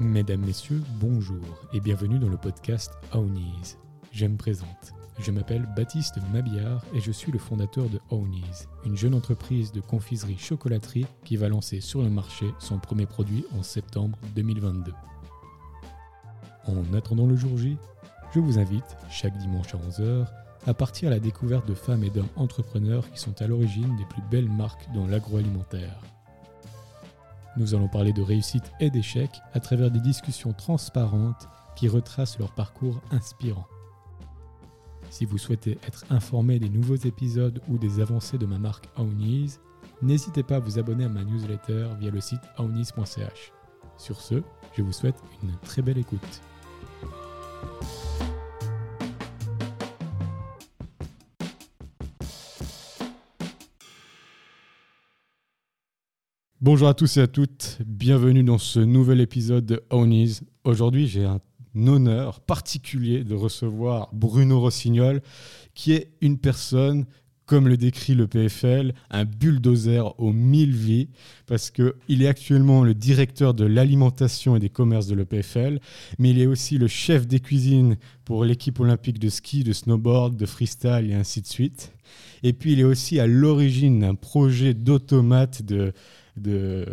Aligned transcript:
Mesdames, 0.00 0.44
Messieurs, 0.44 0.80
bonjour 1.00 1.42
et 1.72 1.80
bienvenue 1.80 2.20
dans 2.20 2.28
le 2.28 2.36
podcast 2.36 2.92
Ownies. 3.12 3.76
Je 4.12 4.26
me 4.26 4.36
présente. 4.36 4.92
Je 5.18 5.32
m'appelle 5.32 5.68
Baptiste 5.76 6.18
Mabillard 6.32 6.84
et 6.94 7.00
je 7.00 7.10
suis 7.10 7.32
le 7.32 7.40
fondateur 7.40 7.88
de 7.88 7.98
Ownies, 8.10 8.68
une 8.84 8.96
jeune 8.96 9.14
entreprise 9.14 9.72
de 9.72 9.80
confiserie-chocolaterie 9.80 11.06
qui 11.24 11.36
va 11.36 11.48
lancer 11.48 11.80
sur 11.80 12.00
le 12.00 12.10
marché 12.10 12.46
son 12.60 12.78
premier 12.78 13.06
produit 13.06 13.44
en 13.58 13.64
septembre 13.64 14.16
2022. 14.36 14.92
En 16.68 16.94
attendant 16.96 17.26
le 17.26 17.34
jour 17.34 17.58
J, 17.58 17.76
je 18.32 18.38
vous 18.38 18.60
invite, 18.60 18.96
chaque 19.10 19.36
dimanche 19.38 19.74
à 19.74 19.78
11h, 19.78 20.28
à 20.68 20.74
partir 20.74 21.08
à 21.08 21.10
la 21.10 21.18
découverte 21.18 21.66
de 21.66 21.74
femmes 21.74 22.04
et 22.04 22.10
d'hommes 22.10 22.28
entrepreneurs 22.36 23.10
qui 23.10 23.18
sont 23.18 23.42
à 23.42 23.48
l'origine 23.48 23.96
des 23.96 24.04
plus 24.04 24.22
belles 24.30 24.50
marques 24.50 24.86
dans 24.94 25.08
l'agroalimentaire. 25.08 26.00
Nous 27.58 27.74
allons 27.74 27.88
parler 27.88 28.12
de 28.12 28.22
réussite 28.22 28.70
et 28.78 28.88
d'échec 28.88 29.30
à 29.52 29.58
travers 29.58 29.90
des 29.90 29.98
discussions 29.98 30.52
transparentes 30.52 31.48
qui 31.74 31.88
retracent 31.88 32.38
leur 32.38 32.52
parcours 32.52 33.00
inspirant. 33.10 33.66
Si 35.10 35.24
vous 35.24 35.38
souhaitez 35.38 35.72
être 35.86 36.04
informé 36.10 36.60
des 36.60 36.68
nouveaux 36.68 36.94
épisodes 36.94 37.60
ou 37.68 37.76
des 37.76 37.98
avancées 37.98 38.38
de 38.38 38.46
ma 38.46 38.58
marque 38.58 38.88
Ownies, 38.96 39.58
n'hésitez 40.02 40.44
pas 40.44 40.56
à 40.56 40.60
vous 40.60 40.78
abonner 40.78 41.04
à 41.04 41.08
ma 41.08 41.24
newsletter 41.24 41.88
via 41.98 42.12
le 42.12 42.20
site 42.20 42.42
ownies.ch. 42.58 43.52
Sur 43.96 44.20
ce, 44.20 44.40
je 44.76 44.82
vous 44.82 44.92
souhaite 44.92 45.20
une 45.42 45.56
très 45.64 45.82
belle 45.82 45.98
écoute. 45.98 46.40
Bonjour 56.70 56.88
à 56.88 56.92
tous 56.92 57.16
et 57.16 57.22
à 57.22 57.26
toutes, 57.26 57.78
bienvenue 57.86 58.42
dans 58.42 58.58
ce 58.58 58.78
nouvel 58.78 59.22
épisode 59.22 59.64
de 59.64 59.82
Ownies. 59.88 60.40
Aujourd'hui, 60.64 61.08
j'ai 61.08 61.24
un 61.24 61.40
honneur 61.74 62.40
particulier 62.40 63.24
de 63.24 63.34
recevoir 63.34 64.10
Bruno 64.12 64.60
Rossignol, 64.60 65.22
qui 65.72 65.94
est 65.94 66.10
une 66.20 66.36
personne, 66.36 67.06
comme 67.46 67.68
le 67.68 67.78
décrit 67.78 68.14
le 68.14 68.26
PFL, 68.26 68.92
un 69.08 69.24
bulldozer 69.24 70.14
aux 70.20 70.34
mille 70.34 70.76
vies, 70.76 71.08
parce 71.46 71.70
qu'il 71.70 72.22
est 72.22 72.28
actuellement 72.28 72.84
le 72.84 72.92
directeur 72.92 73.54
de 73.54 73.64
l'alimentation 73.64 74.54
et 74.54 74.60
des 74.60 74.68
commerces 74.68 75.06
de 75.06 75.14
l'EPFL, 75.14 75.80
mais 76.18 76.32
il 76.32 76.38
est 76.38 76.46
aussi 76.46 76.76
le 76.76 76.86
chef 76.86 77.26
des 77.26 77.40
cuisines 77.40 77.96
pour 78.26 78.44
l'équipe 78.44 78.78
olympique 78.78 79.18
de 79.18 79.30
ski, 79.30 79.64
de 79.64 79.72
snowboard, 79.72 80.36
de 80.36 80.44
freestyle 80.44 81.08
et 81.08 81.14
ainsi 81.14 81.40
de 81.40 81.46
suite. 81.46 81.94
Et 82.42 82.52
puis 82.52 82.74
il 82.74 82.80
est 82.80 82.84
aussi 82.84 83.20
à 83.20 83.26
l'origine 83.26 84.00
d'un 84.00 84.14
projet 84.14 84.74
d'automate 84.74 85.62
de 85.62 85.94
de, 86.38 86.86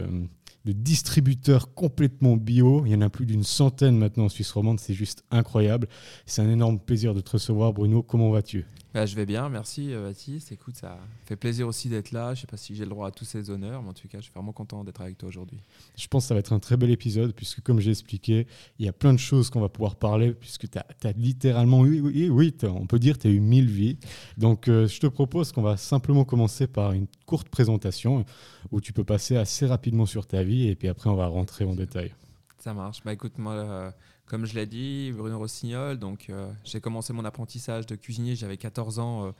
distributeurs 0.65 1.73
complètement 1.73 2.37
bio. 2.37 2.83
Il 2.85 2.91
y 2.91 2.95
en 2.95 3.01
a 3.01 3.09
plus 3.09 3.25
d'une 3.25 3.43
centaine 3.43 3.97
maintenant 3.97 4.25
en 4.25 4.29
Suisse 4.29 4.51
romande, 4.51 4.79
c'est 4.79 4.93
juste 4.93 5.23
incroyable. 5.31 5.87
C'est 6.25 6.41
un 6.41 6.49
énorme 6.49 6.79
plaisir 6.79 7.13
de 7.13 7.21
te 7.21 7.31
recevoir, 7.31 7.73
Bruno. 7.73 8.01
Comment 8.01 8.31
vas-tu? 8.31 8.65
Bah, 8.95 9.05
je 9.05 9.13
vais 9.13 9.25
bien, 9.25 9.49
merci 9.49 9.93
euh, 9.93 10.07
Baptiste. 10.07 10.53
Écoute, 10.53 10.77
ça 10.77 10.97
fait 11.25 11.35
plaisir 11.35 11.67
aussi 11.67 11.89
d'être 11.89 12.13
là. 12.13 12.27
Je 12.27 12.39
ne 12.39 12.41
sais 12.41 12.47
pas 12.47 12.55
si 12.55 12.73
j'ai 12.75 12.85
le 12.85 12.89
droit 12.89 13.09
à 13.09 13.11
tous 13.11 13.25
ces 13.25 13.49
honneurs, 13.49 13.83
mais 13.83 13.89
en 13.89 13.93
tout 13.93 14.07
cas, 14.07 14.19
je 14.19 14.23
suis 14.23 14.31
vraiment 14.33 14.53
content 14.53 14.85
d'être 14.85 15.01
avec 15.01 15.17
toi 15.17 15.27
aujourd'hui. 15.27 15.59
Je 15.97 16.07
pense 16.07 16.23
que 16.23 16.27
ça 16.29 16.33
va 16.33 16.39
être 16.39 16.53
un 16.53 16.59
très 16.59 16.77
bel 16.77 16.89
épisode, 16.89 17.33
puisque 17.33 17.59
comme 17.59 17.81
j'ai 17.81 17.91
expliqué, 17.91 18.47
il 18.79 18.85
y 18.85 18.87
a 18.87 18.93
plein 18.93 19.11
de 19.11 19.19
choses 19.19 19.49
qu'on 19.49 19.59
va 19.59 19.67
pouvoir 19.67 19.97
parler, 19.97 20.33
puisque 20.33 20.69
tu 20.69 20.77
as, 20.77 21.11
littéralement, 21.11 21.81
oui, 21.81 21.99
oui, 21.99 22.29
oui 22.29 22.55
on 22.63 22.87
peut 22.87 22.97
dire, 22.97 23.17
tu 23.17 23.27
as 23.27 23.31
eu 23.31 23.41
mille 23.41 23.69
vies. 23.69 23.97
Donc, 24.37 24.69
euh, 24.69 24.87
je 24.87 24.97
te 25.01 25.07
propose 25.07 25.51
qu'on 25.51 25.61
va 25.61 25.75
simplement 25.75 26.23
commencer 26.23 26.65
par 26.65 26.93
une 26.93 27.07
courte 27.25 27.49
présentation, 27.49 28.23
où 28.71 28.79
tu 28.79 28.93
peux 28.93 29.03
passer 29.03 29.35
assez 29.35 29.65
rapidement 29.65 30.05
sur 30.05 30.25
ta 30.25 30.41
vie, 30.41 30.69
et 30.69 30.75
puis 30.75 30.87
après, 30.87 31.09
on 31.09 31.15
va 31.15 31.27
rentrer 31.27 31.65
en 31.65 31.75
détail. 31.75 32.13
Ça 32.59 32.73
marche. 32.73 33.03
Bah 33.03 33.11
écoute, 33.11 33.37
moi, 33.37 33.53
euh, 33.53 33.91
comme 34.25 34.45
je 34.45 34.55
l'ai 34.55 34.65
dit, 34.65 35.11
Bruno 35.15 35.37
Rossignol, 35.37 35.97
donc 35.97 36.27
euh, 36.29 36.51
j'ai 36.63 36.81
commencé 36.81 37.13
mon 37.13 37.25
apprentissage 37.25 37.85
de 37.85 37.95
cuisinier, 37.95 38.35
j'avais 38.35 38.57
14 38.57 38.99
ans 38.99 39.27
euh, 39.27 39.31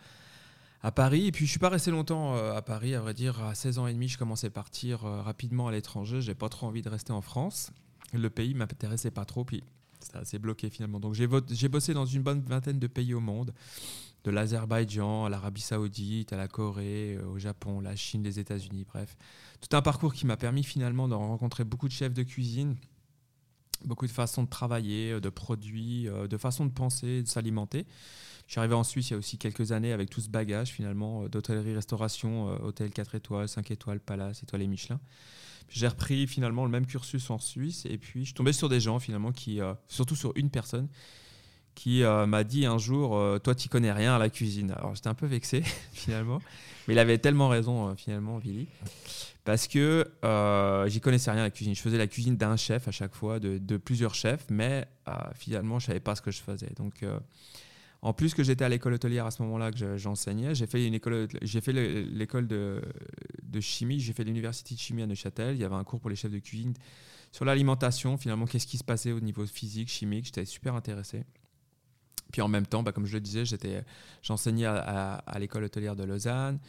à 0.84 0.92
Paris, 0.92 1.28
et 1.28 1.32
puis 1.32 1.46
je 1.46 1.52
suis 1.52 1.60
pas 1.60 1.70
resté 1.70 1.92
longtemps 1.92 2.36
à 2.36 2.62
Paris, 2.62 2.94
à 2.94 3.02
vrai 3.02 3.14
dire, 3.14 3.42
à 3.44 3.56
16 3.56 3.80
ans 3.80 3.88
et 3.88 3.94
demi, 3.94 4.08
je 4.08 4.18
commençais 4.18 4.48
à 4.48 4.52
partir 4.52 5.00
rapidement 5.02 5.68
à 5.68 5.72
l'étranger, 5.72 6.22
j'ai 6.22 6.36
pas 6.36 6.50
trop 6.50 6.68
envie 6.68 6.84
de 6.84 6.90
rester 6.90 7.12
en 7.12 7.22
France, 7.22 7.72
le 8.14 8.30
pays 8.30 8.54
m'intéressait 8.54 9.10
pas 9.10 9.26
trop, 9.26 9.44
puis 9.44 9.64
ça 10.00 10.24
s'est 10.26 10.38
bloqué 10.38 10.70
finalement. 10.70 11.00
Donc 11.00 11.16
j'ai 11.16 11.68
bossé 11.68 11.94
dans 11.96 12.06
une 12.06 12.22
bonne 12.22 12.42
vingtaine 12.42 12.78
de 12.78 12.88
pays 12.88 13.16
au 13.16 13.20
monde, 13.20 13.54
de 14.24 14.32
l'Azerbaïdjan 14.32 15.26
à 15.26 15.30
l'Arabie 15.30 15.62
Saoudite, 15.62 16.34
à 16.34 16.38
la 16.38 16.48
Corée, 16.48 17.18
au 17.20 17.38
Japon, 17.38 17.80
la 17.80 17.96
Chine, 17.96 18.24
les 18.24 18.40
États-Unis, 18.40 18.86
bref. 18.88 19.16
Tout 19.62 19.76
un 19.76 19.82
parcours 19.82 20.14
qui 20.14 20.26
m'a 20.26 20.38
permis 20.38 20.64
finalement 20.64 21.08
de 21.08 21.14
rencontrer 21.14 21.64
beaucoup 21.64 21.88
de 21.88 21.94
chefs 21.94 22.14
de 22.14 22.24
cuisine 22.24 22.76
beaucoup 23.84 24.08
de 24.08 24.12
façons 24.12 24.44
de 24.44 24.50
travailler, 24.50 25.12
euh, 25.12 25.20
de 25.20 25.30
produits, 25.30 26.08
euh, 26.08 26.28
de 26.28 26.38
façons 26.38 26.66
de 26.66 26.72
penser, 26.72 27.24
de 27.24 27.28
s'alimenter. 27.28 27.86
Je 28.48 28.52
suis 28.52 28.60
arrivé 28.60 28.76
en 28.76 28.84
Suisse 28.84 29.10
il 29.10 29.14
y 29.14 29.16
a 29.16 29.18
aussi 29.18 29.38
quelques 29.38 29.72
années 29.72 29.92
avec 29.92 30.10
tout 30.10 30.22
ce 30.22 30.30
bagage 30.30 30.70
finalement 30.70 31.24
euh, 31.24 31.30
d'hôtellerie, 31.30 31.74
restauration, 31.74 32.48
hôtel 32.64 32.92
4 32.92 33.16
étoiles, 33.16 33.48
5 33.48 33.72
étoiles, 33.72 34.00
Palace, 34.00 34.44
étoiles 34.44 34.62
et 34.62 34.68
Michelin. 34.68 35.00
J'ai 35.68 35.88
repris 35.88 36.28
finalement 36.28 36.64
le 36.64 36.70
même 36.70 36.86
cursus 36.86 37.30
en 37.32 37.40
Suisse 37.40 37.86
et 37.90 37.98
puis 37.98 38.24
je 38.26 38.36
tombé 38.36 38.54
sur 38.54 38.70
des 38.70 38.80
gens 38.80 39.00
finalement 39.00 39.32
qui, 39.32 39.60
surtout 39.88 40.16
sur 40.16 40.32
une 40.36 40.52
personne 40.52 40.88
qui 41.74 42.04
m'a 42.04 42.44
dit 42.44 42.68
un 42.68 42.78
jour 42.78 43.20
Toi, 43.42 43.56
tu 43.56 43.68
connais 43.68 43.92
rien 43.92 44.16
à 44.16 44.20
la 44.20 44.30
cuisine. 44.30 44.70
Alors 44.78 44.94
j'étais 44.94 45.08
un 45.08 45.16
peu 45.16 45.26
vexé 45.26 45.64
finalement, 45.92 46.40
mais 46.88 46.94
il 46.94 47.00
avait 47.00 47.18
tellement 47.18 47.50
raison 47.50 47.96
finalement, 47.96 48.38
Billy 48.38 48.68
parce 49.46 49.68
que 49.68 50.12
euh, 50.26 50.88
j'y 50.88 51.00
connaissais 51.00 51.32
rien 51.32 51.42
à 51.42 51.44
la 51.46 51.52
cuisine. 51.52 51.76
Je 51.76 51.82
faisais 51.82 52.00
la 52.00 52.08
cuisine 52.08 52.36
d'un 52.36 52.58
chef 52.58 52.88
à 52.88 52.92
chaque 52.92 53.14
fois, 53.14 53.40
de, 53.40 53.78
plusieurs 53.78 54.16
chefs, 54.16 54.48
mais 54.50 54.88
euh, 55.08 55.12
finalement, 55.36 55.78
je 55.78 55.86
savais 55.86 56.00
pas 56.00 56.16
ce 56.16 56.22
que 56.22 56.32
je 56.32 56.42
faisais. 56.42 56.72
Donc, 56.76 57.04
euh, 57.04 57.20
en 58.02 58.12
plus 58.12 58.34
que 58.34 58.44
j'étais 58.44 58.66
à 58.66 58.70
l'école 58.70 58.94
hôtelière 58.94 59.28
à 59.28 59.32
ce 59.32 59.44
moment-là 59.44 59.72
que 59.72 59.98
j'enseignais, 59.98 60.56
j'ai 60.56 60.66
fait 60.66 60.80
fait 61.62 61.74
l'école 61.74 62.48
de, 62.48 62.82
de, 63.44 63.60
chimie, 63.60 64.00
j'ai 64.00 64.14
fait 64.14 64.24
l'université 64.24 64.74
de 64.74 64.80
chimie 64.80 65.04
à 65.04 65.08
Neuchâtel. 65.08 65.56
Il 65.56 65.62
y 65.62 65.64
avait 65.64 65.76
un 65.76 65.84
cours 65.84 66.00
pour 66.00 66.10
les 66.10 66.16
chefs 66.16 66.32
de 66.32 66.40
cuisine 66.40 66.74
sur 67.32 67.46
l'alimentation. 67.46 68.18
Finalement, 68.18 68.48
qu'est-ce 68.48 68.68
qui 68.68 68.80
se 68.80 68.84
passait 68.84 69.12
au 69.12 69.20
niveau 69.20 69.46
physique, 69.46 69.90
chimique? 69.90 70.26
J'étais 70.26 70.46
super 70.46 70.74
intéressé. 70.74 71.24
Puis 72.32 72.42
en 72.42 72.48
même 72.48 72.66
temps, 72.66 72.84
bah, 72.84 72.92
comme 72.92 73.06
je 73.06 73.14
le 73.14 73.22
disais, 73.22 73.46
j'étais, 73.46 73.84
j'enseignais 74.22 74.66
à, 74.66 75.38
l'école 75.40 75.64
hôtelière 75.64 75.96
de 75.96 76.04
Lausanne. 76.04 76.60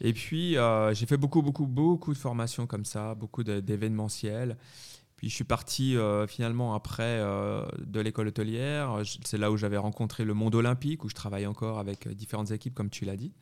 Et 0.00 0.12
puis, 0.12 0.56
euh, 0.56 0.94
j'ai 0.94 1.06
fait 1.06 1.16
beaucoup, 1.16 1.42
beaucoup, 1.42 1.66
beaucoup 1.66 2.12
de 2.12 2.18
formations 2.18 2.66
comme 2.66 2.84
ça, 2.84 3.14
beaucoup 3.14 3.44
d'événementiels. 3.44 4.56
Puis 5.16 5.28
je 5.28 5.34
suis 5.34 5.44
parti 5.44 5.96
euh, 5.96 6.26
finalement 6.26 6.74
après 6.74 7.02
euh, 7.02 7.66
de 7.78 8.00
l'école 8.00 8.28
hôtelière. 8.28 9.02
C'est 9.24 9.36
là 9.36 9.50
où 9.50 9.58
j'avais 9.58 9.76
rencontré 9.76 10.24
le 10.24 10.32
monde 10.32 10.54
olympique, 10.54 11.04
où 11.04 11.10
je 11.10 11.14
travaille 11.14 11.46
encore 11.46 11.78
avec 11.78 12.08
différentes 12.08 12.50
équipes, 12.52 12.74
comme 12.74 12.88
tu 12.88 13.04
l'as 13.04 13.16
dit. 13.16 13.32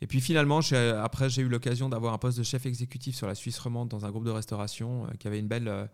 Et 0.00 0.06
puis 0.06 0.20
finalement, 0.20 0.60
après, 1.02 1.28
j'ai 1.28 1.42
eu 1.42 1.48
l'occasion 1.48 1.88
d'avoir 1.88 2.14
un 2.14 2.18
poste 2.18 2.38
de 2.38 2.42
chef 2.42 2.66
exécutif 2.66 3.14
sur 3.14 3.26
la 3.26 3.34
Suisse 3.34 3.58
romande 3.58 3.88
dans 3.88 4.06
un 4.06 4.10
groupe 4.10 4.24
de 4.24 4.30
restauration 4.30 5.06
qui 5.18 5.28
avait 5.28 5.38
une 5.38 5.46
belle 5.46 5.88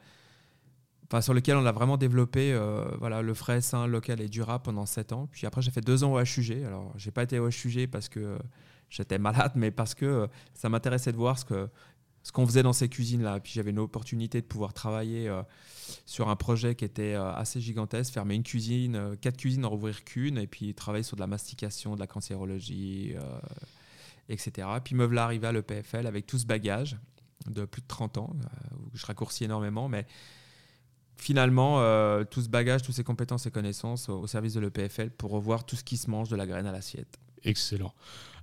sur 1.20 1.34
lequel 1.34 1.56
on 1.56 1.66
a 1.66 1.72
vraiment 1.72 1.96
développé 1.96 2.52
euh, 2.52 2.84
voilà, 3.00 3.20
le 3.20 3.34
frais 3.34 3.60
sain, 3.60 3.86
local 3.88 4.20
et 4.20 4.28
durable 4.28 4.62
pendant 4.62 4.86
7 4.86 5.12
ans. 5.12 5.28
Puis 5.32 5.46
après, 5.46 5.60
j'ai 5.60 5.72
fait 5.72 5.80
2 5.80 6.04
ans 6.04 6.12
au 6.12 6.20
HUG. 6.20 6.62
Alors, 6.64 6.92
j'ai 6.96 7.10
pas 7.10 7.24
été 7.24 7.40
au 7.40 7.48
HUG 7.48 7.88
parce 7.90 8.08
que 8.08 8.38
j'étais 8.90 9.18
malade, 9.18 9.52
mais 9.56 9.72
parce 9.72 9.94
que 9.94 10.06
euh, 10.06 10.26
ça 10.54 10.68
m'intéressait 10.68 11.10
de 11.10 11.16
voir 11.16 11.38
ce 11.38 11.44
que 11.44 11.68
ce 12.22 12.32
qu'on 12.32 12.46
faisait 12.46 12.62
dans 12.62 12.74
ces 12.74 12.90
cuisines-là. 12.90 13.40
Puis 13.40 13.52
j'avais 13.54 13.70
une 13.70 13.78
opportunité 13.78 14.42
de 14.42 14.46
pouvoir 14.46 14.74
travailler 14.74 15.26
euh, 15.26 15.42
sur 16.04 16.28
un 16.28 16.36
projet 16.36 16.74
qui 16.74 16.84
était 16.84 17.14
assez 17.14 17.62
gigantesque, 17.62 18.12
fermer 18.12 18.34
une 18.34 18.42
cuisine, 18.42 19.16
quatre 19.22 19.38
cuisines, 19.38 19.64
en 19.64 19.70
rouvrir 19.70 20.04
qu'une, 20.04 20.36
et 20.36 20.46
puis 20.46 20.74
travailler 20.74 21.02
sur 21.02 21.16
de 21.16 21.22
la 21.22 21.26
mastication, 21.26 21.94
de 21.94 22.00
la 22.00 22.06
cancérologie, 22.06 23.14
etc. 24.28 24.68
Puis 24.84 24.94
me 24.94 25.06
voilà 25.06 25.24
arrivé 25.24 25.46
à 25.46 25.52
l'EPFL 25.52 26.06
avec 26.06 26.26
tout 26.26 26.38
ce 26.38 26.44
bagage 26.44 26.98
de 27.48 27.64
plus 27.64 27.80
de 27.80 27.86
30 27.86 28.18
ans, 28.18 28.36
où 28.76 28.90
je 28.94 29.06
raccourcis 29.06 29.44
énormément, 29.44 29.88
mais 29.88 30.06
finalement 31.20 31.80
euh, 31.80 32.24
tout 32.24 32.42
ce 32.42 32.48
bagage, 32.48 32.82
toutes 32.82 32.94
ces 32.94 33.04
compétences 33.04 33.46
et 33.46 33.50
connaissances 33.50 34.08
au, 34.08 34.26
service 34.26 34.54
de 34.54 34.60
l'EPFL 34.60 35.10
pour 35.10 35.30
revoir 35.30 35.64
tout 35.64 35.76
ce 35.76 35.84
qui 35.84 35.96
se 35.96 36.10
mange 36.10 36.28
de 36.28 36.36
la 36.36 36.46
graine 36.46 36.66
à 36.66 36.72
l'assiette. 36.72 37.18
Excellent. 37.44 37.92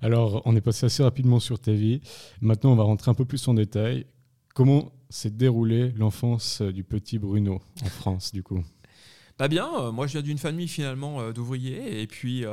Alors, 0.02 0.42
on 0.46 0.56
est 0.56 0.62
passé 0.62 0.86
assez 0.86 1.04
rapidement 1.04 1.40
sur 1.40 1.60
ta 1.60 1.72
vie. 1.72 2.02
Maintenant, 2.42 2.72
on 2.72 2.76
va 2.76 2.84
rentrer 2.84 3.12
un 3.12 3.14
peu 3.14 3.26
plus 3.26 3.48
en 3.48 3.54
détail. 3.54 4.06
Comment 4.54 4.92
s'est 5.10 5.30
déroulée 5.30 5.92
l'enfance 5.98 6.62
du 6.62 6.84
petit 6.84 7.20
Bruno 7.20 7.62
en 7.84 7.90
France, 7.90 8.32
du 8.32 8.44
coup? 8.44 8.64
Pas 9.38 9.48
bien. 9.48 9.70
Euh, 9.80 9.92
moi, 9.92 10.08
je 10.08 10.14
viens 10.14 10.22
d'une 10.22 10.40
famille 10.40 10.68
finalement 10.68 11.22
euh, 11.22 11.32
d'ouvriers. 11.32 12.02
Et 12.02 12.08
puis, 12.08 12.44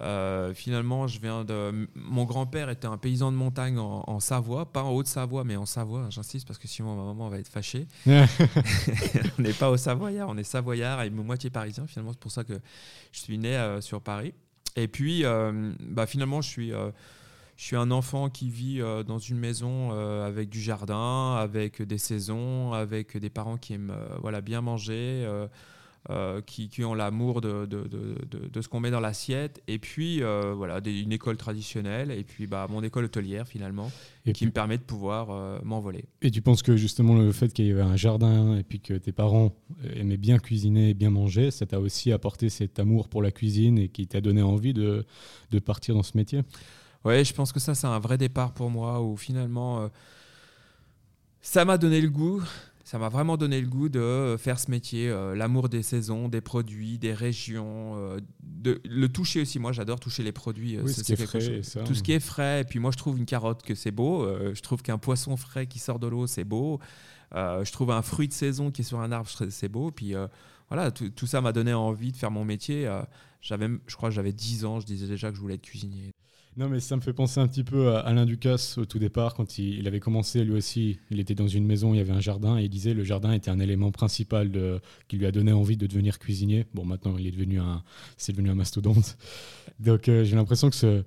euh, 0.00 0.52
finalement, 0.54 1.06
je 1.06 1.20
viens 1.20 1.44
de. 1.44 1.88
Mon 1.94 2.24
grand-père 2.24 2.68
était 2.68 2.86
un 2.86 2.98
paysan 2.98 3.30
de 3.30 3.36
montagne 3.36 3.78
en, 3.78 4.20
Savoie, 4.20 4.72
pas 4.72 4.82
en 4.82 4.90
Haute-Savoie, 4.90 5.44
mais 5.44 5.56
en 5.56 5.66
Savoie. 5.66 6.08
J'insiste 6.10 6.46
parce 6.46 6.58
que 6.58 6.66
sinon 6.66 6.96
ma 6.96 7.04
maman 7.04 7.28
va 7.28 7.38
être 7.38 7.48
fâchée. 7.48 7.86
on 8.06 9.42
n'est 9.42 9.52
pas 9.52 9.70
au 9.70 9.76
Savoyard, 9.76 10.28
on 10.28 10.36
est 10.36 10.44
Savoyard 10.44 11.02
et 11.02 11.10
moitié 11.10 11.50
parisien. 11.50 11.86
Finalement, 11.86 12.12
c'est 12.12 12.20
pour 12.20 12.32
ça 12.32 12.44
que 12.44 12.54
je 13.12 13.20
suis 13.20 13.38
né 13.38 13.56
euh, 13.56 13.80
sur 13.80 14.00
Paris. 14.00 14.34
Et 14.76 14.88
puis, 14.88 15.24
euh, 15.24 15.72
bah, 15.80 16.06
finalement, 16.06 16.40
je 16.40 16.48
suis. 16.48 16.70
je 16.70 16.90
je 17.56 17.62
suis 17.62 17.76
un 17.76 17.92
enfant 17.92 18.30
qui 18.30 18.50
vit 18.50 18.82
dans 19.06 19.20
une 19.20 19.38
maison 19.38 19.92
avec 19.92 20.48
du 20.48 20.60
jardin, 20.60 21.36
avec 21.36 21.80
des 21.82 21.98
saisons, 21.98 22.72
avec 22.72 23.16
des 23.16 23.30
parents 23.30 23.58
qui 23.58 23.74
aiment 23.74 23.96
voilà, 24.20 24.40
bien 24.40 24.60
manger. 24.60 25.24
Euh, 26.10 26.42
qui, 26.42 26.84
ont 26.84 26.92
l'amour 26.92 27.40
de, 27.40 27.64
de, 27.64 27.84
de, 27.84 28.48
de, 28.52 28.60
ce 28.60 28.68
qu'on 28.68 28.78
met 28.78 28.90
dans 28.90 29.00
l'assiette, 29.00 29.62
et 29.66 29.78
puis 29.78 30.22
euh, 30.22 30.52
voilà, 30.54 30.78
une 30.84 31.12
école 31.12 31.38
traditionnelle, 31.38 32.10
et 32.10 32.24
puis 32.24 32.46
bah, 32.46 32.66
mon 32.68 32.82
école 32.82 33.06
hôtelière 33.06 33.48
finalement, 33.48 33.90
et 34.26 34.34
qui 34.34 34.44
me 34.44 34.50
permet 34.50 34.76
de 34.76 34.82
pouvoir 34.82 35.30
euh, 35.30 35.58
m'envoler. 35.64 36.04
Et 36.20 36.30
tu 36.30 36.42
penses 36.42 36.62
que 36.62 36.76
justement 36.76 37.14
le 37.14 37.32
fait 37.32 37.54
qu'il 37.54 37.64
y 37.64 37.70
ait 37.70 37.80
un 37.80 37.96
jardin, 37.96 38.58
et 38.58 38.64
puis 38.64 38.80
que 38.80 38.92
tes 38.92 39.12
parents 39.12 39.56
aimaient 39.94 40.18
bien 40.18 40.38
cuisiner 40.38 40.90
et 40.90 40.94
bien 40.94 41.08
manger, 41.08 41.50
ça 41.50 41.64
t'a 41.64 41.80
aussi 41.80 42.12
apporté 42.12 42.50
cet 42.50 42.78
amour 42.78 43.08
pour 43.08 43.22
la 43.22 43.30
cuisine 43.30 43.78
et 43.78 43.88
qui 43.88 44.06
t'a 44.06 44.20
donné 44.20 44.42
envie 44.42 44.74
de, 44.74 45.06
partir 45.64 45.94
dans 45.94 46.02
ce 46.02 46.18
métier? 46.18 46.42
Oui, 47.06 47.24
je 47.24 47.32
pense 47.32 47.50
que 47.50 47.60
ça 47.60 47.74
c'est 47.74 47.86
un 47.86 47.98
vrai 47.98 48.18
départ 48.18 48.52
pour 48.52 48.68
moi, 48.68 49.00
où 49.00 49.16
finalement 49.16 49.88
ça 51.40 51.64
m'a 51.64 51.78
donné 51.78 52.02
le 52.02 52.10
goût 52.10 52.42
ça 52.84 52.98
m'a 52.98 53.08
vraiment 53.08 53.38
donné 53.38 53.62
le 53.62 53.66
goût 53.66 53.88
de 53.88 53.98
euh, 53.98 54.36
faire 54.36 54.60
ce 54.60 54.70
métier, 54.70 55.08
euh, 55.08 55.34
l'amour 55.34 55.70
des 55.70 55.82
saisons, 55.82 56.28
des 56.28 56.42
produits, 56.42 56.98
des 56.98 57.14
régions, 57.14 57.94
euh, 57.96 58.20
de 58.42 58.78
le 58.84 59.08
toucher 59.08 59.40
aussi. 59.40 59.58
Moi, 59.58 59.72
j'adore 59.72 59.98
toucher 59.98 60.22
les 60.22 60.32
produits. 60.32 60.78
Oui, 60.78 60.92
ce 60.92 61.02
qui 61.02 61.14
est 61.14 61.16
frais, 61.16 61.62
Tout 61.86 61.94
ce 61.94 62.02
qui 62.02 62.12
est 62.12 62.20
frais. 62.20 62.60
Et 62.60 62.64
puis 62.64 62.78
moi, 62.78 62.90
je 62.90 62.98
trouve 62.98 63.16
une 63.18 63.24
carotte 63.24 63.62
que 63.62 63.74
c'est 63.74 63.90
beau. 63.90 64.28
je 64.52 64.60
trouve 64.60 64.82
qu'un 64.82 64.98
poisson 64.98 65.36
frais 65.38 65.66
qui 65.66 65.78
sort 65.78 65.98
de 65.98 66.06
l'eau, 66.06 66.26
c'est 66.26 66.44
beau. 66.44 66.78
je 67.32 67.72
trouve 67.72 67.90
un 67.90 68.02
fruit 68.02 68.28
de 68.28 68.34
saison 68.34 68.70
qui 68.70 68.82
est 68.82 68.84
sur 68.84 69.00
un 69.00 69.12
arbre, 69.12 69.30
c'est 69.48 69.68
beau. 69.68 69.90
Puis 69.90 70.14
voilà, 70.68 70.90
tout, 70.90 71.26
ça 71.26 71.40
m'a 71.40 71.52
donné 71.52 71.72
envie 71.72 72.12
de 72.12 72.16
faire 72.18 72.30
mon 72.30 72.44
métier. 72.44 72.86
J'avais, 73.44 73.68
je 73.86 73.94
crois 73.94 74.08
que 74.08 74.14
j'avais 74.14 74.32
10 74.32 74.64
ans, 74.64 74.80
je 74.80 74.86
disais 74.86 75.06
déjà 75.06 75.30
que 75.30 75.36
je 75.36 75.40
voulais 75.40 75.54
être 75.54 75.62
cuisinier. 75.62 76.10
Non, 76.56 76.68
mais 76.68 76.78
ça 76.78 76.94
me 76.94 77.00
fait 77.00 77.12
penser 77.12 77.40
un 77.40 77.48
petit 77.48 77.64
peu 77.64 77.96
à 77.96 77.98
Alain 77.98 78.26
Ducasse 78.26 78.78
au 78.78 78.84
tout 78.84 79.00
départ, 79.00 79.34
quand 79.34 79.58
il, 79.58 79.88
avait 79.88 79.98
commencé 79.98 80.44
lui 80.44 80.52
aussi. 80.52 81.00
Il 81.10 81.18
était 81.18 81.34
dans 81.34 81.48
une 81.48 81.66
maison, 81.66 81.94
il 81.94 81.96
y 81.96 82.00
avait 82.00 82.12
un 82.12 82.20
jardin, 82.20 82.58
et 82.58 82.64
il 82.64 82.68
disait 82.68 82.94
le 82.94 83.02
jardin 83.02 83.32
était 83.32 83.50
un 83.50 83.58
élément 83.58 83.90
principal 83.90 84.52
qui 85.08 85.16
lui 85.16 85.26
a 85.26 85.32
donné 85.32 85.52
envie 85.52 85.76
de 85.76 85.88
devenir 85.88 86.20
cuisinier. 86.20 86.64
Bon, 86.72 86.84
maintenant, 86.84 87.16
il 87.18 87.26
est 87.26 87.32
devenu 87.32 87.58
un, 87.58 87.82
c'est 88.16 88.30
devenu 88.30 88.50
un 88.50 88.54
mastodonte. 88.54 89.18
Donc, 89.80 90.08
euh, 90.08 90.22
j'ai 90.22 90.36
l'impression 90.36 90.70
que 90.70 91.04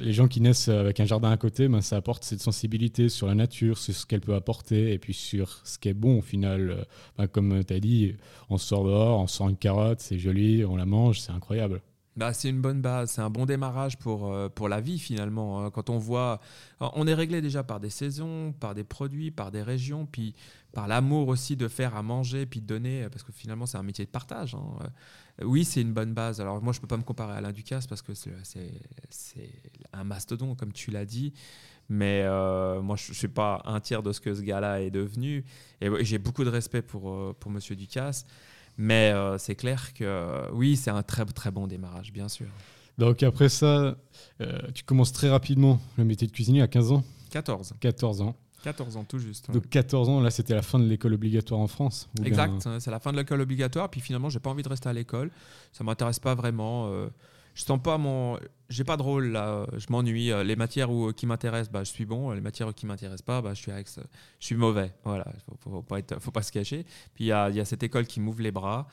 les 0.00 0.12
gens 0.12 0.28
qui 0.28 0.40
naissent 0.40 0.68
avec 0.68 1.00
un 1.00 1.04
jardin 1.04 1.32
à 1.32 1.36
côté, 1.36 1.66
ben, 1.66 1.80
ça 1.80 1.96
apporte 1.96 2.22
cette 2.22 2.40
sensibilité 2.40 3.08
sur 3.08 3.26
la 3.26 3.34
nature, 3.34 3.78
sur 3.78 3.94
ce 3.94 4.06
qu'elle 4.06 4.20
peut 4.20 4.36
apporter, 4.36 4.92
et 4.92 4.98
puis 4.98 5.12
sur 5.12 5.60
ce 5.64 5.76
qui 5.78 5.88
est 5.88 5.94
bon 5.94 6.18
au 6.18 6.22
final. 6.22 6.86
Ben, 7.16 7.26
comme 7.26 7.64
tu 7.64 7.74
as 7.74 7.80
dit, 7.80 8.14
on 8.48 8.58
sort 8.58 8.84
dehors, 8.84 9.18
on 9.18 9.26
sort 9.26 9.48
une 9.48 9.56
carotte, 9.56 9.98
c'est 9.98 10.20
joli, 10.20 10.64
on 10.64 10.76
la 10.76 10.86
mange, 10.86 11.18
c'est 11.18 11.32
incroyable. 11.32 11.57
Bah, 12.18 12.32
c'est 12.32 12.48
une 12.48 12.60
bonne 12.60 12.80
base, 12.80 13.12
c'est 13.12 13.20
un 13.20 13.30
bon 13.30 13.46
démarrage 13.46 13.96
pour, 13.96 14.32
euh, 14.32 14.48
pour 14.48 14.68
la 14.68 14.80
vie 14.80 14.98
finalement. 14.98 15.64
Hein. 15.64 15.70
Quand 15.70 15.88
on 15.88 15.98
voit, 15.98 16.40
on 16.80 17.06
est 17.06 17.14
réglé 17.14 17.40
déjà 17.40 17.62
par 17.62 17.78
des 17.78 17.90
saisons, 17.90 18.52
par 18.58 18.74
des 18.74 18.82
produits, 18.82 19.30
par 19.30 19.52
des 19.52 19.62
régions, 19.62 20.04
puis 20.04 20.34
par 20.72 20.88
l'amour 20.88 21.28
aussi 21.28 21.54
de 21.54 21.68
faire 21.68 21.94
à 21.94 22.02
manger, 22.02 22.44
puis 22.44 22.60
de 22.60 22.66
donner, 22.66 23.08
parce 23.08 23.22
que 23.22 23.30
finalement 23.30 23.66
c'est 23.66 23.78
un 23.78 23.84
métier 23.84 24.04
de 24.04 24.10
partage. 24.10 24.56
Hein. 24.56 24.64
Euh, 25.40 25.44
oui, 25.44 25.64
c'est 25.64 25.80
une 25.80 25.92
bonne 25.92 26.12
base. 26.12 26.40
Alors 26.40 26.60
moi 26.60 26.72
je 26.72 26.80
peux 26.80 26.88
pas 26.88 26.96
me 26.96 27.04
comparer 27.04 27.34
à 27.34 27.36
Alain 27.36 27.52
Ducasse 27.52 27.86
parce 27.86 28.02
que 28.02 28.14
c'est 28.14 28.32
un 29.92 30.02
mastodon 30.02 30.56
comme 30.56 30.72
tu 30.72 30.90
l'as 30.90 31.04
dit. 31.04 31.32
Mais 31.88 32.22
euh, 32.24 32.82
moi, 32.82 32.96
je 32.96 33.12
ne 33.12 33.14
suis 33.14 33.28
pas 33.28 33.62
un 33.64 33.80
tiers 33.80 34.02
de 34.02 34.12
ce 34.12 34.20
que 34.20 34.34
ce 34.34 34.42
gars-là 34.42 34.82
est 34.82 34.90
devenu. 34.90 35.44
Et 35.80 35.88
j'ai 36.04 36.18
beaucoup 36.18 36.44
de 36.44 36.50
respect 36.50 36.82
pour, 36.82 37.34
pour 37.36 37.50
Ducasse. 37.50 38.26
Mais 38.78 39.12
euh, 39.12 39.36
c'est 39.38 39.56
clair 39.56 39.92
que 39.92 40.50
oui, 40.52 40.76
c'est 40.76 40.90
un 40.90 41.02
très 41.02 41.24
très 41.26 41.50
bon 41.50 41.66
démarrage, 41.66 42.12
bien 42.12 42.28
sûr. 42.28 42.46
Donc 42.98 43.22
après 43.22 43.48
ça, 43.48 43.96
euh, 44.40 44.58
tu 44.74 44.84
commences 44.84 45.12
très 45.12 45.30
rapidement 45.30 45.80
le 45.96 46.04
métier 46.04 46.26
de 46.26 46.32
cuisinier 46.32 46.62
à 46.62 46.68
15 46.68 46.92
ans? 46.92 47.04
14. 47.30 47.74
14 47.80 48.20
ans. 48.22 48.36
14 48.64 48.96
ans 48.96 49.04
tout 49.04 49.20
juste. 49.20 49.50
Donc 49.52 49.68
14 49.68 50.08
ans, 50.08 50.20
là 50.20 50.30
c'était 50.30 50.54
la 50.54 50.62
fin 50.62 50.80
de 50.80 50.84
l'école 50.84 51.14
obligatoire 51.14 51.60
en 51.60 51.68
France 51.68 52.08
Exact, 52.24 52.68
c'est 52.80 52.90
la 52.90 52.98
fin 52.98 53.12
de 53.12 53.16
l'école 53.16 53.40
obligatoire. 53.40 53.88
Puis 53.88 54.00
finalement, 54.00 54.30
j'ai 54.30 54.40
pas 54.40 54.50
envie 54.50 54.64
de 54.64 54.68
rester 54.68 54.88
à 54.88 54.92
l'école. 54.92 55.30
Ça 55.72 55.84
m'intéresse 55.84 56.18
pas 56.18 56.34
vraiment. 56.34 56.88
Euh, 56.88 57.08
je 57.58 57.64
sens 57.64 57.82
pas 57.82 57.98
mon 57.98 58.38
j'ai 58.68 58.84
pas 58.84 58.96
de 58.96 59.02
rôle 59.02 59.32
là. 59.32 59.66
Je 59.76 59.86
m'ennuie. 59.90 60.30
Les 60.44 60.54
matières 60.54 60.92
où, 60.92 61.12
qui 61.12 61.26
m'intéressent 61.26 61.72
bah, 61.72 61.82
je 61.82 61.90
suis 61.90 62.04
bon. 62.04 62.30
Les 62.30 62.40
matières 62.40 62.72
qui 62.72 62.86
m'intéressent 62.86 63.22
pas 63.22 63.42
bah, 63.42 63.52
je 63.54 63.60
suis 63.60 63.72
avec, 63.72 63.88
je 63.88 64.46
suis 64.46 64.54
mauvais. 64.54 64.92
Voilà. 65.04 65.26
Faut, 65.46 65.70
faut, 65.70 65.82
pas 65.82 65.98
être, 65.98 66.20
faut 66.20 66.30
pas 66.30 66.42
se 66.42 66.52
cacher. 66.52 66.84
Puis 67.14 67.24
il 67.24 67.26
y 67.28 67.32
a, 67.32 67.50
y 67.50 67.58
a, 67.58 67.64
cette 67.64 67.82
école 67.82 68.06
qui 68.06 68.20
m'ouvre 68.20 68.42
les 68.42 68.52
bras 68.52 68.86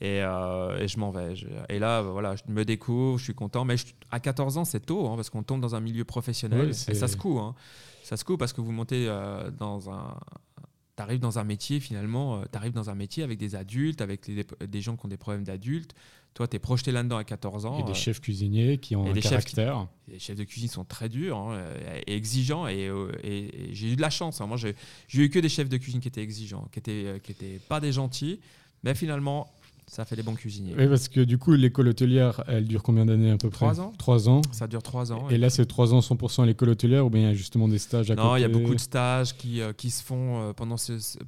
et, 0.00 0.22
euh, 0.22 0.78
et 0.78 0.86
je 0.86 0.98
m'en 0.98 1.10
vais. 1.10 1.34
Et 1.68 1.78
là 1.78 2.02
voilà 2.02 2.36
je 2.36 2.42
me 2.52 2.64
découvre 2.64 3.18
je 3.18 3.24
suis 3.24 3.34
content. 3.34 3.64
Mais 3.64 3.76
à 4.10 4.20
14 4.20 4.58
ans 4.58 4.64
c'est 4.64 4.86
tôt 4.86 5.08
hein, 5.08 5.16
parce 5.16 5.30
qu'on 5.30 5.42
tombe 5.42 5.60
dans 5.60 5.74
un 5.74 5.80
milieu 5.80 6.04
professionnel 6.04 6.70
et 6.70 6.94
ça 6.94 7.08
se 7.08 7.16
coud 7.16 7.38
hein. 7.38 7.54
ça 8.04 8.16
se 8.16 8.24
coud 8.24 8.38
parce 8.38 8.52
que 8.52 8.60
vous 8.60 8.72
montez 8.72 9.06
euh, 9.08 9.50
dans 9.50 9.90
un 9.90 10.16
tu 10.96 11.02
arrives 11.02 11.20
dans 11.20 11.38
un 11.38 11.44
métier 11.44 11.80
finalement, 11.80 12.36
euh, 12.36 12.44
tu 12.50 12.56
arrives 12.56 12.72
dans 12.72 12.90
un 12.90 12.94
métier 12.94 13.24
avec 13.24 13.38
des 13.38 13.56
adultes, 13.56 14.00
avec 14.00 14.30
des 14.30 14.80
gens 14.80 14.96
qui 14.96 15.06
ont 15.06 15.08
des 15.08 15.16
problèmes 15.16 15.44
d'adultes, 15.44 15.94
toi, 16.34 16.48
tu 16.48 16.56
es 16.56 16.58
projeté 16.58 16.90
là-dedans 16.90 17.16
à 17.16 17.24
14 17.24 17.64
ans. 17.64 17.78
Et 17.78 17.84
des 17.84 17.92
euh, 17.92 17.94
chefs 17.94 18.20
cuisiniers 18.20 18.78
qui 18.78 18.96
ont 18.96 19.06
un 19.06 19.12
des 19.12 19.20
caractère. 19.20 19.78
Chefs, 19.78 20.12
les 20.12 20.18
chefs 20.18 20.36
de 20.36 20.42
cuisine 20.42 20.68
sont 20.68 20.84
très 20.84 21.08
durs 21.08 21.38
hein, 21.38 21.64
et 22.08 22.16
exigeants. 22.16 22.66
Euh, 22.66 23.12
et, 23.22 23.70
j'ai 23.70 23.92
eu 23.92 23.96
de 23.96 24.00
la 24.00 24.10
chance. 24.10 24.40
Hein. 24.40 24.48
Moi, 24.48 24.56
j'ai 24.56 24.74
eu 25.14 25.30
que 25.30 25.38
des 25.38 25.48
chefs 25.48 25.68
de 25.68 25.76
cuisine 25.76 26.00
qui 26.00 26.08
étaient 26.08 26.22
exigeants, 26.22 26.68
qui 26.72 26.80
n'étaient 26.80 27.06
euh, 27.06 27.18
qui 27.20 27.30
étaient 27.30 27.60
pas 27.68 27.78
des 27.78 27.92
gentils. 27.92 28.40
Mais 28.82 28.96
finalement, 28.96 29.48
ça 29.86 30.04
fait 30.04 30.16
des 30.16 30.22
bons 30.22 30.34
cuisiniers. 30.34 30.74
Oui, 30.76 30.88
parce 30.88 31.08
que 31.08 31.20
du 31.20 31.38
coup, 31.38 31.52
l'école 31.52 31.88
hôtelière, 31.88 32.42
elle 32.48 32.66
dure 32.66 32.82
combien 32.82 33.04
d'années 33.04 33.30
à 33.30 33.36
peu 33.36 33.50
près 33.50 33.66
Trois 33.66 33.80
ans. 33.80 33.92
Trois 33.98 34.28
ans. 34.28 34.42
Ça 34.50 34.66
dure 34.66 34.82
trois 34.82 35.12
ans. 35.12 35.28
Et, 35.28 35.38
là, 35.38 35.50
c'est 35.50 35.66
trois 35.66 35.92
ans 35.94 36.00
100% 36.00 36.42
à 36.42 36.46
l'école 36.46 36.70
hôtelière 36.70 37.06
ou 37.06 37.10
bien 37.10 37.20
il 37.22 37.24
y 37.24 37.30
a 37.30 37.34
justement 37.34 37.68
des 37.68 37.78
stages 37.78 38.10
à 38.10 38.14
Non, 38.14 38.36
il 38.36 38.40
y 38.40 38.44
a 38.44 38.48
beaucoup 38.48 38.74
de 38.74 38.80
stages 38.80 39.36
qui, 39.36 39.60
euh, 39.60 39.72
qui 39.72 39.90
se 39.90 40.02
font 40.02 40.40
euh, 40.40 40.52
pendant, 40.52 40.76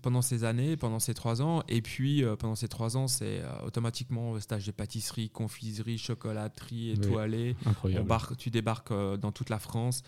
pendant 0.03 0.23
ces 0.23 0.44
années, 0.44 0.76
pendant 0.76 0.99
ces 0.99 1.14
trois 1.14 1.43
ans. 1.43 1.62
Et 1.69 1.82
puis, 1.82 2.25
euh, 2.25 2.37
pendant 2.37 2.55
ces 2.55 2.69
trois 2.69 2.97
ans, 2.97 3.08
c'est 3.08 3.43
automatiquement 3.64 4.38
stage 4.41 4.67
de 4.67 4.73
pâtisserie, 4.73 5.29
confiserie, 5.31 5.99
chocolaterie, 5.99 6.91
étoilée. 6.93 7.56
incroyable. 7.67 8.08
tu 8.38 8.50
débarques 8.50 8.93
dans 9.20 9.32
toute 9.32 9.50
la 9.50 9.58
France. 9.58 10.03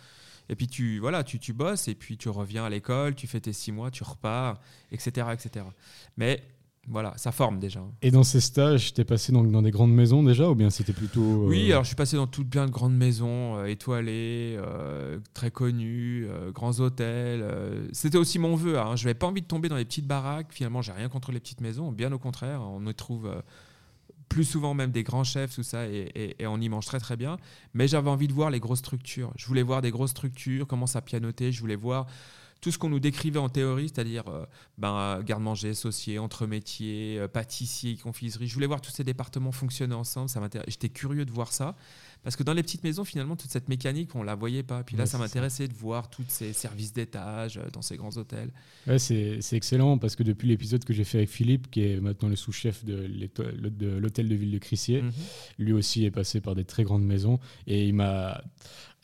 Et 0.48 0.56
puis 0.56 0.66
tu, 0.66 0.98
voilà, 0.98 1.24
tu, 1.24 1.38
tu 1.38 1.52
bosses 1.52 1.88
et 1.88 1.94
puis 1.94 2.16
tu 2.16 2.28
reviens 2.30 2.64
à 2.64 2.70
l'école, 2.70 3.14
tu 3.14 3.26
fais 3.26 3.40
tes 3.40 3.52
six 3.52 3.70
mois, 3.70 3.90
tu 3.90 4.02
repars, 4.02 4.60
etc. 4.90 5.26
etc. 5.32 5.66
Mais 6.16 6.42
voilà, 6.90 7.12
ça 7.16 7.32
forme 7.32 7.58
déjà. 7.58 7.82
Et 8.00 8.10
dans 8.10 8.22
ces 8.22 8.40
stages, 8.40 8.94
tu 8.94 9.00
es 9.00 9.04
passé 9.04 9.30
donc 9.30 9.50
dans 9.50 9.60
des 9.60 9.70
grandes 9.70 9.92
maisons 9.92 10.22
déjà 10.22 10.48
ou 10.48 10.54
bien 10.54 10.70
c'était 10.70 10.94
plutôt... 10.94 11.44
Euh, 11.44 11.48
oui, 11.48 11.70
alors 11.70 11.84
je 11.84 11.88
suis 11.88 11.96
passé 11.96 12.16
dans 12.16 12.26
toutes 12.26 12.48
bien 12.48 12.66
de 12.66 12.70
grandes 12.70 12.96
maisons, 12.96 13.56
euh, 13.56 13.66
étoilées, 13.66 14.56
euh, 14.58 15.18
très 15.34 15.50
connues, 15.50 16.26
grands 16.54 16.80
hôtels. 16.80 17.44
c'était 17.92 18.18
aussi 18.18 18.38
mon 18.38 18.56
vœu. 18.56 18.78
Hein. 18.78 18.96
Je 18.96 19.04
n'avais 19.04 19.14
pas 19.14 19.26
envie 19.26 19.42
de 19.42 19.46
tomber 19.46 19.68
dans 19.68 19.76
les 19.76 19.84
petites 19.84 20.06
baraques. 20.06 20.48
Finalement, 20.50 20.80
j'ai 20.80 20.92
rien 20.92 21.08
contre 21.08 21.30
les 21.30 21.40
petites 21.40 21.60
maisons. 21.60 21.92
Bien 21.92 22.10
au 22.12 22.18
contraire, 22.18 22.62
on 22.62 22.86
y 22.86 22.94
trouve 22.94 23.30
plus 24.28 24.44
souvent 24.44 24.74
même 24.74 24.90
des 24.90 25.02
grands 25.02 25.24
chefs, 25.24 25.54
tout 25.54 25.62
ça, 25.62 25.86
et, 25.86 26.36
et 26.38 26.46
on 26.46 26.60
y 26.60 26.68
mange 26.68 26.86
très 26.86 27.00
très 27.00 27.16
bien. 27.16 27.38
Mais 27.74 27.88
j'avais 27.88 28.10
envie 28.10 28.28
de 28.28 28.32
voir 28.32 28.50
les 28.50 28.60
grosses 28.60 28.80
structures. 28.80 29.32
Je 29.36 29.46
voulais 29.46 29.62
voir 29.62 29.82
des 29.82 29.90
grosses 29.90 30.10
structures, 30.10 30.66
comment 30.66 30.86
ça 30.86 31.02
pianotait. 31.02 31.52
Je 31.52 31.60
voulais 31.60 31.76
voir 31.76 32.06
tout 32.60 32.72
ce 32.72 32.78
qu'on 32.78 32.88
nous 32.88 33.00
décrivait 33.00 33.38
en 33.38 33.48
théorie, 33.48 33.88
c'est-à-dire 33.88 34.28
euh, 34.28 34.44
ben, 34.78 35.22
garde-manger, 35.22 35.74
saucier, 35.74 36.18
entre-métiers, 36.18 37.18
euh, 37.18 37.28
pâtissier, 37.28 37.96
confiserie. 37.96 38.48
Je 38.48 38.54
voulais 38.54 38.66
voir 38.66 38.80
tous 38.80 38.90
ces 38.90 39.04
départements 39.04 39.52
fonctionner 39.52 39.94
ensemble. 39.94 40.28
Ça 40.28 40.40
J'étais 40.66 40.88
curieux 40.88 41.24
de 41.24 41.30
voir 41.30 41.52
ça. 41.52 41.76
Parce 42.24 42.34
que 42.34 42.42
dans 42.42 42.52
les 42.52 42.62
petites 42.62 42.82
maisons, 42.82 43.04
finalement, 43.04 43.36
toute 43.36 43.50
cette 43.50 43.68
mécanique, 43.68 44.14
on 44.16 44.20
ne 44.20 44.26
la 44.26 44.34
voyait 44.34 44.64
pas. 44.64 44.82
Puis 44.82 44.96
là, 44.96 45.06
ça 45.06 45.18
m'intéressait 45.18 45.68
de 45.68 45.74
voir 45.74 46.10
tous 46.10 46.24
ces 46.26 46.52
services 46.52 46.92
d'étage 46.92 47.58
euh, 47.58 47.70
dans 47.72 47.82
ces 47.82 47.96
grands 47.96 48.16
hôtels. 48.16 48.50
Ouais, 48.88 48.98
c'est 48.98 49.40
excellent 49.52 49.98
parce 49.98 50.16
que 50.16 50.24
depuis 50.24 50.48
l'épisode 50.48 50.84
que 50.84 50.92
j'ai 50.92 51.04
fait 51.04 51.18
avec 51.18 51.30
Philippe, 51.30 51.70
qui 51.70 51.82
est 51.82 52.00
maintenant 52.00 52.28
le 52.28 52.36
sous-chef 52.36 52.84
de 52.84 53.08
l'hôtel 54.00 54.28
de 54.28 54.34
ville 54.34 54.50
de 54.50 54.58
Crissier, 54.58 55.02
mhm. 55.02 55.12
lui 55.58 55.72
aussi 55.72 56.04
est 56.04 56.10
passé 56.10 56.40
par 56.40 56.56
des 56.56 56.64
très 56.64 56.82
grandes 56.82 57.04
maisons. 57.04 57.38
Et 57.68 57.86
il 57.86 57.94
m'a 57.94 58.42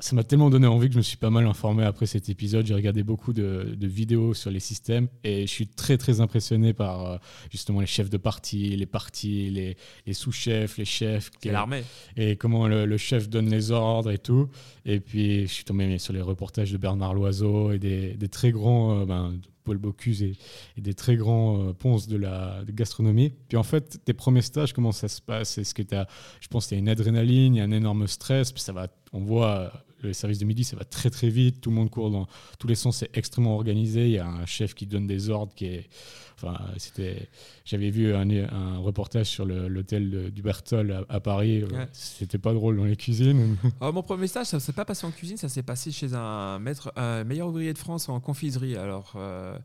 ça 0.01 0.17
m'a 0.17 0.25
tellement 0.25 0.51
donné 0.51 0.67
envie 0.67 0.89
que 0.89 0.95
je 0.95 0.99
me 0.99 1.03
suis 1.03 1.17
pas 1.17 1.31
mal 1.31 1.47
informé 1.47 1.85
après 1.85 2.07
cet 2.07 2.29
épisode. 2.29 2.67
J'ai 2.67 2.75
regardé 2.75 3.03
beaucoup 3.03 3.33
de, 3.33 3.77
vidéos 3.81 4.35
sur 4.35 4.51
les 4.51 4.61
systèmes 4.61 5.09
et 5.23 5.43
je 5.43 5.53
suis 5.53 5.69
très 5.69 5.97
très 5.97 6.21
impressionné 6.21 6.73
par 6.73 7.05
euh, 7.07 7.17
justement 7.51 7.81
les 7.81 7.87
chefs 7.87 8.11
de 8.11 8.17
parti, 8.17 8.77
les 8.77 8.87
partis, 8.87 9.51
les, 9.51 10.13
sous-chefs, 10.13 10.79
les 10.79 10.85
chefs. 10.85 11.31
l'armée. 11.45 11.85
Et 12.17 12.37
comment 12.37 12.67
le, 12.67 12.97
chef 12.97 13.29
donne 13.29 13.49
les 13.49 13.71
ordres 13.71 14.11
et 14.11 14.19
tout. 14.19 14.49
Et 14.85 15.01
puis 15.01 15.43
je 15.47 15.53
suis 15.53 15.65
tombé 15.65 15.99
sur 15.99 16.13
les 16.13 16.23
reportages 16.23 16.73
de 16.73 16.77
Bernard 16.77 17.15
Loiseau 17.15 17.73
et 17.73 17.79
des, 17.79 18.29
très 18.29 18.51
grands. 18.51 19.01
Euh, 19.01 19.05
ben, 19.05 19.35
Paul 19.65 19.79
Bocuse 19.79 20.23
et, 20.23 20.37
des 20.77 20.95
très 20.95 21.17
grands 21.17 21.61
euh, 21.61 21.73
ponces 21.73 22.07
de 22.07 22.17
la 22.17 22.63
gastronomie. 22.69 23.31
Puis 23.49 23.57
en 23.57 23.63
fait, 23.63 24.05
tes 24.05 24.13
premiers 24.13 24.43
stages, 24.43 24.73
comment 24.73 24.93
ça 24.93 25.09
se 25.09 25.21
passe? 25.21 25.59
Est-ce 25.59 25.75
que 25.75 25.83
tu 25.83 25.95
as, 25.95 26.07
je 26.41 26.49
pense, 26.49 26.67
qu'il 26.67 26.77
y 26.77 26.79
a 26.79 26.81
une 26.81 26.89
adrénaline, 26.89 27.59
un 27.59 27.71
énorme 27.71 28.07
stress, 28.07 28.53
puis 28.53 28.63
ça 28.63 28.73
va, 28.73 28.89
on 29.13 29.21
voit 29.21 29.73
le 30.03 30.13
service 30.13 30.39
de 30.39 30.45
midi, 30.45 30.65
ça 30.65 30.77
va 30.77 30.85
très 30.85 31.11
très 31.11 31.29
vite, 31.29 31.61
tout 31.61 31.71
le 31.71 31.77
monde 31.77 31.91
court 31.91 32.11
dans 32.11 32.29
tous 32.59 32.67
les 32.67 32.75
sens, 32.75 32.99
c'est 32.99 33.17
extrêmement 33.17 33.55
organisé. 33.55 34.07
Il 34.07 34.13
y 34.13 34.19
a 34.19 34.27
un 34.27 34.47
chef 34.47 34.75
qui 34.75 34.87
donne 34.87 35.07
des 35.07 35.31
ordres 35.31 35.55
qui 35.55 35.67
est. 35.67 35.89
Enfin, 36.37 36.59
c'était. 36.77 37.29
J'avais 37.65 37.91
vu 37.91 38.15
un, 38.15 38.29
un, 38.31 38.79
reportage 38.79 39.27
sur 39.27 39.45
l'hôtel 39.47 40.31
du 40.33 40.43
Bertol 40.43 41.07
à, 41.09 41.21
Paris. 41.21 41.65
C'était 41.93 42.39
pas 42.39 42.53
drôle 42.53 42.77
dans 42.77 42.85
les 42.85 42.97
cuisines. 42.97 43.57
Alors, 43.81 43.95
mon 43.95 44.03
premier 44.03 44.27
stage, 44.27 44.47
ça 44.47 44.61
s'est 44.61 44.73
pas 44.73 44.85
passé 44.85 45.07
en 45.07 45.11
cuisine, 45.11 45.37
ça 45.37 45.49
s'est 45.49 45.63
passé 45.63 45.93
chez 45.93 46.15
un 46.15 46.59
maître, 46.59 46.93
un 46.97 47.25
meilleur 47.25 47.49
ouvrier 47.49 47.73
de 47.73 47.79
France 47.79 48.09
en 48.09 48.21
confiserie. 48.21 48.77
Alors. 48.77 49.13
Euh, 49.17 49.57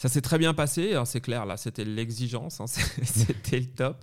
ça 0.00 0.08
s'est 0.08 0.22
très 0.22 0.38
bien 0.38 0.54
passé, 0.54 0.94
hein, 0.94 1.04
c'est 1.04 1.20
clair. 1.20 1.44
Là, 1.44 1.58
c'était 1.58 1.84
l'exigence, 1.84 2.58
hein, 2.58 2.66
c'était 3.02 3.60
le 3.60 3.66
top. 3.66 4.02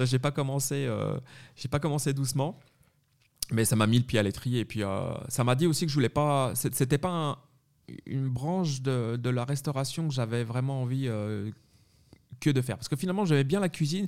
J'ai 0.00 0.18
pas 0.18 0.30
commencé, 0.30 0.86
euh, 0.88 1.18
pas 1.70 1.80
commencé 1.80 2.14
doucement, 2.14 2.58
mais 3.50 3.66
ça 3.66 3.76
m'a 3.76 3.86
mis 3.86 3.98
le 3.98 4.04
pied 4.04 4.18
à 4.18 4.22
l'étrier. 4.22 4.60
Et 4.60 4.64
puis, 4.64 4.82
euh, 4.82 5.12
ça 5.28 5.44
m'a 5.44 5.54
dit 5.54 5.66
aussi 5.66 5.84
que 5.84 5.90
je 5.90 5.96
voulais 5.96 6.08
pas. 6.08 6.52
C'était 6.54 6.96
pas 6.96 7.44
une 8.06 8.28
branche 8.28 8.82
de, 8.82 9.28
la 9.28 9.44
restauration 9.44 10.08
que 10.08 10.14
j'avais 10.14 10.44
vraiment 10.44 10.82
envie 10.82 11.08
euh, 11.08 11.50
que 12.40 12.50
de 12.50 12.60
faire, 12.60 12.76
parce 12.76 12.88
que 12.88 12.96
finalement, 12.96 13.24
j'avais 13.24 13.44
bien 13.44 13.60
la 13.60 13.68
cuisine. 13.68 14.06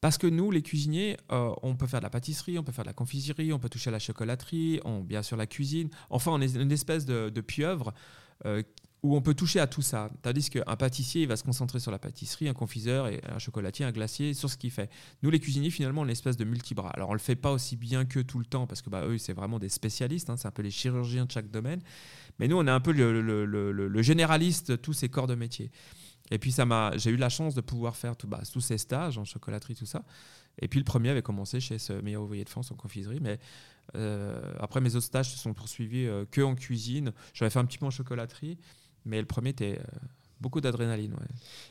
Parce 0.00 0.18
que 0.18 0.26
nous, 0.26 0.50
les 0.50 0.62
cuisiniers, 0.62 1.16
on 1.30 1.76
peut 1.76 1.86
faire 1.86 2.00
de 2.00 2.04
la 2.04 2.10
pâtisserie, 2.10 2.58
on 2.58 2.64
peut 2.64 2.72
faire 2.72 2.82
de 2.82 2.88
la 2.88 2.92
confiserie, 2.92 3.52
on 3.52 3.60
peut 3.60 3.68
toucher 3.68 3.86
à 3.86 3.92
la 3.92 4.00
chocolaterie, 4.00 4.80
on, 4.84 4.98
bien 4.98 5.22
sûr 5.22 5.36
la 5.36 5.46
cuisine. 5.46 5.90
Enfin, 6.10 6.32
on 6.32 6.40
est 6.40 6.56
une 6.56 6.72
espèce 6.72 7.06
de, 7.06 7.40
pieuvre 7.40 7.94
où 9.02 9.16
on 9.16 9.20
peut 9.20 9.34
toucher 9.34 9.58
à 9.58 9.66
tout 9.66 9.82
ça. 9.82 10.10
Tandis 10.22 10.48
qu'un 10.48 10.76
pâtissier, 10.76 11.22
il 11.22 11.28
va 11.28 11.36
se 11.36 11.42
concentrer 11.42 11.80
sur 11.80 11.90
la 11.90 11.98
pâtisserie, 11.98 12.48
un 12.48 12.54
confiseur 12.54 13.08
et 13.08 13.20
un 13.28 13.38
chocolatier, 13.38 13.84
un 13.84 13.90
glacier, 13.90 14.32
sur 14.32 14.48
ce 14.48 14.56
qu'il 14.56 14.70
fait. 14.70 14.90
Nous, 15.22 15.30
les 15.30 15.40
cuisiniers, 15.40 15.70
finalement, 15.70 16.02
on 16.02 16.04
est 16.04 16.08
une 16.08 16.12
espèce 16.12 16.36
de 16.36 16.44
multibras. 16.44 16.90
Alors, 16.90 17.10
on 17.10 17.12
le 17.12 17.18
fait 17.18 17.34
pas 17.34 17.50
aussi 17.50 17.76
bien 17.76 18.04
que 18.04 18.20
tout 18.20 18.38
le 18.38 18.44
temps, 18.44 18.66
parce 18.66 18.80
que 18.80 18.90
bah, 18.90 19.04
eux, 19.04 19.18
c'est 19.18 19.32
vraiment 19.32 19.58
des 19.58 19.68
spécialistes, 19.68 20.30
hein, 20.30 20.36
c'est 20.36 20.46
un 20.46 20.52
peu 20.52 20.62
les 20.62 20.70
chirurgiens 20.70 21.24
de 21.24 21.32
chaque 21.32 21.50
domaine. 21.50 21.80
Mais 22.38 22.48
nous, 22.48 22.56
on 22.56 22.66
est 22.66 22.70
un 22.70 22.80
peu 22.80 22.92
le, 22.92 24.02
généraliste 24.02 24.72
de 24.72 24.76
tous 24.76 24.92
ces 24.92 25.08
corps 25.08 25.26
de 25.26 25.34
métier. 25.34 25.70
Et 26.30 26.38
puis, 26.38 26.52
ça 26.52 26.64
m'a, 26.64 26.96
j'ai 26.96 27.10
eu 27.10 27.16
la 27.16 27.28
chance 27.28 27.54
de 27.54 27.60
pouvoir 27.60 27.96
faire 27.96 28.16
tout, 28.16 28.26
bah, 28.26 28.40
tous 28.50 28.60
ces 28.60 28.78
stages 28.78 29.18
en 29.18 29.24
chocolaterie, 29.24 29.74
tout 29.74 29.86
ça. 29.86 30.04
Et 30.58 30.68
puis, 30.68 30.78
le 30.78 30.84
premier 30.84 31.10
avait 31.10 31.22
commencé 31.22 31.60
chez 31.60 31.78
ce 31.78 31.92
meilleur 31.92 32.22
ouvrier 32.22 32.44
de 32.44 32.48
France 32.48 32.70
en 32.70 32.74
confiserie. 32.74 33.20
Mais 33.20 33.38
euh, 33.96 34.40
après, 34.58 34.80
mes 34.80 34.94
autres 34.94 35.06
stages 35.06 35.30
se 35.30 35.38
sont 35.38 35.54
poursuivis 35.54 36.06
euh, 36.06 36.24
que 36.30 36.40
en 36.40 36.54
cuisine. 36.54 37.12
J'avais 37.34 37.50
fait 37.50 37.58
un 37.58 37.64
petit 37.64 37.78
peu 37.78 37.86
en 37.86 37.90
chocolaterie. 37.90 38.58
Mais 39.04 39.20
le 39.20 39.26
premier, 39.26 39.52
tu 39.52 39.64
euh, 39.64 39.76
beaucoup 40.42 40.60
d'adrénaline. 40.60 41.14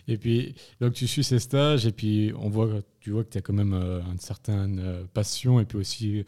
Et 0.08 0.18
puis, 0.18 0.56
donc 0.80 0.94
tu 0.94 1.06
suis 1.06 1.24
ces 1.24 1.40
stages, 1.40 1.86
et 1.86 1.92
puis 1.92 2.34
on 2.40 2.50
voit, 2.50 2.70
tu 3.02 3.12
vois 3.12 3.24
que 3.24 3.30
tu 3.30 3.38
as 3.38 3.42
quand 3.42 3.54
même 3.54 3.74
euh, 3.74 4.02
une 4.12 4.20
certaine 4.20 4.80
euh, 4.80 5.04
passion, 5.14 5.60
et 5.60 5.66
puis 5.66 5.78
aussi, 5.78 6.26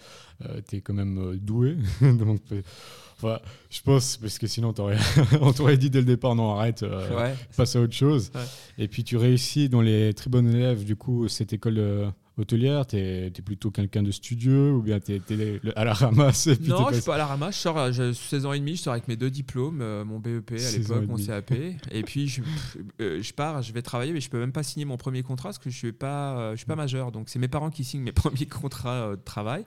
tu 0.67 0.75
es 0.75 0.81
quand 0.81 0.93
même 0.93 1.37
doué. 1.37 1.77
donc, 2.01 2.41
enfin, 3.15 3.39
je 3.69 3.81
pense, 3.81 4.17
parce 4.17 4.37
que 4.37 4.45
sinon, 4.47 4.73
on 5.41 5.53
t'aurait 5.53 5.77
dit 5.77 5.89
dès 5.89 5.99
le 5.99 6.05
départ, 6.05 6.35
non, 6.35 6.55
arrête, 6.55 6.85
passe 7.55 7.75
à 7.75 7.81
autre 7.81 7.93
chose. 7.93 8.31
Et 8.77 8.87
puis, 8.87 9.03
tu 9.03 9.17
réussis 9.17 9.69
dans 9.69 9.81
les 9.81 10.13
très 10.13 10.29
bons 10.29 10.47
élèves, 10.47 10.83
du 10.83 10.95
coup, 10.95 11.27
cette 11.27 11.53
école 11.53 12.13
hôtelière 12.37 12.85
Tu 12.85 12.97
es, 12.97 13.31
plutôt 13.31 13.71
quelqu'un 13.71 14.03
de 14.03 14.11
studieux 14.11 14.71
ou 14.71 14.81
bien 14.81 14.99
tu 14.99 15.13
es, 15.13 15.61
à 15.75 15.83
la 15.83 15.93
ramasse 15.93 16.47
Non, 16.61 16.87
je 16.89 16.95
suis 16.95 17.03
pas 17.03 17.15
à 17.15 17.17
la 17.17 17.25
ramasse. 17.25 17.55
Je 17.55 17.61
sors, 17.61 17.91
j'ai 17.91 18.13
16 18.13 18.45
ans 18.45 18.53
et 18.53 18.59
demi, 18.59 18.75
je 18.75 18.81
sors 18.81 18.93
avec 18.93 19.07
mes 19.07 19.15
deux 19.15 19.29
diplômes, 19.29 19.81
euh, 19.81 20.03
mon 20.03 20.19
BEP 20.19 20.51
à 20.51 20.71
l'époque, 20.77 21.07
mon 21.07 21.17
CAP. 21.17 21.51
et 21.91 22.03
puis 22.03 22.27
je, 22.27 22.41
euh, 23.01 23.21
je, 23.21 23.33
pars, 23.33 23.61
je 23.61 23.73
vais 23.73 23.81
travailler, 23.81 24.13
mais 24.13 24.21
je 24.21 24.29
peux 24.29 24.39
même 24.39 24.51
pas 24.51 24.63
signer 24.63 24.85
mon 24.85 24.97
premier 24.97 25.23
contrat 25.23 25.49
parce 25.49 25.59
que 25.59 25.69
je 25.69 25.77
suis 25.77 25.91
pas, 25.91 26.37
euh, 26.37 26.51
je 26.51 26.57
suis 26.57 26.65
pas 26.65 26.75
majeur. 26.75 27.11
Donc 27.11 27.29
c'est 27.29 27.39
mes 27.39 27.47
parents 27.47 27.69
qui 27.69 27.83
signent 27.83 28.03
mes 28.03 28.11
premiers 28.11 28.47
contrats 28.47 29.11
de 29.11 29.21
travail. 29.23 29.65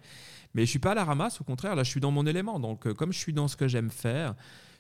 Mais 0.55 0.65
je 0.65 0.71
suis 0.71 0.79
pas 0.79 0.93
à 0.93 0.95
la 0.95 1.05
ramasse, 1.05 1.41
au 1.41 1.45
contraire, 1.45 1.77
là 1.77 1.83
je 1.83 1.91
suis 1.91 2.01
dans 2.01 2.11
mon 2.11 2.27
élément. 2.27 2.59
Donc 2.59 2.93
comme 2.95 3.13
je 3.13 3.19
suis 3.19 3.33
dans 3.33 3.49
ce 3.49 3.57
que 3.57 3.69
j'aime 3.69 3.91
faire, 3.91 4.35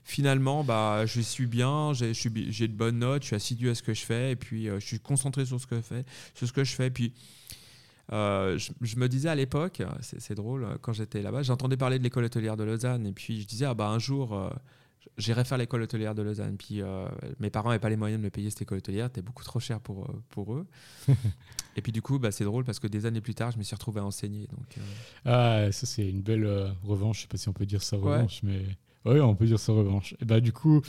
finalement, 0.04 0.64
bah, 0.64 1.04
je 1.04 1.20
suis 1.20 1.46
bien, 1.46 1.92
j'ai 1.92 2.68
de 2.68 2.72
bonnes 2.72 3.00
notes, 3.00 3.22
je 3.22 3.26
suis 3.26 3.36
assidu 3.36 3.68
à 3.68 3.74
ce 3.74 3.82
que 3.82 3.92
je 3.92 4.04
fais, 4.04 4.30
et 4.32 4.36
puis 4.36 4.66
je 4.66 4.86
suis 4.86 5.00
concentré 5.00 5.44
sur 5.44 5.60
ce 5.60 5.66
que 5.66 5.76
je 5.76 5.82
fais, 5.82 6.04
sur 6.34 6.46
ce 6.46 6.52
que 6.52 6.64
je 6.64 6.72
fais. 6.72 6.90
Puis 6.90 7.12
euh, 8.12 8.58
je, 8.58 8.96
me 8.96 9.08
disais 9.08 9.28
à 9.28 9.34
l'époque, 9.34 9.82
c'est 10.00 10.34
drôle, 10.34 10.78
quand 10.80 10.92
j'étais 10.92 11.22
là-bas, 11.22 11.42
j'entendais 11.42 11.76
parler 11.76 11.98
de 11.98 12.04
l'école 12.04 12.24
hôtelière 12.24 12.56
de 12.56 12.64
Lausanne 12.64 13.06
et 13.06 13.12
puis 13.12 13.40
je 13.40 13.46
disais, 13.46 13.66
ah 13.66 13.74
bah 13.74 13.88
un 13.88 13.98
jour, 13.98 14.34
euh, 14.34 14.48
j'irai 15.18 15.44
faire 15.44 15.58
l'école 15.58 15.82
hôtelière 15.82 16.14
de 16.14 16.22
Lausanne. 16.22 16.56
Puis 16.56 16.82
euh, 16.82 17.08
mes 17.40 17.50
parents 17.50 17.70
n'avaient 17.70 17.80
pas 17.80 17.88
les 17.88 17.96
moyens 17.96 18.20
de 18.20 18.24
me 18.24 18.30
payer 18.30 18.50
cette 18.50 18.62
école 18.62 18.78
hôtelière, 18.78 19.06
c'était 19.06 19.22
beaucoup 19.22 19.44
trop 19.44 19.58
cher 19.60 19.80
pour, 19.80 20.08
pour 20.28 20.54
eux. 20.54 20.66
et 21.76 21.82
puis 21.82 21.92
du 21.92 22.02
coup, 22.02 22.18
bah, 22.18 22.30
c'est 22.30 22.44
drôle 22.44 22.64
parce 22.64 22.78
que 22.78 22.86
des 22.86 23.06
années 23.06 23.20
plus 23.20 23.34
tard, 23.34 23.50
je 23.50 23.58
me 23.58 23.62
suis 23.64 23.74
retrouvé 23.74 24.00
à 24.00 24.04
enseigner. 24.04 24.46
Donc, 24.46 24.84
Ah, 25.24 25.72
ça 25.72 25.86
c'est 25.86 26.08
une 26.08 26.22
belle 26.22 26.74
revanche, 26.84 27.18
je 27.18 27.22
sais 27.22 27.28
pas 27.28 27.38
si 27.38 27.48
on 27.48 27.52
peut 27.52 27.66
dire 27.66 27.82
ça 27.82 27.96
revanche, 27.96 28.40
mais... 28.42 28.64
Oui, 29.06 29.20
on 29.20 29.36
peut 29.36 29.46
dire 29.46 29.60
ça 29.60 29.72
revanche. 29.72 30.14
Et 30.20 30.24
bah, 30.24 30.40
du 30.40 30.52
coup, 30.52 30.82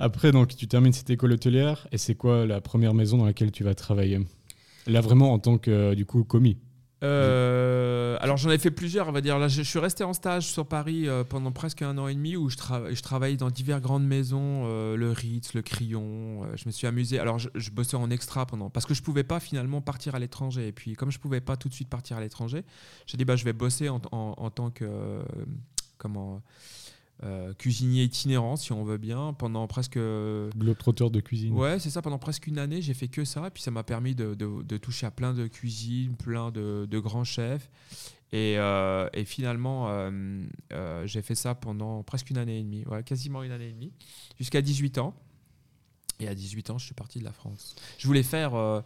après, 0.00 0.32
donc, 0.32 0.56
tu 0.56 0.66
termines 0.66 0.92
cette 0.92 1.10
école 1.10 1.32
hôtelière 1.32 1.86
et 1.92 1.98
c'est 1.98 2.16
quoi 2.16 2.44
la 2.44 2.60
première 2.60 2.92
maison 2.92 3.18
dans 3.18 3.24
laquelle 3.24 3.52
tu 3.52 3.62
vas 3.62 3.76
travailler? 3.76 4.18
Là, 4.86 5.00
vraiment 5.00 5.32
en 5.32 5.38
tant 5.38 5.58
que, 5.58 5.94
du 5.94 6.06
coup, 6.06 6.24
commis 6.24 6.58
euh, 7.02 8.16
alors 8.20 8.36
j'en 8.36 8.50
ai 8.50 8.58
fait 8.58 8.70
plusieurs, 8.70 9.08
on 9.08 9.12
va 9.12 9.20
dire. 9.20 9.38
Là, 9.38 9.48
je, 9.48 9.62
suis 9.62 9.78
resté 9.78 10.04
en 10.04 10.12
stage 10.12 10.46
sur 10.46 10.66
Paris 10.66 11.08
euh, 11.08 11.24
pendant 11.24 11.50
presque 11.50 11.82
un 11.82 11.98
an 11.98 12.06
et 12.06 12.14
demi 12.14 12.36
où 12.36 12.48
je, 12.48 12.56
je 12.56 13.02
travaillais 13.02 13.36
dans 13.36 13.50
diverses 13.50 13.82
grandes 13.82 14.06
maisons, 14.06 14.62
euh, 14.66 14.96
le 14.96 15.10
Ritz, 15.10 15.54
le 15.54 15.62
Crillon. 15.62 16.46
je 16.54 16.62
me 16.66 16.70
suis 16.70 16.86
amusé. 16.86 17.18
Alors 17.18 17.38
je, 17.38 17.70
bossais 17.70 17.96
en 17.96 18.10
extra 18.10 18.46
pendant 18.46 18.70
parce 18.70 18.86
que 18.86 18.94
je 18.94 19.02
pouvais 19.02 19.24
pas 19.24 19.40
finalement 19.40 19.80
partir 19.80 20.14
à 20.14 20.18
l'étranger. 20.18 20.68
Et 20.68 20.72
puis 20.72 20.94
comme 20.94 21.10
je 21.10 21.18
pouvais 21.18 21.40
pas 21.40 21.56
tout 21.56 21.68
de 21.68 21.74
suite 21.74 21.88
partir 21.88 22.16
à 22.16 22.20
l'étranger, 22.20 22.64
j'ai 23.06 23.16
dit 23.16 23.24
bah 23.24 23.36
je 23.36 23.44
vais 23.44 23.52
bosser 23.52 23.88
en, 23.88 24.00
en 24.12 24.50
tant 24.50 24.70
que 24.70 25.22
comment 25.98 26.42
euh, 27.24 27.54
cuisinier 27.54 28.02
itinérant, 28.02 28.56
si 28.56 28.72
on 28.72 28.82
veut 28.82 28.98
bien, 28.98 29.32
pendant 29.32 29.66
presque. 29.68 29.98
Globetrotter 30.56 31.10
de 31.10 31.20
cuisine. 31.20 31.52
Ouais, 31.52 31.78
c'est 31.78 31.90
ça. 31.90 32.02
Pendant 32.02 32.18
presque 32.18 32.48
une 32.48 32.58
année, 32.58 32.82
j'ai 32.82 32.94
fait 32.94 33.08
que 33.08 33.24
ça. 33.24 33.46
Et 33.46 33.50
puis 33.50 33.62
ça 33.62 33.70
m'a 33.70 33.84
permis 33.84 34.14
de, 34.14 34.34
toucher 34.78 35.06
à 35.06 35.10
plein 35.10 35.32
de 35.32 35.46
cuisines, 35.46 36.16
plein 36.16 36.50
de, 36.50 36.98
grands 36.98 37.24
chefs. 37.24 37.70
Et, 38.32 38.58
euh, 38.58 39.08
finalement, 39.24 39.86
euh, 39.88 41.06
j'ai 41.06 41.22
fait 41.22 41.34
ça 41.34 41.54
pendant 41.54 42.02
presque 42.02 42.30
une 42.30 42.38
année 42.38 42.58
et 42.58 42.62
demie, 42.62 42.84
ouais, 42.86 43.02
quasiment 43.04 43.42
une 43.42 43.52
année 43.52 43.68
et 43.68 43.72
demie, 43.72 43.92
jusqu'à 44.38 44.62
18 44.62 44.98
ans. 44.98 45.14
Et 46.18 46.28
à 46.28 46.34
18 46.34 46.70
ans, 46.70 46.78
je 46.78 46.86
suis 46.86 46.94
parti 46.94 47.18
de 47.18 47.24
la 47.24 47.32
France. 47.32 47.76
Je 47.98 48.06
voulais 48.06 48.22
faire 48.22 48.82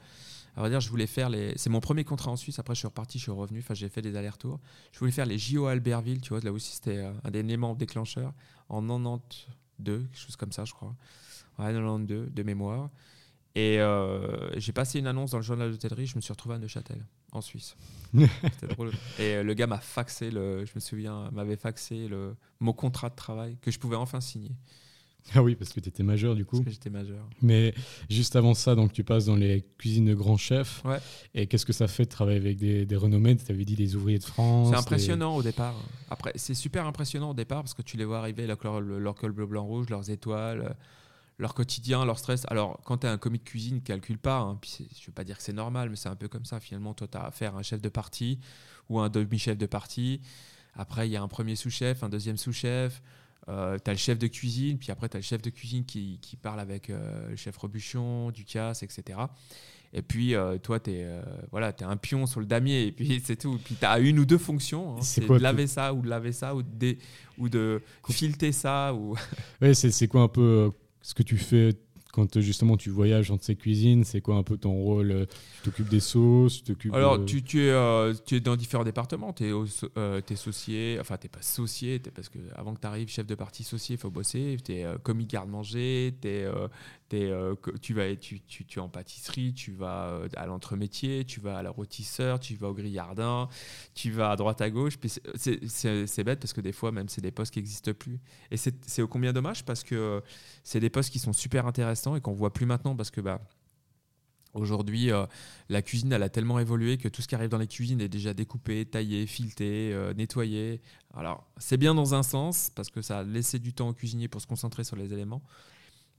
à 0.57 0.61
vrai 0.61 0.71
dire, 0.71 0.81
je 0.81 0.89
voulais 0.89 1.07
faire 1.07 1.29
les. 1.29 1.53
C'est 1.57 1.69
mon 1.69 1.81
premier 1.81 2.05
contrat 2.05 2.31
en 2.31 2.37
Suisse. 2.37 2.59
Après, 2.59 2.75
je 2.75 2.79
suis 2.79 2.89
reparti, 2.89 3.19
je 3.19 3.25
suis 3.25 3.33
revenu. 3.33 3.59
Enfin, 3.59 3.75
j'ai 3.75 3.91
fait 3.91 4.01
des 4.01 4.17
allers-retours. 4.17 4.59
Je 4.91 4.99
voulais 4.99 5.13
faire 5.13 5.27
les 5.27 5.39
JO 5.39 5.67
Albertville, 5.67 6.23
tu 6.23 6.31
vois. 6.31 6.41
Là 6.41 6.51
aussi, 6.51 6.73
c'était 6.73 6.97
euh, 6.97 7.13
un 7.25 7.31
des 7.31 7.41
éléments 7.41 7.75
déclencheurs 7.75 8.33
en 8.71 8.81
92, 8.81 10.07
quelque 10.07 10.19
chose 10.19 10.37
comme 10.37 10.53
ça, 10.53 10.65
je 10.65 10.73
crois. 10.73 10.95
Ouais, 11.59 11.73
92 11.73 12.33
de 12.33 12.43
mémoire. 12.43 12.89
Et 13.55 13.81
euh, 13.81 14.59
j'ai 14.59 14.73
passé 14.73 14.99
une 14.99 15.07
annonce 15.07 15.31
dans 15.31 15.39
le 15.39 15.43
journal 15.43 15.71
d'hôtellerie. 15.71 16.07
Je 16.07 16.17
me 16.17 16.21
suis 16.23 16.33
retrouvé 16.33 16.55
à 16.55 16.59
Neuchâtel, 16.59 17.05
en 17.33 17.43
Suisse. 17.43 17.77
C'était 18.15 18.75
drôle. 18.75 18.93
Et 19.19 19.37
euh, 19.37 19.43
le 19.43 19.53
gars 19.53 19.67
m'a 19.67 19.79
faxé, 19.79 20.31
le, 20.31 20.65
je 20.65 20.73
me 20.75 20.81
souviens, 20.81 21.31
m'avait 21.33 21.57
faxé 21.57 22.09
le, 22.09 22.35
mon 22.61 22.73
contrat 22.73 23.11
de 23.11 23.15
travail 23.15 23.59
que 23.61 23.71
je 23.71 23.79
pouvais 23.79 23.97
enfin 23.97 24.21
signer. 24.23 24.53
Ah 25.35 25.43
oui, 25.43 25.57
parce 25.57 25.73
que 25.73 25.81
tu 25.81 25.89
étais 25.89 26.03
majeur 26.03 26.35
du 26.35 26.45
coup. 26.45 26.57
Parce 26.57 26.67
que 26.67 26.71
j'étais 26.71 26.91
majeur. 26.91 27.29
Mais 27.43 27.75
juste 28.09 28.37
avant 28.37 28.55
ça, 28.55 28.75
donc 28.75 28.93
tu 28.93 29.05
passes 29.05 29.27
dans 29.27 29.37
les 29.37 29.65
cuisines 29.79 30.07
de 30.07 30.15
grands 30.15 30.37
chefs. 30.37 30.83
Ouais. 30.85 30.99
Et 31.35 31.47
qu'est-ce 31.47 31.67
que 31.67 31.73
ça 31.73 31.89
fait 31.89 32.05
de 32.05 32.11
travailler 32.11 32.39
avec 32.39 32.59
des, 32.59 32.87
des 32.87 32.97
renommés 32.97 33.37
Tu 33.37 33.51
avais 33.51 33.65
dit 33.65 33.75
des 33.75 33.97
ouvriers 33.97 34.19
de 34.19 34.25
France. 34.25 34.71
C'est 34.71 34.77
impressionnant 34.77 35.37
au 35.37 35.43
départ. 35.43 35.75
Après, 36.11 36.33
c'est 36.37 36.55
super 36.55 36.87
impressionnant 36.87 37.31
au 37.31 37.35
départ 37.35 37.63
parce 37.63 37.75
que 37.75 37.83
tu 37.83 37.97
les 37.97 38.05
vois 38.05 38.19
arriver, 38.19 38.47
leur, 38.47 38.59
leur, 38.63 38.81
leur 38.81 39.15
col 39.15 39.33
bleu, 39.33 39.47
blanc, 39.47 39.65
rouge, 39.65 39.89
leurs 39.91 40.11
étoiles, 40.11 40.77
leur 41.39 41.55
quotidien, 41.55 42.05
leur 42.05 42.19
stress. 42.19 42.45
Alors, 42.49 42.81
quand 42.85 42.99
tu 42.99 43.07
es 43.07 43.11
un 43.11 43.19
commis 43.19 43.39
de 43.39 43.45
cuisine, 43.45 43.83
calcule 43.83 44.19
pas. 44.19 44.39
Hein, 44.39 44.59
puis 44.61 44.77
je 44.79 44.83
ne 44.85 45.07
veux 45.07 45.13
pas 45.13 45.25
dire 45.25 45.37
que 45.37 45.43
c'est 45.43 45.53
normal, 45.53 45.91
mais 45.91 45.97
c'est 45.97 46.09
un 46.09 46.17
peu 46.17 46.29
comme 46.29 46.45
ça. 46.45 46.61
Finalement, 46.61 46.95
toi, 46.95 47.09
tu 47.11 47.19
as 47.19 47.25
affaire 47.25 47.57
à 47.57 47.59
un 47.59 47.63
chef 47.63 47.83
de 47.83 47.89
partie 47.89 48.39
ou 48.89 49.01
un 49.01 49.09
demi-chef 49.09 49.59
de 49.59 49.67
partie. 49.67 50.21
Après, 50.75 51.09
il 51.09 51.13
y 51.13 51.17
a 51.17 51.23
un 51.23 51.29
premier 51.29 51.57
sous-chef, 51.57 52.03
un 52.03 52.09
deuxième 52.09 52.37
sous-chef. 52.37 53.03
Euh, 53.49 53.79
tu 53.83 53.91
as 53.91 53.95
le 53.95 53.99
chef 53.99 54.19
de 54.19 54.27
cuisine, 54.27 54.79
puis 54.79 54.91
après 54.91 55.09
tu 55.09 55.17
as 55.17 55.21
le 55.21 55.25
chef 55.25 55.41
de 55.41 55.51
cuisine 55.51 55.85
qui, 55.85 56.19
qui 56.21 56.37
parle 56.37 56.59
avec 56.59 56.91
euh, 56.91 57.31
le 57.31 57.37
chef 57.37 57.57
Rebuchon, 57.57 58.31
Ducasse, 58.33 58.83
etc. 58.83 59.19
Et 59.93 60.03
puis 60.03 60.35
euh, 60.35 60.59
toi, 60.59 60.81
tu 60.81 60.91
es, 60.91 61.07
voilà, 61.53 61.71
es 61.71 61.85
un 61.85 61.97
pion 61.97 62.27
sur 62.27 62.41
le 62.41 62.47
damier, 62.47 62.87
et 62.87 62.93
puis 62.93 63.21
c'est 63.25 63.37
tout. 63.37 63.59
Puis 63.65 63.77
tu 63.79 63.87
as 63.87 63.99
une 64.01 64.19
ou 64.19 64.25
deux 64.25 64.39
fonctions 64.39 64.97
hein. 64.97 65.03
c'est 65.03 65.27
de 65.27 65.35
laver 65.35 65.69
ça, 65.69 65.95
ou 65.95 66.03
de 66.03 66.09
laver 66.09 66.33
ça, 66.33 66.55
ou 66.55 66.63
de, 66.63 66.97
ou 67.39 67.49
de 67.49 67.81
fileter 68.11 68.51
ça. 68.51 68.93
Ou... 68.93 69.17
c'est 69.75 70.09
quoi 70.09 70.23
un 70.23 70.29
peu 70.29 70.73
ce 71.01 71.15
que 71.15 71.23
tu 71.23 71.39
fais 71.39 71.73
quand 72.13 72.41
justement 72.41 72.77
tu 72.77 72.91
voyages 72.91 73.31
entre 73.31 73.45
ces 73.45 73.57
cuisines, 73.57 74.05
c'est 74.05 74.21
quoi 74.21 74.37
un 74.37 74.43
peu 74.43 74.57
ton 74.57 74.73
rôle 74.73 75.27
Tu 75.57 75.71
t'occupes 75.71 75.89
des 75.89 76.01
sauces 76.01 76.63
tu 76.65 76.77
Alors, 76.93 77.25
tu, 77.25 77.43
tu, 77.43 77.61
es, 77.67 78.13
tu 78.25 78.37
es 78.37 78.41
dans 78.41 78.57
différents 78.57 78.85
départements. 78.85 79.33
Tu 79.33 79.45
es, 79.45 79.51
es, 79.51 80.33
associé, 80.33 80.99
enfin, 81.01 81.17
tu 81.19 81.27
n'es 81.27 81.29
pas 81.29 81.41
associé, 81.41 82.01
parce 82.15 82.29
que 82.29 82.39
avant 82.55 82.75
que 82.75 82.81
tu 82.81 82.87
arrives 82.87 83.09
chef 83.09 83.27
de 83.27 83.35
partie 83.35 83.63
associé, 83.65 83.97
il 83.97 83.99
faut 83.99 84.11
bosser. 84.11 84.57
Tu 84.65 84.73
es 84.73 84.87
commis 85.03 85.27
garde-manger, 85.27 86.15
es, 86.25 86.47
tu, 87.09 87.95
vas, 87.95 88.17
tu, 88.17 88.41
tu, 88.41 88.65
es 88.77 88.79
en 88.79 88.89
pâtisserie, 88.89 89.55
tu 89.55 89.73
vas 89.73 90.21
à 90.37 90.47
l'entremétier, 90.47 91.25
tu 91.25 91.41
vas 91.41 91.59
à 91.59 91.63
la 91.63 91.71
rôtisseur, 91.71 92.41
tu 92.41 92.57
vas 92.57 92.69
au 92.69 92.75
grillardin, 92.75 93.49
tu 93.95 94.11
vas 94.11 94.31
à 94.31 94.37
droite 94.37 94.61
à 94.61 94.71
gauche. 94.71 94.99
C'est 95.37 96.25
bête 96.25 96.41
parce 96.41 96.53
que 96.53 96.61
des 96.61 96.73
fois, 96.73 96.93
même, 96.93 97.09
c'est 97.09 97.21
des 97.21 97.31
postes 97.31 97.53
qui 97.53 97.61
n'existent 97.61 97.93
plus. 97.93 98.19
Et 98.51 98.57
c'est 98.57 99.03
au 99.03 99.09
combien 99.09 99.33
dommage 99.33 99.65
parce 99.65 99.85
que 99.85 100.23
c'est 100.65 100.81
des 100.81 100.91
postes 100.91 101.13
qui 101.13 101.19
sont 101.19 101.33
super 101.33 101.67
intéressants 101.67 102.17
et 102.17 102.21
qu'on 102.21 102.35
voit 102.35 102.53
plus 102.53 102.67
maintenant 102.67 102.97
parce 102.97 103.11
que 103.11 103.21
bah, 103.21 103.41
Aujourd'hui, 104.57 105.13
euh, 105.13 105.27
la 105.69 105.83
cuisine, 105.83 106.13
elle 106.13 106.23
a 106.23 106.31
tellement 106.31 106.59
évolué 106.59 106.97
que 106.97 107.09
tout 107.09 107.21
ce 107.21 107.29
qui 107.29 107.35
arrive 107.35 107.51
dans 107.51 107.59
les 107.59 107.67
cuisines 107.67 108.01
est 108.01 108.09
déjà 108.09 108.33
découpé, 108.33 108.87
taillé, 108.87 109.27
fileté, 109.27 109.93
euh, 109.93 110.15
nettoyé. 110.15 110.81
Alors, 111.15 111.47
c'est 111.59 111.77
bien 111.77 111.95
dans 111.95 112.15
un 112.15 112.23
sens, 112.23 112.71
parce 112.75 112.89
que 112.89 113.03
ça 113.03 113.19
a 113.19 113.23
laissé 113.23 113.59
du 113.59 113.75
temps 113.75 113.89
au 113.91 113.93
cuisinier 113.93 114.29
pour 114.29 114.41
se 114.41 114.47
concentrer 114.47 114.83
sur 114.83 114.97
les 114.97 115.13
éléments. 115.13 115.43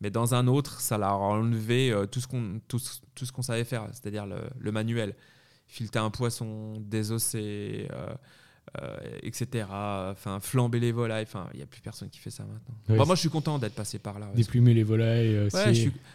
Mais 0.01 0.12
dans 0.12 0.36
un 0.36 0.48
autre, 0.48 0.80
ça 0.80 0.98
l'a 0.98 1.16
enlevé 1.16 1.92
euh, 1.92 2.06
tout 2.06 2.20
ce 2.20 2.27
qu'on 2.27 2.60
tout, 2.68 2.80
ce 2.80 3.32
qu'on 3.32 3.42
savait 3.42 3.63
faire, 3.63 3.88
c'est-à-dire 3.92 4.25
le, 4.25 4.42
le, 4.60 4.72
manuel. 4.72 5.16
Fileter 5.68 6.00
un 6.00 6.12
poisson, 6.12 6.80
désosser, 6.80 7.88
euh, 8.82 8.98
etc. 9.24 9.66
Enfin, 10.12 10.39
flamber 10.42 10.80
les 10.80 10.92
volailles. 10.92 11.24
Enfin, 11.24 11.48
il 11.54 11.58
n'y 11.58 11.63
a 11.63 11.66
plus 11.66 11.82
personne 11.82 12.10
qui 12.10 12.20
fait 12.20 12.30
ça 12.30 12.44
maintenant. 12.44 13.06
moi, 13.06 13.16
je 13.16 13.22
suis 13.22 13.30
content 13.30 13.60
d'être 13.60 13.75
passé 13.75 13.98
par 13.98 14.20
là. 14.20 14.30
Déplumer 14.36 14.74
les 14.74 14.84
volailles. 14.84 15.36
Euh, 15.36 15.50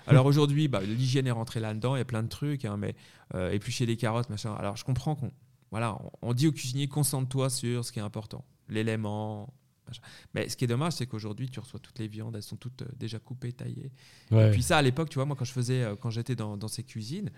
Alors 0.06 0.26
aujourd'hui, 0.26 0.68
bah, 0.68 0.80
l'hygiène 0.82 1.26
est 1.26 1.32
rentrée 1.32 1.60
là-dedans. 1.60 1.96
Il 1.96 1.98
y 1.98 2.02
a 2.02 2.06
plein 2.06 2.22
de 2.22 2.28
trucs, 2.28 2.64
hein, 2.64 2.76
mais 2.76 2.94
euh, 3.34 3.50
éplucher 3.50 3.86
les 3.86 3.96
carottes, 3.96 4.28
machin. 4.28 4.54
Alors 4.54 4.76
je 4.76 4.84
comprends 4.84 5.14
qu'on, 5.14 5.32
voilà, 5.70 5.98
on, 6.20 6.34
dit 6.34 6.46
au 6.46 6.52
cuisinier 6.52 6.88
concentre-toi 6.88 7.48
sur 7.48 7.84
ce 7.84 7.92
qui 7.92 7.98
est 8.00 8.02
important, 8.02 8.44
l'élément. 8.68 9.52
Mais 10.34 10.48
ce 10.48 10.56
qui 10.56 10.64
est 10.64 10.68
dommage, 10.68 10.94
c'est 10.94 11.06
qu'aujourd'hui, 11.06 11.48
tu 11.48 11.60
reçois 11.60 11.80
toutes 11.80 11.98
les 11.98 12.08
viandes, 12.08 12.36
elles 12.36 12.42
sont 12.42 12.56
toutes 12.56 12.84
déjà 12.96 13.18
coupées, 13.18 13.52
taillées. 13.52 13.92
Et 14.30 14.50
puis 14.50 14.62
ça, 14.62 14.78
à 14.78 14.82
l'époque, 14.82 15.10
tu 15.10 15.16
vois, 15.16 15.24
moi, 15.24 15.36
quand 15.36 15.44
je 15.44 15.52
faisais, 15.52 15.86
quand 16.00 16.10
j'étais 16.10 16.36
dans, 16.36 16.56
dans 16.56 16.68
ces 16.68 16.82
cuisines, 16.82 17.30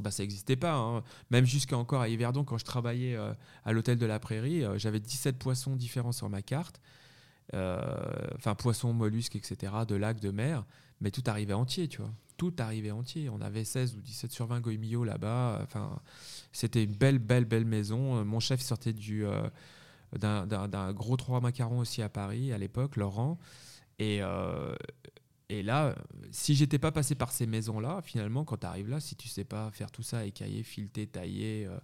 bah, 0.00 0.10
ça 0.10 0.22
n'existait 0.22 0.56
pas. 0.56 0.74
Hein. 0.74 1.02
Même 1.30 1.44
jusqu'à 1.44 1.76
encore 1.76 2.00
à 2.00 2.08
Yverdon, 2.08 2.44
quand 2.44 2.58
je 2.58 2.64
travaillais 2.64 3.14
euh, 3.16 3.32
à 3.64 3.72
l'hôtel 3.72 3.98
de 3.98 4.06
la 4.06 4.18
Prairie, 4.18 4.64
euh, 4.64 4.78
j'avais 4.78 5.00
17 5.00 5.38
poissons 5.38 5.76
différents 5.76 6.12
sur 6.12 6.28
ma 6.28 6.42
carte. 6.42 6.80
Euh, 7.54 7.80
enfin, 8.36 8.54
poissons, 8.54 8.92
mollusques, 8.92 9.36
etc., 9.36 9.72
de 9.86 9.94
lac, 9.96 10.20
de 10.20 10.30
mer. 10.30 10.64
Mais 11.00 11.10
tout 11.10 11.22
arrivait 11.26 11.54
entier, 11.54 11.88
tu 11.88 11.98
vois. 11.98 12.12
Tout 12.36 12.54
arrivait 12.58 12.90
entier. 12.90 13.28
On 13.28 13.40
avait 13.40 13.64
16 13.64 13.96
ou 13.96 14.00
17 14.00 14.32
sur 14.32 14.46
20 14.46 14.60
goemillo 14.60 15.04
là-bas. 15.04 15.60
Enfin, 15.62 16.00
c'était 16.52 16.84
une 16.84 16.94
belle, 16.94 17.18
belle, 17.18 17.44
belle 17.44 17.64
maison. 17.64 18.24
Mon 18.24 18.40
chef 18.40 18.60
sortait 18.60 18.92
du, 18.92 19.24
d'un, 20.18 20.92
gros 20.92 21.16
trois 21.16 21.40
macarons 21.40 21.78
aussi 21.78 22.02
à 22.02 22.08
Paris 22.08 22.52
à 22.52 22.58
l'époque, 22.58 22.96
Laurent. 22.96 23.38
Et, 23.98 24.22
et 25.50 25.64
là, 25.64 25.96
si 26.30 26.54
j'étais 26.54 26.78
pas 26.78 26.92
passé 26.92 27.16
par 27.16 27.32
ces 27.32 27.44
maisons-là, 27.44 28.00
finalement, 28.04 28.44
quand 28.44 28.58
tu 28.58 28.66
arrives 28.66 28.88
là, 28.88 29.00
si 29.00 29.16
tu 29.16 29.28
sais 29.28 29.44
pas 29.44 29.68
faire 29.72 29.90
tout 29.90 30.04
ça, 30.04 30.24
écailler, 30.24 30.62
fileter, 30.62 31.08
tailler, 31.08 31.66
euh, 31.66 31.76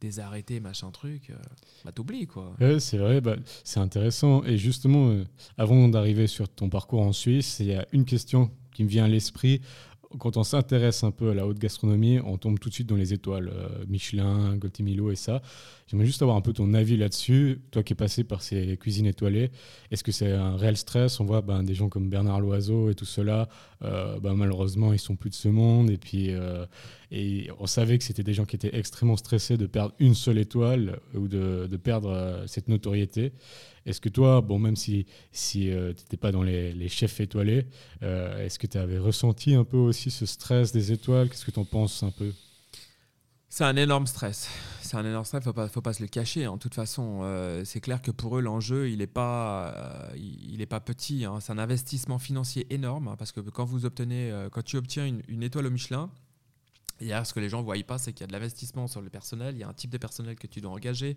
désarrêter, 0.00 0.58
machin 0.58 0.90
truc, 0.90 1.30
euh, 1.30 1.36
bah 1.84 1.92
t'oublies 1.92 2.26
quoi. 2.26 2.56
c'est 2.80 2.98
vrai, 2.98 3.20
bah, 3.20 3.36
c'est 3.62 3.78
intéressant. 3.78 4.42
Et 4.42 4.58
justement, 4.58 5.10
euh, 5.10 5.24
avant 5.56 5.88
d'arriver 5.88 6.26
sur 6.26 6.48
ton 6.48 6.68
parcours 6.68 7.02
en 7.02 7.12
Suisse, 7.12 7.58
il 7.60 7.66
y 7.66 7.74
a 7.74 7.86
une 7.92 8.04
question 8.04 8.50
qui 8.74 8.82
me 8.82 8.88
vient 8.88 9.04
à 9.04 9.08
l'esprit 9.08 9.60
quand 10.18 10.36
on 10.36 10.44
s'intéresse 10.44 11.04
un 11.04 11.10
peu 11.10 11.30
à 11.30 11.34
la 11.34 11.46
haute 11.46 11.58
gastronomie, 11.58 12.20
on 12.24 12.38
tombe 12.38 12.58
tout 12.58 12.68
de 12.68 12.74
suite 12.74 12.88
dans 12.88 12.96
les 12.96 13.12
étoiles, 13.12 13.48
euh, 13.48 13.84
Michelin, 13.88 14.56
Goltimilo 14.56 15.10
et 15.10 15.16
ça. 15.16 15.42
J'aimerais 15.86 16.06
juste 16.06 16.22
avoir 16.22 16.36
un 16.36 16.40
peu 16.40 16.52
ton 16.52 16.72
avis 16.74 16.96
là-dessus. 16.96 17.60
Toi 17.70 17.82
qui 17.82 17.92
es 17.92 17.96
passé 17.96 18.24
par 18.24 18.42
ces 18.42 18.76
cuisines 18.76 19.06
étoilées, 19.06 19.50
est-ce 19.90 20.02
que 20.02 20.12
c'est 20.12 20.32
un 20.32 20.56
réel 20.56 20.76
stress? 20.76 21.20
On 21.20 21.24
voit 21.24 21.42
ben, 21.42 21.62
des 21.62 21.74
gens 21.74 21.88
comme 21.88 22.08
Bernard 22.08 22.40
Loiseau 22.40 22.90
et 22.90 22.94
tout 22.94 23.04
cela, 23.04 23.48
euh, 23.82 24.18
ben, 24.20 24.34
malheureusement, 24.34 24.92
ils 24.92 24.98
sont 24.98 25.16
plus 25.16 25.30
de 25.30 25.34
ce 25.34 25.48
monde. 25.48 25.90
Et 25.90 25.98
puis, 25.98 26.30
euh, 26.30 26.64
et 27.14 27.50
on 27.60 27.66
savait 27.66 27.98
que 27.98 28.04
c'était 28.04 28.22
des 28.22 28.32
gens 28.32 28.46
qui 28.46 28.56
étaient 28.56 28.74
extrêmement 28.74 29.18
stressés 29.18 29.58
de 29.58 29.66
perdre 29.66 29.94
une 29.98 30.14
seule 30.14 30.38
étoile 30.38 30.98
ou 31.14 31.28
de, 31.28 31.68
perdre 31.76 32.42
cette 32.46 32.68
notoriété. 32.68 33.34
Est-ce 33.84 34.00
que 34.00 34.08
toi, 34.08 34.40
bon, 34.40 34.58
même 34.58 34.76
si, 34.76 35.04
si 35.30 35.70
euh, 35.70 35.92
tu 35.92 36.04
n'étais 36.04 36.16
pas 36.16 36.32
dans 36.32 36.42
les, 36.42 36.88
chefs 36.88 37.20
étoilés, 37.20 37.66
euh, 38.02 38.42
est-ce 38.42 38.58
que 38.58 38.66
tu 38.66 38.78
avais 38.78 38.98
ressenti 38.98 39.54
un 39.54 39.64
peu 39.64 39.76
aussi 39.76 40.10
ce 40.10 40.24
stress 40.24 40.72
des 40.72 40.90
étoiles? 40.90 41.28
Qu'est-ce 41.28 41.44
que 41.44 41.50
tu 41.50 41.58
en 41.58 41.66
penses 41.66 42.02
un 42.02 42.12
peu? 42.12 42.32
C'est 43.50 43.64
un 43.64 43.76
énorme 43.76 44.06
stress. 44.06 44.48
C'est 44.80 44.96
un 44.96 45.04
énorme 45.04 45.26
stress, 45.26 45.44
faut 45.44 45.52
pas, 45.52 45.68
faut 45.68 45.82
pas 45.82 45.92
se 45.92 46.00
le 46.00 46.08
cacher. 46.08 46.46
En 46.46 46.56
toute 46.56 46.74
façon, 46.74 47.20
euh, 47.24 47.62
c'est 47.66 47.82
clair 47.82 48.00
que 48.00 48.10
pour 48.10 48.38
eux, 48.38 48.40
l'enjeu, 48.40 48.88
il 48.88 48.98
n'est 48.98 49.06
pas, 49.06 50.08
il, 50.16 50.62
est 50.62 50.66
pas 50.66 50.80
petit. 50.80 51.26
Hein. 51.26 51.40
C'est 51.40 51.52
un 51.52 51.58
investissement 51.58 52.18
financier 52.18 52.66
énorme 52.70 53.08
hein, 53.08 53.16
parce 53.18 53.32
que 53.32 53.40
quand 53.40 53.66
vous 53.66 53.84
obtenez, 53.84 54.32
quand 54.50 54.62
tu 54.62 54.78
obtiens 54.78 55.14
une 55.28 55.42
étoile 55.42 55.66
au 55.66 55.70
Michelin, 55.70 56.10
Hier, 57.02 57.26
ce 57.26 57.34
que 57.34 57.40
les 57.40 57.48
gens 57.48 57.58
ne 57.58 57.64
voient 57.64 57.74
pas, 57.84 57.98
c'est 57.98 58.12
qu'il 58.12 58.20
y 58.20 58.24
a 58.24 58.26
de 58.28 58.32
l'investissement 58.32 58.86
sur 58.86 59.00
le 59.00 59.10
personnel, 59.10 59.56
il 59.56 59.60
y 59.60 59.64
a 59.64 59.68
un 59.68 59.72
type 59.72 59.90
de 59.90 59.98
personnel 59.98 60.36
que 60.36 60.46
tu 60.46 60.60
dois 60.60 60.70
engager, 60.70 61.16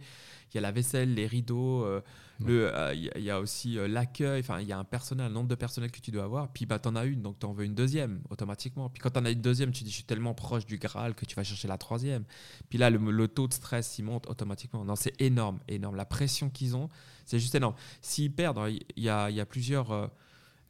il 0.51 0.55
y 0.55 0.57
a 0.57 0.61
la 0.61 0.71
vaisselle, 0.71 1.13
les 1.13 1.27
rideaux, 1.27 1.83
euh, 1.83 2.01
le, 2.39 2.75
euh, 2.75 2.93
il 2.93 3.21
y 3.21 3.29
a 3.29 3.39
aussi 3.39 3.77
euh, 3.77 3.87
l'accueil, 3.87 4.39
enfin, 4.39 4.59
il 4.61 4.67
y 4.67 4.71
a 4.71 4.79
un 4.79 4.83
personnel, 4.83 5.27
un 5.27 5.29
nombre 5.29 5.47
de 5.47 5.55
personnel 5.55 5.91
que 5.91 5.99
tu 5.99 6.09
dois 6.09 6.23
avoir, 6.23 6.49
puis 6.51 6.65
bah, 6.65 6.79
tu 6.79 6.89
en 6.89 6.95
as 6.95 7.05
une, 7.05 7.21
donc 7.21 7.37
tu 7.39 7.45
en 7.45 7.53
veux 7.53 7.65
une 7.65 7.75
deuxième 7.75 8.21
automatiquement. 8.31 8.89
Puis 8.89 8.99
quand 8.99 9.11
tu 9.11 9.19
en 9.19 9.25
as 9.25 9.29
une 9.29 9.41
deuxième, 9.41 9.71
tu 9.71 9.83
dis 9.83 9.91
je 9.91 9.95
suis 9.95 10.03
tellement 10.03 10.33
proche 10.33 10.65
du 10.65 10.77
Graal 10.77 11.13
que 11.13 11.25
tu 11.25 11.35
vas 11.35 11.43
chercher 11.43 11.67
la 11.67 11.77
troisième. 11.77 12.23
Puis 12.69 12.79
là, 12.79 12.89
le, 12.89 13.27
taux 13.27 13.47
de 13.47 13.53
stress, 13.53 13.99
il 13.99 14.03
monte 14.03 14.27
automatiquement. 14.27 14.83
Non, 14.83 14.95
c'est 14.95 15.19
énorme, 15.21 15.59
énorme. 15.67 15.95
La 15.95 16.05
pression 16.05 16.49
qu'ils 16.49 16.75
ont, 16.75 16.89
c'est 17.25 17.39
juste 17.39 17.53
énorme. 17.53 17.75
S'ils 18.01 18.31
perdent, 18.31 18.59
il 18.69 19.03
y 19.03 19.09
a, 19.09 19.29
il 19.29 19.35
y 19.35 19.39
a 19.39 19.45
plusieurs 19.45 20.11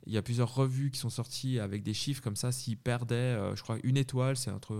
il 0.07 0.13
y 0.13 0.17
a 0.17 0.21
plusieurs 0.21 0.53
revues 0.53 0.91
qui 0.91 0.99
sont 0.99 1.09
sorties 1.09 1.59
avec 1.59 1.83
des 1.83 1.93
chiffres 1.93 2.21
comme 2.21 2.35
ça. 2.35 2.51
S'ils 2.51 2.77
perdaient, 2.77 3.15
euh, 3.15 3.55
je 3.55 3.63
crois, 3.63 3.77
une 3.83 3.97
étoile, 3.97 4.37
c'est 4.37 4.51
entre 4.51 4.75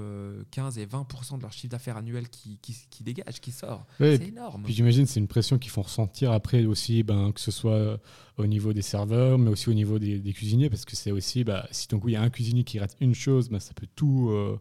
15 0.52 0.78
et 0.78 0.86
20% 0.86 1.38
de 1.38 1.42
leur 1.42 1.52
chiffre 1.52 1.72
d'affaires 1.72 1.98
annuel 1.98 2.30
qui, 2.30 2.60
qui, 2.62 3.04
dégage, 3.04 3.40
qui 3.42 3.52
sort. 3.52 3.86
c'est 4.00 4.28
énorme. 4.28 4.64
Puis 4.64 4.74
j'imagine 4.74 5.06
c'est 5.06 5.20
une 5.20 5.28
pression 5.28 5.58
qu'ils 5.58 5.72
font 5.72 5.82
ressentir 5.82 6.32
après 6.32 6.66
aussi, 6.66 7.04
ben, 7.04 7.32
que 7.32 7.42
ce 7.42 7.52
soit 7.52 8.00
au 8.38 8.48
niveau 8.48 8.74
des 8.74 8.82
serveurs, 8.82 9.38
mais 9.38 9.50
aussi 9.50 9.70
au 9.70 9.74
niveau 9.74 10.00
des, 10.00 10.34
cuisiniers, 10.34 10.70
parce 10.70 10.86
que 10.86 10.96
c'est 10.96 11.12
aussi, 11.12 11.44
bah, 11.44 11.68
si 11.72 11.88
ton 11.88 12.00
coup 12.00 12.10
il 12.10 12.14
y 12.14 12.18
a 12.18 12.22
un 12.22 12.30
cuisinier 12.30 12.64
qui 12.64 12.80
rate 12.80 12.96
une 13.00 13.16
chose, 13.16 13.50
bah, 13.50 13.60
ça, 13.60 13.74
peut 13.74 13.88
tout, 13.96 14.30
euh, 14.30 14.60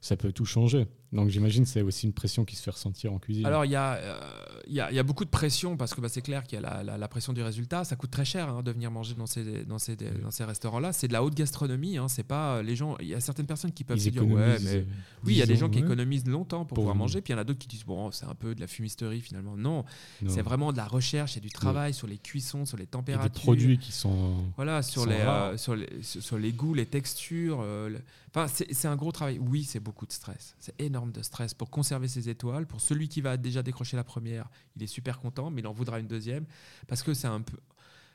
ça 0.00 0.16
peut 0.16 0.32
tout 0.32 0.44
changer. 0.44 0.86
Donc 1.14 1.28
j'imagine 1.28 1.64
c'est 1.64 1.80
aussi 1.80 2.06
une 2.06 2.12
pression 2.12 2.44
qui 2.44 2.56
se 2.56 2.62
fait 2.62 2.72
ressentir 2.72 3.12
en 3.12 3.18
cuisine. 3.18 3.46
Alors 3.46 3.64
il 3.64 3.70
y, 3.70 3.76
euh, 3.76 4.18
y, 4.66 4.80
a, 4.80 4.90
y, 4.90 4.98
a, 4.98 5.02
beaucoup 5.04 5.24
de 5.24 5.30
pression 5.30 5.76
parce 5.76 5.94
que 5.94 6.00
bah, 6.00 6.08
c'est 6.08 6.22
clair 6.22 6.42
qu'il 6.42 6.60
y 6.60 6.64
a 6.64 6.82
la, 6.82 6.98
la, 6.98 7.08
pression 7.08 7.32
du 7.32 7.40
résultat. 7.40 7.84
Ça 7.84 7.94
coûte 7.94 8.10
très 8.10 8.24
cher 8.24 8.48
hein, 8.48 8.62
de 8.64 8.72
venir 8.72 8.90
manger 8.90 9.14
dans 9.14 9.26
ces, 9.26 9.64
dans 9.64 9.78
ces, 9.78 9.94
dans 9.94 10.32
ces 10.32 10.44
restaurants-là. 10.44 10.92
C'est 10.92 11.06
de 11.06 11.12
la 11.12 11.22
haute 11.22 11.36
gastronomie. 11.36 11.98
Hein, 11.98 12.08
c'est 12.08 12.24
pas 12.24 12.62
les 12.62 12.74
gens. 12.74 12.96
Il 12.98 13.06
y 13.06 13.14
a 13.14 13.20
certaines 13.20 13.46
personnes 13.46 13.70
qui 13.70 13.84
peuvent 13.84 13.98
se 13.98 14.08
dire 14.08 14.26
ouais, 14.26 14.58
mais 14.64 14.86
oui, 15.24 15.34
il 15.34 15.36
y 15.36 15.42
a 15.42 15.46
des 15.46 15.56
gens 15.56 15.70
qui 15.70 15.78
économisent 15.78 16.26
longtemps 16.26 16.64
pour, 16.64 16.74
pouvoir 16.74 16.96
manger. 16.96 17.20
Puis 17.20 17.32
il 17.32 17.36
y 17.36 17.38
en 17.38 17.42
a 17.42 17.44
d'autres 17.44 17.60
qui 17.60 17.68
disent 17.68 17.84
bon, 17.84 18.10
c'est 18.10 18.26
un 18.26 18.34
peu 18.34 18.56
de 18.56 18.60
la 18.60 18.66
fumisterie 18.66 19.20
finalement. 19.20 19.56
Non, 19.56 19.84
c'est 20.26 20.42
vraiment 20.42 20.72
de 20.72 20.76
la 20.76 20.86
recherche 20.86 21.36
et 21.36 21.40
du 21.40 21.50
travail 21.50 21.94
sur 21.94 22.08
les 22.08 22.18
cuissons, 22.18 22.66
sur 22.66 22.76
les 22.76 22.86
températures. 22.86 23.13
Des 23.18 23.28
produits 23.28 23.78
qui 23.78 23.92
sont 23.92 24.44
voilà 24.56 24.82
sur 24.82 25.06
les, 25.06 25.16
euh, 25.16 25.56
sur 25.56 25.74
les 25.76 25.88
sur 26.02 26.38
les 26.38 26.52
goûts, 26.52 26.74
les 26.74 26.86
textures. 26.86 27.60
Euh, 27.62 27.98
enfin, 28.34 28.46
c'est 28.48 28.88
un 28.88 28.96
gros 28.96 29.12
travail. 29.12 29.38
Oui, 29.38 29.64
c'est 29.64 29.80
beaucoup 29.80 30.06
de 30.06 30.12
stress. 30.12 30.54
C'est 30.58 30.80
énorme 30.80 31.12
de 31.12 31.22
stress 31.22 31.54
pour 31.54 31.70
conserver 31.70 32.08
ses 32.08 32.28
étoiles. 32.28 32.66
Pour 32.66 32.80
celui 32.80 33.08
qui 33.08 33.20
va 33.20 33.36
déjà 33.36 33.62
décrocher 33.62 33.96
la 33.96 34.04
première, 34.04 34.48
il 34.76 34.82
est 34.82 34.88
super 34.88 35.18
content, 35.18 35.50
mais 35.50 35.60
il 35.60 35.66
en 35.66 35.72
voudra 35.72 36.00
une 36.00 36.06
deuxième 36.06 36.44
parce 36.86 37.02
que 37.02 37.14
c'est 37.14 37.28
un 37.28 37.40
peu. 37.40 37.58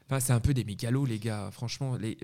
Enfin, 0.10 0.20
c'est 0.20 0.34
un 0.34 0.40
peu 0.40 0.56
des 0.56 0.64
mégalos, 0.64 1.06
les 1.06 1.20
gars, 1.20 1.50
franchement. 1.52 1.96
Les... 1.96 2.18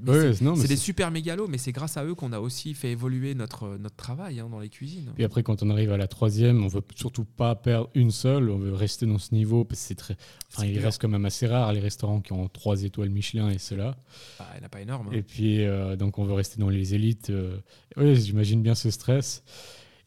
c'est 0.56 0.68
des 0.68 0.76
super 0.76 1.12
mégalos, 1.12 1.48
mais 1.48 1.60
c'est 1.60 1.72
grâce 1.72 1.98
à 1.98 2.04
eux 2.04 2.16
qu'on 2.16 2.34
a 2.34 2.40
aussi 2.40 2.74
fait 2.74 2.90
évoluer 2.90 3.36
notre, 3.36 3.78
notre 3.78 3.96
travail 3.96 4.40
hein, 4.40 4.48
dans 4.50 4.60
les 4.60 4.70
cuisines. 4.70 5.14
Et 5.20 5.24
après, 5.24 5.44
quand 5.44 5.62
on 5.62 5.70
arrive 5.70 5.92
à 5.92 5.98
la 5.98 6.08
troisième, 6.08 6.64
on 6.64 6.68
veut 6.68 6.82
surtout 6.96 7.26
pas 7.26 7.54
perdre 7.54 7.92
une 7.94 8.10
seule, 8.10 8.50
on 8.50 8.58
veut 8.58 8.74
rester 8.74 9.06
dans 9.06 9.20
ce 9.20 9.36
niveau, 9.36 9.66
parce 9.66 9.82
que 9.82 9.88
c'est 9.88 9.96
très. 9.96 10.18
Enfin, 10.52 10.66
il 10.66 10.80
reste 10.80 11.00
quand 11.00 11.10
même 11.10 11.26
assez 11.26 11.46
rare 11.46 11.74
les 11.74 11.80
restaurants 11.80 12.22
qui 12.22 12.34
ont 12.34 12.48
trois 12.48 12.82
étoiles 12.82 13.10
Michelin 13.10 13.52
et 13.52 13.60
cela. 13.60 13.96
Bah, 14.40 14.48
il 14.56 14.58
n'y 14.58 14.64
en 14.64 14.66
a 14.66 14.70
pas 14.70 14.82
énorme. 14.82 15.10
Hein. 15.10 15.16
Et 15.16 15.22
puis, 15.22 15.64
euh, 15.64 15.96
donc, 15.96 16.18
on 16.18 16.26
veut 16.26 16.34
rester 16.34 16.60
dans 16.60 16.70
les 16.70 16.96
élites. 16.96 17.30
Euh, 17.30 17.60
oui, 17.98 18.16
j'imagine 18.16 18.64
bien 18.64 18.74
ce 18.74 18.90
stress. 18.90 19.44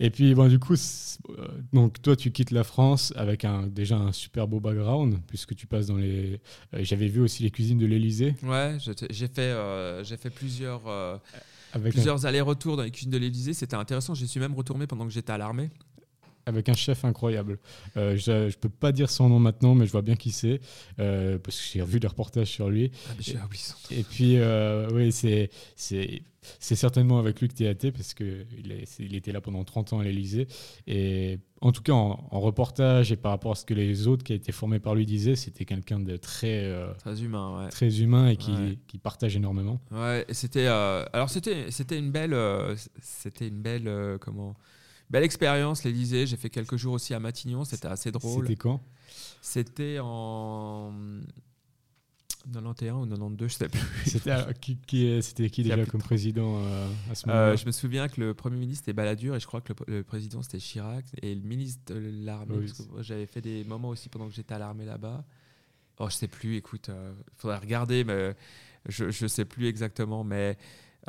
Et 0.01 0.11
puis, 0.11 0.35
bon, 0.35 0.49
du 0.49 0.59
coup, 0.59 0.75
euh, 0.75 1.49
donc 1.73 2.01
toi, 2.01 2.15
tu 2.15 2.31
quittes 2.31 2.53
la 2.53 2.63
France 2.63 3.13
avec 3.17 3.45
un, 3.45 3.67
déjà 3.67 3.97
un 3.97 4.13
super 4.13 4.47
beau 4.47 4.61
background, 4.61 5.19
puisque 5.27 5.57
tu 5.57 5.67
passes 5.67 5.87
dans 5.87 5.97
les. 5.97 6.41
Euh, 6.75 6.81
j'avais 6.83 7.09
vu 7.09 7.21
aussi 7.21 7.43
les 7.43 7.51
cuisines 7.51 7.79
de 7.79 7.87
l'Elysée. 7.87 8.37
Ouais, 8.45 8.77
j'ai 9.11 9.27
fait, 9.27 9.41
euh, 9.41 10.05
j'ai 10.05 10.17
fait 10.17 10.31
plusieurs, 10.31 10.83
plusieurs 11.91 12.27
allers-retours 12.27 12.77
dans 12.77 12.85
les 12.85 12.91
cuisines 12.91 13.11
de 13.11 13.19
l'Elysée. 13.19 13.55
C'était 13.55 13.77
intéressant. 13.77 14.15
J'y 14.15 14.29
suis 14.29 14.41
même 14.41 14.55
retourné 14.55 14.87
pendant 14.87 15.05
que 15.05 15.13
j'étais 15.13 15.33
à 15.33 15.39
l'armée. 15.39 15.71
Avec 16.49 16.69
un 16.69 16.75
chef 16.75 17.05
incroyable. 17.05 17.59
Euh, 17.97 18.17
je 18.17 18.47
ne 18.47 18.51
peux 18.53 18.69
pas 18.69 18.91
dire 18.91 19.11
son 19.11 19.29
nom 19.29 19.39
maintenant, 19.39 19.75
mais 19.75 19.87
je 19.87 19.93
vois 19.93 20.03
bien 20.03 20.17
qui 20.17 20.33
c'est, 20.33 20.61
euh, 20.99 21.39
parce 21.39 21.59
que 21.59 21.65
j'ai 21.73 21.83
revu 21.83 22.01
des 22.01 22.07
reportages 22.07 22.49
sur 22.49 22.71
lui. 22.71 22.91
Ah, 23.09 23.13
et, 23.91 24.01
et, 24.01 24.03
puis, 24.03 24.39
euh, 24.39 24.89
oui, 24.93 25.13
c'est 25.13 25.51
c'est 26.61 26.77
certainement 26.77 27.19
avec 27.19 27.43
lui 27.43 27.49
que 27.49 27.55
tu 27.55 27.65
es 27.65 27.69
athée, 27.69 27.93
parce 27.93 28.15
qu'il 28.15 28.47
il 28.99 29.15
était 29.15 29.33
là 29.33 29.43
pendant 29.43 29.65
30 29.65 29.93
ans 29.93 29.99
à 29.99 30.05
l'Elysée. 30.05 30.49
Et 30.87 31.41
en 31.61 31.73
tout 31.73 31.83
cas, 31.83 31.93
en, 31.93 32.41
reportage 32.41 33.13
et 33.13 33.17
par 33.17 33.33
rapport 33.33 33.53
à 33.53 33.55
ce 33.55 33.67
que 33.67 33.75
les 33.75 34.07
autres 34.07 34.25
qui 34.25 34.33
étaient 34.33 34.53
formés 34.53 34.79
par 34.79 34.95
lui 34.95 35.05
disaient, 35.05 35.37
c'était 35.37 35.67
quelqu'un 35.67 36.01
de 36.01 36.17
très, 36.17 36.73
très 36.99 37.23
humain, 37.23 37.65
ouais. 37.65 37.69
très 37.69 38.01
humain 38.01 38.29
et 38.29 38.37
qui, 38.37 38.79
qui 38.87 38.97
partage 38.97 39.37
énormément. 39.37 39.79
Ouais, 39.91 40.25
c'était 40.31 40.69
alors 40.69 41.29
c'était 41.29 41.71
c'était 41.71 41.99
une 41.99 42.13
belle 42.13 42.35
c'était 43.03 43.49
une 43.49 43.61
belle 43.61 44.17
comment 44.19 44.57
Belle 45.11 45.25
expérience, 45.25 45.85
l'Elysée. 45.85 46.27
J'ai 46.27 46.37
fait 46.37 46.51
quelques 46.51 46.77
jours 46.77 46.95
aussi 46.95 47.15
à 47.15 47.21
Matignon. 47.21 47.65
C'était 47.65 47.89
assez 47.89 48.11
drôle. 48.11 48.47
C'était 48.47 48.57
quand? 48.57 48.81
C'était 49.41 49.99
en 50.01 50.93
91 52.53 53.07
ou 53.07 53.09
92, 53.09 53.51
je 53.51 53.55
sais 53.55 53.69
plus. 53.69 53.81
C'était 54.07 54.37
qui, 54.61 54.77
qui, 54.77 55.23
c'était 55.23 55.51
qui 55.51 55.63
déjà 55.63 55.85
comme 55.87 56.01
président 56.01 56.63
euh, 56.63 56.89
à 57.11 57.15
ce 57.15 57.27
moment-là? 57.27 57.47
Euh, 57.49 57.57
Je 57.57 57.67
me 57.67 57.73
souviens 57.73 58.09
que 58.09 58.21
le 58.21 58.35
Premier 58.35 58.59
ministre 58.59 58.85
était 58.85 58.93
Balladur 58.93 59.35
et 59.35 59.41
je 59.41 59.47
crois 59.47 59.61
que 59.61 59.73
le, 59.87 60.03
président 60.03 60.43
c'était 60.43 60.59
Chirac 60.59 61.05
et 61.21 61.35
le 61.35 61.43
ministre 61.43 61.93
de 61.93 62.25
l'armée. 62.25 62.67
J'avais 63.01 63.27
fait 63.27 63.41
des 63.41 63.65
moments 63.65 63.89
aussi 63.89 64.09
pendant 64.09 64.29
que 64.29 64.35
j'étais 64.35 64.55
à 64.55 64.59
l'armée 64.59 64.85
là-bas. 64.85 65.25
Oh, 65.99 66.09
je 66.09 66.15
sais 66.15 66.29
plus, 66.29 66.57
écoute, 66.57 66.87
il 66.89 66.95
euh, 66.95 67.13
faudrait 67.37 67.59
regarder, 67.59 68.05
mais 68.05 68.37
je 68.89 69.05
ne 69.07 69.29
sais 69.29 69.45
plus 69.45 69.67
exactement. 69.67 70.23
Mais 70.23 70.57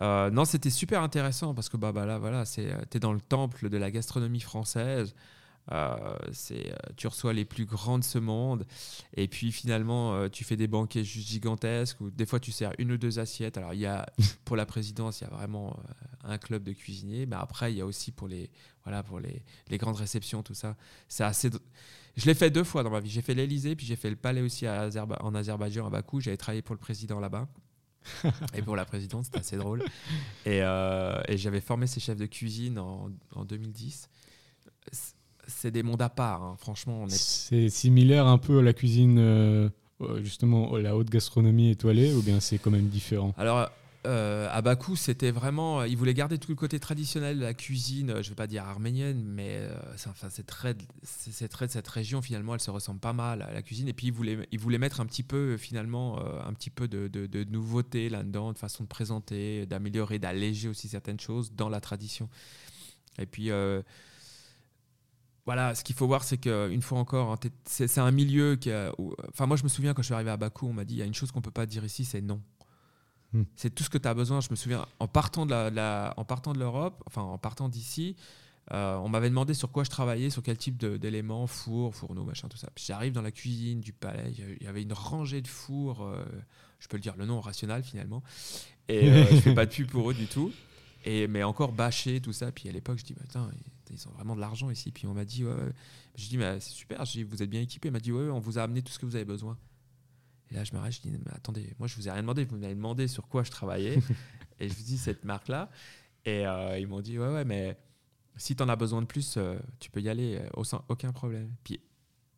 euh, 0.01 0.29
non, 0.29 0.45
c'était 0.45 0.69
super 0.69 1.01
intéressant 1.01 1.53
parce 1.53 1.69
que 1.69 1.77
bah, 1.77 1.91
bah 1.91 2.05
là, 2.05 2.19
voilà, 2.19 2.43
euh, 2.57 2.81
es 2.93 2.99
dans 2.99 3.13
le 3.13 3.21
temple 3.21 3.69
de 3.69 3.77
la 3.77 3.91
gastronomie 3.91 4.39
française. 4.39 5.13
Euh, 5.71 6.17
c'est, 6.31 6.73
tu 6.95 7.05
reçois 7.05 7.31
les 7.31 7.45
plus 7.45 7.65
grands 7.65 7.99
de 7.99 8.03
ce 8.03 8.17
monde. 8.17 8.65
Et 9.15 9.27
puis 9.27 9.51
finalement, 9.51 10.27
tu 10.29 10.43
fais 10.43 10.55
des 10.55 10.67
banquets 10.67 11.03
juste 11.03 11.27
gigantesques 11.27 12.01
où 12.01 12.09
des 12.09 12.25
fois 12.25 12.39
tu 12.39 12.51
sers 12.51 12.71
une 12.79 12.91
ou 12.93 12.97
deux 12.97 13.19
assiettes. 13.19 13.57
Alors, 13.57 13.73
il 13.73 13.81
y 13.81 13.85
a, 13.85 14.05
pour 14.45 14.55
la 14.55 14.65
présidence, 14.65 15.21
il 15.21 15.25
y 15.25 15.27
a 15.27 15.29
vraiment 15.29 15.77
un 16.23 16.37
club 16.37 16.63
de 16.63 16.73
cuisiniers. 16.73 17.25
Mais 17.25 17.35
après, 17.35 17.73
il 17.73 17.77
y 17.77 17.81
a 17.81 17.85
aussi 17.85 18.11
pour 18.11 18.27
les, 18.27 18.49
voilà, 18.83 19.03
pour 19.03 19.19
les, 19.19 19.43
les 19.67 19.77
grandes 19.77 19.97
réceptions, 19.97 20.41
tout 20.43 20.55
ça. 20.55 20.75
C'est 21.07 21.23
assez. 21.23 21.51
Je 22.15 22.25
l'ai 22.25 22.33
fait 22.33 22.49
deux 22.49 22.63
fois 22.63 22.81
dans 22.83 22.89
ma 22.89 22.99
vie. 22.99 23.09
J'ai 23.09 23.21
fait 23.21 23.35
l'Elysée, 23.35 23.75
puis 23.75 23.85
j'ai 23.85 23.95
fait 23.95 24.09
le 24.09 24.15
palais 24.15 24.41
aussi 24.41 24.65
à 24.65 24.89
en 25.21 25.35
Azerbaïdjan, 25.35 25.85
à 25.85 25.89
Bakou. 25.89 26.19
J'avais 26.19 26.37
travaillé 26.37 26.61
pour 26.61 26.73
le 26.73 26.79
président 26.79 27.19
là-bas. 27.19 27.47
et 28.53 28.61
pour 28.61 28.75
la 28.75 28.85
présidente, 28.85 29.25
c'était 29.25 29.39
assez 29.39 29.57
drôle. 29.57 29.83
Euh, 30.47 31.21
et, 31.27 31.37
j'avais 31.37 31.61
formé 31.61 31.87
ces 31.87 31.99
chefs 31.99 32.17
de 32.17 32.25
cuisine 32.25 32.79
en, 32.79 33.45
2010. 33.45 34.09
C'est 35.47 35.71
des 35.71 35.83
mondes 35.83 36.01
à 36.01 36.09
part, 36.09 36.43
hein. 36.43 36.55
franchement. 36.59 37.05
C'est 37.09 37.69
similaire 37.69 38.27
un 38.27 38.37
peu 38.37 38.59
à 38.59 38.61
la 38.61 38.73
cuisine, 38.73 39.17
euh, 39.19 39.69
justement, 40.21 40.77
la 40.77 40.95
haute 40.95 41.09
gastronomie 41.09 41.71
étoilée, 41.71 42.13
ou 42.13 42.21
bien 42.21 42.39
c'est 42.39 42.57
quand 42.57 42.71
même 42.71 42.87
différent? 42.87 43.33
Alors, 43.37 43.69
euh, 44.07 44.47
à 44.49 44.61
Bakou, 44.61 44.95
c'était 44.95 45.31
vraiment. 45.31 45.83
Ils 45.83 45.97
voulaient 45.97 46.13
garder 46.13 46.37
tout 46.37 46.51
le 46.51 46.55
côté 46.55 46.79
traditionnel 46.79 47.37
de 47.37 47.43
la 47.43 47.53
cuisine, 47.53 48.13
je 48.13 48.17
ne 48.17 48.29
vais 48.29 48.35
pas 48.35 48.47
dire 48.47 48.63
arménienne, 48.63 49.21
mais 49.25 49.57
euh, 49.59 49.77
enfin, 50.07 50.29
c'est 50.29 50.45
très, 50.45 50.75
c'est 51.03 51.51
de 51.51 51.67
cette 51.67 51.87
région, 51.87 52.21
finalement, 52.21 52.53
elle 52.53 52.61
se 52.61 52.71
ressemble 52.71 53.01
pas 53.01 53.11
mal 53.11 53.41
à 53.41 53.51
la 53.51 53.61
cuisine. 53.61 53.89
Et 53.89 53.93
puis, 53.93 54.07
ils 54.07 54.59
voulaient, 54.59 54.77
mettre 54.77 55.01
un 55.01 55.05
petit 55.05 55.23
peu, 55.23 55.57
finalement, 55.57 56.19
euh, 56.19 56.41
un 56.45 56.53
petit 56.53 56.69
peu 56.69 56.87
de, 56.87 57.43
nouveauté 57.49 58.07
là-dedans, 58.07 58.53
de 58.53 58.57
façon 58.57 58.83
de 58.83 58.87
présenter, 58.87 59.65
d'améliorer, 59.65 60.17
d'alléger 60.17 60.69
aussi 60.69 60.87
certaines 60.87 61.19
choses 61.19 61.51
dans 61.51 61.67
la 61.69 61.81
tradition. 61.81 62.29
Et 63.17 63.25
puis. 63.25 63.51
voilà, 65.45 65.75
ce 65.75 65.83
qu'il 65.83 65.95
faut 65.95 66.07
voir, 66.07 66.23
c'est 66.23 66.37
qu'une 66.37 66.81
fois 66.81 66.99
encore, 66.99 67.33
hein, 67.33 67.49
c'est 67.65 67.97
un 67.97 68.11
milieu 68.11 68.55
qui. 68.55 68.71
enfin, 69.27 69.45
moi, 69.45 69.57
je 69.57 69.63
me 69.63 69.69
souviens 69.69 69.93
quand 69.93 70.03
je 70.03 70.07
suis 70.07 70.13
arrivé 70.13 70.31
à 70.31 70.37
Bakou, 70.37 70.67
on 70.67 70.73
m'a 70.73 70.85
dit 70.85 70.93
il 70.93 70.99
y 70.99 71.01
a 71.01 71.05
une 71.05 71.13
chose 71.13 71.33
qu'on 71.33 71.41
peut 71.41 71.51
pas 71.51 71.65
dire 71.65 71.83
ici, 71.83 72.05
c'est 72.05 72.21
non. 72.21 72.41
Hmm. 73.33 73.43
C'est 73.55 73.73
tout 73.73 73.83
ce 73.83 73.89
que 73.89 73.97
tu 73.97 74.07
as 74.07 74.13
besoin. 74.13 74.41
Je 74.41 74.49
me 74.49 74.55
souviens, 74.55 74.85
en 74.99 75.07
partant 75.07 75.45
de, 75.45 75.53
la, 75.53 76.13
en 76.17 76.25
partant 76.25 76.53
de 76.53 76.59
l'Europe, 76.59 77.03
enfin 77.05 77.21
en 77.21 77.37
partant 77.37 77.69
d'ici, 77.69 78.15
euh, 78.71 78.97
on 78.97 79.09
m'avait 79.09 79.29
demandé 79.29 79.53
sur 79.53 79.71
quoi 79.71 79.83
je 79.83 79.89
travaillais, 79.89 80.29
sur 80.29 80.43
quel 80.43 80.57
type 80.57 80.77
d'éléments, 80.77 81.47
four, 81.47 81.95
fourneau, 81.95 82.23
machin, 82.23 82.47
tout 82.47 82.57
ça. 82.57 82.69
J'arrive 82.75 83.13
dans 83.13 83.21
la 83.21 83.31
cuisine 83.31 83.81
du 83.81 83.93
palais, 83.93 84.33
il 84.59 84.63
y 84.63 84.67
avait 84.67 84.83
une 84.83 84.93
rangée 84.93 85.41
de 85.41 85.47
fours, 85.47 86.03
euh, 86.03 86.23
je 86.79 86.87
peux 86.87 86.97
le 86.97 87.01
dire, 87.01 87.15
le 87.17 87.25
nom 87.25 87.39
rationnel 87.39 87.83
finalement. 87.83 88.23
Et 88.87 89.09
euh, 89.09 89.25
je 89.31 89.35
fais 89.37 89.53
pas 89.53 89.65
de 89.65 89.71
pub 89.71 89.87
pour 89.87 90.09
eux 90.09 90.13
du 90.13 90.27
tout. 90.27 90.51
Et, 91.05 91.27
mais 91.27 91.43
encore 91.43 91.71
bâché, 91.71 92.19
tout 92.19 92.33
ça. 92.33 92.51
Puis 92.51 92.67
à 92.67 92.71
l'époque, 92.71 92.97
je 92.99 93.05
dis, 93.05 93.13
bah, 93.13 93.41
ils 93.91 94.07
ont 94.07 94.11
vraiment 94.11 94.35
de 94.35 94.41
l'argent 94.41 94.69
ici. 94.69 94.91
Puis 94.91 95.07
on 95.07 95.13
m'a 95.13 95.25
dit, 95.25 95.43
je 96.15 96.27
dis, 96.27 96.37
mais 96.37 96.59
c'est 96.59 96.71
super, 96.71 97.05
je 97.05 97.23
vous 97.23 97.41
êtes 97.41 97.49
bien 97.49 97.61
équipé. 97.61 97.87
Il 97.87 97.91
m'a 97.91 97.99
dit, 97.99 98.11
ouais, 98.11 98.29
on 98.29 98.39
vous 98.39 98.59
a 98.59 98.63
amené 98.63 98.81
tout 98.81 98.91
ce 98.91 98.99
que 98.99 99.05
vous 99.05 99.15
avez 99.15 99.25
besoin. 99.25 99.57
Et 100.51 100.55
là, 100.55 100.63
je 100.63 100.73
m'arrête, 100.73 100.93
je 100.93 101.01
dis, 101.01 101.11
mais 101.11 101.31
attendez, 101.33 101.75
moi, 101.77 101.87
je 101.87 101.95
vous 101.95 102.07
ai 102.07 102.11
rien 102.11 102.21
demandé, 102.21 102.43
vous 102.45 102.57
m'avez 102.57 102.75
demandé 102.75 103.07
sur 103.07 103.27
quoi 103.27 103.43
je 103.43 103.51
travaillais. 103.51 103.99
et 104.59 104.67
je 104.67 104.73
vous 104.73 104.83
dis, 104.83 104.97
cette 104.97 105.23
marque-là. 105.23 105.69
Et 106.25 106.45
euh, 106.45 106.79
ils 106.79 106.87
m'ont 106.87 107.01
dit, 107.01 107.19
ouais, 107.19 107.31
ouais, 107.31 107.45
mais 107.45 107.77
si 108.35 108.55
tu 108.55 108.63
en 108.63 108.69
as 108.69 108.75
besoin 108.75 109.01
de 109.01 109.07
plus, 109.07 109.35
euh, 109.37 109.59
tu 109.79 109.91
peux 109.91 110.01
y 110.01 110.09
aller, 110.09 110.37
euh, 110.37 110.79
aucun 110.87 111.11
problème. 111.11 111.53
Puis 111.63 111.79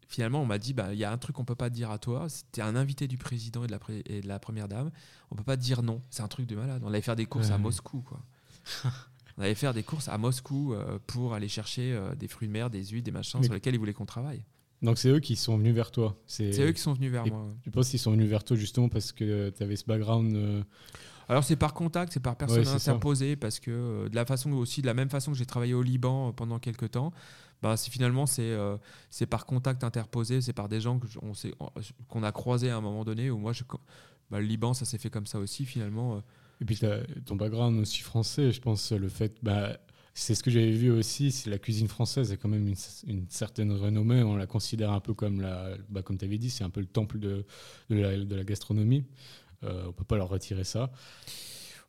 finalement, 0.08 0.42
on 0.42 0.46
m'a 0.46 0.58
dit, 0.58 0.74
bah, 0.74 0.94
il 0.94 1.00
y 1.00 1.06
a 1.06 1.12
un 1.12 1.18
truc 1.18 1.36
qu'on 1.36 1.46
peut 1.46 1.56
pas 1.56 1.70
dire 1.70 1.90
à 1.90 2.00
toi. 2.00 2.28
C'était 2.28 2.62
un 2.62 2.76
invité 2.76 3.08
du 3.08 3.18
président 3.18 3.64
et 3.64 3.68
de, 3.68 3.72
la 3.72 3.80
et 4.06 4.22
de 4.22 4.28
la 4.28 4.40
première 4.40 4.68
dame. 4.68 4.92
On 5.32 5.36
peut 5.36 5.44
pas 5.44 5.58
dire 5.58 5.82
non. 5.82 6.02
C'est 6.10 6.22
un 6.22 6.28
truc 6.28 6.48
de 6.48 6.56
malade. 6.56 6.82
On 6.84 6.90
allait 6.90 7.02
faire 7.02 7.16
des 7.16 7.26
courses 7.26 7.52
à 7.52 7.58
Moscou, 7.58 8.02
quoi. 8.02 8.22
on 9.38 9.42
allait 9.42 9.56
faire 9.56 9.74
des 9.74 9.84
courses 9.84 10.10
à 10.10 10.18
Moscou 10.18 10.76
pour 11.08 11.34
aller 11.34 11.48
chercher 11.48 11.98
des 12.18 12.28
fruits 12.28 12.50
de 12.50 12.54
mer, 12.54 12.70
des 12.70 12.84
huiles, 12.86 13.04
des 13.04 13.12
machins 13.12 13.42
sur 13.42 13.54
lesquels 13.54 13.74
ils 13.74 13.80
voulaient 13.80 13.94
qu'on 13.94 14.06
travaille. 14.06 14.44
Donc 14.82 14.98
c'est 14.98 15.10
eux 15.10 15.20
qui 15.20 15.36
sont 15.36 15.58
venus 15.58 15.76
vers 15.76 15.92
toi. 15.92 16.18
C'est 16.26 16.60
eux 16.60 16.72
qui 16.72 16.82
sont 16.82 16.94
venus 16.94 17.12
vers 17.12 17.26
moi. 17.26 17.54
Tu 17.64 17.70
penses 17.72 17.90
qu'ils 17.90 18.00
sont 18.00 18.12
venus 18.12 18.30
vers 18.30 18.44
toi 18.44 18.58
justement 18.58 18.90
parce 18.90 19.12
que 19.12 19.50
tu 19.50 19.64
avais 19.64 19.76
ce 19.76 19.86
background 19.86 20.36
euh, 20.36 20.64
Alors 21.30 21.44
c'est 21.44 21.56
par 21.56 21.74
contact, 21.74 22.14
c'est 22.14 22.20
par 22.20 22.36
personne 22.36 22.68
interposée 22.68 23.36
parce 23.36 23.60
que 23.60 23.72
euh, 23.72 24.10
de 24.10 24.16
la 24.16 24.26
façon 24.26 24.52
aussi 24.54 24.82
de 24.82 24.88
la 24.88 24.94
même 24.94 25.10
façon 25.10 25.32
que 25.32 25.38
j'ai 25.38 25.46
travaillé 25.46 25.74
au 25.74 25.84
Liban 25.84 26.30
euh, 26.30 26.32
pendant 26.32 26.58
quelques 26.58 26.92
temps, 26.92 27.12
bah 27.62 27.78
finalement 27.78 28.26
c'est 28.26 28.58
c'est 29.12 29.28
par 29.28 29.46
contact 29.46 29.84
interposé, 29.84 30.42
c'est 30.42 30.54
par 30.54 30.68
des 30.68 30.82
gens 30.82 31.00
qu'on 32.08 32.24
a 32.24 32.32
croisés 32.32 32.72
à 32.72 32.78
un 32.78 32.82
moment 32.82 33.06
donné 33.06 33.30
où 33.30 33.38
moi 33.38 33.54
je, 33.54 33.64
bah, 34.32 34.40
le 34.40 34.48
Liban 34.48 34.74
ça 34.74 34.86
s'est 34.86 34.98
fait 34.98 35.12
comme 35.12 35.28
ça 35.28 35.38
aussi 35.38 35.66
finalement. 35.66 36.24
Et 36.60 36.66
puis 36.66 36.80
ton 37.26 37.36
background 37.36 37.80
aussi 37.80 38.02
français, 38.02 38.52
je 38.52 38.62
pense 38.62 38.92
le 38.92 39.10
fait 39.10 39.38
bah, 39.44 39.78
c'est 40.14 40.36
ce 40.36 40.44
que 40.44 40.52
j'avais 40.52 40.72
vu 40.72 40.92
aussi, 40.92 41.34
la 41.48 41.58
cuisine 41.58 41.88
française 41.88 42.32
a 42.32 42.38
quand 42.38 42.50
même 42.50 42.68
une, 43.08 43.26
certaine 43.30 43.72
renommée. 43.72 44.24
On 44.24 44.36
la 44.36 44.48
considère 44.48 44.92
un 44.92 45.00
peu 45.00 45.14
comme, 45.14 45.42
la, 45.42 45.70
bah, 45.90 46.02
comme 46.02 46.18
tu 46.18 46.26
avais 46.26 46.38
dit, 46.38 46.50
c'est 46.50 46.64
un 46.64 46.70
peu 46.70 46.82
le 46.82 46.86
temple 46.86 47.20
de, 47.20 47.46
de, 47.90 48.36
la, 48.36 48.44
gastronomie. 48.44 49.06
Euh, 49.64 49.84
on 49.84 49.88
ne 49.88 49.92
peut 49.92 50.04
pas 50.04 50.18
leur 50.18 50.30
retirer 50.30 50.64
ça. 50.64 50.92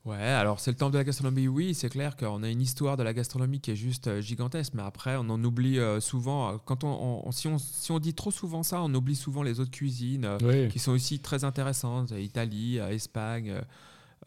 Ouais, 0.05 0.17
alors 0.17 0.59
c'est 0.59 0.73
le 0.73 0.77
temple 0.77 0.95
de 0.95 0.99
la 0.99 1.05
gastronomie, 1.05 1.47
oui, 1.47 1.75
c'est 1.75 1.89
clair 1.89 2.17
qu'on 2.17 2.43
a 2.43 2.49
une 2.49 2.61
histoire 2.61 2.97
de 2.97 3.05
la 3.05 3.15
gastronomie 3.15 3.61
qui 3.61 3.71
est 3.71 3.77
juste 3.77 4.09
euh, 4.09 4.21
gigantesque, 4.21 4.73
mais 4.75 4.83
après 4.83 5.15
on 5.17 5.31
en 5.31 5.45
oublie 5.45 5.79
euh, 5.79 6.01
souvent, 6.01 6.59
quand 6.59 6.83
on, 6.83 7.31
si, 7.31 7.47
on, 7.47 7.57
si 7.59 7.93
on 7.93 8.01
dit 8.01 8.13
trop 8.13 8.33
souvent 8.33 8.65
ça, 8.65 8.83
on 8.83 8.93
oublie 8.95 9.15
souvent 9.15 9.45
les 9.45 9.61
autres 9.61 9.71
cuisines 9.71 10.29
qui 10.71 10.81
sont 10.81 10.91
aussi 10.91 11.21
très 11.21 11.45
intéressantes, 11.45 12.11
Italie, 12.19 12.79
Espagne, 12.79 13.63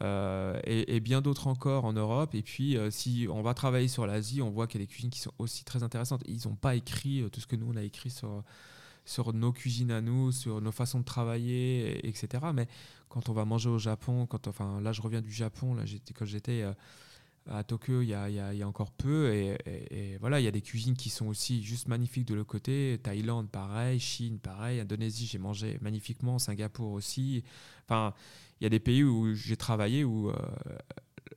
euh, 0.04 0.60
et, 0.66 1.00
bien 1.00 1.22
d'autres 1.22 1.48
encore 1.48 1.86
en 1.86 1.94
Europe. 1.94 2.36
Et 2.36 2.42
puis, 2.42 2.78
euh, 2.78 2.92
si 2.92 3.28
on 3.30 3.42
va 3.42 3.54
travailler 3.54 3.88
sur 3.88 4.06
l'Asie, 4.06 4.42
on 4.42 4.50
voit 4.50 4.68
qu'il 4.68 4.82
y 4.82 4.84
a 4.84 4.86
des 4.86 4.92
cuisines 4.92 5.10
qui 5.10 5.20
sont 5.20 5.34
aussi 5.40 5.64
très 5.64 5.84
intéressantes. 5.84 6.22
Ils 6.28 6.48
n'ont 6.48 6.56
pas 6.56 6.76
écrit 6.76 7.22
euh, 7.22 7.30
tout 7.30 7.40
ce 7.40 7.48
que 7.48 7.56
nous, 7.56 7.72
on 7.72 7.76
a 7.78 7.84
écrit 7.84 8.10
sur, 8.10 8.44
sur 9.06 9.34
nos 9.34 9.54
cuisines 9.54 9.92
à 9.92 10.02
nous, 10.02 10.32
sur 10.32 10.62
nos 10.62 10.72
façons 10.72 11.00
de 11.00 11.06
travailler, 11.06 12.06
etc. 12.08 12.46
Mais 12.54 12.68
quand 13.10 13.30
on 13.30 13.34
va 13.34 13.46
manger 13.46 13.70
au 13.70 13.80
Japon, 13.80 14.26
quand, 14.26 14.48
enfin, 14.48 14.82
là, 14.82 14.92
je 14.92 15.02
reviens 15.02 15.22
du 15.22 15.32
Japon, 15.32 15.76
là, 15.76 15.84
quand 16.14 16.26
j'étais 16.26 16.66
à 17.50 17.64
Tokyo 17.64 18.02
il 18.02 18.10
y, 18.10 18.14
a, 18.14 18.30
y, 18.30 18.62
a, 18.62 18.68
encore 18.68 18.92
peu. 18.92 19.32
Et, 19.34 20.18
voilà, 20.20 20.40
il 20.40 20.44
y 20.44 20.48
a 20.48 20.52
des 20.52 20.62
cuisines 20.62 20.96
qui 20.96 21.10
sont 21.10 21.28
aussi 21.28 21.64
juste 21.64 21.88
magnifiques 21.88 22.26
de 22.26 22.34
l'autre 22.34 22.50
côté. 22.50 23.00
Thaïlande, 23.04 23.50
pareil. 23.50 24.00
Chine, 24.00 24.40
pareil. 24.40 24.80
Indonésie, 24.80 25.28
j'ai 25.28 25.38
mangé 25.38 25.78
magnifiquement. 25.82 26.40
Singapour 26.40 26.92
aussi. 26.92 27.44
Enfin, 27.86 28.14
y 28.66 28.68
a 28.68 28.70
des 28.70 28.80
pays 28.80 29.04
où 29.04 29.34
j'ai 29.34 29.58
travaillé 29.58 30.04
où 30.04 30.30
euh, 30.30 30.36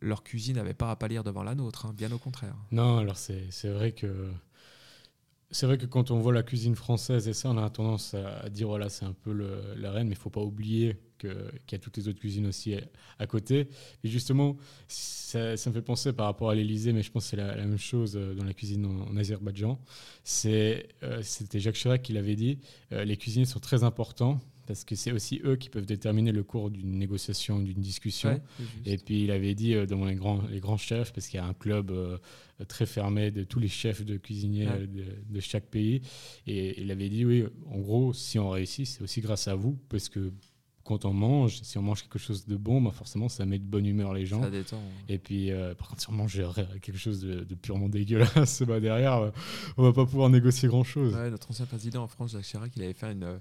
leur 0.01 0.23
cuisine 0.23 0.57
n'avait 0.57 0.75
pas 0.75 0.91
à 0.91 0.97
pâlir 0.97 1.25
devant 1.25 1.43
la 1.43 1.55
nôtre, 1.55 1.87
hein, 1.87 1.93
bien 1.97 2.11
au 2.12 2.19
contraire. 2.19 2.57
Non, 2.73 2.99
alors 2.99 3.17
c'est 3.17 3.69
vrai 3.69 3.93
que 3.93 4.31
c'est 5.51 5.67
vrai 5.67 5.79
que 5.79 5.87
quand 5.87 6.11
on 6.11 6.21
voit 6.21 6.33
la 6.33 6.43
cuisine 6.43 6.75
française 6.75 7.27
et 7.27 7.33
ça, 7.33 7.49
on 7.49 7.57
a 7.57 7.71
tendance 7.71 8.14
à 8.14 8.51
dire 8.51 8.69
voilà, 8.69 8.91
c'est 8.91 9.07
un 9.07 9.14
peu 9.14 9.33
la 9.77 9.91
reine, 9.91 10.09
mais 10.09 10.14
il 10.14 10.19
faut 10.19 10.31
pas 10.31 10.43
oublier 10.43 11.01
qu'il 11.19 11.33
y 11.73 11.75
a 11.75 11.79
toutes 11.79 11.97
les 11.97 12.07
autres 12.09 12.19
cuisines 12.19 12.47
aussi 12.47 12.75
à 13.19 13.27
côté. 13.27 13.69
Et 14.05 14.09
justement, 14.09 14.57
ça, 14.88 15.53
me 15.53 15.57
fait 15.57 15.83
penser 15.83 16.12
par 16.12 16.27
rapport 16.27 16.51
à 16.51 16.55
l'Elysée, 16.55 16.93
mais 16.93 17.03
je 17.03 17.11
pense 17.11 17.25
que 17.25 17.31
c'est 17.31 17.37
la, 17.37 17.55
même 17.57 17.79
chose 17.79 18.17
euh, 18.17 18.35
dans 18.35 18.45
la 18.45 18.53
cuisine 18.53 18.85
en, 18.85 19.17
Azerbaïdjan. 19.17 19.81
Euh, 20.45 20.83
c'était 21.23 21.61
Jacques 21.61 21.77
Chirac 21.77 22.03
qui 22.03 22.12
l'avait 22.12 22.37
dit, 22.37 22.59
les 22.91 23.17
cuisiniers 23.17 23.47
sont 23.47 23.61
très 23.61 23.85
importants 23.85 24.41
parce 24.68 24.85
que 24.85 24.94
c'est 24.94 25.11
aussi 25.11 25.40
eux 25.44 25.57
qui 25.57 25.70
peuvent 25.70 25.87
déterminer 25.87 26.31
le 26.31 26.44
cours 26.44 26.70
d'une 26.70 26.98
négociation, 26.98 27.59
d'une 27.59 27.81
discussion. 27.81 28.28
Ouais. 28.31 28.42
Et 28.85 28.98
puis 28.98 29.24
il 29.24 29.31
avait 29.33 29.54
dit 29.57 29.74
euh, 29.74 29.87
dans 29.87 30.04
les 30.04 30.14
grands, 30.14 30.42
les 30.50 30.61
grands 30.61 30.76
chefs, 30.76 31.12
parce 31.12 31.26
qu'il 31.26 31.38
y 31.38 31.42
a 31.42 31.46
un 31.46 31.54
club 31.54 31.90
euh, 31.90 32.18
très 32.68 32.87
fermé 32.87 33.31
de 33.33 33.42
tous 33.42 33.59
les 33.59 33.68
chefs 33.68 34.04
de 34.04 34.16
cuisiniers 34.16 34.66
Ouais. 34.68 34.72
euh, 34.83 34.87
de, 34.87 35.04
de 35.35 35.40
chaque 35.40 35.66
pays. 35.66 36.02
Et 36.46 36.81
il 36.81 36.90
avait 36.92 37.09
dit, 37.09 37.24
oui, 37.24 37.44
en 37.66 37.78
gros, 37.78 38.12
si 38.12 38.38
on 38.38 38.50
réussit, 38.50 38.87
c'est 38.87 39.02
aussi 39.02 39.20
grâce 39.20 39.48
à 39.48 39.54
vous, 39.57 39.76
parce 39.88 40.09
que 40.09 40.33
quand 40.85 41.04
on 41.04 41.12
mange, 41.12 41.61
si 41.62 41.76
on 41.76 41.83
mange 41.83 42.00
quelque 42.02 42.18
chose 42.18 42.46
de 42.46 42.57
bon, 42.57 42.81
bah 42.81 42.92
forcément, 42.92 43.28
ça 43.28 43.44
met 43.44 43.59
de 43.59 43.64
bonne 43.64 43.85
humeur 43.85 44.14
les 44.14 44.24
gens. 44.24 44.42
Ça 44.42 44.48
détend. 44.48 44.81
Et 45.11 45.18
puis, 45.18 45.50
euh, 45.50 45.74
par 45.74 45.88
contre, 45.88 46.00
si 46.00 46.09
on 46.09 46.14
mange 46.14 46.40
quelque 46.81 46.96
chose 46.96 47.20
de, 47.20 47.44
de 47.44 47.54
purement 47.54 47.90
dégueulasse, 47.90 48.62
bah 48.66 48.81
derrière, 48.81 49.31
on 49.76 49.83
va 49.83 49.92
pas 49.92 50.07
pouvoir 50.07 50.31
négocier 50.31 50.66
grand-chose. 50.66 51.14
Ouais, 51.14 51.28
notre 51.31 51.50
ancien 51.50 51.66
président 51.66 52.04
en 52.04 52.09
France, 52.09 52.33
Jacques 52.33 52.44
Chirac, 52.44 52.72
il 52.74 52.83
avait 52.83 52.94
fait 52.94 53.12
une, 53.12 53.38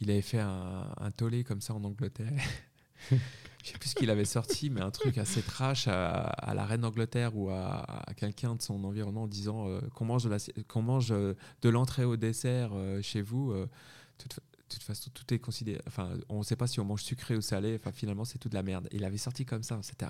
il 0.00 0.10
avait 0.10 0.22
fait 0.22 0.40
un, 0.40 0.86
un 0.96 1.10
tollé 1.10 1.44
comme 1.44 1.60
ça 1.60 1.74
en 1.74 1.82
Angleterre. 1.84 2.32
Je 3.10 3.72
sais 3.72 3.78
plus 3.78 3.90
ce 3.90 3.94
qu'il 3.96 4.08
avait 4.10 4.24
sorti, 4.24 4.70
mais 4.70 4.80
un 4.80 4.90
truc 4.90 5.18
assez 5.18 5.42
trash 5.42 5.88
à, 5.88 6.22
à 6.22 6.54
la 6.54 6.64
reine 6.64 6.80
d'Angleterre 6.82 7.36
ou 7.36 7.50
à, 7.50 7.84
à 8.08 8.14
quelqu'un 8.14 8.54
de 8.54 8.62
son 8.62 8.82
environnement 8.84 9.24
en 9.24 9.26
disant 9.28 9.68
euh, 9.68 9.80
qu'on 9.94 10.04
mange 10.04 10.24
de 10.24 11.14
euh, 11.14 11.34
de 11.62 11.68
l'entrée 11.68 12.04
au 12.04 12.16
dessert 12.16 12.70
euh, 12.72 13.02
chez 13.02 13.20
vous. 13.20 13.52
euh, 13.52 13.68
toute, 14.16 14.32
fa- 14.34 14.42
toute 14.68 14.82
façon, 14.82 15.10
tout 15.12 15.34
est 15.34 15.38
considéré. 15.38 15.80
Enfin, 15.86 16.10
on 16.28 16.38
ne 16.38 16.44
sait 16.44 16.56
pas 16.56 16.66
si 16.66 16.78
on 16.80 16.84
mange 16.84 17.02
sucré 17.02 17.36
ou 17.36 17.40
salé. 17.40 17.76
Enfin, 17.78 17.92
finalement, 17.92 18.24
c'est 18.24 18.38
tout 18.38 18.48
de 18.48 18.54
la 18.54 18.62
merde. 18.62 18.88
Il 18.92 19.04
avait 19.04 19.18
sorti 19.18 19.44
comme 19.44 19.62
ça. 19.62 19.78
C'était, 19.82 20.06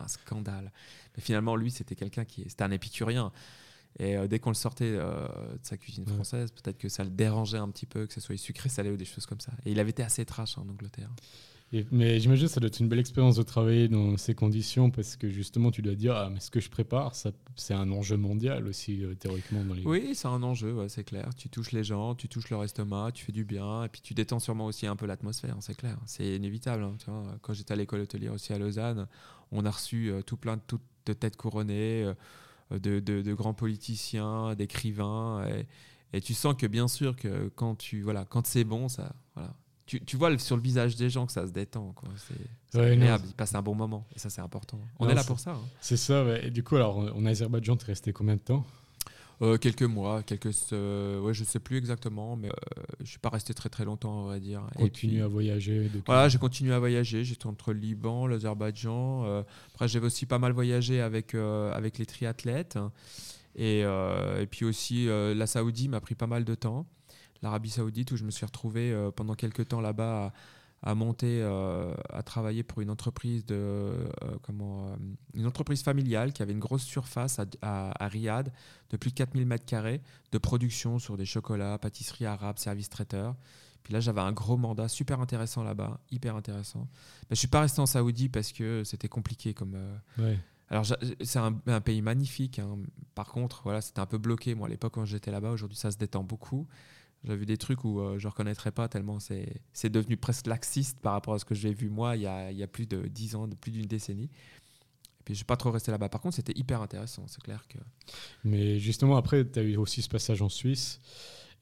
un 0.00 0.08
scandale. 0.08 0.70
Mais 1.16 1.22
finalement, 1.22 1.56
lui, 1.56 1.70
c'était 1.70 1.94
quelqu'un 1.96 2.24
qui, 2.24 2.42
c'était 2.48 2.64
un 2.64 2.70
épicurien. 2.70 3.32
Et 3.98 4.16
euh, 4.16 4.26
dès 4.28 4.38
qu'on 4.38 4.50
le 4.50 4.54
sortait 4.54 4.84
euh, 4.94 5.26
de 5.28 5.58
sa 5.62 5.76
cuisine 5.76 6.06
française, 6.06 6.50
peut-être 6.52 6.78
que 6.78 6.88
ça 6.88 7.04
le 7.04 7.10
dérangeait 7.10 7.58
un 7.58 7.68
petit 7.68 7.86
peu, 7.86 8.06
que 8.06 8.14
ce 8.14 8.20
soit 8.20 8.36
sucré, 8.36 8.68
salé 8.68 8.90
ou 8.90 8.96
des 8.96 9.04
choses 9.04 9.26
comme 9.26 9.40
ça. 9.40 9.52
Et 9.66 9.72
il 9.72 9.80
avait 9.80 9.90
été 9.90 10.02
assez 10.02 10.24
trash 10.24 10.56
en 10.58 10.62
Angleterre. 10.62 11.10
Et- 11.72 11.86
mais 11.92 12.18
j'imagine 12.18 12.46
que 12.48 12.52
ça 12.52 12.58
doit 12.58 12.66
être 12.66 12.80
une 12.80 12.88
belle 12.88 12.98
expérience 12.98 13.36
de 13.36 13.44
travailler 13.44 13.86
dans 13.86 14.16
ces 14.16 14.34
conditions 14.34 14.90
parce 14.90 15.14
que 15.16 15.28
justement, 15.30 15.70
tu 15.70 15.82
dois 15.82 15.94
dire, 15.94 16.16
ah, 16.16 16.28
mais 16.28 16.40
ce 16.40 16.50
que 16.50 16.58
je 16.58 16.68
prépare, 16.68 17.14
c'est 17.14 17.74
un 17.74 17.92
enjeu 17.92 18.16
mondial 18.16 18.66
aussi, 18.66 19.04
euh, 19.04 19.14
théoriquement. 19.14 19.62
Dans 19.64 19.74
les... 19.74 19.84
Oui, 19.84 20.14
c'est 20.16 20.26
un 20.26 20.42
enjeu, 20.42 20.72
ouais, 20.72 20.88
c'est 20.88 21.04
clair. 21.04 21.32
Tu 21.36 21.48
touches 21.48 21.70
les 21.70 21.84
gens, 21.84 22.16
tu 22.16 22.26
touches 22.28 22.50
leur 22.50 22.64
estomac, 22.64 23.12
tu 23.12 23.24
fais 23.24 23.30
du 23.32 23.44
bien, 23.44 23.84
et 23.84 23.88
puis 23.88 24.00
tu 24.00 24.14
détends 24.14 24.40
sûrement 24.40 24.66
aussi 24.66 24.86
un 24.88 24.96
peu 24.96 25.06
l'atmosphère, 25.06 25.56
c'est 25.60 25.76
clair. 25.76 25.96
C'est 26.06 26.34
inévitable. 26.34 26.82
hein, 26.82 26.94
tu 26.98 27.08
vois. 27.08 27.22
Quand 27.42 27.52
j'étais 27.52 27.72
à 27.72 27.76
l'école 27.76 28.00
hôtelière 28.00 28.32
aussi 28.32 28.52
à 28.52 28.58
Lausanne, 28.58 29.06
on 29.52 29.64
a 29.64 29.70
reçu 29.70 30.10
euh, 30.10 30.22
tout 30.22 30.36
plein 30.36 30.56
de, 31.06 31.12
têtes 31.12 31.36
couronnées, 31.36 32.02
euh, 32.02 32.14
de, 32.78 33.00
de- 33.00 33.22
de 33.22 33.34
grands 33.34 33.54
politiciens, 33.54 34.54
d'écrivains, 34.54 35.44
et, 35.48 35.66
et 36.12 36.20
tu 36.20 36.34
sens 36.34 36.54
que 36.56 36.66
bien 36.66 36.88
sûr 36.88 37.16
que 37.16 37.48
quand 37.56 37.74
tu 37.76 38.02
voilà, 38.02 38.24
quand 38.24 38.46
c'est 38.46 38.64
bon, 38.64 38.88
ça, 38.88 39.12
voilà. 39.34 39.54
Tu, 39.86 40.00
tu 40.04 40.16
vois 40.16 40.38
sur 40.38 40.54
le 40.56 40.62
visage 40.62 40.94
des 40.94 41.10
gens 41.10 41.26
que 41.26 41.32
ça 41.32 41.46
se 41.48 41.52
détend, 41.52 41.92
quoi. 41.94 42.08
C'est 42.16 42.34
c'est 42.68 42.78
Ouais, 42.78 42.92
agréable, 42.92 43.24
ils 43.28 43.34
passent 43.34 43.56
un 43.56 43.62
bon 43.62 43.74
moment, 43.74 44.06
et 44.14 44.20
ça 44.20 44.30
c'est 44.30 44.40
important. 44.40 44.78
On 45.00 45.04
Non, 45.06 45.10
est 45.10 45.14
là 45.14 45.24
pour 45.24 45.40
ça. 45.40 45.52
hein. 45.52 45.68
C'est 45.80 45.96
ça, 45.96 46.24
ouais. 46.24 46.46
Et 46.46 46.50
du 46.52 46.62
coup, 46.62 46.76
alors, 46.76 46.98
en 46.98 47.26
Azerbaïdjan, 47.26 47.76
tu 47.76 47.84
es 47.84 47.86
resté 47.88 48.12
combien 48.12 48.36
de 48.36 48.40
temps? 48.40 48.64
Euh, 49.42 49.56
quelques 49.56 49.82
mois, 49.82 50.22
quelques, 50.22 50.50
euh, 50.72 51.18
ouais, 51.20 51.32
je 51.32 51.44
sais 51.44 51.60
plus 51.60 51.78
exactement, 51.78 52.36
mais 52.36 52.48
euh, 52.48 52.82
je 53.00 53.06
suis 53.06 53.18
pas 53.18 53.30
resté 53.30 53.54
très 53.54 53.70
très 53.70 53.86
longtemps, 53.86 54.24
on 54.24 54.26
va 54.26 54.38
dire. 54.38 54.62
Continue 54.76 55.22
à 55.22 55.28
voyager. 55.28 55.90
Voilà, 56.04 56.28
j'ai 56.28 56.36
continué 56.36 56.74
à 56.74 56.78
voyager. 56.78 57.24
J'étais 57.24 57.46
entre 57.46 57.72
le 57.72 57.80
Liban, 57.80 58.26
l'Azerbaïdjan. 58.26 59.24
euh, 59.24 59.42
après, 59.72 59.88
j'avais 59.88 60.06
aussi 60.06 60.26
pas 60.26 60.38
mal 60.38 60.52
voyagé 60.52 61.00
avec 61.00 61.34
euh, 61.34 61.72
avec 61.72 61.96
les 61.96 62.04
triathlètes. 62.04 62.78
Et, 63.56 63.80
et 63.80 64.46
puis 64.48 64.64
aussi, 64.64 65.06
la 65.08 65.46
Saoudie 65.46 65.88
m'a 65.88 66.00
pris 66.00 66.14
pas 66.14 66.28
mal 66.28 66.44
de 66.44 66.54
temps. 66.54 66.86
L'Arabie 67.42 67.70
Saoudite, 67.70 68.12
où 68.12 68.16
je 68.16 68.24
me 68.24 68.30
suis 68.30 68.46
retrouvé 68.46 68.94
pendant 69.16 69.34
quelques 69.34 69.68
temps 69.68 69.80
là-bas 69.80 70.26
à, 70.26 70.32
à 70.82 70.94
monter, 70.94 71.40
euh, 71.42 71.92
à 72.10 72.22
travailler 72.22 72.62
pour 72.62 72.80
une 72.80 72.88
entreprise 72.90 73.44
de 73.44 73.54
euh, 73.54 74.06
comment 74.42 74.88
euh, 74.88 74.96
une 75.34 75.46
entreprise 75.46 75.82
familiale 75.82 76.32
qui 76.32 76.42
avait 76.42 76.52
une 76.52 76.58
grosse 76.58 76.84
surface 76.84 77.38
à, 77.38 77.44
à- 77.60 78.02
à 78.04 78.08
Riyad 78.08 78.50
de 78.90 78.96
plus 78.96 79.10
de 79.10 79.14
4000 79.16 79.44
mètres 79.46 79.66
carrés 79.66 80.00
de 80.32 80.38
production 80.38 80.98
sur 80.98 81.16
des 81.18 81.26
chocolats, 81.26 81.76
pâtisseries 81.78 82.24
arabes, 82.26 82.58
services 82.58 82.88
traiteurs. 82.88 83.36
Puis 83.82 83.92
là, 83.94 84.00
j'avais 84.00 84.20
un 84.20 84.32
gros 84.32 84.56
mandat 84.56 84.88
super 84.88 85.20
intéressant 85.20 85.62
là-bas, 85.62 86.00
hyper 86.10 86.36
intéressant. 86.36 86.88
Mais 87.28 87.34
je 87.36 87.38
suis 87.40 87.48
pas 87.48 87.60
resté 87.62 87.80
en 87.80 87.86
Saoudie 87.86 88.28
parce 88.28 88.52
que 88.52 88.82
c'était 88.84 89.08
compliqué 89.08 89.54
comme. 89.54 89.76
Ouais. 90.18 90.38
alors, 90.68 90.84
c'est 91.22 91.38
un, 91.38 91.58
un 91.66 91.80
pays 91.80 92.02
magnifique. 92.02 92.58
hein. 92.58 92.78
Par 93.14 93.28
contre, 93.28 93.62
voilà, 93.64 93.80
c'était 93.80 94.00
un 94.00 94.06
peu 94.06 94.18
bloqué. 94.18 94.54
Moi, 94.54 94.66
à 94.66 94.70
l'époque, 94.70 94.94
quand 94.94 95.04
j'étais 95.06 95.30
là-bas, 95.30 95.50
aujourd'hui, 95.50 95.78
ça 95.78 95.90
se 95.90 95.96
détend 95.98 96.22
beaucoup. 96.24 96.66
J'ai 97.24 97.36
vu 97.36 97.44
des 97.46 97.58
trucs 97.58 97.84
où 97.84 98.00
euh, 98.00 98.18
je 98.18 98.26
ne 98.26 98.30
reconnaîtrais 98.30 98.70
pas 98.70 98.88
tellement 98.88 99.18
c'est 99.20 99.90
devenu 99.90 100.16
presque 100.16 100.46
laxiste 100.46 100.98
par 101.00 101.12
rapport 101.12 101.34
à 101.34 101.38
ce 101.38 101.44
que 101.44 101.54
j'ai 101.54 101.74
vu 101.74 101.90
moi 101.90 102.16
il 102.16 102.22
y 102.22 102.26
a, 102.26 102.50
il 102.50 102.56
y 102.56 102.62
a 102.62 102.66
plus 102.66 102.86
de 102.86 103.06
10 103.08 103.34
ans, 103.34 103.46
de 103.46 103.54
plus 103.54 103.70
d'une 103.72 103.86
décennie. 103.86 104.24
Et 105.20 105.22
puis, 105.24 105.34
je 105.34 105.36
suis 105.40 105.44
pas 105.44 105.56
trop 105.58 105.70
resté 105.70 105.90
là-bas. 105.90 106.08
Par 106.08 106.22
contre, 106.22 106.36
c'était 106.36 106.58
hyper 106.58 106.80
intéressant. 106.80 107.26
C'est 107.28 107.42
clair 107.42 107.68
que. 107.68 107.76
Mais 108.42 108.78
justement, 108.78 109.16
après, 109.18 109.44
tu 109.46 109.58
as 109.58 109.62
eu 109.62 109.76
aussi 109.76 110.00
ce 110.00 110.08
passage 110.08 110.40
en 110.40 110.48
Suisse. 110.48 110.98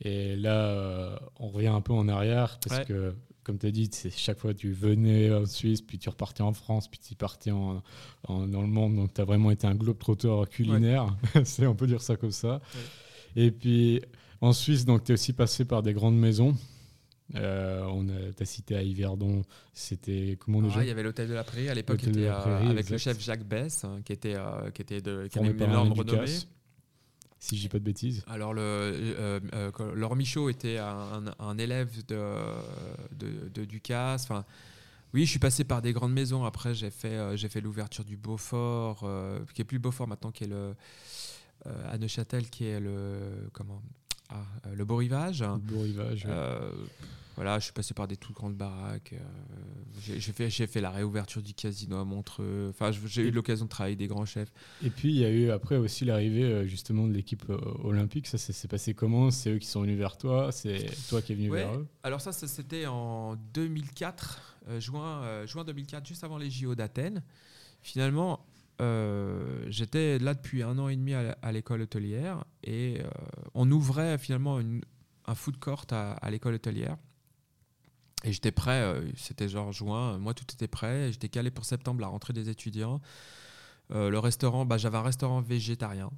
Et 0.01 0.37
là, 0.37 0.55
euh, 0.69 1.19
on 1.41 1.49
revient 1.49 1.67
un 1.67 1.81
peu 1.81 1.93
en 1.93 2.07
arrière 2.07 2.61
parce 2.61 2.79
Ouais. 2.79 2.85
que, 2.87 3.17
comme 3.43 3.59
tu 3.59 3.67
as 3.67 3.73
dit, 3.73 3.91
chaque 4.17 4.39
fois 4.39 4.55
tu 4.55 4.71
venais 4.71 5.33
en 5.35 5.45
Suisse, 5.45 5.83
puis 5.83 5.99
tu 5.99 6.09
repartais 6.09 6.45
en 6.45 6.53
France, 6.53 6.87
puis 6.87 7.01
tu 7.01 7.17
partais 7.17 7.51
en, 7.51 7.83
en- 8.29 8.47
dans 8.47 8.63
le 8.63 8.69
monde. 8.69 8.95
Donc, 8.95 9.13
tu 9.13 9.21
as 9.21 9.25
vraiment 9.25 9.51
été 9.51 9.67
un 9.67 9.75
globe-trotteur 9.75 10.49
culinaire. 10.49 11.17
on 11.63 11.75
peut 11.75 11.89
dire 11.89 12.01
ça 12.01 12.15
comme 12.15 12.31
ça. 12.31 12.61
Et 13.35 13.51
puis, 13.51 14.01
en 14.41 14.53
Suisse, 14.53 14.85
donc, 14.85 15.05
tu 15.05 15.13
es 15.13 15.15
aussi 15.15 15.33
passé 15.33 15.65
par 15.65 15.83
des 15.83 15.93
grandes 15.93 16.19
maisons. 16.19 16.55
Euh, 17.35 17.83
on 17.93 18.09
a, 18.09 18.33
t'as 18.35 18.47
cité 18.47 18.75
à 18.75 18.83
Yverdon, 18.83 19.43
c'était 19.75 20.39
comment 20.41 20.63
déjà 20.63 20.81
Ah, 20.81 20.85
il 20.85 20.89
y 20.89 20.91
avait 20.91 21.03
l'hôtel 21.03 21.29
de 21.29 21.35
la 21.35 21.45
Prairie 21.45 21.69
à 21.69 21.75
l'époque, 21.75 22.03
était, 22.03 22.27
euh, 22.27 22.41
Prairie, 22.41 22.69
avec 22.69 22.89
le 22.89 22.97
chef 22.97 23.21
Jacques 23.21 23.45
Bess, 23.45 23.85
hein, 23.85 24.01
qui 24.03 24.15
était, 24.15 24.35
euh, 24.35 24.71
qui 24.71 24.81
était 24.81 25.03
de, 25.03 25.27
qui 25.27 25.39
avait 25.39 25.51
une 25.51 25.61
énorme 25.63 25.93
renommée. 25.93 26.27
Si 27.39 27.57
je 27.57 27.61
dis 27.61 27.69
pas 27.69 27.79
de 27.79 27.85
bêtises. 27.85 28.25
Alors, 28.29 28.55
le, 28.55 28.63
euh, 28.63 29.41
euh, 29.53 29.95
Laurent 29.95 30.17
Michaud 30.17 30.49
était 30.49 30.79
un, 30.79 31.25
un 31.39 31.59
élève 31.59 32.05
de, 32.07 32.33
de, 33.17 33.49
de 33.55 33.65
Ducasse. 33.67 34.25
Enfin, 34.25 34.47
oui, 35.13 35.27
je 35.27 35.31
suis 35.31 35.39
passé 35.39 35.65
par 35.65 35.83
des 35.83 35.93
grandes 35.93 36.15
maisons. 36.15 36.45
Après, 36.45 36.75
j'ai 36.75 36.91
fait, 36.91 37.37
j'ai 37.37 37.49
fait 37.51 37.61
l'ouverture 37.61 38.05
du 38.05 38.17
Beaufort, 38.17 39.09
qui 39.55 39.61
est 39.61 39.65
plus 39.67 39.79
Beaufort 39.79 40.09
maintenant, 40.09 40.33
qui 40.33 40.45
est 40.45 40.49
le 40.49 40.75
à 41.65 41.99
Neuchâtel, 41.99 42.49
qui 42.49 42.65
est 42.65 42.81
le 42.81 43.51
comment? 43.53 43.83
Ah, 44.29 44.43
euh, 44.67 44.75
le 44.75 44.85
Beau 44.85 44.97
Rivage. 44.97 45.43
Le 45.43 45.57
beau 45.59 45.81
rivage. 45.83 46.25
ouais. 46.25 46.31
Euh, 46.33 46.71
voilà, 47.37 47.59
je 47.61 47.65
suis 47.65 47.73
passé 47.73 47.95
par 47.95 48.09
des 48.09 48.17
toutes 48.17 48.35
grandes 48.35 48.57
baraques. 48.57 49.13
euh, 49.13 49.19
j'ai 50.03 50.19
fait, 50.33 50.51
fait 50.51 50.81
la 50.81 50.91
réouverture 50.91 51.41
du 51.41 51.55
casino 51.55 51.97
à 51.99 52.05
Montreux. 52.05 52.67
Enfin, 52.71 52.91
j'ai 53.07 53.23
eu 53.29 53.31
l'occasion 53.31 53.65
de 53.67 53.71
travailler 53.71 53.95
des 53.95 54.09
grands 54.09 54.25
chefs. 54.27 54.53
Et 54.85 54.91
puis, 54.91 55.11
il 55.11 55.19
y 55.19 55.25
a 55.25 55.31
eu 55.31 55.51
après 55.51 55.77
aussi 55.77 56.05
l'arrivée 56.05 56.67
justement 56.67 57.07
de 57.07 57.13
l'équipe 57.13 57.45
olympique. 57.85 58.27
Ça, 58.27 58.39
ça 58.39 58.53
s'est 58.53 58.67
passé 58.67 58.93
comment? 58.93 59.31
C'est 59.31 59.51
eux 59.55 59.59
qui 59.59 59.69
sont 59.69 59.83
venus 59.83 59.97
vers 59.99 60.17
toi? 60.17 60.51
C'est 60.51 60.87
toi 61.09 61.23
qui 61.23 61.33
es 61.33 61.37
venu 61.37 61.51
Ouais. 61.51 61.59
vers 61.65 61.75
eux? 61.77 61.87
Alors 62.03 62.21
ça, 62.21 62.33
ça, 62.33 62.49
c'était 62.49 62.87
en 62.87 63.37
2004, 63.55 64.57
euh, 64.71 64.81
juin, 64.81 65.23
euh, 65.23 65.47
juin 65.47 65.63
2004, 65.65 66.07
juste 66.07 66.25
avant 66.25 66.39
les 66.39 66.51
JO 66.51 66.75
d'Athènes. 66.75 67.23
Finalement, 67.83 68.45
euh, 68.81 69.65
j'étais 69.69 70.19
là 70.19 70.35
depuis 70.35 70.63
un 70.63 70.79
an 70.79 70.89
et 70.89 70.97
demi 70.97 71.15
à, 71.15 71.53
l'école 71.53 71.83
hôtelière 71.83 72.45
et 72.63 73.01
euh, 73.01 73.09
on 73.55 73.71
ouvrait 73.71 74.19
finalement 74.19 74.61
une- 74.61 74.83
un 75.27 75.35
food 75.35 75.59
court 75.59 75.85
à, 75.91 76.31
l'école 76.31 76.55
hôtelière. 76.55 76.97
Et 78.25 78.33
j'étais 78.33 78.53
prêt, 78.53 78.81
euh, 78.81 79.11
c'était 79.17 79.49
genre 79.49 79.73
juin, 79.73 80.19
moi 80.19 80.35
tout 80.35 80.45
était 80.53 80.69
prêt, 80.69 81.13
j'étais 81.13 81.29
calé 81.29 81.51
pour 81.51 81.65
septembre, 81.65 82.01
la 82.01 82.09
rentrée 82.09 82.33
des 82.33 82.49
étudiants. 82.49 83.01
Le 83.91 84.19
restaurant, 84.19 84.67
bah, 84.67 84.77
j'avais 84.77 84.99
un 84.99 85.03
restaurant 85.03 85.41
végétarien 85.41 86.11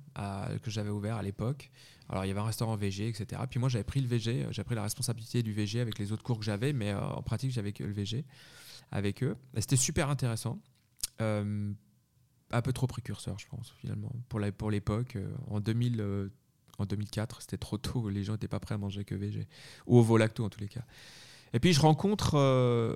que 0.61 0.73
j'avais 0.73 0.91
ouvert 0.91 1.15
à 1.15 1.23
l'époque. 1.23 1.71
Alors 2.09 2.25
il 2.25 2.29
y 2.29 2.33
avait 2.33 2.41
un 2.41 2.45
restaurant 2.47 2.75
VG, 2.75 3.07
etc. 3.07 3.43
Puis 3.49 3.61
moi 3.61 3.69
j'avais 3.69 3.85
pris 3.85 4.01
le 4.01 4.09
VG, 4.09 4.49
j'ai 4.51 4.65
pris 4.65 4.75
la 4.75 4.83
responsabilité 4.83 5.45
du 5.45 5.53
VG 5.53 5.79
avec 5.79 6.01
les 6.01 6.11
autres 6.11 6.25
cours 6.25 6.41
que 6.41 6.45
j'avais, 6.45 6.73
mais 6.73 6.93
en 6.93 7.23
pratique 7.23 7.53
j'avais 7.53 7.73
que 7.73 7.85
le 7.85 7.93
VG 7.93 8.25
avec 8.91 9.23
eux. 9.23 9.37
Et 9.55 9.61
c'était 9.61 9.77
super 9.77 10.11
intéressant. 10.11 10.61
Un 12.53 12.63
peu 12.63 12.73
trop 12.73 12.87
précurseur, 12.87 13.39
je 13.39 13.47
pense, 13.47 13.73
finalement, 13.79 14.13
pour 14.29 14.41
la- 14.41 14.51
pour 14.53 14.71
l'époque. 14.71 15.17
Euh, 15.17 15.29
en, 15.49 15.61
2000, 15.61 16.01
euh, 16.01 16.29
en 16.79 16.87
2004, 16.87 17.43
c'était 17.43 17.59
trop 17.59 17.79
tôt, 17.79 18.09
les 18.09 18.25
gens 18.25 18.33
n'étaient 18.33 18.49
pas 18.49 18.59
prêts 18.61 18.75
à 18.75 18.79
manger 18.79 19.05
que 19.05 19.15
VG. 19.15 19.47
Ou 19.87 19.99
au 19.99 20.03
Volacto 20.03 20.45
en 20.45 20.49
tous 20.51 20.61
les 20.61 20.69
cas. 20.69 20.85
Et 21.53 21.61
puis 21.61 21.73
je 21.73 21.81
rencontre, 21.81 22.35
euh, 22.37 22.95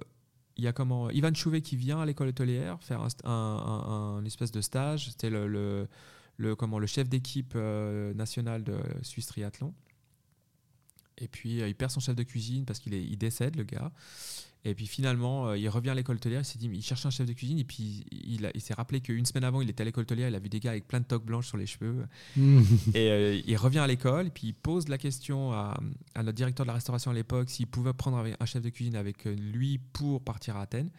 il 0.56 0.64
y 0.64 0.68
a 0.68 0.72
comment 0.72 1.10
Ivan 1.10 1.32
Chouvet 1.34 1.60
qui 1.62 1.76
vient 1.76 2.00
à 2.00 2.06
l'école 2.06 2.28
hôtelière 2.28 2.82
faire 2.82 3.06
un, 3.24 4.22
espèce 4.24 4.50
de 4.52 4.60
stage. 4.60 5.10
C'était 5.10 5.30
le, 5.30 5.46
le, 5.48 5.88
le- 6.36 6.56
comment, 6.56 6.78
le 6.78 6.86
chef 6.86 7.08
d'équipe 7.08 7.52
euh, 7.56 8.12
nationale 8.14 8.64
de 8.64 8.76
Suisse 9.02 9.26
Triathlon. 9.26 9.72
Et 11.18 11.28
puis 11.28 11.58
il 11.60 11.74
perd 11.76 11.90
son 11.92 12.00
chef 12.00 12.16
de 12.16 12.22
cuisine 12.24 12.64
parce 12.64 12.78
qu'il 12.80 12.94
il 12.94 13.16
décède, 13.16 13.54
le 13.56 13.62
gars. 13.64 13.92
Et 14.66 14.74
puis 14.74 14.86
finalement, 14.86 15.52
il 15.52 15.68
revient 15.68 15.90
à 15.90 15.94
l'école 15.94 16.16
hôtelière, 16.16 16.40
il 16.40 16.44
s'est 16.44 16.58
dit, 16.58 16.70
il 16.72 16.82
cherche 16.82 17.04
un 17.04 17.10
chef 17.10 17.26
de 17.26 17.34
cuisine, 17.34 17.58
et 17.58 17.64
puis 17.64 18.06
il, 18.10 18.50
il 18.54 18.60
s'est 18.62 18.72
rappelé 18.72 19.00
qu'une 19.00 19.26
semaine 19.26 19.44
avant, 19.44 19.60
il 19.60 19.68
était 19.68 19.82
à 19.82 19.84
l'école 19.84 20.02
hôtelière, 20.02 20.28
il 20.28 20.34
a 20.34 20.38
vu 20.38 20.48
des 20.48 20.58
gars 20.58 20.70
avec 20.70 20.88
plein 20.88 21.00
de 21.00 21.04
toques 21.04 21.26
blanches 21.26 21.48
sur 21.48 21.58
les 21.58 21.66
cheveux. 21.66 22.06
et 22.94 23.42
il 23.46 23.56
revient 23.56 23.80
à 23.80 23.86
l'école, 23.86 24.28
et 24.28 24.30
puis 24.30 24.48
il 24.48 24.54
pose 24.54 24.88
la 24.88 24.96
question 24.96 25.52
à, 25.52 25.78
à 26.14 26.22
notre 26.22 26.36
directeur 26.36 26.64
de 26.64 26.68
la 26.68 26.74
restauration 26.74 27.10
à 27.10 27.14
l'époque 27.14 27.50
s'il 27.50 27.66
pouvait 27.66 27.92
prendre 27.92 28.24
un 28.40 28.46
chef 28.46 28.62
de 28.62 28.70
cuisine 28.70 28.96
avec 28.96 29.24
lui 29.26 29.78
pour 29.92 30.22
partir 30.22 30.56
à 30.56 30.62
Athènes. 30.62 30.90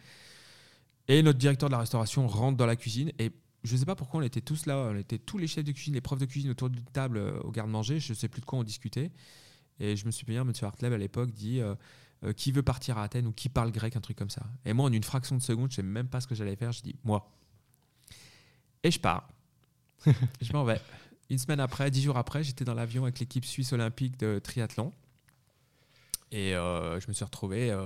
Et 1.08 1.22
notre 1.22 1.38
directeur 1.38 1.68
de 1.68 1.72
la 1.72 1.80
restauration 1.80 2.26
rentre 2.26 2.56
dans 2.56 2.66
la 2.66 2.76
cuisine, 2.76 3.10
et 3.18 3.32
je 3.64 3.74
ne 3.74 3.78
sais 3.78 3.84
pas 3.84 3.96
pourquoi 3.96 4.20
on 4.20 4.22
était 4.22 4.40
tous 4.40 4.66
là, 4.66 4.90
on 4.92 4.96
était 4.96 5.18
tous 5.18 5.38
les 5.38 5.46
chefs 5.46 5.64
de 5.64 5.72
cuisine, 5.72 5.94
les 5.94 6.00
profs 6.00 6.18
de 6.18 6.24
cuisine 6.24 6.50
autour 6.50 6.70
d'une 6.70 6.84
table 6.84 7.18
euh, 7.18 7.40
au 7.40 7.50
garde-manger, 7.50 8.00
je 8.00 8.12
ne 8.12 8.16
sais 8.16 8.28
plus 8.28 8.40
de 8.40 8.46
quoi 8.46 8.58
on 8.58 8.64
discutait. 8.64 9.10
Et 9.78 9.96
je 9.96 10.06
me 10.06 10.10
souviens, 10.10 10.42
M. 10.42 10.52
Hartleb 10.62 10.92
à 10.92 10.98
l'époque 10.98 11.32
dit 11.32 11.60
euh, 11.60 11.74
euh, 12.26 12.32
qui 12.32 12.52
veut 12.52 12.62
partir 12.62 12.98
à 12.98 13.04
Athènes 13.04 13.26
ou 13.26 13.32
qui 13.32 13.48
parle 13.48 13.72
grec, 13.72 13.96
un 13.96 14.00
truc 14.00 14.16
comme 14.16 14.30
ça. 14.30 14.42
Et 14.64 14.72
moi, 14.72 14.86
en 14.86 14.92
une 14.92 15.04
fraction 15.04 15.36
de 15.36 15.42
seconde, 15.42 15.70
je 15.70 15.80
ne 15.80 15.86
sais 15.86 15.92
même 15.92 16.08
pas 16.08 16.20
ce 16.20 16.26
que 16.26 16.34
j'allais 16.34 16.56
faire, 16.56 16.72
je 16.72 16.82
dis 16.82 16.96
moi. 17.04 17.30
Et 18.82 18.90
je 18.90 19.00
pars. 19.00 19.28
je 20.40 20.52
m'en 20.52 20.64
vais. 20.64 20.80
Une 21.30 21.38
semaine 21.38 21.60
après, 21.60 21.90
dix 21.90 22.02
jours 22.02 22.16
après, 22.16 22.44
j'étais 22.44 22.64
dans 22.64 22.74
l'avion 22.74 23.04
avec 23.04 23.18
l'équipe 23.18 23.44
suisse 23.44 23.72
olympique 23.72 24.18
de 24.18 24.38
triathlon. 24.38 24.92
Et 26.32 26.52
je 26.52 27.08
me 27.08 27.12
suis 27.12 27.24
retrouvé 27.24 27.76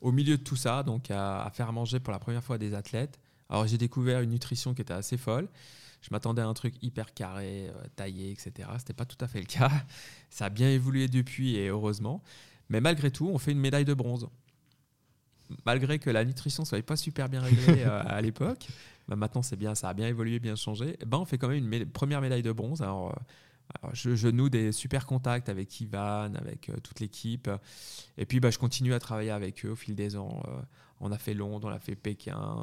au 0.00 0.12
milieu 0.12 0.38
de 0.38 0.42
tout 0.42 0.56
ça, 0.56 0.82
donc 0.82 1.10
à, 1.10 1.42
à, 1.42 1.50
faire 1.50 1.72
manger 1.72 2.00
pour 2.00 2.12
la 2.12 2.18
première 2.18 2.42
fois 2.42 2.58
des 2.58 2.74
athlètes. 2.74 3.18
Alors 3.48 3.66
j'ai 3.66 3.78
découvert 3.78 4.20
une 4.20 4.30
nutrition 4.30 4.74
qui 4.74 4.82
était 4.82 4.94
assez 4.94 5.16
folle. 5.16 5.48
Je 6.00 6.08
m'attendais 6.12 6.42
à 6.42 6.46
un 6.46 6.54
truc 6.54 6.74
hyper 6.82 7.12
carré, 7.12 7.68
euh, 7.68 7.84
taillé, 7.96 8.30
etc. 8.30 8.68
C'était 8.78 8.92
pas 8.92 9.04
tout 9.04 9.22
à 9.22 9.28
fait 9.28 9.40
le 9.40 9.46
cas. 9.46 9.70
Ça 10.30 10.46
a 10.46 10.48
bien 10.48 10.68
évolué 10.68 11.08
depuis 11.08 11.56
et 11.56 11.68
heureusement. 11.68 12.22
Mais 12.68 12.80
malgré 12.80 13.10
tout, 13.10 13.28
on 13.28 13.38
fait 13.38 13.52
une 13.52 13.60
médaille 13.60 13.84
de 13.84 13.94
bronze. 13.94 14.28
Malgré 15.64 15.98
que 15.98 16.10
la 16.10 16.24
nutrition 16.24 16.64
soit 16.64 16.82
pas 16.82 16.96
super 16.96 17.28
bien 17.28 17.40
réglée 17.40 17.84
euh, 17.84 18.02
à 18.04 18.20
l'époque, 18.20 18.68
bah, 19.08 19.16
maintenant 19.16 19.42
c'est 19.42 19.56
bien, 19.56 19.74
ça 19.74 19.88
a 19.88 19.94
bien 19.94 20.06
évolué, 20.06 20.38
bien 20.38 20.56
changé. 20.56 20.96
Eh 21.00 21.06
ben 21.06 21.18
on 21.18 21.24
fait 21.24 21.38
quand 21.38 21.48
même 21.48 21.72
une 21.72 21.86
première 21.86 22.20
médaille 22.20 22.42
de 22.42 22.52
bronze. 22.52 22.82
Alors, 22.82 23.14
euh, 23.84 23.88
je, 23.94 24.28
noue 24.28 24.50
des 24.50 24.72
super 24.72 25.06
contacts 25.06 25.48
avec 25.48 25.80
Ivan, 25.80 26.34
avec 26.34 26.70
toute 26.82 27.00
l'équipe. 27.00 27.50
Et 28.18 28.26
puis, 28.26 28.40
bah, 28.40 28.50
je 28.50 28.58
continue 28.58 28.92
à 28.92 28.98
travailler 28.98 29.30
avec 29.30 29.64
eux 29.64 29.70
au 29.70 29.76
fil 29.76 29.94
des 29.94 30.16
ans 30.16 30.42
on 31.00 31.12
a 31.12 31.18
fait 31.18 31.34
Londres, 31.34 31.68
on 31.70 31.74
a 31.74 31.78
fait 31.78 31.94
Pékin, 31.94 32.62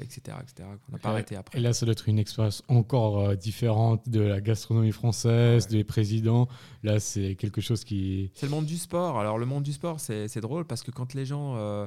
etc., 0.00 0.20
euh, 0.28 0.40
etc. 0.40 0.68
On 0.88 0.92
n'a 0.92 0.98
pas 0.98 1.10
arrêté 1.10 1.36
après. 1.36 1.58
Et 1.58 1.60
là, 1.60 1.72
ça 1.72 1.84
doit 1.86 1.92
être 1.92 2.08
une 2.08 2.18
expérience 2.18 2.62
encore 2.68 3.20
euh, 3.20 3.34
différente 3.34 4.08
de 4.08 4.20
la 4.20 4.40
gastronomie 4.40 4.92
française, 4.92 5.66
des 5.66 5.84
présidents. 5.84 6.48
Là, 6.82 7.00
c'est 7.00 7.34
quelque 7.34 7.60
chose 7.60 7.84
qui. 7.84 8.30
C'est 8.34 8.46
le 8.46 8.52
monde 8.52 8.66
du 8.66 8.78
sport. 8.78 9.18
Alors, 9.18 9.38
le 9.38 9.46
monde 9.46 9.64
du 9.64 9.72
sport, 9.72 9.98
c'est 10.00 10.40
drôle 10.40 10.64
parce 10.64 10.82
que 10.82 10.90
quand 10.90 11.14
les 11.14 11.26
gens. 11.26 11.56
Euh, 11.56 11.86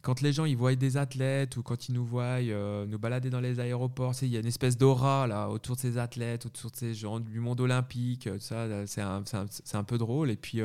quand 0.00 0.20
les 0.20 0.32
gens 0.32 0.44
ils 0.44 0.56
voient 0.56 0.76
des 0.76 0.96
athlètes 0.96 1.56
ou 1.56 1.62
quand 1.64 1.88
ils 1.88 1.92
nous 1.92 2.04
voient 2.04 2.40
nous 2.40 2.98
balader 3.00 3.30
dans 3.30 3.40
les 3.40 3.58
aéroports, 3.58 4.14
il 4.22 4.28
y 4.28 4.36
a 4.36 4.40
une 4.40 4.46
espèce 4.46 4.78
d'aura 4.78 5.26
là 5.26 5.48
autour 5.48 5.74
de 5.74 5.80
ces 5.80 5.98
athlètes, 5.98 6.46
autour 6.46 6.70
de 6.70 6.76
ces 6.76 6.94
gens 6.94 7.18
du 7.18 7.40
monde 7.40 7.60
olympique, 7.60 8.28
ça, 8.38 8.86
c'est 8.86 9.00
un, 9.00 9.24
un, 9.74 9.84
peu 9.84 9.98
drôle. 9.98 10.30
Et 10.30 10.36
puis 10.36 10.62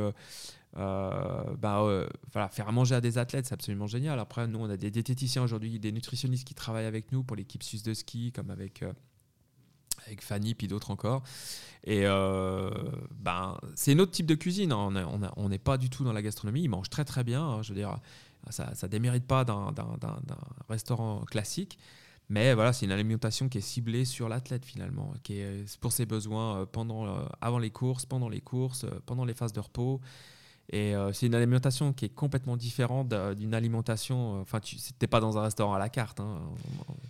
euh, 0.77 1.55
bah, 1.59 1.81
euh, 1.81 2.07
voilà, 2.31 2.49
faire 2.49 2.67
à 2.67 2.71
manger 2.71 2.95
à 2.95 3.01
des 3.01 3.17
athlètes, 3.17 3.45
c'est 3.45 3.53
absolument 3.53 3.87
génial. 3.87 4.19
Après, 4.19 4.47
nous, 4.47 4.59
on 4.59 4.69
a 4.69 4.77
des 4.77 4.89
diététiciens 4.89 5.43
aujourd'hui, 5.43 5.79
des 5.79 5.91
nutritionnistes 5.91 6.47
qui 6.47 6.55
travaillent 6.55 6.85
avec 6.85 7.11
nous 7.11 7.23
pour 7.23 7.35
l'équipe 7.35 7.63
suisse 7.63 7.83
de 7.83 7.93
ski, 7.93 8.31
comme 8.31 8.49
avec, 8.49 8.81
euh, 8.81 8.91
avec 10.07 10.23
Fanny, 10.23 10.55
puis 10.55 10.67
d'autres 10.67 10.91
encore. 10.91 11.23
Et 11.85 12.03
ben, 12.03 13.57
c'est 13.75 13.93
un 13.93 13.99
autre 13.99 14.11
type 14.11 14.25
de 14.25 14.35
cuisine. 14.35 14.71
Hein. 14.71 15.31
On 15.37 15.49
n'est 15.49 15.59
pas 15.59 15.77
du 15.77 15.89
tout 15.89 16.03
dans 16.03 16.13
la 16.13 16.21
gastronomie. 16.21 16.63
Ils 16.63 16.69
mangent 16.69 16.89
très 16.89 17.05
très 17.05 17.23
bien. 17.23 17.43
Hein. 17.43 17.61
Je 17.61 17.69
veux 17.69 17.79
dire, 17.79 17.99
ça 18.49 18.71
ne 18.81 18.87
démérite 18.87 19.25
pas 19.25 19.43
d'un 19.45 19.73
restaurant 20.69 21.21
classique. 21.25 21.77
Mais 22.29 22.53
voilà, 22.53 22.71
c'est 22.71 22.85
une 22.85 22.91
alimentation 22.93 23.49
qui 23.49 23.57
est 23.57 23.61
ciblée 23.61 24.05
sur 24.05 24.29
l'athlète 24.29 24.65
finalement, 24.65 25.13
qui 25.23 25.39
est 25.39 25.77
pour 25.79 25.91
ses 25.91 26.05
besoins 26.05 26.65
pendant, 26.65 27.27
avant 27.41 27.59
les 27.59 27.69
courses, 27.69 28.05
pendant 28.05 28.29
les 28.29 28.41
courses, 28.41 28.85
pendant 29.05 29.25
les 29.25 29.33
phases 29.33 29.53
de 29.53 29.59
repos. 29.59 30.01
Et 30.69 30.95
euh, 30.95 31.11
c'est 31.11 31.25
une 31.25 31.35
alimentation 31.35 31.91
qui 31.91 32.05
est 32.05 32.09
complètement 32.09 32.55
différente 32.55 33.13
d'une 33.35 33.53
alimentation. 33.53 34.37
Euh, 34.37 34.41
enfin, 34.41 34.59
tu 34.59 34.77
n'es 35.01 35.07
pas 35.07 35.19
dans 35.19 35.37
un 35.37 35.43
restaurant 35.43 35.73
à 35.73 35.79
la 35.79 35.89
carte, 35.89 36.19
hein, 36.21 36.39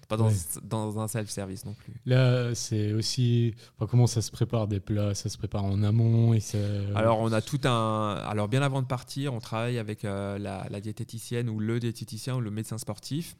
pas 0.07 0.17
dans, 0.17 0.31
dans 0.63 0.99
un 0.99 1.07
self-service 1.07 1.63
non 1.65 1.73
plus. 1.73 1.93
Là, 2.05 2.55
c'est 2.55 2.93
aussi 2.93 3.53
comment 3.77 4.07
ça 4.07 4.21
se 4.21 4.31
prépare 4.31 4.67
des 4.67 4.79
plats? 4.79 5.13
Ça 5.13 5.29
se 5.29 5.37
prépare 5.37 5.63
en 5.63 5.83
amont 5.83 6.33
et 6.33 6.41
Alors, 6.95 7.19
on 7.19 7.31
a 7.31 7.41
tout 7.41 7.61
un. 7.65 8.15
Alors, 8.25 8.47
bien 8.47 8.63
avant 8.63 8.81
de 8.81 8.87
partir, 8.87 9.33
on 9.33 9.39
travaille 9.39 9.77
avec 9.77 10.03
euh, 10.03 10.39
la, 10.39 10.81
diététicienne 10.81 11.47
ou 11.47 11.59
le 11.59 11.79
diététicien 11.79 12.35
ou 12.35 12.41
le 12.41 12.51
médecin 12.51 12.77
sportif. 12.77 13.37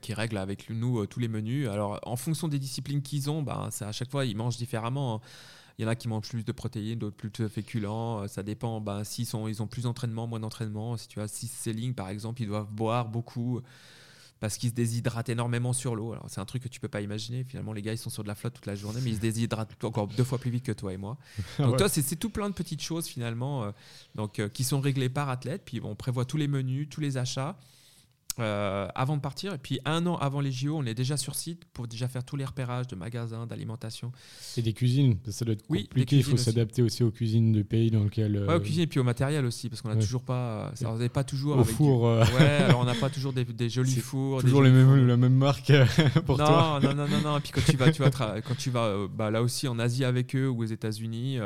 qui 0.00 0.14
règle 0.14 0.38
avec 0.38 0.70
nous 0.70 1.06
tous 1.06 1.20
les 1.20 1.28
menus. 1.28 1.68
Alors, 1.68 2.00
en 2.04 2.16
fonction 2.16 2.48
des 2.48 2.58
disciplines 2.58 3.02
qu'ils 3.02 3.30
ont, 3.30 3.42
ben, 3.42 3.68
à 3.80 3.92
chaque 3.92 4.10
fois, 4.10 4.24
ils 4.24 4.36
mangent 4.36 4.56
différemment. 4.56 5.16
Hein. 5.16 5.20
Il 5.78 5.82
y 5.82 5.84
en 5.86 5.88
a 5.88 5.94
qui 5.94 6.08
mangent 6.08 6.28
plus 6.28 6.44
de 6.44 6.52
protéines, 6.52 6.98
d'autres 6.98 7.16
plus 7.16 7.30
de 7.30 7.48
féculents. 7.48 8.22
Euh, 8.22 8.28
ça 8.28 8.42
dépend. 8.42 8.80
Ben, 8.80 9.04
s'ils 9.04 9.26
sont, 9.26 9.48
ils 9.48 9.62
ont 9.62 9.66
plus 9.66 9.82
d'entraînement, 9.82 10.26
moins 10.26 10.40
d'entraînement. 10.40 10.96
Si 10.96 11.08
tu 11.08 11.20
as 11.20 11.28
6 11.28 11.46
sailing, 11.46 11.94
par 11.94 12.08
exemple, 12.08 12.42
ils 12.42 12.48
doivent 12.48 12.70
boire 12.70 13.08
beaucoup 13.08 13.62
parce 14.40 14.56
qu'ils 14.56 14.70
se 14.70 14.74
déshydratent 14.74 15.28
énormément 15.28 15.72
sur 15.72 15.94
l'eau. 15.96 16.12
Alors 16.12 16.26
c'est 16.28 16.40
un 16.40 16.44
truc 16.44 16.62
que 16.62 16.68
tu 16.68 16.80
peux 16.80 16.88
pas 16.88 17.00
imaginer. 17.00 17.44
Finalement, 17.44 17.72
les 17.72 17.82
gars, 17.82 17.92
ils 17.92 17.98
sont 17.98 18.10
sur 18.10 18.22
de 18.22 18.28
la 18.28 18.34
flotte 18.34 18.54
toute 18.54 18.66
la 18.66 18.74
journée, 18.74 19.00
mais 19.02 19.10
ils 19.10 19.16
se 19.16 19.20
déshydratent 19.20 19.82
encore 19.84 20.06
deux 20.06 20.24
fois 20.24 20.38
plus 20.38 20.50
vite 20.50 20.64
que 20.64 20.72
toi 20.72 20.92
et 20.92 20.96
moi. 20.96 21.16
Donc 21.58 21.76
toi, 21.76 21.88
c'est 21.88 22.16
tout 22.16 22.30
plein 22.30 22.48
de 22.48 22.54
petites 22.54 22.82
choses 22.82 23.06
finalement, 23.06 23.64
euh, 23.64 23.70
donc 24.14 24.38
euh, 24.38 24.48
qui 24.48 24.64
sont 24.64 24.80
réglées 24.80 25.08
par 25.08 25.28
athlète. 25.28 25.62
Puis 25.64 25.80
on 25.82 25.94
prévoit 25.94 26.24
tous 26.24 26.36
les 26.36 26.48
menus, 26.48 26.88
tous 26.90 27.00
les 27.00 27.16
achats. 27.16 27.56
Euh, 28.40 28.86
avant 28.94 29.16
de 29.16 29.20
partir. 29.20 29.54
Et 29.54 29.58
puis 29.58 29.80
un 29.84 30.06
an 30.06 30.16
avant 30.16 30.40
les 30.40 30.52
JO, 30.52 30.76
on 30.76 30.84
est 30.84 30.94
déjà 30.94 31.16
sur 31.16 31.34
site 31.34 31.64
pour 31.72 31.88
déjà 31.88 32.08
faire 32.08 32.24
tous 32.24 32.36
les 32.36 32.44
repérages 32.44 32.86
de 32.86 32.94
magasins, 32.94 33.46
d'alimentation. 33.46 34.12
Et 34.56 34.62
des 34.62 34.72
cuisines, 34.72 35.16
ça 35.28 35.44
doit 35.44 35.54
être 35.54 35.66
compliqué. 35.66 36.16
Il 36.16 36.24
faut 36.24 36.36
s'adapter 36.36 36.82
aussi 36.82 37.02
aux 37.02 37.10
cuisines 37.10 37.52
de 37.52 37.62
pays 37.62 37.90
dans 37.90 38.04
lequel. 38.04 38.36
Ouais, 38.38 38.46
aux 38.46 38.50
euh, 38.50 38.60
cuisines 38.60 38.82
et 38.82 38.86
puis 38.86 39.00
au 39.00 39.04
matériel 39.04 39.44
aussi, 39.44 39.68
parce 39.68 39.82
qu'on 39.82 39.88
n'a 39.88 39.96
toujours 39.96 40.22
pas. 40.22 40.70
Ça 40.74 40.94
n'est 40.96 41.08
pas 41.08 41.24
toujours. 41.24 41.58
Au 41.58 41.64
four. 41.64 42.06
Euh. 42.06 42.24
Ouais, 42.38 42.64
alors 42.64 42.80
on 42.80 42.84
n'a 42.84 42.94
pas 42.94 43.10
toujours 43.10 43.32
des, 43.32 43.44
des 43.44 43.68
jolis 43.68 43.96
fours. 43.96 44.40
Toujours 44.42 44.62
les 44.62 44.70
mêmes, 44.70 45.06
la 45.06 45.16
même 45.16 45.34
marque 45.34 45.72
pour 46.26 46.38
non, 46.38 46.46
toi. 46.46 46.80
Non, 46.82 46.94
non, 46.94 47.08
non, 47.08 47.20
non. 47.22 47.38
Et 47.38 47.40
puis 47.40 47.52
quand 47.52 47.64
tu 47.64 47.76
vas, 47.76 47.90
tu 47.90 48.02
vas, 48.02 48.10
quand 48.40 48.56
tu 48.56 48.70
vas 48.70 49.06
bah, 49.08 49.30
là 49.30 49.42
aussi 49.42 49.66
en 49.66 49.78
Asie 49.78 50.04
avec 50.04 50.36
eux 50.36 50.48
ou 50.48 50.62
aux 50.62 50.66
États-Unis 50.66 51.38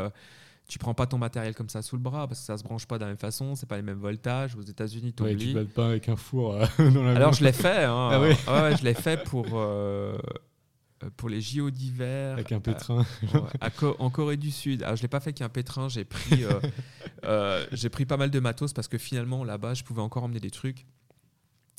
tu 0.68 0.78
prends 0.78 0.94
pas 0.94 1.06
ton 1.06 1.18
matériel 1.18 1.54
comme 1.54 1.68
ça 1.68 1.82
sous 1.82 1.96
le 1.96 2.02
bras 2.02 2.26
parce 2.26 2.40
que 2.40 2.46
ça 2.46 2.56
se 2.56 2.62
branche 2.62 2.86
pas 2.86 2.96
de 2.96 3.02
la 3.02 3.08
même 3.08 3.18
façon, 3.18 3.54
c'est 3.54 3.66
pas 3.66 3.76
les 3.76 3.82
mêmes 3.82 3.98
voltages. 3.98 4.56
Aux 4.56 4.62
États-Unis, 4.62 5.14
ouais, 5.20 5.36
tu 5.36 5.52
bats 5.52 5.64
pas 5.64 5.86
avec 5.88 6.08
un 6.08 6.16
four 6.16 6.54
euh, 6.54 6.66
dans 6.90 7.02
la 7.02 7.16
Alors 7.16 7.32
je 7.32 7.44
l'ai 7.44 7.52
fait, 7.52 7.84
hein. 7.84 8.08
ah 8.10 8.20
ouais. 8.20 8.76
je 8.76 8.84
l'ai 8.84 8.94
fait 8.94 9.22
pour 9.24 9.46
euh, 9.52 10.16
pour 11.16 11.28
les 11.28 11.40
JO 11.40 11.70
d'hiver. 11.70 12.34
Avec 12.34 12.52
un 12.52 12.60
pétrin. 12.60 13.04
en 13.98 14.10
Corée 14.10 14.36
du 14.36 14.50
Sud. 14.50 14.82
Alors 14.82 14.96
je 14.96 15.02
l'ai 15.02 15.08
pas 15.08 15.20
fait 15.20 15.30
avec 15.30 15.42
un 15.42 15.48
pétrin, 15.48 15.88
j'ai 15.88 16.04
pris 16.04 16.44
euh, 17.24 17.66
j'ai 17.72 17.90
pris 17.90 18.06
pas 18.06 18.16
mal 18.16 18.30
de 18.30 18.40
matos 18.40 18.72
parce 18.72 18.88
que 18.88 18.98
finalement 18.98 19.44
là-bas 19.44 19.74
je 19.74 19.82
pouvais 19.82 20.02
encore 20.02 20.24
emmener 20.24 20.40
des 20.40 20.50
trucs. 20.50 20.86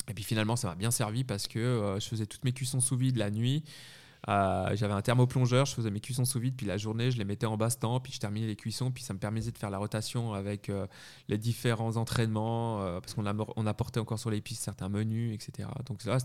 Et 0.08 0.14
puis 0.14 0.22
finalement 0.22 0.56
ça 0.56 0.68
m'a 0.68 0.74
bien 0.74 0.90
servi 0.90 1.24
parce 1.24 1.48
que 1.48 1.96
je 1.98 2.06
faisais 2.06 2.26
toutes 2.26 2.44
mes 2.44 2.52
cuissons 2.52 2.80
sous 2.80 2.96
vide 2.96 3.16
la 3.16 3.30
nuit. 3.30 3.64
Euh, 4.28 4.74
j'avais 4.74 4.94
un 4.94 5.02
thermoplongeur, 5.02 5.66
je 5.66 5.74
faisais 5.74 5.90
mes 5.90 6.00
cuissons 6.00 6.24
sous 6.24 6.40
vide, 6.40 6.54
puis 6.56 6.66
la 6.66 6.76
journée, 6.78 7.10
je 7.10 7.18
les 7.18 7.24
mettais 7.24 7.46
en 7.46 7.58
temps, 7.58 8.00
puis 8.00 8.12
je 8.12 8.18
terminais 8.18 8.46
les 8.46 8.56
cuissons, 8.56 8.90
puis 8.90 9.02
ça 9.02 9.12
me 9.14 9.18
permettait 9.18 9.50
de 9.50 9.58
faire 9.58 9.70
la 9.70 9.78
rotation 9.78 10.32
avec 10.32 10.68
euh, 10.68 10.86
les 11.28 11.38
différents 11.38 11.96
entraînements, 11.96 12.82
euh, 12.82 13.00
parce 13.00 13.14
qu'on 13.14 13.24
on 13.56 13.66
apportait 13.66 14.00
encore 14.00 14.18
sur 14.18 14.30
les 14.30 14.40
pistes 14.40 14.62
certains 14.62 14.88
menus, 14.88 15.34
etc. 15.34 15.68
Donc 15.86 16.04
là, 16.04 16.18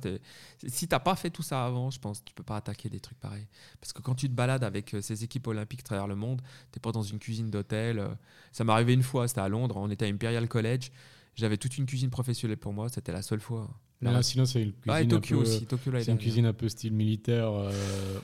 si 0.68 0.88
t'as 0.88 1.00
pas 1.00 1.16
fait 1.16 1.30
tout 1.30 1.44
ça 1.44 1.66
avant, 1.66 1.90
je 1.92 2.00
pense 2.00 2.24
tu 2.24 2.34
peux 2.34 2.44
pas 2.44 2.58
attaquer 2.58 2.90
des 2.90 3.00
trucs 3.00 3.20
pareils. 3.20 3.48
Parce 3.80 3.94
que 3.94 4.02
quand 4.02 4.16
tu 4.16 4.30
te 4.30 4.34
balades 4.34 4.64
avec 4.64 4.96
ces 5.02 5.24
équipes 5.24 5.48
olympiques 5.48 5.82
à 5.82 5.84
travers 5.84 6.08
le 6.08 6.16
monde, 6.16 6.42
t'es 6.72 6.80
pas 6.80 6.92
dans 6.92 7.04
une 7.04 7.20
cuisine 7.20 7.50
d'hôtel. 7.50 8.06
ça 8.52 8.64
m'est 8.64 8.74
arrivé 8.74 8.94
une 8.94 9.04
fois, 9.04 9.28
c'était 9.28 9.42
à 9.42 9.50
Londres, 9.50 9.76
on 9.78 9.90
était 9.90 10.06
à 10.06 10.10
Imperial 10.10 10.48
College, 10.48 10.92
j'avais 11.36 11.58
toute 11.58 11.78
une 11.78 11.86
cuisine 11.86 12.10
professionnelle 12.10 12.58
pour 12.58 12.74
moi, 12.74 12.90
c'était 12.90 13.12
la 13.12 13.22
seule 13.22 13.42
fois. 13.42 13.70
Là, 14.02 14.24
sinon, 14.24 14.46
c'est 14.46 14.64
une 14.64 14.72
cuisine. 14.72 15.10
Tokyo 15.10 15.36
un 15.36 15.44
peu, 15.44 15.50
aussi. 15.50 15.66
Tokyo, 15.66 15.92
c'est 16.00 16.12
une 16.12 16.18
cuisine 16.18 16.46
un 16.46 16.54
peu 16.54 16.70
style 16.70 16.94
militaire 16.94 17.52
euh, 17.52 17.72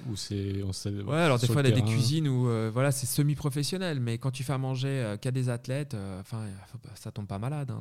où 0.09 0.15
c'est. 0.15 0.63
Ouais, 1.03 1.17
alors 1.17 1.37
des 1.37 1.47
fois, 1.47 1.61
il 1.61 1.69
y 1.69 1.71
a 1.73 1.75
des 1.75 1.83
cuisines 1.83 2.29
où 2.29 2.47
euh, 2.47 2.71
voilà, 2.73 2.91
c'est 2.91 3.05
semi-professionnel, 3.05 3.99
mais 3.99 4.17
quand 4.17 4.31
tu 4.31 4.43
fais 4.43 4.53
à 4.53 4.57
manger 4.57 4.87
euh, 4.87 5.17
qu'à 5.17 5.31
des 5.31 5.49
athlètes, 5.49 5.95
enfin, 6.21 6.45
ça 6.95 7.11
tombe 7.11 7.27
pas 7.27 7.39
malade. 7.39 7.71
Hein, 7.71 7.79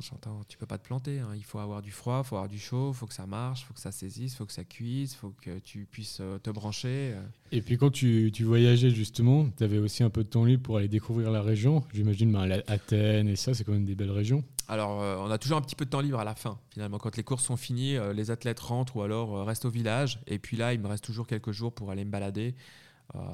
tu 0.49 0.57
peux 0.57 0.65
pas 0.65 0.77
te 0.77 0.85
planter. 0.85 1.19
Hein. 1.19 1.29
Il 1.37 1.43
faut 1.45 1.59
avoir 1.59 1.81
du 1.81 1.91
froid, 1.91 2.21
il 2.25 2.27
faut 2.27 2.35
avoir 2.35 2.49
du 2.49 2.59
chaud, 2.59 2.91
il 2.93 2.97
faut 2.97 3.07
que 3.07 3.13
ça 3.13 3.27
marche, 3.27 3.61
il 3.61 3.65
faut 3.65 3.73
que 3.73 3.79
ça 3.79 3.93
saisisse, 3.93 4.33
il 4.33 4.35
faut 4.35 4.45
que 4.45 4.53
ça 4.53 4.65
cuise, 4.65 5.13
il 5.13 5.15
faut 5.15 5.33
que 5.41 5.59
tu 5.59 5.87
puisses 5.89 6.21
te 6.43 6.49
brancher. 6.49 7.13
Et 7.53 7.61
puis, 7.61 7.77
quand 7.77 7.91
tu, 7.91 8.29
tu 8.33 8.43
voyageais 8.43 8.89
justement, 8.89 9.47
tu 9.57 9.63
avais 9.63 9.77
aussi 9.77 10.03
un 10.03 10.09
peu 10.09 10.25
de 10.25 10.29
temps 10.29 10.43
libre 10.43 10.63
pour 10.63 10.77
aller 10.77 10.89
découvrir 10.89 11.31
la 11.31 11.41
région. 11.41 11.81
J'imagine 11.93 12.29
ben, 12.31 12.61
Athènes 12.67 13.29
et 13.29 13.37
ça, 13.37 13.53
c'est 13.53 13.63
quand 13.63 13.71
même 13.71 13.85
des 13.85 13.95
belles 13.95 14.11
régions. 14.11 14.43
Alors, 14.67 14.97
on 15.21 15.29
a 15.29 15.37
toujours 15.37 15.59
un 15.59 15.61
petit 15.61 15.75
peu 15.75 15.85
de 15.85 15.91
temps 15.91 16.01
libre 16.01 16.19
à 16.19 16.23
la 16.23 16.33
fin, 16.33 16.57
finalement. 16.71 16.97
Quand 16.97 17.15
les 17.15 17.23
courses 17.23 17.43
sont 17.43 17.55
finies, 17.55 17.84
les 17.93 18.31
athlètes 18.31 18.59
rentrent 18.59 18.95
ou 18.97 19.01
alors 19.01 19.45
restent 19.45 19.65
au 19.65 19.69
village. 19.69 20.19
Et 20.27 20.39
puis 20.39 20.57
là, 20.57 20.73
il 20.73 20.79
me 20.79 20.87
reste 20.87 21.03
toujours 21.03 21.27
quelques 21.27 21.51
jours 21.51 21.73
pour 21.73 21.91
aller 21.91 22.05
me 22.05 22.11
balader. 22.11 22.55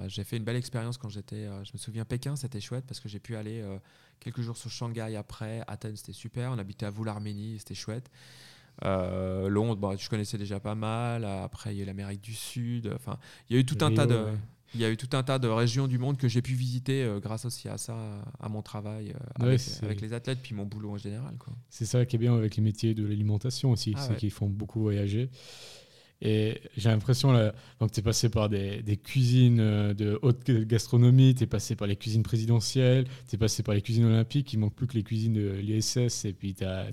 j'ai 0.07 0.23
fait 0.23 0.37
une 0.37 0.43
belle 0.43 0.55
expérience 0.55 0.97
quand 0.97 1.09
j'étais, 1.09 1.45
je 1.63 1.71
me 1.73 1.77
souviens, 1.77 2.05
Pékin, 2.05 2.35
c'était 2.35 2.61
chouette 2.61 2.85
parce 2.87 2.99
que 2.99 3.09
j'ai 3.09 3.19
pu 3.19 3.35
aller 3.35 3.63
quelques 4.19 4.41
jours 4.41 4.57
sur 4.57 4.69
Shanghai 4.69 5.15
après. 5.15 5.63
Athènes, 5.67 5.95
c'était 5.95 6.13
super. 6.13 6.51
On 6.51 6.57
habitait 6.57 6.85
à 6.85 6.89
Vous 6.89 7.03
l'Arménie, 7.03 7.57
c'était 7.59 7.75
chouette. 7.75 8.09
Londres, 8.83 9.75
bon, 9.75 9.97
je 9.97 10.09
connaissais 10.09 10.37
déjà 10.37 10.59
pas 10.59 10.75
mal. 10.75 11.25
Après, 11.25 11.73
il 11.73 11.77
y 11.77 11.79
a 11.81 11.83
eu 11.83 11.85
l'Amérique 11.85 12.21
du 12.21 12.33
Sud. 12.33 12.91
Enfin, 12.95 13.17
il 13.49 13.55
y 13.55 13.57
a 13.57 13.61
eu 13.61 13.65
tout 13.65 13.83
un 13.83 13.93
tas 13.93 14.05
de. 14.05 14.25
Il 14.73 14.79
y 14.79 14.85
a 14.85 14.89
eu 14.89 14.97
tout 14.97 15.09
un 15.17 15.23
tas 15.23 15.37
de 15.37 15.47
régions 15.47 15.87
du 15.87 15.97
monde 15.97 16.17
que 16.17 16.27
j'ai 16.27 16.41
pu 16.41 16.53
visiter 16.53 17.03
euh, 17.03 17.19
grâce 17.19 17.45
aussi 17.45 17.67
à 17.67 17.77
ça, 17.77 17.95
à 18.39 18.47
mon 18.47 18.61
travail 18.61 19.13
euh, 19.41 19.57
avec, 19.83 20.01
les 20.01 20.13
athlètes, 20.13 20.39
puis 20.41 20.55
mon 20.55 20.65
boulot 20.65 20.91
en 20.91 20.97
général. 20.97 21.35
C'est 21.69 21.85
ça 21.85 22.05
qui 22.05 22.15
est 22.15 22.19
bien 22.19 22.35
avec 22.35 22.55
les 22.55 22.63
métiers 22.63 22.93
de 22.93 23.05
l'alimentation 23.05 23.71
aussi, 23.71 23.93
ah 23.97 24.01
c'est 24.01 24.15
qu'ils 24.15 24.31
font 24.31 24.47
beaucoup 24.47 24.81
voyager. 24.81 25.29
Et 26.23 26.61
j'ai 26.77 26.89
l'impression, 26.89 27.33
donc 27.79 27.91
tu 27.91 27.99
es 27.99 28.03
passé 28.03 28.29
par 28.29 28.47
des, 28.47 28.83
des, 28.83 28.95
cuisines 28.95 29.59
euh, 29.59 29.93
de 29.95 30.19
haute 30.21 30.51
gastronomie, 30.51 31.33
tu 31.33 31.43
es 31.43 31.47
passé 31.47 31.75
par 31.75 31.87
les 31.87 31.95
cuisines 31.95 32.21
présidentielles, 32.21 33.07
tu 33.27 33.35
es 33.35 33.39
passé 33.39 33.63
par 33.63 33.73
les 33.73 33.81
cuisines 33.81 34.05
olympiques, 34.05 34.53
il 34.53 34.59
manque 34.59 34.75
plus 34.75 34.85
que 34.85 34.93
les 34.93 35.03
cuisines 35.03 35.33
de 35.33 35.49
l'ISS, 35.53 36.25
et 36.25 36.33
puis 36.33 36.53
tu 36.53 36.63
as, 36.63 36.85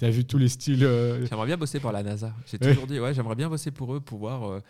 as, 0.00 0.10
vu 0.10 0.24
tous 0.24 0.38
les 0.38 0.48
styles. 0.48 0.88
J'aimerais 1.28 1.46
bien 1.46 1.58
bosser 1.58 1.80
pour 1.80 1.92
la 1.92 2.02
NASA. 2.02 2.34
J'ai 2.50 2.58
toujours 2.58 2.86
dit, 2.86 2.98
ouais, 2.98 3.12
j'aimerais 3.12 3.36
bien 3.36 3.50
bosser 3.50 3.70
pour 3.70 3.94
eux, 3.94 4.00
pouvoir 4.00 4.62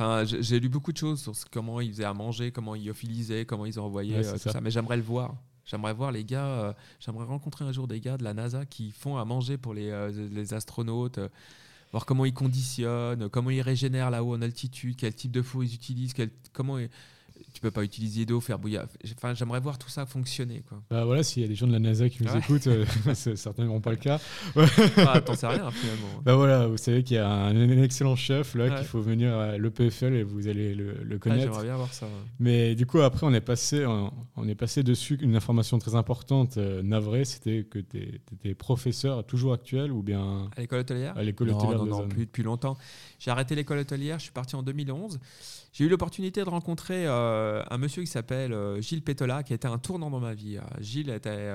Enfin, 0.00 0.24
j'ai 0.24 0.60
lu 0.60 0.68
beaucoup 0.68 0.92
de 0.92 0.96
choses 0.96 1.20
sur 1.20 1.34
comment 1.50 1.80
ils 1.80 1.90
faisaient 1.90 2.04
à 2.04 2.14
manger, 2.14 2.52
comment 2.52 2.76
ils 2.76 2.88
ophilisaient, 2.88 3.44
comment 3.44 3.66
ils 3.66 3.80
envoyaient 3.80 4.24
euh, 4.24 4.38
tout 4.38 4.48
ça. 4.48 4.60
Mais 4.60 4.70
j'aimerais 4.70 4.96
le 4.96 5.02
voir. 5.02 5.34
J'aimerais 5.64 5.92
voir 5.92 6.12
les 6.12 6.24
gars, 6.24 6.46
euh, 6.46 6.72
j'aimerais 7.00 7.24
rencontrer 7.24 7.64
un 7.64 7.72
jour 7.72 7.88
des 7.88 8.00
gars 8.00 8.16
de 8.16 8.22
la 8.22 8.32
NASA 8.32 8.64
qui 8.64 8.92
font 8.92 9.16
à 9.16 9.24
manger 9.24 9.58
pour 9.58 9.74
les, 9.74 9.90
euh, 9.90 10.28
les 10.30 10.54
astronautes, 10.54 11.18
voir 11.90 12.06
comment 12.06 12.24
ils 12.24 12.32
conditionnent, 12.32 13.28
comment 13.28 13.50
ils 13.50 13.60
régénèrent 13.60 14.10
là-haut 14.10 14.34
en 14.34 14.40
altitude, 14.40 14.96
quel 14.96 15.14
type 15.14 15.32
de 15.32 15.42
four 15.42 15.64
ils 15.64 15.74
utilisent, 15.74 16.14
quel, 16.14 16.30
comment 16.52 16.78
ils, 16.78 16.88
tu 17.52 17.60
peux 17.60 17.70
pas 17.70 17.82
utiliser 17.82 18.26
d'eau, 18.26 18.40
faire 18.40 18.58
bouillir. 18.58 18.86
Enfin, 19.16 19.34
j'aimerais 19.34 19.60
voir 19.60 19.78
tout 19.78 19.88
ça 19.88 20.06
fonctionner. 20.06 20.62
Quoi. 20.68 20.82
Bah 20.90 21.04
voilà, 21.04 21.22
s'il 21.22 21.42
y 21.42 21.44
a 21.44 21.48
des 21.48 21.54
gens 21.54 21.66
de 21.66 21.72
la 21.72 21.78
NASA 21.78 22.08
qui 22.08 22.22
nous 22.22 22.36
écoutent, 22.36 22.66
euh, 22.66 22.84
certains 23.14 23.64
n'auront 23.64 23.80
pas 23.80 23.90
le 23.90 23.96
cas. 23.96 24.20
ah, 24.98 25.20
T'en 25.20 25.34
sais 25.34 25.46
rien 25.46 25.70
finalement. 25.70 26.22
Bah 26.24 26.36
voilà, 26.36 26.66
vous 26.66 26.76
savez 26.76 27.02
qu'il 27.02 27.16
y 27.16 27.20
a 27.20 27.28
un, 27.28 27.82
excellent 27.82 28.16
chef 28.16 28.54
là 28.54 28.70
qu'il 28.70 28.86
faut 28.86 29.00
venir 29.00 29.34
à 29.34 29.58
l'EPFL 29.58 30.14
et 30.14 30.22
vous 30.22 30.48
allez 30.48 30.74
le, 30.74 30.94
ah, 31.10 31.18
connaître. 31.18 31.42
j'aimerais 31.42 31.64
bien 31.64 31.76
voir 31.76 31.92
ça. 31.92 32.06
Mais 32.38 32.74
du 32.74 32.86
coup, 32.86 33.00
après, 33.00 33.26
on 33.26 33.34
est 33.34 33.40
passé, 33.40 33.84
on, 33.86 34.48
est 34.48 34.54
passé 34.54 34.82
dessus 34.82 35.18
une 35.20 35.36
information 35.36 35.78
très 35.78 35.94
importante, 35.94 36.56
euh, 36.58 36.82
navrée, 36.82 37.24
c'était 37.24 37.64
que 37.64 37.78
tu 37.78 38.20
étais 38.32 38.54
professeur 38.54 39.24
toujours 39.24 39.52
actuel 39.52 39.92
ou 39.92 40.02
bien 40.02 40.48
à 40.56 40.60
l'école 40.60 40.80
hôtelière? 40.80 41.16
À 41.16 41.22
l'école 41.22 41.50
hôtelière. 41.50 41.78
Non, 41.78 41.86
non, 41.86 42.00
non 42.02 42.08
plus 42.08 42.26
depuis 42.26 42.42
longtemps. 42.42 42.76
J'ai 43.18 43.30
arrêté 43.30 43.54
l'école 43.54 43.78
hôtelière. 43.78 44.18
Je 44.18 44.24
suis 44.24 44.32
parti 44.32 44.54
en 44.56 44.62
2011. 44.62 45.18
J'ai 45.72 45.84
eu 45.84 45.88
l'opportunité 45.88 46.44
de 46.44 46.48
rencontrer 46.48 47.06
euh, 47.06 47.62
un 47.68 47.78
monsieur 47.78 48.02
qui 48.02 48.08
s'appelle 48.08 48.52
euh, 48.52 48.80
Gilles 48.80 49.02
Pétola, 49.02 49.42
qui 49.42 49.52
a 49.52 49.56
été 49.56 49.66
un 49.66 49.78
tournant 49.78 50.10
dans 50.10 50.20
ma 50.20 50.34
vie. 50.34 50.56
Euh, 50.58 50.62
Gilles 50.80 51.10
était 51.10 51.52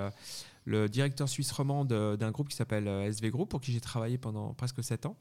le 0.66 0.90
directeur 0.90 1.28
suisse 1.30 1.52
romand 1.52 1.86
d'un 1.86 2.32
groupe 2.32 2.50
qui 2.50 2.56
s'appelle 2.56 2.88
SV 2.88 3.32
Group, 3.32 3.50
pour 3.50 3.62
qui 3.62 3.72
j'ai 3.72 3.82
travaillé 3.82 4.18
pendant 4.18 4.54
presque 4.54 4.84
7 4.84 5.06
ans. 5.06 5.18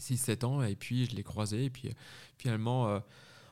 6-7 0.00 0.44
ans, 0.44 0.62
et 0.62 0.74
puis 0.74 1.06
je 1.06 1.16
l'ai 1.16 1.22
croisé, 1.22 1.64
et 1.64 1.70
puis 1.70 1.90
finalement, 2.36 3.00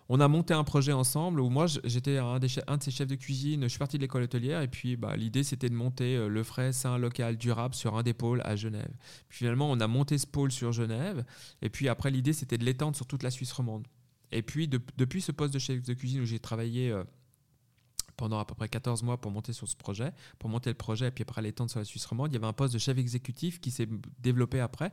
on 0.09 0.21
a 0.21 0.29
monté 0.29 0.55
un 0.55 0.65
projet 0.65 0.93
ensemble 0.93 1.41
où 1.41 1.49
moi 1.49 1.67
j'étais 1.85 2.19
un, 2.19 2.39
un, 2.67 2.77
de 2.77 2.83
ses 2.83 2.91
chefs 2.91 3.09
de 3.09 3.15
cuisine, 3.15 3.63
je 3.63 3.69
suis 3.69 3.79
parti 3.79 3.97
de 3.97 4.03
l'école 4.03 4.23
hôtelière, 4.23 4.61
et 4.61 4.69
puis 4.69 4.97
bah, 4.97 5.17
l'idée 5.17 5.45
c'était 5.45 5.69
de 5.69 5.75
monter 5.75 6.29
le 6.29 6.43
frais 6.43 6.73
sain 6.73 6.99
local 6.99 7.37
durable 7.37 7.75
sur 7.75 7.97
un 7.97 8.03
des 8.03 8.15
pôles 8.15 8.43
à 8.45 8.57
Genève. 8.57 8.91
Puis 9.29 9.39
finalement, 9.39 9.71
on 9.71 9.81
a 9.81 9.87
monté 9.87 10.19
ce 10.19 10.27
pôle 10.27 10.53
sur 10.53 10.73
Genève, 10.73 11.25
et 11.63 11.71
puis 11.71 11.89
après 11.89 12.11
l'idée 12.11 12.33
c'était 12.33 12.59
de 12.59 12.65
l'étendre 12.65 12.97
sur 12.97 13.07
toute 13.07 13.23
la 13.23 13.31
Suisse 13.31 13.53
romande. 13.53 13.87
Et 14.35 14.43
puis, 14.43 14.69
depuis 14.69 15.23
ce 15.23 15.31
poste 15.31 15.55
de 15.55 15.61
chef 15.61 15.81
de 15.83 15.95
cuisine 15.95 16.21
où 16.21 16.25
j'ai 16.25 16.41
travaillé 16.41 16.91
euh, 16.91 17.05
pendant 18.17 18.41
à 18.41 18.45
peu 18.45 18.57
près 18.57 18.69
14 18.69 19.05
mois 19.05 19.21
pour 19.21 19.31
monter 19.31 19.53
sur 19.53 19.69
ce 19.69 19.77
projet, 19.77 20.13
pour 20.41 20.51
monter 20.51 20.71
le 20.71 20.75
projet 20.75 21.07
et 21.07 21.11
puis 21.13 21.23
après 21.23 21.41
l'étendre 21.41 21.71
sur 21.71 21.79
la 21.79 21.85
Suisse 21.85 22.05
romande, 22.05 22.33
il 22.33 22.35
y 22.35 22.37
avait 22.37 22.47
un 22.47 22.53
poste 22.53 22.75
de 22.75 22.79
chef 22.81 22.99
exécutif 22.99 23.61
qui 23.61 23.71
s'est 23.71 23.89
développé 24.19 24.59
après. 24.59 24.93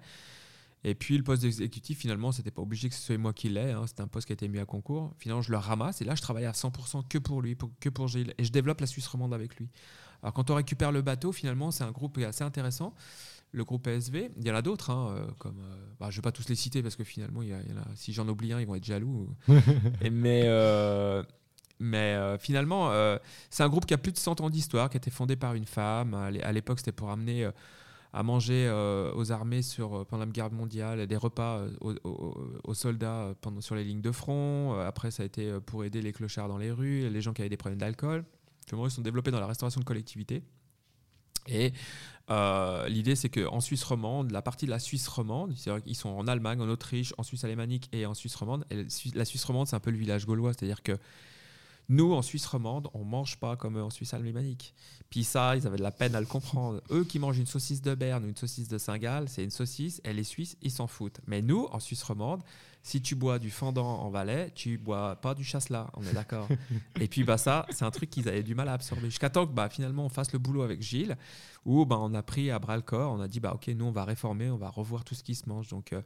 Et 0.83 0.95
puis 0.95 1.17
le 1.17 1.23
poste 1.23 1.43
d'exécutif, 1.43 1.99
finalement, 1.99 2.31
c'était 2.31 2.51
pas 2.51 2.61
obligé 2.61 2.89
que 2.89 2.95
ce 2.95 3.01
soit 3.01 3.17
moi 3.17 3.33
qui 3.33 3.49
l'ai. 3.49 3.71
Hein, 3.71 3.83
c'était 3.87 4.01
un 4.01 4.07
poste 4.07 4.27
qui 4.27 4.33
a 4.33 4.35
été 4.35 4.47
mis 4.47 4.59
à 4.59 4.65
concours. 4.65 5.13
Finalement, 5.19 5.41
je 5.41 5.51
le 5.51 5.57
ramasse 5.57 6.01
et 6.01 6.05
là, 6.05 6.15
je 6.15 6.21
travaille 6.21 6.45
à 6.45 6.51
100% 6.51 7.07
que 7.07 7.17
pour 7.17 7.41
lui, 7.41 7.55
que 7.79 7.89
pour 7.89 8.07
Gilles. 8.07 8.33
Et 8.37 8.43
je 8.43 8.51
développe 8.51 8.81
la 8.81 8.87
Suisse 8.87 9.07
romande 9.07 9.33
avec 9.33 9.55
lui. 9.57 9.69
Alors 10.23 10.33
quand 10.33 10.49
on 10.49 10.55
récupère 10.55 10.91
le 10.91 11.01
bateau, 11.01 11.31
finalement, 11.31 11.71
c'est 11.71 11.83
un 11.83 11.91
groupe 11.91 12.17
assez 12.19 12.43
intéressant 12.43 12.95
le 13.51 13.63
groupe 13.63 13.83
PSV. 13.83 14.31
Il 14.37 14.47
y 14.47 14.51
en 14.51 14.55
a 14.55 14.61
d'autres, 14.61 14.89
hein, 14.89 15.13
euh, 15.15 15.27
comme 15.37 15.59
euh, 15.59 15.75
bah, 15.99 16.09
je 16.09 16.15
ne 16.15 16.15
vais 16.17 16.21
pas 16.21 16.31
tous 16.31 16.47
les 16.49 16.55
citer 16.55 16.81
parce 16.81 16.95
que 16.95 17.03
finalement, 17.03 17.41
il 17.41 17.49
y, 17.49 17.55
si 17.95 18.13
j'en 18.13 18.27
oublie 18.27 18.53
un, 18.53 18.59
ils 18.59 18.67
vont 18.67 18.75
être 18.75 18.85
jaloux. 18.85 19.29
mais 20.11 20.43
euh, 20.45 21.23
mais 21.79 22.37
finalement, 22.39 22.91
c'est 23.49 23.63
un 23.63 23.69
groupe 23.69 23.87
qui 23.87 23.95
a 23.95 23.97
plus 23.97 24.11
de 24.11 24.17
100 24.17 24.41
ans 24.41 24.51
d'histoire, 24.51 24.87
qui 24.87 24.97
a 24.97 24.99
été 24.99 25.09
fondé 25.09 25.35
par 25.35 25.55
une 25.55 25.65
femme. 25.65 26.13
À 26.13 26.51
l'époque, 26.51 26.77
c'était 26.77 26.91
pour 26.91 27.09
amener 27.09 27.49
à 28.13 28.23
manger 28.23 28.69
aux 29.15 29.31
armées 29.31 29.61
sur, 29.61 30.05
pendant 30.05 30.25
la 30.25 30.31
guerre 30.31 30.51
mondiale, 30.51 31.07
des 31.07 31.15
repas 31.15 31.65
aux, 31.79 32.73
soldats 32.73 33.33
pendant, 33.41 33.61
sur 33.61 33.75
les 33.75 33.83
lignes 33.83 34.01
de 34.01 34.11
front. 34.11 34.77
Après, 34.79 35.11
ça 35.11 35.23
a 35.23 35.25
été 35.25 35.59
pour 35.65 35.85
aider 35.85 36.01
les 36.01 36.11
clochards 36.11 36.49
dans 36.49 36.57
les 36.57 36.71
rues, 36.71 37.09
les 37.09 37.21
gens 37.21 37.33
qui 37.33 37.41
avaient 37.41 37.49
des 37.49 37.57
problèmes 37.57 37.79
d'alcool. 37.79 38.25
Ils 38.71 38.91
sont 38.91 39.01
développés 39.01 39.31
dans 39.31 39.39
la 39.39 39.47
restauration 39.47 39.79
de 39.79 39.85
collectivité. 39.85 40.43
Et 41.47 41.73
euh, 42.29 42.87
l'idée, 42.87 43.15
c'est 43.15 43.29
qu'en 43.29 43.59
Suisse 43.59 43.83
romande, 43.83 44.31
la 44.31 44.41
partie 44.41 44.65
de 44.65 44.71
la 44.71 44.79
Suisse 44.79 45.07
romande, 45.07 45.53
ils 45.85 45.95
sont 45.95 46.09
en 46.09 46.27
Allemagne, 46.27 46.61
en 46.61 46.69
Autriche, 46.69 47.13
en 47.17 47.23
Suisse 47.23 47.43
alémanique 47.43 47.89
et 47.91 48.05
en 48.05 48.13
Suisse 48.13 48.35
romande. 48.35 48.65
La 49.15 49.25
Suisse 49.25 49.43
romande, 49.43 49.67
c'est 49.67 49.75
un 49.75 49.79
peu 49.79 49.91
le 49.91 49.97
village 49.97 50.25
gaulois, 50.25 50.53
c'est-à-dire 50.53 50.83
que 50.83 50.97
nous, 51.91 52.13
en 52.13 52.21
Suisse 52.21 52.45
romande, 52.45 52.87
on 52.93 53.03
mange 53.03 53.37
pas 53.37 53.57
comme 53.57 53.77
eux 53.77 53.83
en 53.83 53.89
Suisse 53.89 54.13
alémanique. 54.13 54.73
Puis 55.09 55.25
ça, 55.25 55.57
ils 55.57 55.67
avaient 55.67 55.77
de 55.77 55.83
la 55.83 55.91
peine 55.91 56.15
à 56.15 56.21
le 56.21 56.25
comprendre. 56.25 56.81
Eux 56.89 57.03
qui 57.03 57.19
mangent 57.19 57.37
une 57.37 57.45
saucisse 57.45 57.81
de 57.81 57.93
Berne 57.95 58.23
ou 58.23 58.29
une 58.29 58.37
saucisse 58.37 58.69
de 58.69 58.77
Saint-Gall, 58.77 59.27
c'est 59.27 59.43
une 59.43 59.51
saucisse, 59.51 59.99
et 60.05 60.13
les 60.13 60.23
Suisses, 60.23 60.55
ils 60.61 60.71
s'en 60.71 60.87
foutent. 60.87 61.19
Mais 61.27 61.41
nous, 61.41 61.67
en 61.73 61.81
Suisse 61.81 62.01
romande, 62.03 62.43
si 62.81 63.01
tu 63.01 63.15
bois 63.15 63.39
du 63.39 63.51
fendant 63.51 63.99
en 63.99 64.09
Valais, 64.09 64.51
tu 64.55 64.77
bois 64.77 65.17
pas 65.17 65.35
du 65.35 65.43
chasselas, 65.43 65.91
on 65.95 66.03
est 66.03 66.13
d'accord. 66.13 66.47
et 67.01 67.09
puis 67.09 67.25
bah 67.25 67.37
ça, 67.37 67.65
c'est 67.71 67.83
un 67.83 67.91
truc 67.91 68.09
qu'ils 68.09 68.29
avaient 68.29 68.41
du 68.41 68.55
mal 68.55 68.69
à 68.69 68.73
absorber. 68.73 69.09
Jusqu'à 69.09 69.29
temps 69.29 69.45
que 69.45 69.51
bah, 69.51 69.67
finalement 69.67 70.05
on 70.05 70.09
fasse 70.09 70.31
le 70.31 70.39
boulot 70.39 70.61
avec 70.61 70.81
Gilles, 70.81 71.17
où 71.65 71.85
bah, 71.85 71.97
on 71.99 72.13
a 72.13 72.23
pris 72.23 72.49
à 72.49 72.57
bras 72.57 72.77
le 72.77 72.81
corps, 72.81 73.11
on 73.11 73.19
a 73.19 73.27
dit 73.27 73.41
bah 73.41 73.51
ok, 73.53 73.67
nous 73.67 73.85
on 73.85 73.91
va 73.91 74.05
réformer, 74.05 74.49
on 74.49 74.57
va 74.57 74.69
revoir 74.69 75.03
tout 75.03 75.13
ce 75.13 75.23
qui 75.23 75.35
se 75.35 75.47
mange. 75.47 75.67
Donc 75.67 75.93
euh, 75.93 76.01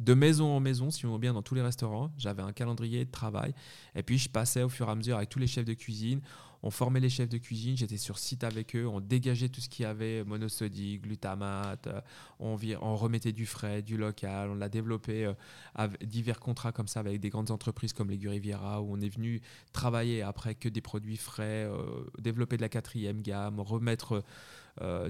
de 0.00 0.14
maison 0.14 0.46
en 0.48 0.60
maison, 0.60 0.90
si 0.90 1.06
on 1.06 1.12
veut 1.12 1.18
bien, 1.18 1.32
dans 1.32 1.42
tous 1.42 1.54
les 1.54 1.62
restaurants, 1.62 2.12
j'avais 2.18 2.42
un 2.42 2.52
calendrier 2.52 3.04
de 3.04 3.10
travail. 3.10 3.54
Et 3.94 4.02
puis 4.02 4.18
je 4.18 4.28
passais 4.28 4.62
au 4.62 4.68
fur 4.68 4.88
et 4.88 4.90
à 4.90 4.94
mesure 4.94 5.16
avec 5.16 5.28
tous 5.28 5.38
les 5.38 5.46
chefs 5.46 5.64
de 5.64 5.74
cuisine. 5.74 6.20
On 6.62 6.70
formait 6.70 7.00
les 7.00 7.10
chefs 7.10 7.28
de 7.28 7.38
cuisine, 7.38 7.76
j'étais 7.76 7.96
sur 7.96 8.18
site 8.18 8.42
avec 8.42 8.74
eux, 8.74 8.86
on 8.86 9.00
dégageait 9.00 9.48
tout 9.48 9.60
ce 9.60 9.68
qu'il 9.68 9.84
y 9.84 9.86
avait, 9.86 10.24
monosodique, 10.24 11.02
glutamate, 11.02 11.86
euh, 11.86 12.00
on, 12.40 12.56
remettait 12.96 13.32
du 13.32 13.46
frais, 13.46 13.82
du 13.82 13.96
local, 13.96 14.50
on 14.50 14.54
l'a 14.54 14.68
développé 14.68 15.32
euh, 15.78 15.88
divers 16.02 16.40
contrats 16.40 16.72
comme 16.72 16.88
ça 16.88 17.00
avec 17.00 17.20
des 17.20 17.30
grandes 17.30 17.50
entreprises 17.50 17.92
comme 17.92 18.10
les 18.10 18.28
Riviera 18.28 18.82
où 18.82 18.88
on 18.90 19.00
est 19.00 19.08
venu 19.08 19.40
travailler 19.72 20.22
après 20.22 20.54
que 20.54 20.68
des 20.68 20.80
produits 20.80 21.18
frais, 21.18 21.68
euh, 21.70 22.04
développer 22.18 22.56
de 22.56 22.62
la 22.62 22.68
quatrième 22.68 23.22
gamme, 23.22 23.60
remettre 23.60 24.24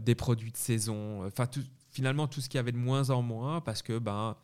des 0.00 0.14
produits 0.14 0.52
de 0.52 0.56
saison, 0.56 1.26
enfin 1.26 1.48
finalement 1.90 2.28
tout 2.28 2.40
ce 2.40 2.48
qu'il 2.48 2.58
y 2.58 2.60
avait 2.60 2.70
de 2.70 2.76
moins 2.76 3.10
en 3.10 3.20
moins 3.20 3.60
parce 3.60 3.82
que 3.82 3.98
ben 3.98 4.36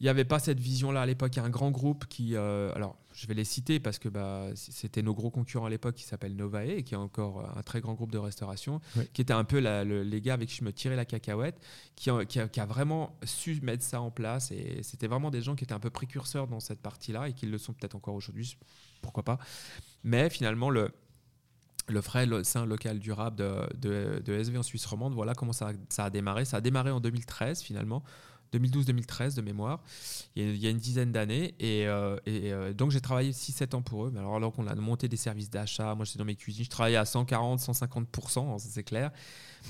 il 0.00 0.04
n'y 0.04 0.08
avait 0.08 0.24
pas 0.24 0.38
cette 0.38 0.60
vision-là 0.60 1.02
à 1.02 1.06
l'époque. 1.06 1.34
Il 1.34 1.38
y 1.38 1.42
a 1.42 1.44
un 1.44 1.50
grand 1.50 1.70
groupe 1.70 2.06
qui, 2.06 2.36
alors 2.36 2.96
je 3.12 3.26
vais 3.26 3.34
les 3.34 3.44
citer 3.44 3.80
parce 3.80 3.98
que 3.98 4.08
bah, 4.08 4.46
c'était 4.54 5.02
nos 5.02 5.12
gros 5.12 5.30
concurrents 5.30 5.66
à 5.66 5.70
l'époque 5.70 5.96
qui 5.96 6.04
s'appelle 6.04 6.36
Novae, 6.36 6.82
qui 6.82 6.94
est 6.94 6.98
encore 6.98 7.50
un 7.56 7.62
très 7.62 7.80
grand 7.80 7.94
groupe 7.94 8.12
de 8.12 8.18
restauration, 8.18 8.80
qui 9.12 9.22
était 9.22 9.32
un 9.32 9.42
peu 9.42 9.58
les 9.58 10.20
gars 10.20 10.34
avec 10.34 10.50
qui 10.50 10.56
je 10.56 10.64
me 10.64 10.72
tirais 10.72 10.94
la 10.94 11.04
cacahuète, 11.04 11.60
qui 11.96 12.10
a, 12.10 12.24
qui, 12.24 12.60
a, 12.60 12.66
vraiment 12.66 13.18
su 13.24 13.60
mettre 13.60 13.82
ça 13.82 14.00
en 14.00 14.12
place. 14.12 14.52
Et 14.52 14.84
c'était 14.84 15.08
vraiment 15.08 15.32
des 15.32 15.42
gens 15.42 15.56
qui 15.56 15.64
étaient 15.64 15.74
un 15.74 15.80
peu 15.80 15.90
précurseurs 15.90 16.46
dans 16.46 16.60
cette 16.60 16.80
partie-là 16.80 17.28
et 17.28 17.32
qui 17.32 17.46
le 17.46 17.58
sont 17.58 17.72
peut-être 17.72 17.96
encore 17.96 18.14
aujourd'hui, 18.14 18.56
pourquoi 19.02 19.24
pas. 19.24 19.38
Mais 20.04 20.30
finalement, 20.30 20.70
le, 20.70 20.92
le 21.88 22.00
frais 22.00 22.26
le 22.26 22.44
sein 22.44 22.66
local 22.66 23.00
durable 23.00 23.36
de, 23.36 24.22
de, 24.24 24.32
SV 24.32 24.58
en 24.58 24.62
Suisse 24.62 24.86
romande, 24.86 25.14
voilà 25.14 25.34
comment 25.34 25.52
ça, 25.52 25.72
ça 25.88 26.04
a 26.04 26.10
démarré. 26.10 26.44
Ça 26.44 26.58
a 26.58 26.60
démarré 26.60 26.92
en 26.92 27.00
2013 27.00 27.62
finalement. 27.62 28.04
2012-2013 28.52 29.36
de 29.36 29.42
mémoire, 29.42 29.80
il 30.36 30.56
y, 30.56 30.66
a, 30.66 30.70
une 30.70 30.78
dizaine 30.78 31.12
d'années. 31.12 31.54
Et, 31.58 31.86
euh, 31.86 32.16
euh, 32.28 32.72
donc 32.72 32.90
j'ai 32.90 33.00
travaillé 33.00 33.32
6-7 33.32 33.74
ans 33.74 33.82
pour 33.82 34.06
eux. 34.06 34.12
Alors, 34.16 34.36
alors 34.36 34.52
qu'on 34.52 34.66
a 34.66 34.74
monté 34.74 35.08
des 35.08 35.16
services 35.16 35.50
d'achat, 35.50 35.94
moi 35.94 36.04
j'étais 36.04 36.18
dans 36.18 36.24
mes 36.24 36.36
cuisines, 36.36 36.64
je 36.64 36.70
travaillais 36.70 36.96
à 36.96 37.04
140-150%, 37.04 38.54
hein, 38.54 38.56
c'est 38.58 38.82
clair. 38.82 39.10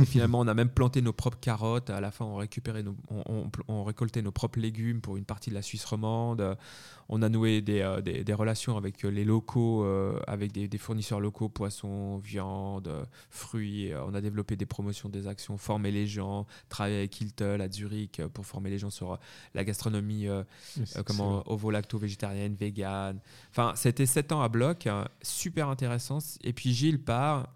Finalement, 0.04 0.40
on 0.40 0.46
a 0.46 0.54
même 0.54 0.68
planté 0.68 1.02
nos 1.02 1.12
propres 1.12 1.38
carottes. 1.40 1.90
À 1.90 2.00
la 2.00 2.10
fin, 2.10 2.24
on, 2.24 2.36
récupérait 2.36 2.82
nos, 2.82 2.96
on, 3.68 3.84
récoltait 3.84 4.22
nos 4.22 4.32
propres 4.32 4.60
légumes 4.60 5.00
pour 5.00 5.16
une 5.16 5.24
partie 5.24 5.50
de 5.50 5.54
la 5.54 5.62
Suisse 5.62 5.84
romande. 5.84 6.56
On 7.08 7.22
a 7.22 7.28
noué 7.28 7.62
des, 7.62 7.80
euh, 7.80 8.00
des, 8.02 8.34
relations 8.34 8.76
avec 8.76 9.02
les 9.02 9.24
locaux, 9.24 9.84
avec 10.26 10.52
des, 10.52 10.68
des, 10.68 10.78
fournisseurs 10.78 11.20
locaux, 11.20 11.48
poissons, 11.48 12.18
viande, 12.18 12.90
fruits. 13.30 13.92
On 14.06 14.14
a 14.14 14.20
développé 14.20 14.56
des 14.56 14.66
promotions, 14.66 15.08
des 15.08 15.26
actions, 15.26 15.56
formé 15.56 15.90
les 15.90 16.06
gens, 16.06 16.46
travaillé 16.68 16.98
avec 16.98 17.20
Hilton 17.20 17.60
à 17.60 17.70
Zurich 17.70 18.22
pour 18.34 18.46
former 18.46 18.70
les 18.70 18.78
gens 18.78 18.90
sur 18.90 19.18
la 19.54 19.64
gastronomie, 19.64 20.28
comment 21.06 21.42
ovo-lacto-végétarienne, 21.46 22.54
vegan. 22.54 23.18
Enfin, 23.50 23.72
c'était 23.74 24.06
7 24.06 24.32
ans 24.32 24.42
à 24.42 24.48
bloc, 24.48 24.86
hein, 24.86 25.08
super 25.22 25.68
intéressant. 25.68 26.18
Et 26.42 26.52
puis 26.52 26.72
Gilles 26.72 27.02
part. 27.02 27.48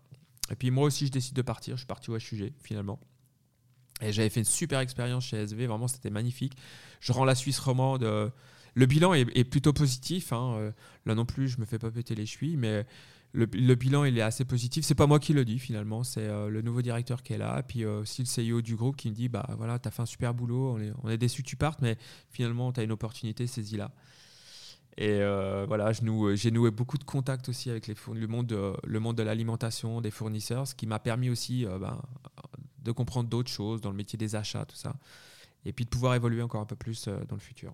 Et 0.50 0.56
puis 0.56 0.70
moi 0.70 0.84
aussi, 0.84 1.06
je 1.06 1.12
décide 1.12 1.34
de 1.34 1.42
partir. 1.42 1.76
Je 1.76 1.80
suis 1.80 1.86
parti 1.86 2.10
au 2.10 2.16
HUG 2.16 2.52
finalement. 2.62 2.98
Et 4.02 4.12
j'avais 4.12 4.30
fait 4.30 4.40
une 4.40 4.46
super 4.46 4.80
expérience 4.80 5.24
chez 5.24 5.36
SV, 5.36 5.66
vraiment 5.66 5.88
c'était 5.88 6.10
magnifique. 6.10 6.56
Je 7.00 7.12
rends 7.12 7.24
la 7.24 7.34
Suisse 7.34 7.58
romande. 7.58 8.02
Euh, 8.02 8.30
le 8.74 8.86
bilan 8.86 9.14
est, 9.14 9.44
plutôt 9.44 9.72
positif. 9.72 10.32
Hein, 10.32 10.54
euh, 10.56 10.72
là 11.06 11.14
non 11.14 11.24
plus, 11.24 11.48
je 11.48 11.60
me 11.60 11.64
fais 11.66 11.78
pas 11.78 11.90
péter 11.90 12.14
les 12.14 12.26
chevilles, 12.26 12.56
mais 12.56 12.84
le, 13.32 13.46
bilan 13.74 14.04
il 14.04 14.18
est 14.18 14.22
assez 14.22 14.44
positif. 14.44 14.84
C'est 14.84 14.94
pas 14.94 15.06
moi 15.06 15.20
qui 15.20 15.32
le 15.34 15.44
dis 15.44 15.58
finalement, 15.58 16.02
c'est 16.02 16.26
euh, 16.26 16.48
le 16.48 16.62
nouveau 16.62 16.82
directeur 16.82 17.22
qui 17.22 17.34
est 17.34 17.38
là, 17.38 17.62
puis 17.62 17.84
aussi 17.84 18.24
le 18.24 18.56
CEO 18.56 18.60
du 18.60 18.74
groupe 18.74 18.96
qui 18.96 19.08
me 19.08 19.14
dit 19.14 19.28
bah 19.28 19.46
voilà, 19.56 19.78
tu 19.78 19.88
as 19.88 19.90
fait 19.90 20.02
un 20.02 20.06
super 20.06 20.34
boulot, 20.34 20.72
on 20.74 20.80
est, 20.80 20.92
on 21.02 21.08
est 21.08 21.18
déçu 21.18 21.42
que 21.42 21.48
tu 21.48 21.56
partes, 21.56 21.80
mais 21.80 21.96
finalement 22.30 22.72
tu 22.72 22.80
as 22.80 22.82
une 22.82 22.92
opportunité, 22.92 23.46
saisis-la. 23.46 23.92
Et 24.98 25.20
voilà, 25.66 25.92
j'ai 25.92 26.50
noué 26.50 26.70
beaucoup 26.70 26.98
de 26.98 27.04
contacts 27.04 27.48
aussi 27.48 27.70
avec 27.70 27.86
les 27.86 27.94
le, 28.14 28.26
monde 28.26 28.46
de, 28.46 28.74
le 28.84 29.00
monde 29.00 29.16
de 29.16 29.22
l'alimentation, 29.22 30.00
des 30.00 30.10
fournisseurs, 30.10 30.66
ce 30.66 30.74
qui 30.74 30.86
m'a 30.86 30.98
permis 30.98 31.30
aussi 31.30 31.64
ben, 31.64 31.98
de 32.82 32.92
comprendre 32.92 33.28
d'autres 33.28 33.50
choses 33.50 33.80
dans 33.80 33.90
le 33.90 33.96
métier 33.96 34.16
des 34.16 34.34
achats, 34.36 34.64
tout 34.64 34.76
ça. 34.76 34.94
Et 35.64 35.72
puis 35.72 35.84
de 35.84 35.90
pouvoir 35.90 36.14
évoluer 36.14 36.42
encore 36.42 36.60
un 36.60 36.66
peu 36.66 36.76
plus 36.76 37.06
euh, 37.06 37.24
dans 37.28 37.36
le 37.36 37.40
futur. 37.40 37.72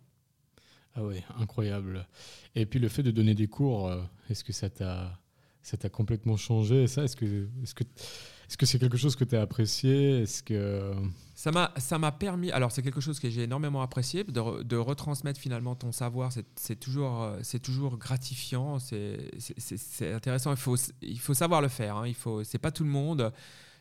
Ah 0.94 1.04
oui, 1.04 1.22
incroyable. 1.38 2.06
Et 2.54 2.66
puis 2.66 2.78
le 2.78 2.88
fait 2.88 3.02
de 3.02 3.10
donner 3.10 3.34
des 3.34 3.46
cours, 3.46 3.88
euh, 3.88 4.02
est-ce 4.28 4.44
que 4.44 4.52
ça 4.52 4.68
t'a 4.68 5.88
complètement 5.90 6.36
changé? 6.36 6.86
Ça 6.86 7.04
Est-ce 7.04 7.16
que 7.16 7.48
est-ce 7.62 7.74
que 7.74 7.84
est-ce 8.48 8.56
que 8.56 8.66
c'est 8.66 8.78
quelque 8.78 8.96
chose 8.96 9.14
que 9.16 9.24
tu 9.24 9.36
as 9.36 9.42
apprécié? 9.42 10.22
Est-ce 10.22 10.42
que 10.42 10.92
ça 11.34 11.52
m'a 11.52 11.72
ça 11.76 11.98
m'a 11.98 12.12
permis 12.12 12.50
alors 12.50 12.72
c'est 12.72 12.82
quelque 12.82 13.00
chose 13.00 13.20
que 13.20 13.30
j'ai 13.30 13.42
énormément 13.42 13.82
apprécié 13.82 14.24
de, 14.24 14.62
de, 14.62 14.76
retransmettre 14.76 15.38
finalement 15.38 15.76
ton 15.76 15.92
savoir 15.92 16.32
c'est 16.56 16.80
toujours 16.80 17.22
euh, 17.22 17.38
c'est 17.42 17.60
toujours 17.60 17.96
gratifiant 17.96 18.80
c'est 18.80 19.30
intéressant 20.12 20.50
il 20.50 20.56
faut 20.56 20.74
il 21.00 21.20
faut 21.20 21.34
savoir 21.34 21.62
le 21.62 21.68
faire 21.68 21.98
hein. 21.98 22.08
il 22.08 22.14
faut 22.16 22.42
c'est 22.42 22.58
pas 22.58 22.72
tout 22.72 22.82
le 22.82 22.90
monde 22.90 23.32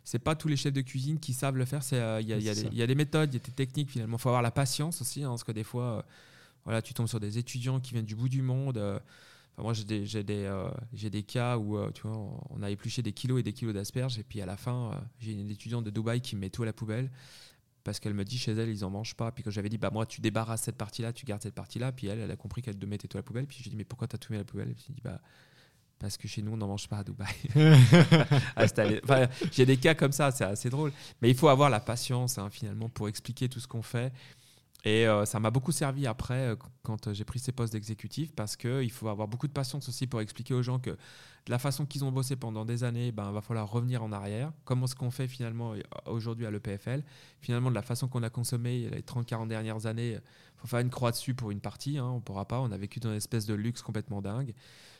c'est 0.07 0.19
pas 0.19 0.35
tous 0.35 0.47
les 0.47 0.55
chefs 0.55 0.71
de 0.71 0.79
cuisine 0.79 1.19
qui 1.19 1.33
savent 1.33 1.57
le 1.57 1.65
faire. 1.65 1.81
Euh, 1.91 2.21
il 2.21 2.29
y, 2.29 2.81
a 2.81 2.87
des 2.87 2.95
méthodes, 2.95 3.33
il 3.33 3.39
y 3.39 3.41
a 3.41 3.45
des 3.45 3.51
techniques 3.51 3.91
finalement. 3.91 4.15
Il 4.15 4.21
faut 4.21 4.29
avoir 4.29 4.41
la 4.41 4.51
patience 4.51 5.01
aussi, 5.01 5.21
hein, 5.21 5.27
parce 5.31 5.43
que 5.43 5.51
des 5.51 5.65
fois, 5.65 5.83
euh, 5.83 6.01
voilà, 6.63 6.81
tu 6.81 6.93
tombes 6.93 7.09
sur 7.09 7.19
des 7.19 7.37
étudiants 7.37 7.81
qui 7.81 7.91
viennent 7.91 8.05
du 8.05 8.15
bout 8.15 8.29
du 8.29 8.41
monde. 8.41 8.77
Euh, 8.77 8.99
moi, 9.57 9.73
j'ai 9.73 9.83
des, 9.83 10.23
des, 10.23 11.09
des, 11.09 11.23
cas 11.23 11.57
où 11.57 11.79
tu 11.91 12.03
vois, 12.03 12.17
on 12.49 12.61
a 12.61 12.69
épluché 12.69 13.01
des 13.01 13.13
kilos 13.13 13.39
et 13.39 13.43
des 13.43 13.53
kilos 13.53 13.73
d'asperges, 13.73 14.19
et 14.19 14.23
puis 14.23 14.41
à 14.41 14.45
la 14.45 14.57
fin, 14.57 14.91
j'ai 15.19 15.31
une 15.33 15.49
étudiante 15.49 15.83
de 15.83 15.89
Dubaï 15.89 16.21
qui 16.21 16.35
me 16.35 16.41
met 16.41 16.49
tout 16.49 16.63
à 16.63 16.65
la 16.65 16.73
poubelle 16.73 17.09
parce 17.87 18.01
qu'elle 18.01 18.13
me 18.13 18.25
dit 18.25 18.37
chez 18.37 18.51
elle, 18.51 18.67
ils 18.67 18.83
en 18.83 18.89
mangent 18.89 19.15
pas. 19.15 19.31
Puis 19.31 19.45
quand 19.45 19.49
j'avais 19.49 19.69
dit, 19.69 19.77
bah 19.77 19.89
moi, 19.93 20.05
tu 20.05 20.19
débarrasses 20.19 20.63
cette 20.63 20.75
partie-là, 20.75 21.13
tu 21.13 21.25
gardes 21.25 21.41
cette 21.41 21.55
partie-là, 21.55 21.93
puis 21.93 22.07
elle, 22.07 22.19
elle 22.19 22.29
a 22.29 22.35
compris 22.35 22.61
qu'elle 22.61 22.77
devait 22.77 22.89
mettre 22.89 23.07
tout 23.07 23.17
à 23.17 23.19
la 23.19 23.23
poubelle. 23.23 23.47
Puis 23.47 23.61
j'ai 23.63 23.69
dit, 23.69 23.77
mais 23.77 23.85
pourquoi 23.85 24.09
tu 24.09 24.15
as 24.17 24.19
tout 24.19 24.33
mis 24.33 24.35
à 24.35 24.41
la 24.41 24.45
poubelle? 24.45 24.73
Puis 24.75 24.87
dit, 24.89 25.01
bah 25.01 25.21
parce 25.99 26.17
que 26.17 26.27
chez 26.27 26.41
nous, 26.41 26.51
on 26.51 26.57
n'en 26.57 26.67
mange 26.67 26.87
pas 26.87 26.97
à 26.97 27.03
Dubaï. 27.03 27.33
J'ai 29.51 29.65
des 29.65 29.77
cas 29.77 29.95
comme 29.95 30.11
ça, 30.11 30.31
c'est 30.31 30.43
assez 30.43 30.69
drôle. 30.69 30.91
Mais 31.21 31.29
il 31.29 31.35
faut 31.35 31.47
avoir 31.47 31.69
la 31.69 31.79
patience, 31.79 32.37
hein, 32.37 32.49
finalement, 32.51 32.89
pour 32.89 33.07
expliquer 33.07 33.49
tout 33.49 33.59
ce 33.59 33.67
qu'on 33.67 33.81
fait. 33.81 34.11
Et 34.87 35.05
euh, 35.05 35.25
ça 35.25 35.41
m'a 35.41 35.51
beaucoup 35.51 35.73
servi 35.73 36.07
après, 36.07 36.51
euh, 36.51 36.55
quand 36.81 37.11
j'ai 37.11 37.25
pris 37.25 37.39
ces 37.39 37.51
postes 37.51 37.73
d'exécutif, 37.73 38.33
parce 38.33 38.55
qu'il 38.55 38.89
faut 38.89 39.09
avoir 39.09 39.27
beaucoup 39.27 39.47
de 39.49 39.51
patience 39.51 39.89
aussi 39.89 40.07
pour 40.07 40.21
expliquer 40.21 40.53
aux 40.53 40.63
gens 40.63 40.79
que 40.79 40.91
de 40.91 41.51
la 41.51 41.59
façon 41.59 41.85
qu'ils 41.85 42.05
ont 42.05 42.11
bossé 42.13 42.37
pendant 42.37 42.63
des 42.63 42.85
années, 42.85 43.11
ben, 43.11 43.29
va 43.33 43.41
falloir 43.41 43.69
revenir 43.69 44.01
en 44.01 44.13
arrière. 44.13 44.53
Comment 44.63 44.87
ce 44.87 44.95
qu'on 44.95 45.11
fait 45.11 45.27
finalement 45.27 45.73
euh, 45.73 45.81
aujourd'hui 46.05 46.45
à 46.45 46.51
l'EPFL 46.51 47.03
Finalement, 47.41 47.69
de 47.69 47.75
la 47.75 47.81
façon 47.81 48.07
qu'on 48.07 48.23
a 48.23 48.29
consommé 48.29 48.89
les 48.89 49.01
30-40 49.01 49.49
dernières 49.49 49.87
années, 49.87 50.11
il 50.13 50.21
faut 50.55 50.67
faire 50.67 50.79
une 50.79 50.89
croix 50.89 51.11
dessus 51.11 51.33
pour 51.33 51.51
une 51.51 51.59
partie. 51.59 51.97
Hein, 51.97 52.05
on 52.05 52.15
ne 52.15 52.21
pourra 52.21 52.45
pas. 52.45 52.61
On 52.61 52.71
a 52.71 52.77
vécu 52.77 53.01
dans 53.01 53.09
une 53.09 53.17
espèce 53.17 53.45
de 53.45 53.55
luxe 53.55 53.81
complètement 53.81 54.21
dingue. 54.21 54.53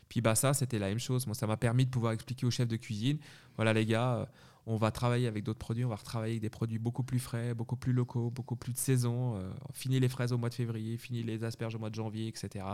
Puis 0.10 0.22
bah 0.22 0.36
ça, 0.36 0.54
c'était 0.54 0.80
la 0.80 0.90
même 0.90 1.00
chose. 1.00 1.26
Moi, 1.28 1.36
ça 1.36 1.48
m'a 1.48 1.58
permis 1.58 1.86
de 1.86 1.90
pouvoir 1.90 2.14
expliquer 2.14 2.46
aux 2.46 2.52
chefs 2.52 2.68
de 2.68 2.78
cuisine, 2.78 3.18
voilà 3.56 3.74
les 3.74 3.86
gars, 3.86 4.16
euh, 4.16 4.26
on 4.66 4.78
va 4.78 4.92
travailler 4.92 5.28
avec 5.28 5.44
d'autres 5.44 5.60
produits, 5.60 5.86
on 5.86 5.90
va 5.90 5.96
retravailler 5.96 6.34
avec 6.34 6.42
des 6.42 6.50
produits 6.50 6.80
beaucoup 6.80 7.04
plus 7.04 7.20
frais, 7.20 7.54
beaucoup 7.54 7.76
plus 7.78 7.94
locaux, 7.94 8.30
beaucoup 8.30 8.56
plus 8.56 8.74
de 8.74 8.78
saison. 8.78 9.38
Euh, 9.38 9.50
fini 9.74 10.00
les 10.00 10.10
fraises 10.10 10.34
au 10.34 10.38
mois 10.38 10.50
de 10.50 10.54
février, 10.54 10.98
fini 10.98 11.24
les 11.24 11.44
asperges 11.44 11.76
au 11.76 11.80
mois 11.80 11.90
de 11.90 11.96
janvier, 11.96 12.28
etc. 12.28 12.66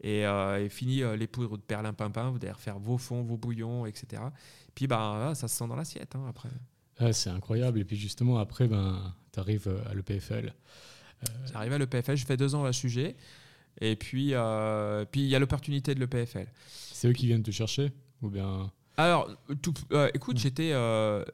Et, 0.00 0.26
euh, 0.26 0.68
fini 0.68 1.02
les 1.16 1.26
poudres 1.26 1.56
de 1.56 1.62
perlimpinpin, 1.62 2.30
vous 2.30 2.36
allez 2.36 2.50
refaire 2.50 2.78
vos 2.78 2.98
fonds, 2.98 3.22
vos 3.22 3.38
bouillons, 3.38 3.86
etc. 3.86 4.22
Puis 4.74 4.86
bah, 4.86 5.32
ça 5.34 5.48
se 5.48 5.56
sent 5.56 5.66
dans 5.66 5.76
l'assiette 5.76 6.14
hein, 6.14 6.26
après. 6.28 6.50
c'est 7.12 7.30
incroyable. 7.30 7.80
Et 7.80 7.84
puis 7.84 7.96
justement, 7.96 8.38
après, 8.38 8.68
ben, 8.68 9.14
tu 9.32 9.40
arrives 9.40 9.74
à 9.88 9.94
l'EPFL. 9.94 10.52
J'arrive 11.50 11.72
à 11.72 11.78
l'EPFL, 11.78 12.16
je 12.16 12.26
fais 12.26 12.36
deux 12.36 12.54
ans 12.54 12.64
à 12.64 12.72
sujet. 12.74 13.16
Et 13.80 13.96
puis, 13.96 14.30
euh, 14.32 15.04
puis 15.04 15.22
il 15.22 15.28
y 15.28 15.34
a 15.34 15.38
l'opportunité 15.38 15.94
de 15.94 16.00
l'EPFL. 16.00 16.46
C'est 16.66 17.08
eux 17.08 17.12
qui 17.12 17.26
viennent 17.26 17.42
te 17.42 17.50
chercher 17.50 17.92
ou 18.22 18.28
bien? 18.28 18.70
Alors, 18.96 19.28
tout, 19.60 19.74
euh, 19.92 20.08
écoute, 20.14 20.38
j'étais, 20.38 20.70
euh, 20.72 21.24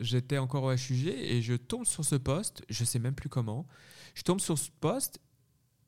j'étais 0.00 0.38
encore 0.38 0.64
au 0.64 0.72
HUG 0.72 1.08
et 1.08 1.42
je 1.42 1.54
tombe 1.54 1.84
sur 1.84 2.04
ce 2.04 2.16
poste, 2.16 2.62
je 2.70 2.82
sais 2.84 2.98
même 2.98 3.14
plus 3.14 3.28
comment. 3.28 3.66
Je 4.14 4.22
tombe 4.22 4.40
sur 4.40 4.56
ce 4.56 4.70
poste, 4.80 5.20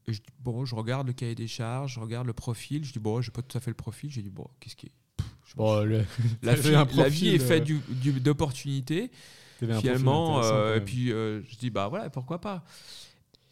je, 0.06 0.20
bon, 0.40 0.66
je 0.66 0.74
regarde 0.74 1.06
le 1.06 1.14
cahier 1.14 1.34
des 1.34 1.48
charges, 1.48 1.94
je 1.94 2.00
regarde 2.00 2.26
le 2.26 2.34
profil, 2.34 2.84
je 2.84 2.92
dis 2.92 2.98
bon, 2.98 3.22
j'ai 3.22 3.30
pas 3.30 3.40
tout 3.40 3.56
à 3.56 3.60
fait 3.60 3.70
le 3.70 3.76
profil, 3.76 4.10
j'ai 4.10 4.20
dit 4.20 4.30
bon, 4.30 4.46
qu'est-ce 4.60 4.76
qui 4.76 4.92
bon, 5.56 5.76
la, 6.42 6.54
vie, 6.54 6.70
la, 6.70 7.08
vie, 7.08 7.28
est 7.28 7.38
faite 7.38 7.64
du, 7.64 7.80
d'opportunités. 8.20 9.10
Finalement, 9.58 10.42
et 10.74 10.80
puis 10.80 11.06
je 11.08 11.56
dis 11.56 11.70
bah 11.70 11.88
voilà, 11.88 12.10
pourquoi 12.10 12.40
pas? 12.40 12.64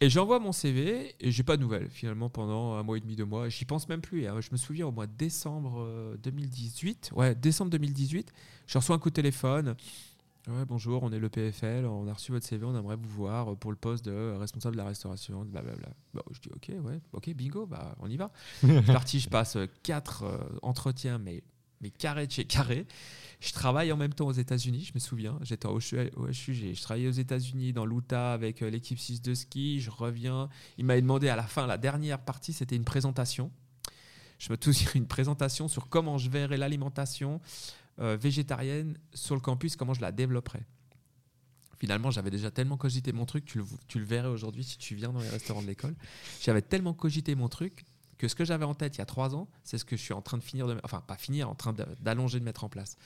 Et 0.03 0.09
j'envoie 0.09 0.38
mon 0.38 0.53
CV 0.53 1.14
et 1.20 1.30
j'ai 1.30 1.42
pas 1.42 1.59
de 1.59 1.62
nouvelles 1.62 1.90
finalement 1.90 2.30
pendant 2.30 2.72
un 2.74 2.82
mois 2.82 2.96
et 2.96 3.01
demi, 3.01 3.16
deux 3.16 3.26
mois. 3.26 3.51
J'y 3.51 3.66
pense 3.66 3.86
même 3.86 4.01
plus. 4.01 4.26
Hein. 4.26 4.40
Je 4.40 4.48
me 4.51 4.57
souviens 4.57 4.86
au 4.86 4.92
mois 4.92 5.07
de 5.07 5.12
décembre 5.12 6.16
2018, 6.22 7.11
euh, 7.12 7.16
ouais, 7.16 7.34
décembre 7.34 7.70
2018, 7.72 8.32
je 8.66 8.78
reçois 8.78 8.96
un 8.96 8.98
coup 8.98 9.11
de 9.11 9.14
téléphone. 9.14 9.76
Ouais, 10.48 10.64
bonjour, 10.66 11.03
on 11.03 11.12
est 11.12 11.18
le 11.18 11.28
PFL, 11.28 11.84
on 11.84 12.09
a 12.09 12.14
reçu 12.14 12.32
votre 12.32 12.46
CV, 12.46 12.64
on 12.64 12.74
aimerait 12.74 12.96
vous 12.96 13.11
voir 13.11 13.55
pour 13.57 13.70
le 13.72 13.76
poste 13.76 14.07
de 14.07 14.36
responsable 14.38 14.74
de 14.74 14.80
la 14.80 14.86
restauration, 14.86 15.44
blablabla. 15.44 15.90
Bon, 16.14 16.22
je 16.30 16.40
dis 16.40 16.48
ok, 16.48 16.82
ouais, 16.82 17.01
ok, 17.12 17.34
bingo, 17.34 17.66
bah 17.66 17.94
on 18.01 18.09
y 18.09 18.16
va. 18.16 18.32
je 18.62 18.72
suis 18.72 18.82
parti, 18.82 19.20
je 19.20 19.28
passe 19.28 19.59
quatre 19.82 20.22
euh, 20.22 20.38
entretiens, 20.62 21.18
mais, 21.18 21.42
mais 21.80 21.90
carré 21.90 22.26
de 22.26 22.32
chez 22.32 22.44
carré. 22.44 22.86
Je 23.40 23.52
travaille 23.52 23.90
en 23.90 23.96
même 23.96 24.12
temps 24.12 24.26
aux 24.26 24.32
États-Unis, 24.32 24.84
je 24.84 24.92
me 24.94 24.98
souviens. 24.98 25.38
J'étais 25.42 25.66
au 25.66 25.78
HUG, 25.78 26.74
je 26.74 26.82
travaillais 26.82 27.08
aux 27.08 27.12
États-Unis 27.12 27.72
dans 27.72 27.86
l'Utah 27.86 28.34
avec 28.34 28.62
euh, 28.62 28.68
l'équipe 28.68 28.98
6 28.98 29.22
de 29.22 29.34
ski. 29.34 29.80
Je 29.80 29.90
reviens. 29.90 30.50
Il 30.76 30.84
m'avait 30.84 31.00
demandé 31.00 31.28
à 31.28 31.36
la 31.36 31.44
fin, 31.44 31.66
la 31.66 31.78
dernière 31.78 32.18
partie, 32.18 32.52
c'était 32.52 32.76
une 32.76 32.84
présentation. 32.84 33.50
Je 34.38 34.52
me 34.52 34.58
souviens 34.60 34.90
une 34.94 35.06
présentation 35.06 35.68
sur 35.68 35.88
comment 35.88 36.18
je 36.18 36.28
verrais 36.28 36.58
l'alimentation 36.58 37.40
euh, 38.00 38.16
végétarienne 38.16 38.98
sur 39.14 39.34
le 39.34 39.40
campus, 39.40 39.74
comment 39.74 39.94
je 39.94 40.02
la 40.02 40.12
développerais. 40.12 40.66
Finalement, 41.78 42.10
j'avais 42.10 42.30
déjà 42.30 42.50
tellement 42.50 42.76
cogité 42.76 43.10
mon 43.10 43.24
truc, 43.24 43.46
tu 43.46 43.56
le, 43.56 43.64
tu 43.88 43.98
le 43.98 44.04
verrais 44.04 44.28
aujourd'hui 44.28 44.64
si 44.64 44.76
tu 44.76 44.94
viens 44.94 45.12
dans 45.12 45.20
les 45.20 45.30
restaurants 45.30 45.62
de 45.62 45.66
l'école. 45.66 45.94
J'avais 46.42 46.60
tellement 46.60 46.92
cogité 46.92 47.34
mon 47.34 47.48
truc 47.48 47.86
que 48.20 48.28
ce 48.28 48.34
que 48.34 48.44
j'avais 48.44 48.66
en 48.66 48.74
tête 48.74 48.96
il 48.96 48.98
y 48.98 49.00
a 49.00 49.06
trois 49.06 49.34
ans, 49.34 49.48
c'est 49.64 49.78
ce 49.78 49.84
que 49.86 49.96
je 49.96 50.02
suis 50.02 50.12
en 50.12 50.20
train 50.20 50.36
de 50.36 50.42
finir, 50.42 50.66
de, 50.66 50.78
enfin 50.84 51.00
pas 51.00 51.16
finir, 51.16 51.48
en 51.48 51.54
train 51.54 51.74
d'allonger, 52.00 52.38
de 52.38 52.44
mettre 52.44 52.64
en 52.64 52.68
place. 52.68 52.98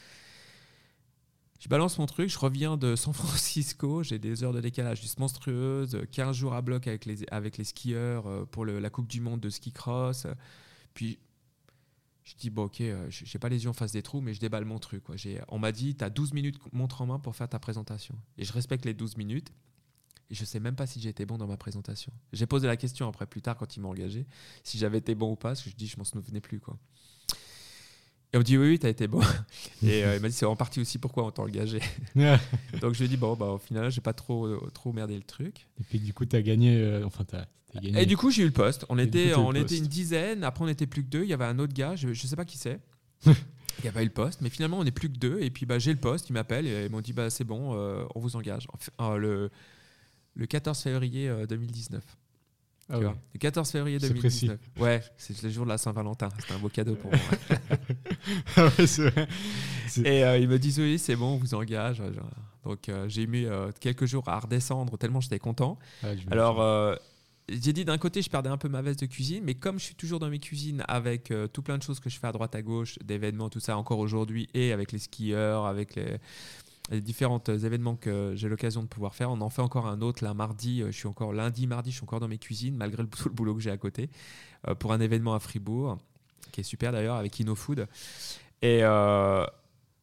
Je 1.60 1.68
balance 1.68 1.98
mon 1.98 2.06
truc, 2.06 2.28
je 2.28 2.38
reviens 2.38 2.76
de 2.76 2.96
San 2.96 3.14
Francisco, 3.14 4.02
j'ai 4.02 4.18
des 4.18 4.42
heures 4.42 4.52
de 4.52 4.60
décalage 4.60 5.00
juste 5.02 5.20
monstrueuses, 5.20 6.00
15 6.10 6.34
jours 6.34 6.54
à 6.54 6.62
bloc 6.62 6.88
avec 6.88 7.04
les, 7.04 7.24
avec 7.30 7.58
les 7.58 7.64
skieurs 7.64 8.26
euh, 8.26 8.44
pour 8.44 8.66
la 8.66 8.90
Coupe 8.90 9.06
du 9.06 9.20
Monde 9.20 9.38
de 9.38 9.50
ski 9.50 9.70
cross. 9.70 10.26
Puis 10.94 11.20
je 12.24 12.34
dis, 12.34 12.50
bon, 12.50 12.64
ok, 12.64 12.80
euh, 12.80 13.06
je 13.08 13.24
n'ai 13.24 13.38
pas 13.38 13.48
les 13.48 13.62
yeux 13.62 13.70
en 13.70 13.74
face 13.74 13.92
des 13.92 14.02
trous, 14.02 14.20
mais 14.20 14.34
je 14.34 14.40
déballe 14.40 14.64
mon 14.64 14.80
truc. 14.80 15.04
Quoi. 15.04 15.14
On 15.46 15.60
m'a 15.60 15.70
dit, 15.70 15.94
tu 15.94 16.02
as 16.02 16.10
12 16.10 16.32
minutes 16.32 16.58
montre 16.72 17.02
en 17.02 17.06
main 17.06 17.20
pour 17.20 17.36
faire 17.36 17.48
ta 17.48 17.60
présentation. 17.60 18.16
Et 18.36 18.44
je 18.44 18.52
respecte 18.52 18.84
les 18.84 18.94
12 18.94 19.16
minutes. 19.16 19.52
Et 20.30 20.34
je 20.34 20.44
sais 20.44 20.60
même 20.60 20.76
pas 20.76 20.86
si 20.86 21.00
j'ai 21.00 21.10
été 21.10 21.26
bon 21.26 21.38
dans 21.38 21.46
ma 21.46 21.56
présentation. 21.56 22.12
J'ai 22.32 22.46
posé 22.46 22.66
la 22.66 22.76
question 22.76 23.08
après, 23.08 23.26
plus 23.26 23.42
tard, 23.42 23.56
quand 23.56 23.76
ils 23.76 23.80
m'ont 23.80 23.90
engagé, 23.90 24.26
si 24.62 24.78
j'avais 24.78 24.98
été 24.98 25.14
bon 25.14 25.32
ou 25.32 25.36
pas, 25.36 25.50
parce 25.50 25.62
que 25.62 25.70
je 25.70 25.76
dis, 25.76 25.86
je 25.86 25.96
m'en 25.98 26.04
souvenais 26.04 26.40
plus. 26.40 26.60
Quoi. 26.60 26.78
Et 28.32 28.36
on 28.36 28.40
me 28.40 28.44
dit 28.44 28.58
oui, 28.58 28.70
oui, 28.70 28.78
tu 28.78 28.86
as 28.86 28.88
été 28.88 29.06
bon. 29.06 29.20
Et 29.82 30.04
euh, 30.04 30.16
il 30.16 30.22
m'a 30.22 30.28
dit 30.28 30.34
c'est 30.34 30.46
en 30.46 30.56
partie 30.56 30.80
aussi 30.80 30.98
pourquoi 30.98 31.24
on 31.24 31.30
t'a 31.30 31.42
engagé. 31.42 31.80
Donc 32.80 32.94
je 32.94 32.98
lui 32.98 33.04
ai 33.04 33.08
dit 33.08 33.16
bon, 33.16 33.34
bah, 33.36 33.46
au 33.46 33.58
final, 33.58 33.90
j'ai 33.90 34.00
pas 34.00 34.12
trop, 34.12 34.56
trop 34.70 34.92
merdé 34.92 35.14
le 35.14 35.22
truc. 35.22 35.68
Et 35.80 35.84
puis 35.84 36.00
du 36.00 36.12
coup, 36.12 36.24
tu 36.24 36.34
as 36.34 36.42
gagné. 36.42 36.76
Euh, 36.76 37.04
enfin, 37.06 37.24
as, 37.32 37.80
gagné. 37.80 38.02
Et 38.02 38.06
du 38.06 38.16
coup, 38.16 38.30
j'ai 38.30 38.42
eu 38.42 38.46
le 38.46 38.52
poste. 38.52 38.86
On, 38.88 38.98
était, 38.98 39.34
on 39.34 39.52
était 39.52 39.78
une 39.78 39.86
dizaine. 39.86 40.42
Après, 40.42 40.64
on 40.64 40.68
était 40.68 40.86
plus 40.86 41.04
que 41.04 41.10
deux. 41.10 41.22
Il 41.22 41.28
y 41.28 41.32
avait 41.32 41.44
un 41.44 41.58
autre 41.58 41.74
gars, 41.74 41.94
je, 41.94 42.12
je 42.12 42.26
sais 42.26 42.36
pas 42.36 42.44
qui 42.44 42.58
c'est. 42.58 42.80
Il 43.78 43.82
n'y 43.82 43.88
a 43.88 43.92
pas 43.92 44.02
eu 44.02 44.06
le 44.06 44.12
poste, 44.12 44.40
mais 44.40 44.50
finalement 44.50 44.78
on 44.78 44.84
n'est 44.84 44.92
plus 44.92 45.10
que 45.10 45.16
deux. 45.16 45.40
Et 45.40 45.50
puis 45.50 45.66
bah, 45.66 45.78
j'ai 45.78 45.92
le 45.92 45.98
poste, 45.98 46.30
ils 46.30 46.32
m'appellent 46.32 46.66
et 46.66 46.86
ils 46.86 46.90
m'ont 46.90 47.00
dit 47.00 47.12
bah, 47.12 47.30
c'est 47.30 47.44
bon, 47.44 47.74
euh, 47.74 48.04
on 48.14 48.20
vous 48.20 48.36
engage. 48.36 48.66
le, 49.00 49.50
le 50.34 50.46
14 50.46 50.78
février 50.80 51.30
2019. 51.48 52.02
Ah 52.90 52.98
Le 52.98 53.38
14 53.38 53.70
février 53.70 53.98
2019. 53.98 54.58
Ouais, 54.78 55.02
c'est 55.16 55.42
le 55.42 55.48
jour 55.48 55.64
de 55.64 55.70
la 55.70 55.78
Saint-Valentin. 55.78 56.28
C'était 56.38 56.52
un 56.52 56.58
beau 56.58 56.68
cadeau 56.68 56.96
pour 56.96 57.10
moi. 57.10 57.20
ah 58.56 58.64
ouais, 58.78 58.84
vrai. 58.84 59.28
Et 60.04 60.24
euh, 60.24 60.38
ils 60.38 60.48
me 60.48 60.58
disent 60.58 60.78
oui, 60.80 60.98
c'est 60.98 61.16
bon, 61.16 61.34
on 61.34 61.36
vous 61.38 61.54
engage. 61.54 62.02
Donc 62.64 62.88
euh, 62.88 63.08
j'ai 63.08 63.26
mis 63.26 63.44
euh, 63.44 63.70
quelques 63.80 64.04
jours 64.04 64.28
à 64.28 64.38
redescendre 64.38 64.98
tellement 64.98 65.20
j'étais 65.20 65.38
content. 65.38 65.78
Ah, 66.02 66.08
Alors, 66.30 66.60
euh, 66.60 66.94
j'ai 67.48 67.72
dit 67.72 67.84
d'un 67.84 67.98
côté, 67.98 68.22
je 68.22 68.30
perdais 68.30 68.48
un 68.48 68.56
peu 68.56 68.68
ma 68.68 68.80
veste 68.80 69.00
de 69.00 69.06
cuisine, 69.06 69.44
mais 69.44 69.54
comme 69.54 69.78
je 69.78 69.84
suis 69.84 69.94
toujours 69.94 70.18
dans 70.18 70.30
mes 70.30 70.38
cuisines 70.38 70.82
avec 70.88 71.30
euh, 71.30 71.46
tout 71.46 71.62
plein 71.62 71.76
de 71.76 71.82
choses 71.82 72.00
que 72.00 72.08
je 72.08 72.18
fais 72.18 72.26
à 72.26 72.32
droite 72.32 72.54
à 72.54 72.62
gauche, 72.62 72.98
d'événements, 73.04 73.50
tout 73.50 73.60
ça, 73.60 73.76
encore 73.76 73.98
aujourd'hui, 73.98 74.48
et 74.54 74.72
avec 74.72 74.92
les 74.92 74.98
skieurs, 74.98 75.66
avec 75.66 75.94
les, 75.94 76.18
les 76.90 77.00
différents 77.00 77.42
événements 77.46 77.96
que 77.96 78.32
j'ai 78.36 78.48
l'occasion 78.48 78.82
de 78.82 78.88
pouvoir 78.88 79.14
faire, 79.14 79.30
on 79.30 79.40
en 79.40 79.50
fait 79.50 79.62
encore 79.62 79.86
un 79.86 80.00
autre 80.02 80.22
là 80.22 80.34
mardi. 80.34 80.82
euh, 80.82 80.86
Je 80.86 80.96
suis 80.96 81.08
encore 81.08 81.32
lundi, 81.32 81.66
mardi, 81.66 81.90
je 81.90 81.96
suis 81.96 82.04
encore 82.04 82.20
dans 82.20 82.28
mes 82.28 82.38
cuisines 82.38 82.76
malgré 82.76 83.06
tout 83.06 83.28
le 83.28 83.34
boulot 83.34 83.54
que 83.54 83.60
j'ai 83.60 83.70
à 83.70 83.76
côté 83.76 84.10
euh, 84.68 84.74
pour 84.74 84.92
un 84.92 85.00
événement 85.00 85.34
à 85.34 85.40
Fribourg 85.40 85.98
qui 86.52 86.60
est 86.60 86.64
super 86.64 86.92
d'ailleurs 86.92 87.16
avec 87.16 87.38
InnoFood. 87.40 87.88
Et 88.62 88.80
euh, 88.82 89.44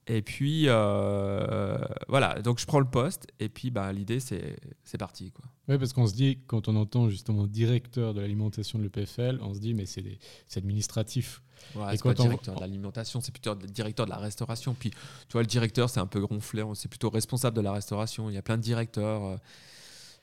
et 0.08 0.22
puis 0.22 0.66
euh, 0.68 1.78
voilà, 2.08 2.42
donc 2.42 2.60
je 2.60 2.66
prends 2.66 2.80
le 2.80 2.90
poste 2.90 3.28
et 3.40 3.50
puis 3.50 3.70
bah, 3.72 3.92
l'idée 3.94 4.20
c'est 4.20 4.58
c'est 4.84 4.98
parti 4.98 5.32
quoi. 5.32 5.46
Ouais, 5.68 5.78
parce 5.78 5.94
qu'on 5.94 6.08
se 6.08 6.14
dit, 6.14 6.40
quand 6.48 6.68
on 6.68 6.76
entend 6.76 7.08
justement 7.10 7.48
directeur 7.48 8.14
de 8.14 8.20
l'alimentation 8.20 8.78
de 8.80 8.84
l'EPFL, 8.84 9.40
on 9.42 9.54
se 9.54 9.60
dit, 9.60 9.74
mais 9.74 9.86
c'est 9.86 10.02
des- 10.02 10.20
c'est 10.48 10.60
administratif. 10.60 11.42
Ouais, 11.76 11.94
Et 11.94 11.98
c'est 11.98 12.04
pas 12.04 12.10
on- 12.10 12.14
directeur 12.24 12.56
de 12.56 12.60
l'alimentation, 12.60 13.22
c'est 13.22 13.32
plutôt 13.32 13.56
directeur 13.56 14.06
de 14.06 14.10
la 14.12 14.18
restauration. 14.18 14.74
Puis, 14.78 14.90
tu 14.90 14.98
vois, 15.34 15.42
le 15.42 15.48
directeur, 15.48 15.90
c'est 15.90 16.00
un 16.02 16.08
peu 16.08 16.20
gonflé. 16.26 16.64
C'est 16.74 16.90
plutôt 16.90 17.10
responsable 17.10 17.56
de 17.56 17.62
la 17.62 17.72
restauration. 17.72 18.30
Il 18.30 18.34
y 18.34 18.38
a 18.38 18.42
plein 18.42 18.58
de 18.58 18.64
directeurs. 18.64 19.24
euh, 19.24 19.38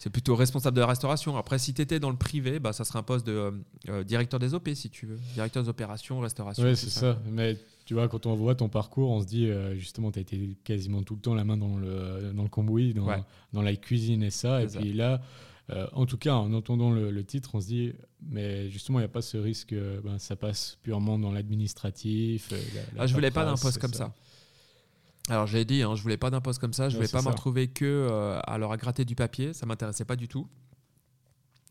C'est 0.00 0.10
plutôt 0.10 0.36
responsable 0.36 0.76
de 0.76 0.80
la 0.80 0.86
restauration. 0.88 1.36
Après, 1.36 1.58
si 1.58 1.72
tu 1.74 1.80
étais 1.82 1.98
dans 1.98 2.10
le 2.10 2.16
privé, 2.16 2.58
bah, 2.60 2.72
ça 2.72 2.84
serait 2.84 2.98
un 3.00 3.02
poste 3.02 3.26
de 3.26 3.52
euh, 3.88 4.04
directeur 4.04 4.38
des 4.38 4.52
OP, 4.54 4.68
si 4.74 4.90
tu 4.90 5.06
veux. 5.06 5.18
Directeur 5.34 5.62
des 5.62 5.68
opérations, 5.68 6.20
restauration. 6.20 6.62
Tout 6.62 6.74
c'est 6.76 6.90
ça. 6.90 7.18
Mais 7.30 7.56
tu 7.88 7.94
vois, 7.94 8.06
quand 8.06 8.26
on 8.26 8.34
voit 8.34 8.54
ton 8.54 8.68
parcours, 8.68 9.08
on 9.10 9.22
se 9.22 9.26
dit, 9.26 9.46
euh, 9.48 9.74
justement, 9.74 10.10
tu 10.12 10.18
as 10.18 10.20
été 10.20 10.58
quasiment 10.62 11.02
tout 11.02 11.14
le 11.14 11.20
temps 11.22 11.34
la 11.34 11.44
main 11.44 11.56
dans 11.56 11.78
le, 11.78 12.32
dans 12.34 12.42
le 12.42 12.48
cambouis, 12.50 12.92
dans, 12.92 13.06
Ouais. 13.06 13.22
dans 13.54 13.62
la 13.62 13.74
cuisine 13.76 14.22
et 14.22 14.28
ça. 14.28 14.62
Et 14.62 14.66
puis 14.66 14.92
là, 14.92 15.22
euh, 15.70 15.86
en 15.94 16.04
tout 16.04 16.18
cas, 16.18 16.34
en 16.34 16.52
entendant 16.52 16.90
le, 16.90 17.10
le 17.10 17.24
titre, 17.24 17.52
on 17.54 17.62
se 17.62 17.66
dit, 17.68 17.94
mais 18.20 18.68
justement, 18.68 18.98
il 18.98 19.02
n'y 19.02 19.06
a 19.06 19.08
pas 19.08 19.22
ce 19.22 19.38
risque, 19.38 19.72
euh, 19.72 20.02
ben, 20.04 20.18
ça 20.18 20.36
passe 20.36 20.76
purement 20.82 21.18
dans 21.18 21.32
l'administratif. 21.32 22.50
la- 22.50 22.58
Ah, 22.98 23.06
je 23.06 23.14
voulais 23.14 23.30
pas 23.30 23.46
d'un 23.46 23.56
poste 23.56 23.78
comme 23.78 23.94
ça. 23.94 24.12
Alors, 25.30 25.46
je 25.46 25.56
l'ai 25.56 25.64
dit, 25.64 25.82
hein, 25.82 25.94
je 25.94 26.02
voulais 26.02 26.16
pas 26.18 26.28
d'un 26.28 26.42
poste 26.42 26.58
comme 26.58 26.74
ça. 26.74 26.90
Je 26.90 26.94
Ouais, 26.98 27.06
voulais 27.06 27.10
pas 27.12 27.18
me 27.20 27.24
ça. 27.24 27.30
retrouver 27.30 27.68
que 27.68 27.84
euh, 27.86 28.38
alors 28.44 28.70
à 28.72 28.76
gratter 28.76 29.06
du 29.06 29.14
papier. 29.14 29.54
Ça 29.54 29.64
m'intéressait 29.64 30.04
pas 30.04 30.16
du 30.16 30.28
tout. 30.28 30.46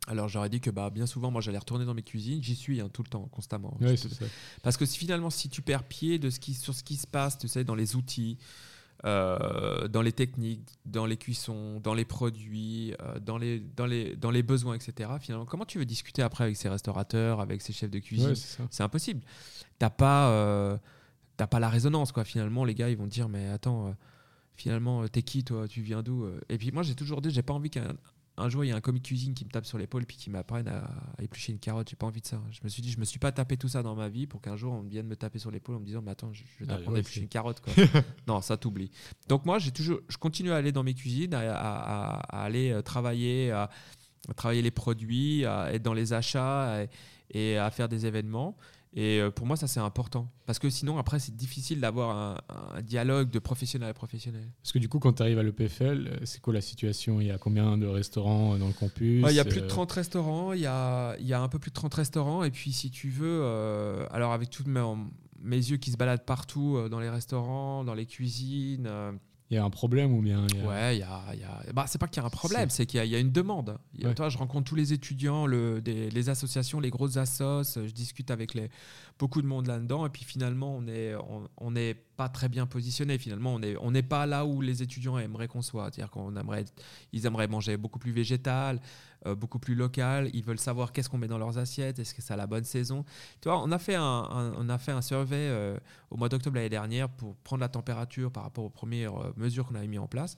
Alors, 0.08 0.30
j'aurais 0.30 0.50
dit 0.50 0.62
que 0.62 0.70
bah, 0.70 0.90
bien 0.90 1.06
souvent, 1.06 1.30
moi, 1.32 1.42
j'allais 1.42 1.58
retourner 1.58 1.86
dans 1.86 1.94
mes 1.94 2.02
cuisines. 2.02 2.42
J'y 2.42 2.56
suis 2.56 2.80
hein, 2.80 2.90
tout 2.92 3.04
le 3.04 3.10
temps, 3.10 3.28
constamment. 3.30 3.78
C'est 3.82 3.98
ça. 3.98 4.26
Parce 4.64 4.78
que 4.78 4.86
si, 4.86 4.98
finalement, 4.98 5.30
si 5.30 5.50
tu 5.50 5.62
perds 5.62 5.84
pied 5.84 6.18
de 6.18 6.30
ce 6.30 6.40
qui, 6.40 6.54
sur 6.54 6.74
ce 6.74 6.84
qui 6.84 6.96
se 6.96 7.06
passe, 7.06 7.38
tu 7.38 7.48
sais, 7.50 7.66
dans 7.66 7.76
les 7.76 7.96
outils, 7.98 8.38
euh, 9.06 9.88
dans 9.90 10.02
les 10.02 10.14
techniques, 10.14 10.80
dans 10.86 11.06
les 11.06 11.18
cuissons, 11.18 11.82
dans 11.82 11.94
les 11.94 12.06
produits, 12.06 12.96
euh, 13.02 13.20
dans, 13.20 13.38
les, 13.38 13.60
dans, 13.60 13.86
les, 13.86 14.16
dans 14.16 14.32
les 14.32 14.44
besoins, 14.44 14.76
etc., 14.76 15.12
finalement, 15.20 15.46
comment 15.46 15.66
tu 15.66 15.78
veux 15.78 15.86
discuter 15.86 16.22
après 16.22 16.46
avec 16.46 16.56
ces 16.56 16.70
restaurateurs, 16.70 17.42
avec 17.42 17.62
ces 17.62 17.74
chefs 17.74 17.92
de 17.92 18.00
cuisine 18.00 18.30
Ouais, 18.30 18.68
c'est 18.72 18.84
impossible. 18.84 19.22
T'as 19.78 19.90
pas, 19.90 20.30
euh, 20.30 20.78
pas 21.36 21.60
la 21.60 21.70
résonance, 21.70 22.12
quoi. 22.12 22.24
Finalement, 22.24 22.64
les 22.64 22.74
gars, 22.74 22.90
ils 22.90 22.98
vont 22.98 23.06
te 23.06 23.14
dire, 23.14 23.30
mais 23.30 23.50
attends, 23.50 23.94
finalement, 24.56 25.08
t'es 25.08 25.22
qui, 25.22 25.44
toi? 25.44 25.68
Tu 25.68 25.82
viens 25.82 26.02
d'où? 26.02 26.26
Et 26.50 26.58
puis 26.58 26.72
moi, 26.72 26.82
j'ai 26.82 26.96
toujours 26.96 27.22
dit, 27.22 27.30
j'ai 27.30 27.44
pas 27.44 27.54
envie 27.54 27.70
qu'un 27.70 27.94
un 28.38 28.50
jour, 28.50 28.64
il 28.64 28.68
y 28.68 28.72
a 28.72 28.76
un 28.76 28.82
commis 28.82 29.00
de 29.00 29.06
cuisine 29.08 29.34
qui 29.34 29.44
me 29.46 29.50
tape 29.50 29.66
sur 29.66 29.78
l'épaule 29.78 30.06
puis 30.06 30.16
qui 30.18 30.30
m'apprenne 30.30 30.68
à, 30.68 30.86
à 31.18 31.24
éplucher 31.24 31.52
une 31.52 31.60
carotte. 31.60 31.90
J'ai 31.90 31.96
pas 31.96 32.06
envie 32.08 32.22
de 32.22 32.26
ça. 32.28 32.42
Je 32.52 32.60
me 32.64 32.70
suis 32.70 32.82
dit, 32.82 32.92
je 32.92 33.00
me 33.00 33.06
suis 33.06 33.20
pas 33.20 33.32
tapé 33.32 33.58
tout 33.58 33.68
ça 33.68 33.82
dans 33.84 33.96
ma 33.96 34.10
vie 34.10 34.28
pour 34.28 34.42
qu'un 34.42 34.56
jour 34.56 34.74
on 34.74 34.82
vienne 34.84 35.08
me 35.08 35.16
taper 35.16 35.40
sur 35.40 35.50
l'épaule 35.52 35.76
en 35.76 35.80
me 35.80 35.86
disant, 35.86 36.02
mais 36.04 36.12
attends, 36.12 36.32
je, 36.34 36.44
je 36.60 36.64
vais 36.64 36.72
Ah, 36.72 36.76
t'apprendre 36.76 36.98
à 36.98 37.00
éplucher 37.00 37.22
une 37.22 37.28
carotte. 37.30 37.62
Quoi. 37.62 37.74
non, 38.28 38.42
ça 38.42 38.58
t'oublie. 38.58 38.92
Donc 39.28 39.46
moi, 39.46 39.60
j'ai 39.60 39.72
toujours, 39.72 40.00
je 40.08 40.18
continue 40.18 40.52
à 40.52 40.56
aller 40.58 40.72
dans 40.72 40.84
mes 40.84 40.94
cuisines, 40.94 41.34
à, 41.34 41.40
à- 41.40 41.56
à- 41.56 42.20
à 42.38 42.44
aller 42.44 42.72
euh, 42.72 42.82
travailler, 42.82 43.52
à, 43.52 43.70
à 44.30 44.34
travailler 44.34 44.62
les 44.62 44.72
produits, 44.72 45.46
à 45.46 45.74
être 45.74 45.84
dans 45.84 45.94
les 45.94 46.14
achats 46.14 46.84
et, 46.84 46.90
et 47.54 47.58
à 47.58 47.72
faire 47.72 47.90
des 47.90 48.06
événements. 48.06 48.56
Et 48.94 49.20
euh, 49.20 49.30
pour 49.30 49.46
moi, 49.46 49.56
ça 49.58 49.68
c'est 49.68 49.80
important. 49.80 50.32
Parce 50.46 50.60
que 50.60 50.70
sinon, 50.70 50.98
après, 50.98 51.20
c'est 51.20 51.36
difficile 51.36 51.80
d'avoir 51.82 52.18
un, 52.18 52.38
un 52.76 52.82
dialogue 52.82 53.30
de 53.30 53.40
professionnel 53.40 53.90
à 53.90 53.94
professionnel. 53.94 54.52
Parce 54.64 54.72
que 54.72 54.80
du 54.80 54.90
coup, 54.90 55.00
quand 55.00 55.14
tu 55.14 55.22
arrives 55.22 55.38
à 55.38 55.44
l'EPFL, 55.44 55.84
euh, 56.08 56.18
c'est 56.24 56.42
quoi 56.42 56.54
la 56.54 56.62
situation? 56.62 57.20
Il 57.22 57.28
y 57.28 57.32
a 57.32 57.38
combien 57.38 57.78
de 57.78 57.86
restaurants 57.86 58.56
euh, 58.56 58.58
dans 58.58 58.68
le 58.68 58.74
campus? 58.74 59.24
Ouais, 59.24 59.34
Il 59.34 59.36
y 59.36 59.40
a 59.40 59.46
plus 59.46 59.60
de 59.62 59.66
Euh, 59.66 59.70
30 59.70 59.92
restaurants, 59.92 60.54
il 60.54 60.62
y 60.62 60.66
a, 60.66 61.16
il 61.20 61.28
y 61.28 61.34
a 61.34 61.42
un 61.42 61.50
peu 61.50 61.60
plus 61.60 61.70
de 61.70 61.76
30 61.76 61.94
restaurants, 61.94 62.44
et 62.44 62.50
puis 62.52 62.72
si 62.72 62.90
tu 62.90 63.10
veux, 63.10 63.42
euh, 63.44 64.06
alors 64.10 64.32
avec 64.32 64.50
tous 64.50 64.66
mes, 64.66 64.82
mes 65.40 65.58
yeux 65.58 65.78
qui 65.78 65.92
se 65.92 65.98
baladent 65.98 66.26
partout, 66.26 66.88
dans 66.90 67.00
les 67.00 67.10
restaurants, 67.10 67.84
dans 67.84 67.94
les 67.94 68.06
cuisines, 68.06 68.90
Il 69.50 69.56
y 69.56 69.58
a 69.58 69.64
un 69.64 69.70
problème 69.70 70.14
ou 70.14 70.22
bien 70.22 70.46
il 70.52 70.58
y 70.58 70.62
a- 70.62 70.68
ouais, 70.68 70.96
il 70.98 71.00
y 71.00 71.04
a, 71.04 71.36
y 71.36 71.44
a- 71.44 71.72
bah, 71.74 71.86
c'est 71.88 71.98
pas 71.98 72.08
qu'il 72.08 72.22
y 72.22 72.24
a 72.24 72.28
un 72.28 72.30
problème, 72.30 72.70
c'est 72.70 72.86
qu'il 72.86 72.98
y, 72.98 73.02
a- 73.02 73.06
il 73.06 73.12
y 73.12 73.16
a 73.16 73.20
une 73.20 73.32
demande. 73.32 73.78
Il 73.94 74.02
y 74.02 74.06
a- 74.06 74.10
Ouais. 74.10 74.14
toi, 74.16 74.28
je 74.28 74.38
rencontre 74.38 74.66
tous 74.70 74.76
les 74.76 74.92
étudiants, 74.92 75.46
le, 75.46 75.82
des- 75.82 76.10
les 76.10 76.30
associations, 76.30 76.82
les 76.82 76.90
grosses 76.90 77.16
assos, 77.16 77.64
je 77.76 77.92
discute 77.92 78.30
avec 78.30 78.54
les, 78.54 78.70
beaucoup 79.18 79.42
de 79.42 79.48
monde 79.48 79.68
là-dedans, 79.68 80.06
et 80.06 80.10
puis 80.10 80.26
finalement, 80.26 80.76
on 80.76 80.82
n'est 80.82 81.16
on, 81.16 81.48
on 81.60 81.74
pas 82.18 82.28
très 82.30 82.50
bien 82.50 82.66
positionné. 82.66 83.18
Finalement, 83.20 83.54
on 83.54 83.60
n'est 83.60 83.78
on 83.78 83.92
n'est 83.92 84.02
pas 84.04 84.26
là 84.26 84.44
où 84.44 84.60
les 84.60 84.82
étudiants 84.82 85.18
aimeraient 85.20 85.48
qu'on 85.48 85.62
soit. 85.62 85.86
C'est-à-dire 85.94 86.10
qu'on 86.10 86.36
aimerait, 86.36 86.66
ils 87.14 87.26
aimeraient 87.28 87.48
manger 87.48 87.78
beaucoup 87.78 88.00
plus 88.00 88.12
végétal, 88.12 88.82
beaucoup 89.36 89.60
plus 89.60 89.76
local. 89.76 90.30
Ils 90.34 90.44
veulent 90.44 90.60
savoir 90.60 90.92
qu'est-ce 90.92 91.10
qu'on 91.10 91.18
met 91.18 91.28
dans 91.28 91.38
leurs 91.38 91.58
assiettes, 91.58 92.00
est-ce 92.00 92.14
que 92.14 92.22
c'est 92.22 92.36
la 92.36 92.48
bonne 92.48 92.64
saison? 92.64 93.04
Tu 93.42 93.50
vois, 93.50 93.62
on 93.62 93.72
a 93.72 93.80
fait 93.80 93.96
un, 93.96 94.02
un- 94.04 94.54
on 94.58 94.70
a 94.70 94.78
fait 94.78 94.92
un 94.92 95.02
survey 95.02 95.36
euh, 95.50 95.78
au 96.10 96.18
mois 96.18 96.30
d'octobre 96.30 96.56
l'année 96.56 96.70
dernière 96.70 97.10
pour 97.10 97.36
prendre 97.38 97.62
la 97.62 97.70
température 97.70 98.32
par 98.32 98.44
rapport 98.44 98.64
aux 98.66 98.70
premières 98.70 99.16
euh, 99.16 99.34
mesures 99.38 99.66
qu'on 99.66 99.76
avait 99.76 99.88
mis 99.88 100.00
en 100.00 100.08
place. 100.08 100.38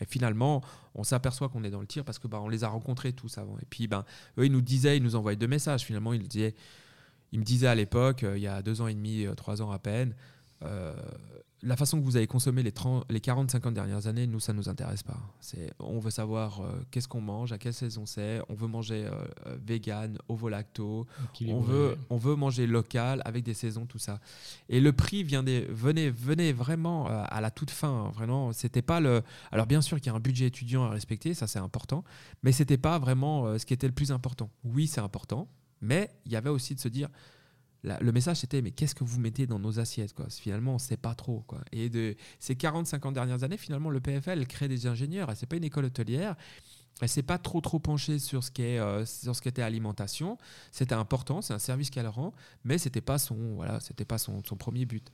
Et 0.00 0.04
finalement, 0.04 0.62
on 0.94 1.02
s'aperçoit 1.02 1.48
qu'on 1.48 1.64
est 1.64 1.70
dans 1.70 1.80
le 1.80 1.86
tir 1.86 2.04
parce 2.04 2.18
que 2.20 2.28
bah, 2.28 2.40
on 2.40 2.48
les 2.48 2.62
a 2.62 2.68
rencontrés 2.68 3.12
tous 3.12 3.36
avant. 3.38 3.58
Et 3.58 3.66
puis, 3.68 3.88
ben, 3.88 4.04
eux, 4.38 4.46
ils 4.46 4.52
nous 4.52 4.60
disaient, 4.60 4.96
ils 4.96 5.02
nous 5.02 5.16
envoyaient 5.16 5.36
deux 5.36 5.48
messages. 5.48 5.82
Finalement, 5.82 6.12
ils, 6.12 6.28
disaient, 6.28 6.54
ils 7.32 7.40
me 7.40 7.44
disaient 7.44 7.66
à 7.66 7.74
l'époque, 7.74 8.22
euh, 8.22 8.36
il 8.38 8.42
y 8.42 8.46
a 8.46 8.62
deux 8.62 8.80
ans 8.80 8.86
et 8.86 8.94
demi, 8.94 9.24
euh, 9.26 9.34
trois 9.34 9.60
ans 9.60 9.72
à 9.72 9.78
peine, 9.80 10.14
euh, 10.62 10.94
la 11.62 11.76
façon 11.76 11.98
que 11.98 12.04
vous 12.04 12.16
avez 12.16 12.26
consommé 12.26 12.62
les, 12.62 12.70
30 12.70 13.04
les 13.10 13.18
40-50 13.18 13.72
dernières 13.72 14.06
années, 14.06 14.26
nous, 14.26 14.38
ça 14.38 14.52
ne 14.52 14.58
nous 14.58 14.68
intéresse 14.68 15.02
pas. 15.02 15.18
C'est, 15.40 15.72
on 15.80 15.98
veut 15.98 16.10
savoir 16.10 16.60
euh, 16.60 16.80
qu'est-ce 16.90 17.08
qu'on 17.08 17.20
mange, 17.20 17.52
à 17.52 17.58
quelle 17.58 17.74
saison 17.74 18.06
c'est. 18.06 18.40
On 18.48 18.54
veut 18.54 18.68
manger 18.68 19.06
euh, 19.06 19.10
euh, 19.46 19.58
vegan, 19.66 20.18
ovo-lacto. 20.28 21.06
On 21.48 21.60
veut, 21.60 21.98
on 22.10 22.16
veut 22.16 22.36
manger 22.36 22.66
local 22.66 23.22
avec 23.24 23.42
des 23.42 23.54
saisons, 23.54 23.86
tout 23.86 23.98
ça. 23.98 24.20
Et 24.68 24.80
le 24.80 24.92
prix 24.92 25.24
vient 25.24 25.42
des, 25.42 25.62
venait, 25.62 26.10
venait 26.10 26.52
vraiment 26.52 27.08
euh, 27.08 27.24
à 27.26 27.40
la 27.40 27.50
toute 27.50 27.70
fin. 27.70 27.88
hein, 27.88 28.10
vraiment, 28.14 28.52
c'était 28.52 28.82
pas 28.82 29.00
le. 29.00 29.22
Alors 29.50 29.66
bien 29.66 29.80
sûr 29.80 29.98
qu'il 29.98 30.06
y 30.06 30.10
a 30.10 30.14
un 30.14 30.20
budget 30.20 30.46
étudiant 30.46 30.84
à 30.84 30.90
respecter, 30.90 31.34
ça 31.34 31.48
c'est 31.48 31.58
important, 31.58 32.04
mais 32.42 32.52
c'était 32.52 32.78
pas 32.78 32.98
vraiment 32.98 33.58
ce 33.58 33.66
qui 33.66 33.74
était 33.74 33.88
le 33.88 33.94
plus 33.94 34.12
important. 34.12 34.50
Oui, 34.62 34.86
c'est 34.86 35.00
important, 35.00 35.48
mais 35.80 36.10
il 36.24 36.32
y 36.32 36.36
avait 36.36 36.50
aussi 36.50 36.74
de 36.74 36.80
se 36.80 36.88
dire. 36.88 37.08
Le 37.84 38.12
message 38.12 38.38
c'était 38.38 38.60
mais 38.60 38.70
qu'est-ce 38.70 38.94
que 38.94 39.04
vous 39.04 39.20
mettez 39.20 39.46
dans 39.46 39.58
nos 39.58 39.78
assiettes 39.78 40.12
quoi? 40.12 40.26
Finalement 40.30 40.74
on 40.74 40.78
sait 40.78 40.96
pas 40.96 41.14
trop 41.14 41.44
quoi. 41.46 41.60
Et 41.72 41.88
de 41.88 42.16
ces 42.40 42.54
40-50 42.54 43.12
dernières 43.12 43.44
années 43.44 43.56
finalement 43.56 43.90
le 43.90 44.00
PFL 44.00 44.46
crée 44.46 44.68
des 44.68 44.86
ingénieurs. 44.86 45.30
C'est 45.36 45.46
pas 45.46 45.56
une 45.56 45.64
école 45.64 45.86
hôtelière. 45.86 46.36
Elle 47.00 47.08
s'est 47.08 47.22
pas 47.22 47.38
trop 47.38 47.60
trop 47.60 47.78
penchée 47.78 48.18
sur 48.18 48.42
ce 48.42 48.50
qui 48.50 48.62
est 48.62 48.80
euh, 48.80 49.06
sur 49.06 49.36
ce 49.36 49.42
qui 49.42 49.48
était 49.48 49.62
alimentation. 49.62 50.36
C'était 50.72 50.96
important, 50.96 51.40
c'est 51.42 51.54
un 51.54 51.60
service 51.60 51.90
qu'elle 51.90 52.08
rend, 52.08 52.32
mais 52.64 52.78
c'était 52.78 53.00
pas 53.00 53.18
son 53.18 53.54
voilà, 53.54 53.78
c'était 53.80 54.04
pas 54.04 54.18
son, 54.18 54.42
son 54.44 54.56
premier 54.56 54.84
but. 54.84 55.08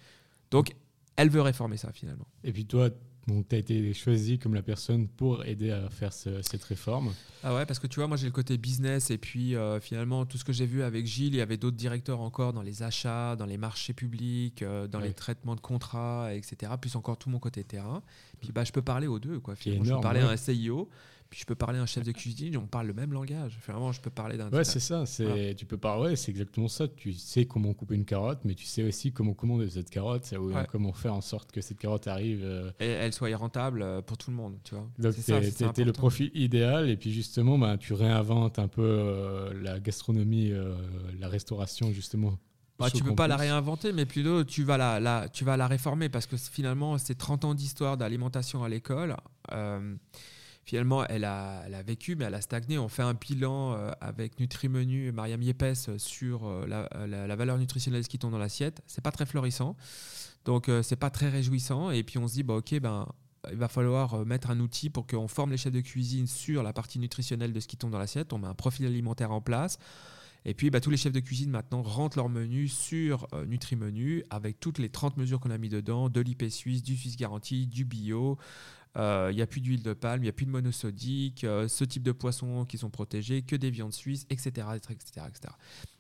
Donc 0.50 0.74
elle 1.16 1.28
veut 1.28 1.42
réformer 1.42 1.76
ça 1.76 1.92
finalement. 1.92 2.26
Et 2.42 2.52
puis 2.52 2.66
toi, 2.66 2.88
tu 3.26 3.54
as 3.54 3.58
été 3.58 3.94
choisi 3.94 4.38
comme 4.38 4.54
la 4.54 4.62
personne 4.62 5.08
pour 5.08 5.44
aider 5.44 5.70
à 5.70 5.88
faire 5.88 6.12
ce- 6.12 6.42
cette 6.42 6.62
réforme. 6.64 7.12
Ah 7.42 7.54
ouais, 7.54 7.66
parce 7.66 7.78
que 7.78 7.86
tu 7.86 8.00
vois, 8.00 8.06
moi 8.06 8.16
j'ai 8.16 8.26
le 8.26 8.32
côté 8.32 8.56
business 8.58 9.10
et 9.10 9.18
puis 9.18 9.54
euh, 9.54 9.80
finalement 9.80 10.24
tout 10.26 10.38
ce 10.38 10.44
que 10.44 10.52
j'ai 10.52 10.66
vu 10.66 10.82
avec 10.82 11.06
Gilles, 11.06 11.34
il 11.34 11.38
y 11.38 11.40
avait 11.40 11.56
d'autres 11.56 11.76
directeurs 11.76 12.20
encore 12.20 12.52
dans 12.52 12.62
les 12.62 12.82
achats, 12.82 13.36
dans 13.36 13.46
les 13.46 13.56
marchés 13.58 13.92
publics, 13.92 14.62
euh, 14.62 14.86
dans 14.86 15.00
Ouais. 15.00 15.08
les 15.08 15.14
traitements 15.14 15.54
de 15.56 15.60
contrats, 15.60 16.34
etc. 16.34 16.72
Plus 16.80 16.96
encore 16.96 17.16
tout 17.16 17.30
mon 17.30 17.38
côté 17.38 17.64
terrain. 17.64 18.02
Puis 18.40 18.52
bah 18.52 18.64
je 18.64 18.72
peux 18.72 18.82
parler 18.82 19.06
aux 19.06 19.18
deux 19.18 19.40
quoi. 19.40 19.54
Finalement, 19.56 19.84
je 19.84 19.88
énorme, 19.90 20.00
peux 20.02 20.04
parler 20.04 20.20
à 20.20 20.26
ouais. 20.26 20.32
un 20.32 20.36
CIO, 20.36 20.88
puis 21.35 21.41
je 21.41 21.47
peux 21.47 21.57
parler 21.57 21.80
à 21.80 21.82
un 21.82 21.87
chef 21.87 22.05
de 22.05 22.12
cuisine, 22.12 22.57
on 22.57 22.66
parle 22.68 22.87
le 22.87 22.93
même 22.93 23.12
langage. 23.12 23.59
Vraiment, 23.66 23.91
je 23.91 24.01
peux 24.01 24.09
parler 24.11 24.37
d'un. 24.37 24.51
Ouais, 24.51 24.62
c'est 24.62 24.78
ça. 24.78 25.05
C'est 25.05 25.57
tu 25.57 25.66
peux. 25.66 25.76
Ouais, 25.99 26.14
c'est 26.14 26.30
exactement 26.30 26.68
ça. 26.68 26.87
Tu 26.87 27.12
sais 27.12 27.45
comment 27.45 27.74
couper 27.74 27.97
une 27.97 28.05
carotte, 28.05 28.39
mais 28.45 28.55
tu 28.55 28.66
sais 28.66 28.85
aussi 28.85 29.11
comment 29.12 29.35
commander 29.35 29.68
cette 29.68 29.91
carotte, 29.91 30.32
Ouais. 30.39 30.64
comment 30.70 30.93
faire 30.93 31.12
en 31.12 31.20
sorte 31.20 31.51
que 31.51 31.61
cette 31.61 31.78
carotte 31.78 32.07
arrive. 32.07 32.43
euh, 32.45 32.70
et 32.78 32.87
elle 32.87 33.12
soit 33.12 33.35
rentable 33.37 33.82
euh, 33.82 34.01
pour 34.01 34.16
tout 34.16 34.30
le 34.30 34.37
monde, 34.37 34.59
tu 34.62 34.76
vois. 34.76 34.89
Donc, 34.97 35.14
t'es 35.74 35.82
le 35.85 35.93
profil 35.93 36.30
idéal, 36.35 36.89
et 36.89 36.97
puis 36.97 37.12
justement, 37.12 37.59
bah, 37.59 37.76
tu 37.78 37.95
réinventes 37.95 38.61
un 38.61 38.68
peu 38.68 38.82
euh, 38.85 39.53
la 39.61 39.80
gastronomie, 39.80 40.53
euh, 40.53 40.76
la 41.18 41.26
restauration, 41.28 41.91
justement. 41.93 42.39
Bah, 42.78 42.91
tu 42.91 43.03
peux 43.03 43.14
pas 43.16 43.26
la 43.28 43.37
réinventer, 43.37 43.93
mais 43.93 44.07
plutôt 44.07 44.45
tu 44.45 44.62
vas 44.62 44.76
la, 44.76 45.01
la- 45.01 45.28
tu 45.28 45.45
vas 45.45 45.57
la 45.57 45.66
réformer 45.66 46.09
parce 46.09 46.26
que 46.26 46.37
finalement, 46.37 46.97
c'est 46.99 47.14
30 47.16 47.45
ans 47.45 47.55
d'histoire 47.55 47.97
d'alimentation 47.97 48.62
à 48.62 48.68
l'école. 48.68 49.16
Euh, 49.53 49.95
finalement, 50.64 51.04
elle 51.06 51.24
a, 51.24 51.62
elle 51.66 51.74
vécu, 51.84 52.16
mais 52.16 52.24
elle 52.24 52.34
a 52.34 52.40
stagné. 52.40 52.78
On 52.78 52.88
fait 52.88 53.02
un 53.02 53.14
bilan 53.14 53.74
euh, 53.74 53.90
avec 54.00 54.40
Nutrimenu 54.40 55.08
et 55.08 55.12
Mariam 55.12 55.42
Yepes 55.42 55.98
sur 55.98 56.46
euh, 56.46 56.66
la, 56.66 56.88
la- 57.06 57.26
la 57.26 57.36
valeur 57.36 57.58
nutritionnelle 57.58 58.00
de 58.00 58.04
ce 58.04 58.08
qui 58.08 58.18
tombe 58.18 58.32
dans 58.32 58.38
l'assiette. 58.38 58.82
C'est 58.86 59.02
pas 59.02 59.12
très 59.12 59.26
florissant, 59.26 59.76
donc 60.44 60.68
euh, 60.68 60.82
c'est 60.82 60.96
pas 60.96 61.10
très 61.10 61.28
réjouissant. 61.28 61.90
Et 61.90 62.02
puis 62.02 62.18
on 62.18 62.26
se 62.28 62.34
dit, 62.34 62.42
bah, 62.42 62.54
ok, 62.54 62.78
ben, 62.80 63.06
il 63.50 63.58
va 63.58 63.68
falloir 63.68 64.24
mettre 64.24 64.50
un 64.50 64.60
outil 64.60 64.88
pour 64.88 65.06
qu'on 65.06 65.28
forme 65.28 65.50
les 65.50 65.58
chefs 65.58 65.72
de 65.72 65.80
cuisine 65.80 66.26
sur 66.26 66.62
la 66.62 66.72
partie 66.72 66.98
nutritionnelle 66.98 67.52
de 67.52 67.60
ce 67.60 67.68
qui 67.68 67.76
tombe 67.76 67.90
dans 67.90 67.98
l'assiette. 67.98 68.32
On 68.32 68.38
met 68.38 68.48
un 68.48 68.54
profil 68.54 68.86
alimentaire 68.86 69.32
en 69.32 69.40
place. 69.42 69.78
Et 70.47 70.55
puis, 70.55 70.70
bah, 70.70 70.80
tous 70.80 70.90
les 70.90 70.97
chefs 70.97 71.12
de 71.12 71.20
cuisine 71.20 71.51
maintenant 71.51 71.82
rentrent 71.82 72.18
leur 72.18 72.28
menu 72.28 72.68
sur 72.68 73.26
euh, 73.32 73.47
NutriMenu 73.47 74.24
avec 74.28 74.61
toutes 74.61 74.78
les 74.78 74.90
30 74.90 75.16
mesures 75.16 75.40
qu'on 75.40 75.51
a 75.51 75.59
mis 75.59 75.70
dedans, 75.70 76.11
de 76.11 76.20
l'IP 76.20 76.51
suisse, 76.51 76.82
du 76.82 76.97
Suisse 76.97 77.16
Garantie, 77.16 77.66
du 77.66 77.84
bio. 77.84 78.38
Euh, 78.97 79.28
il 79.32 79.36
n'y 79.36 79.42
a 79.42 79.47
plus 79.47 79.61
d'huile 79.61 79.82
de 79.82 79.92
palme, 79.92 80.22
il 80.22 80.26
n'y 80.26 80.30
a 80.30 80.32
plus 80.32 80.47
de 80.47 80.51
monosodique, 80.51 81.45
euh, 81.45 81.66
ce 81.66 81.84
type 81.84 82.03
de 82.03 82.12
poissons 82.12 82.64
qui 82.64 82.78
sont 82.78 82.90
protégés, 82.90 83.42
que 83.42 83.57
des 83.57 83.70
viandes 83.70 83.92
suisses, 83.92 84.26
etc. 84.30 84.68
etc., 84.76 85.26
etc. 85.26 85.55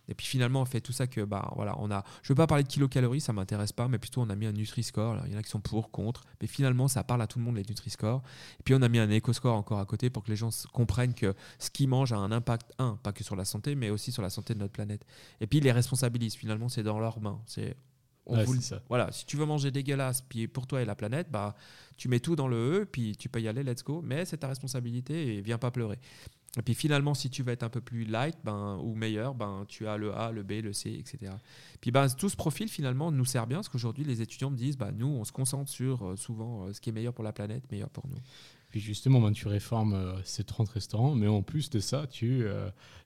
Et 0.08 0.14
puis 0.14 0.26
finalement, 0.26 0.62
on 0.62 0.64
fait 0.64 0.80
tout 0.80 0.92
ça 0.92 1.06
que, 1.06 1.22
bah, 1.22 1.50
voilà, 1.56 1.76
on 1.78 1.90
a. 1.90 2.04
Je 2.22 2.32
ne 2.32 2.34
veux 2.34 2.34
pas 2.36 2.46
parler 2.46 2.64
de 2.64 2.68
kilocalories, 2.68 3.20
ça 3.20 3.32
m'intéresse 3.32 3.72
pas, 3.72 3.88
mais 3.88 3.98
plutôt 3.98 4.20
on 4.20 4.30
a 4.30 4.36
mis 4.36 4.46
un 4.46 4.52
Nutri-Score. 4.52 5.22
Il 5.26 5.32
y 5.32 5.36
en 5.36 5.38
a 5.38 5.42
qui 5.42 5.50
sont 5.50 5.60
pour, 5.60 5.90
contre, 5.90 6.24
mais 6.40 6.46
finalement, 6.46 6.88
ça 6.88 7.04
parle 7.04 7.22
à 7.22 7.26
tout 7.26 7.38
le 7.38 7.44
monde 7.44 7.56
les 7.56 7.64
Nutri-Score. 7.68 8.22
Et 8.60 8.62
puis 8.62 8.74
on 8.74 8.82
a 8.82 8.88
mis 8.88 8.98
un 8.98 9.10
Eco-Score 9.10 9.54
encore 9.54 9.78
à 9.78 9.86
côté 9.86 10.10
pour 10.10 10.24
que 10.24 10.30
les 10.30 10.36
gens 10.36 10.50
comprennent 10.72 11.14
que 11.14 11.34
ce 11.58 11.70
qu'ils 11.70 11.88
mangent 11.88 12.12
a 12.12 12.18
un 12.18 12.32
impact, 12.32 12.72
un, 12.78 12.98
pas 13.02 13.12
que 13.12 13.24
sur 13.24 13.36
la 13.36 13.44
santé, 13.44 13.74
mais 13.74 13.90
aussi 13.90 14.12
sur 14.12 14.22
la 14.22 14.30
santé 14.30 14.54
de 14.54 14.58
notre 14.58 14.72
planète. 14.72 15.04
Et 15.40 15.46
puis 15.46 15.58
ils 15.58 15.64
les 15.64 15.72
responsabilisent. 15.72 16.36
Finalement, 16.36 16.68
c'est 16.68 16.82
dans 16.82 16.98
leurs 16.98 17.20
mains. 17.20 17.40
C'est 17.46 17.76
ça. 18.60 18.82
Voilà, 18.88 19.12
si 19.12 19.26
tu 19.26 19.36
veux 19.36 19.46
manger 19.46 19.70
dégueulasse, 19.70 20.22
puis 20.22 20.48
pour 20.48 20.66
toi 20.66 20.82
et 20.82 20.84
la 20.84 20.94
planète, 20.94 21.30
bah, 21.30 21.54
tu 21.96 22.08
mets 22.08 22.20
tout 22.20 22.36
dans 22.36 22.48
le 22.48 22.82
E, 22.82 22.84
puis 22.90 23.16
tu 23.16 23.28
peux 23.28 23.40
y 23.40 23.48
aller, 23.48 23.62
let's 23.62 23.84
go. 23.84 24.02
Mais 24.02 24.24
c'est 24.24 24.38
ta 24.38 24.48
responsabilité 24.48 25.36
et 25.36 25.40
viens 25.40 25.58
pas 25.58 25.70
pleurer. 25.70 25.98
Et 26.58 26.62
puis 26.62 26.74
finalement, 26.74 27.14
si 27.14 27.30
tu 27.30 27.42
veux 27.42 27.52
être 27.52 27.64
un 27.64 27.68
peu 27.68 27.80
plus 27.80 28.04
light 28.04 28.36
ben, 28.44 28.78
ou 28.82 28.94
meilleur, 28.94 29.34
ben, 29.34 29.64
tu 29.68 29.88
as 29.88 29.96
le 29.96 30.14
A, 30.14 30.30
le 30.30 30.42
B, 30.42 30.52
le 30.62 30.72
C, 30.72 30.92
etc. 30.92 31.32
Puis 31.80 31.90
ben, 31.90 32.08
tout 32.08 32.28
ce 32.28 32.36
profil 32.36 32.68
finalement 32.68 33.10
nous 33.10 33.24
sert 33.24 33.46
bien 33.46 33.58
parce 33.58 33.68
qu'aujourd'hui, 33.68 34.04
les 34.04 34.22
étudiants 34.22 34.50
me 34.50 34.56
disent 34.56 34.76
bah, 34.76 34.92
nous, 34.92 35.08
on 35.08 35.24
se 35.24 35.32
concentre 35.32 35.70
sur 35.70 36.04
euh, 36.04 36.16
souvent 36.16 36.66
euh, 36.66 36.72
ce 36.72 36.80
qui 36.80 36.90
est 36.90 36.92
meilleur 36.92 37.12
pour 37.12 37.24
la 37.24 37.32
planète, 37.32 37.70
meilleur 37.72 37.90
pour 37.90 38.06
nous. 38.08 38.18
Puis 38.70 38.80
justement, 38.80 39.20
ben, 39.20 39.32
tu 39.32 39.48
réformes 39.48 39.94
euh, 39.94 40.22
ces 40.24 40.44
30 40.44 40.68
restaurants, 40.68 41.14
mais 41.14 41.26
en 41.26 41.42
plus 41.42 41.70
de 41.70 41.80
ça, 41.80 42.06
tu, 42.06 42.46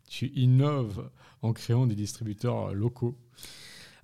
tu 0.09 0.27
innoves 0.35 1.11
en 1.41 1.53
créant 1.53 1.87
des 1.87 1.95
distributeurs 1.95 2.75
locaux. 2.75 3.17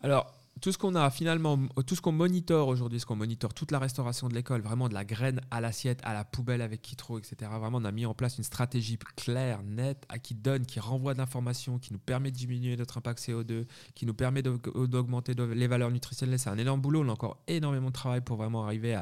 Alors, 0.01 0.33
tout 0.61 0.73
ce 0.73 0.79
qu'on 0.79 0.95
a 0.95 1.11
finalement, 1.11 1.59
tout 1.87 1.95
ce 1.95 2.01
qu'on 2.01 2.13
monitore 2.13 2.69
aujourd'hui, 2.69 3.01
ce 3.01 3.07
qu'on 3.07 3.17
monitore 3.17 3.55
toute 3.55 3.71
la 3.71 3.79
restauration 3.79 4.29
de 4.29 4.35
l'école, 4.35 4.63
vraiment 4.63 4.89
de 4.89 4.95
la 4.95 5.05
graine 5.05 5.41
à 5.51 5.61
l'assiette, 5.61 6.01
à 6.05 6.15
la 6.15 6.25
poubelle 6.25 6.63
avec 6.63 6.81
Kitro, 6.83 7.19
etc. 7.19 7.51
Vraiment, 7.59 7.79
on 7.79 7.85
a 7.85 7.93
mis 7.93 8.07
en 8.07 8.15
place 8.15 8.39
une 8.39 8.45
stratégie 8.45 8.99
claire, 9.17 9.63
nette, 9.63 10.05
à 10.09 10.19
qui 10.19 10.35
donne, 10.35 10.65
qui 10.65 10.81
renvoie 10.81 11.13
de 11.13 11.19
l'information, 11.19 11.79
qui 11.79 11.93
nous 11.93 11.99
permet 11.99 12.31
de 12.31 12.37
diminuer 12.37 12.77
notre 12.77 12.99
impact 12.99 13.21
CO2, 13.21 13.67
qui 13.95 14.07
nous 14.07 14.15
permet 14.15 14.43
d'augmenter 14.43 15.35
les 15.35 15.67
valeurs 15.67 15.91
nutritionnelles. 15.91 16.39
C'est 16.39 16.51
un 16.51 16.59
énorme 16.59 16.81
boulot. 16.81 17.03
On 17.05 17.09
a 17.09 17.13
encore 17.13 17.39
énormément 17.49 17.89
de 17.89 17.93
travail 17.93 18.21
pour 18.21 18.37
vraiment 18.37 18.65
arriver 18.65 18.95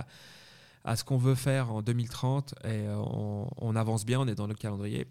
à, 0.84 0.96
ce 0.96 1.05
qu'on 1.05 1.18
veut 1.18 1.36
faire 1.36 1.72
en 1.72 1.82
2030 1.82 2.55
et 2.64 2.88
euh, 2.88 2.96
on 2.96 3.76
avance 3.76 4.05
bien, 4.05 4.18
on 4.20 4.26
est 4.26 4.34
dans 4.34 4.48
le 4.48 4.55
calendrier 4.55 5.07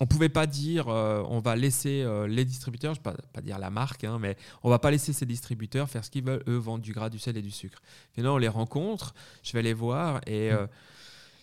on 0.00 0.06
pouvait 0.06 0.28
pas 0.28 0.46
dire 0.46 0.88
euh, 0.88 1.22
on 1.28 1.40
va 1.40 1.54
laisser 1.54 2.02
euh, 2.02 2.26
les 2.26 2.44
distributeurs, 2.44 2.94
je 2.94 3.00
ne 3.00 3.04
vais 3.04 3.16
pas, 3.32 3.40
dire 3.40 3.58
la 3.58 3.70
marque, 3.70 4.04
hein, 4.04 4.18
mais 4.20 4.36
on 4.62 4.70
va 4.70 4.78
pas 4.78 4.90
laisser 4.90 5.12
ces 5.12 5.26
distributeurs 5.26 5.88
faire 5.88 6.04
ce 6.04 6.10
qu'ils 6.10 6.24
veulent, 6.24 6.42
eux 6.48 6.56
vendre 6.56 6.82
du 6.82 6.92
gras, 6.92 7.10
du 7.10 7.18
sel 7.18 7.36
et 7.36 7.42
du 7.42 7.50
sucre. 7.50 7.80
Finalement, 8.14 8.36
on 8.36 8.38
les 8.38 8.48
rencontre, 8.48 9.14
je 9.42 9.52
vais 9.52 9.62
les 9.62 9.74
voir 9.74 10.20
et, 10.26 10.50
euh, 10.50 10.66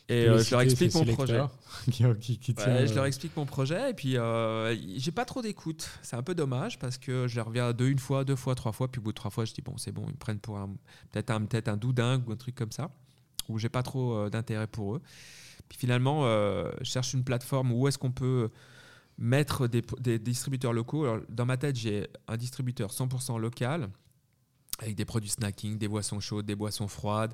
et 0.10 0.26
je 0.26 0.52
leur 0.52 0.62
explique 0.62 0.94
mon 0.96 1.06
projet. 1.06 1.42
je 1.88 2.96
leur 2.96 3.06
explique 3.06 3.38
mon 3.38 3.46
projet 3.46 3.92
et 3.92 3.94
puis 3.94 4.18
j'ai 4.98 5.12
pas 5.12 5.26
trop 5.26 5.44
d'écoute. 5.44 5.88
C'est 6.02 6.16
un 6.16 6.24
peu 6.24 6.34
dommage 6.34 6.80
parce 6.80 6.98
que 6.98 7.28
je 7.28 7.36
leur 7.36 7.46
reviens 7.46 7.72
deux, 7.72 7.90
une 7.90 8.00
fois, 8.00 8.24
deux 8.24 8.36
fois, 8.36 8.56
trois 8.56 8.72
fois, 8.72 8.88
puis 8.88 9.00
au 9.00 9.04
bout 9.04 9.12
de 9.12 9.16
trois 9.16 9.32
fois, 9.32 9.46
je 9.46 9.54
dis 9.54 9.62
bon, 9.62 9.78
c'est 9.78 9.92
bon, 9.92 10.04
ils 10.08 10.14
me 10.14 10.18
prennent 10.18 10.40
pour 10.40 10.60
peut-être 11.12 11.30
un, 11.30 11.46
peut 11.46 11.64
un 11.68 11.78
doudingue 11.78 12.28
ou 12.28 12.32
un 12.32 12.38
truc 12.38 12.56
comme 12.56 12.72
ça, 12.72 12.90
où 13.48 13.60
j'ai 13.60 13.70
pas 13.70 13.84
trop 13.84 14.28
d'intérêt 14.30 14.68
pour 14.68 14.96
eux. 14.96 15.02
Puis 15.70 15.78
finalement, 15.78 16.26
euh, 16.26 16.72
cherche 16.82 17.14
une 17.14 17.24
plateforme 17.24 17.72
où 17.72 17.88
est-ce 17.88 17.98
qu'on 17.98 18.12
peut 18.12 18.50
mettre 19.18 19.68
des, 19.68 20.20
distributeurs 20.20 20.74
locaux. 20.74 21.06
dans 21.30 21.46
ma 21.46 21.58
tête, 21.58 21.76
j'ai 21.76 22.08
un 22.28 22.38
distributeur 22.38 22.92
100% 22.92 23.38
local 23.40 23.90
avec 24.80 24.96
des 24.96 25.06
produits 25.06 25.30
snacking, 25.30 25.78
des 25.78 25.88
boissons 25.88 26.20
chaudes, 26.20 26.46
des 26.46 26.56
boissons 26.56 26.88
froides, 26.88 27.34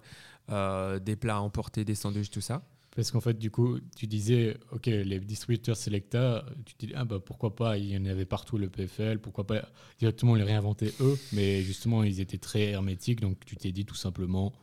euh, 0.49 0.99
des 0.99 1.15
plats 1.15 1.37
à 1.37 1.39
emporter, 1.39 1.85
des 1.85 1.95
sandwichs, 1.95 2.31
tout 2.31 2.41
ça. 2.41 2.63
Parce 2.95 3.11
qu'en 3.11 3.19
fait, 3.19 3.37
du 3.37 3.51
coup, 3.51 3.77
tu 3.95 4.07
disais, 4.07 4.57
OK, 4.71 4.85
les 4.85 5.19
distributeurs 5.19 5.75
Selecta, 5.75 6.45
tu 6.65 6.75
te 6.75 6.85
dis, 6.85 6.93
ah 6.95 7.03
bah 7.03 7.19
pourquoi 7.23 7.55
pas, 7.55 7.77
il 7.77 7.85
y 7.85 7.97
en 7.97 8.05
avait 8.05 8.25
partout 8.25 8.57
le 8.57 8.69
PFL, 8.69 9.19
pourquoi 9.19 9.45
pas 9.45 9.67
directement 9.99 10.33
les 10.33 10.43
réinventer 10.43 10.93
eux, 11.01 11.19
mais 11.33 11.61
justement, 11.61 12.03
ils 12.03 12.21
étaient 12.21 12.37
très 12.37 12.67
hermétiques, 12.67 13.19
donc 13.19 13.45
tu 13.45 13.57
t'es 13.57 13.73
dit 13.73 13.85
tout 13.85 13.95
simplement, 13.95 14.53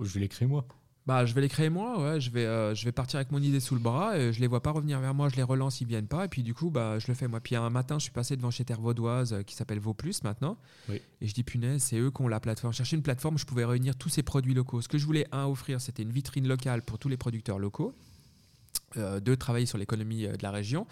je 0.00 0.08
vais 0.14 0.20
les 0.20 0.28
créer 0.28 0.46
moi. 0.46 0.66
Bah, 1.08 1.24
je 1.24 1.32
vais 1.32 1.40
les 1.40 1.48
créer 1.48 1.70
moi, 1.70 1.98
ouais. 2.02 2.20
je, 2.20 2.30
vais, 2.30 2.44
euh, 2.44 2.74
je 2.74 2.84
vais 2.84 2.92
partir 2.92 3.16
avec 3.16 3.32
mon 3.32 3.40
idée 3.40 3.60
sous 3.60 3.74
le 3.74 3.80
bras, 3.80 4.18
et 4.18 4.30
je 4.30 4.40
les 4.40 4.46
vois 4.46 4.62
pas 4.62 4.72
revenir 4.72 5.00
vers 5.00 5.14
moi, 5.14 5.30
je 5.30 5.36
les 5.36 5.42
relance, 5.42 5.80
ils 5.80 5.86
viennent 5.86 6.06
pas, 6.06 6.26
et 6.26 6.28
puis 6.28 6.42
du 6.42 6.52
coup, 6.52 6.68
bah, 6.68 6.98
je 6.98 7.06
le 7.08 7.14
fais 7.14 7.26
moi. 7.28 7.40
Puis 7.40 7.56
un 7.56 7.70
matin, 7.70 7.98
je 7.98 8.02
suis 8.02 8.12
passé 8.12 8.36
devant 8.36 8.50
chez 8.50 8.66
Terre 8.66 8.82
Vaudoise, 8.82 9.32
euh, 9.32 9.42
qui 9.42 9.54
s'appelle 9.54 9.78
Vauplus 9.78 10.16
maintenant, 10.22 10.58
et 10.90 11.00
je 11.22 11.32
dis 11.32 11.44
punaise, 11.44 11.82
c'est 11.82 11.96
eux 11.96 12.10
qui 12.10 12.20
ont 12.20 12.28
la 12.28 12.40
plateforme. 12.40 12.74
Chercher 12.74 12.96
une 12.96 13.02
plateforme 13.02 13.36
où 13.36 13.38
je 13.38 13.46
pouvais 13.46 13.64
réunir 13.64 13.96
tous 13.96 14.10
ces 14.10 14.22
produits 14.22 14.52
locaux. 14.52 14.82
Ce 14.82 14.88
que 14.88 14.98
je 14.98 15.06
voulais, 15.06 15.26
un, 15.32 15.46
offrir, 15.46 15.80
c'était 15.80 16.02
une 16.02 16.12
vitrine 16.12 16.46
locale 16.46 16.82
pour 16.82 16.98
tous 16.98 17.08
les 17.08 17.16
producteurs 17.16 17.58
locaux. 17.58 17.94
Euh, 18.96 19.20
de 19.20 19.34
travailler 19.34 19.66
sur 19.66 19.76
l'économie 19.76 20.24
euh, 20.24 20.32
de 20.32 20.42
la 20.42 20.50
région, 20.50 20.86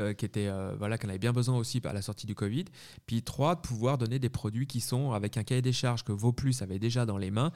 euh, 0.00 0.14
qui 0.14 0.24
était 0.24 0.50
voilà 0.76 0.98
qu'on 0.98 1.08
avait 1.08 1.18
bien 1.18 1.32
besoin 1.32 1.56
aussi 1.56 1.80
à 1.84 1.92
la 1.92 2.02
sortie 2.02 2.26
du 2.26 2.34
Covid. 2.34 2.64
Puis 3.06 3.22
trois, 3.22 3.54
de 3.54 3.60
pouvoir 3.60 3.98
donner 3.98 4.18
des 4.18 4.28
produits 4.28 4.66
qui 4.66 4.80
sont 4.80 5.12
avec 5.12 5.36
un 5.36 5.44
cahier 5.44 5.62
des 5.62 5.72
charges 5.72 6.02
que 6.02 6.10
Vauplus 6.10 6.56
avait 6.60 6.80
déjà 6.80 7.06
dans 7.06 7.18
les 7.18 7.30
mains. 7.30 7.52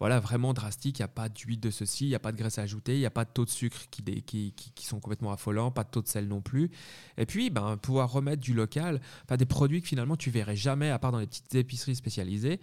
Voilà, 0.00 0.18
vraiment 0.18 0.54
drastique. 0.54 0.98
Il 0.98 1.02
n'y 1.02 1.04
a 1.04 1.08
pas 1.08 1.28
d'huile 1.28 1.60
de 1.60 1.70
ceci, 1.70 2.06
il 2.06 2.08
n'y 2.08 2.14
a 2.14 2.20
pas 2.20 2.32
de 2.32 2.38
graisse 2.38 2.58
ajoutée, 2.58 2.94
il 2.94 3.00
n'y 3.00 3.06
a 3.06 3.10
pas 3.10 3.26
de 3.26 3.30
taux 3.30 3.44
de 3.44 3.50
sucre 3.50 3.82
qui, 3.90 4.54
sont 4.80 5.00
complètement 5.00 5.32
affolants, 5.32 5.70
pas 5.70 5.84
de 5.84 5.90
taux 5.90 6.02
de 6.02 6.08
sel 6.08 6.26
non 6.26 6.40
plus. 6.40 6.70
Et 7.18 7.26
puis, 7.26 7.50
ben, 7.50 7.76
pouvoir 7.76 8.10
remettre 8.10 8.40
du 8.40 8.54
local, 8.54 8.98
enfin, 9.24 9.36
des 9.36 9.44
produits 9.44 9.82
que 9.82 9.88
finalement 9.88 10.16
tu 10.16 10.30
verrais 10.30 10.56
jamais, 10.56 10.88
à 10.88 10.98
part 10.98 11.12
dans 11.12 11.18
les 11.18 11.26
petites 11.26 11.54
épiceries 11.54 11.96
spécialisées, 11.96 12.60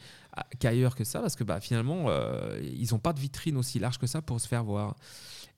qu'ailleurs 0.58 0.96
que 0.96 1.04
ça, 1.04 1.20
parce 1.20 1.36
que 1.36 1.44
bah, 1.44 1.60
finalement, 1.60 2.08
ils 2.64 2.88
n'ont 2.92 3.00
pas 3.00 3.14
de 3.14 3.20
vitrine 3.20 3.58
aussi 3.58 3.78
large 3.78 4.00
que 4.00 4.08
ça 4.08 4.24
pour 4.24 4.42
se 4.42 4.48
faire 4.48 4.64
voir. 4.64 4.96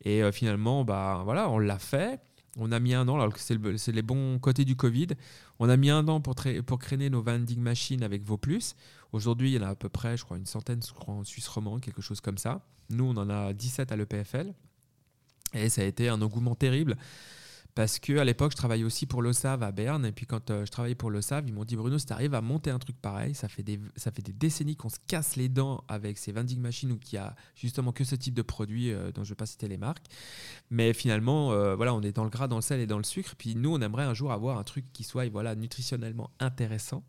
Et 0.03 0.23
euh, 0.23 0.31
finalement, 0.31 0.83
bah, 0.83 1.21
voilà, 1.23 1.49
on 1.49 1.59
l'a 1.59 1.79
fait. 1.79 2.19
On 2.57 2.71
a 2.71 2.79
mis 2.79 2.93
un 2.93 3.07
an, 3.07 3.19
alors 3.19 3.33
que 3.33 3.39
c'est 3.39 3.91
les 3.91 4.01
bons 4.01 4.39
côtés 4.39 4.65
du 4.65 4.75
Covid. 4.75 5.09
On 5.59 5.69
a 5.69 5.77
mis 5.77 5.91
un 5.91 6.07
an 6.07 6.21
pour, 6.21 6.35
pour 6.65 6.79
créer 6.79 7.09
nos 7.09 7.21
vending 7.21 7.59
machines 7.59 8.03
avec 8.03 8.23
Vauplus. 8.23 8.73
Aujourd'hui, 9.11 9.51
il 9.51 9.61
y 9.61 9.63
en 9.63 9.67
a 9.67 9.69
à 9.69 9.75
peu 9.75 9.89
près, 9.89 10.17
je 10.17 10.25
crois, 10.25 10.37
une 10.37 10.47
centaine 10.47 10.81
je 10.81 10.91
crois, 10.91 11.13
en 11.13 11.23
Suisse 11.23 11.47
romand, 11.47 11.79
quelque 11.79 12.01
chose 12.01 12.19
comme 12.19 12.37
ça. 12.37 12.61
Nous, 12.89 13.05
on 13.05 13.15
en 13.17 13.29
a 13.29 13.53
17 13.53 13.91
à 13.91 13.95
l'EPFL. 13.95 14.53
Et 15.53 15.69
ça 15.69 15.81
a 15.81 15.85
été 15.85 16.09
un 16.09 16.21
engouement 16.21 16.55
terrible. 16.55 16.97
Parce 17.78 17.99
qu'à 17.99 18.23
l'époque, 18.23 18.53
je 18.53 18.57
travaillais 18.57 18.84
aussi 18.84 19.05
pour 19.05 19.21
l'OSAV 19.21 19.61
à 19.61 19.71
Berne. 19.71 20.03
Et 20.07 20.11
puis 20.11 20.25
quand 20.25 20.49
euh, 20.49 20.65
je 20.65 20.71
travaillais 20.71 20.95
pour 20.95 21.11
l'OSAV, 21.11 21.47
ils 21.47 21.53
m'ont 21.53 21.63
dit 21.63 21.75
Bruno, 21.75 21.99
si 21.99 22.07
tu 22.07 22.13
arrives 22.13 22.34
à 22.34 22.41
monter 22.41 22.71
un 22.71 22.80
truc 22.80 22.99
pareil, 22.99 23.36
ça 23.36 23.47
fait 23.47 23.61
des, 23.61 23.80
ça 23.95 24.09
fait 24.09 24.23
des 24.23 24.34
décennies 24.34 24.75
qu'on 24.75 24.89
se 24.89 24.97
casse 25.05 25.36
les 25.36 25.47
dents 25.47 25.84
avec 25.88 26.17
ces 26.17 26.32
vending 26.32 26.59
machines 26.59 26.91
ou 26.91 26.97
qu'il 26.97 27.17
y 27.17 27.19
a 27.19 27.36
justement 27.53 27.91
que 27.91 28.03
ce 28.03 28.15
type 28.15 28.34
de 28.34 28.41
produit 28.41 28.91
euh, 28.91 29.11
dont 29.11 29.23
je 29.23 29.30
ne 29.30 29.34
vais 29.34 29.36
pas 29.36 29.45
citer 29.45 29.67
les 29.67 29.78
marques. 29.78 30.07
Mais 30.71 30.91
finalement, 30.91 31.51
euh, 31.51 31.75
voilà, 31.75 31.93
on 31.93 32.01
est 32.01 32.13
dans 32.13 32.23
le 32.23 32.32
gras, 32.32 32.47
dans 32.47 32.55
le 32.55 32.63
sel 32.63 32.80
et 32.80 32.88
dans 32.88 32.97
le 32.97 33.03
sucre. 33.03 33.36
Puis 33.38 33.53
nous, 33.53 33.75
on 33.75 33.80
aimerait 33.80 34.05
un 34.05 34.15
jour 34.15 34.32
avoir 34.32 34.57
un 34.57 34.63
truc 34.63 34.91
qui 34.91 35.03
soit 35.03 35.30
voilà, 35.30 35.53
nutritionnellement 35.53 36.32
intéressant. 36.39 37.03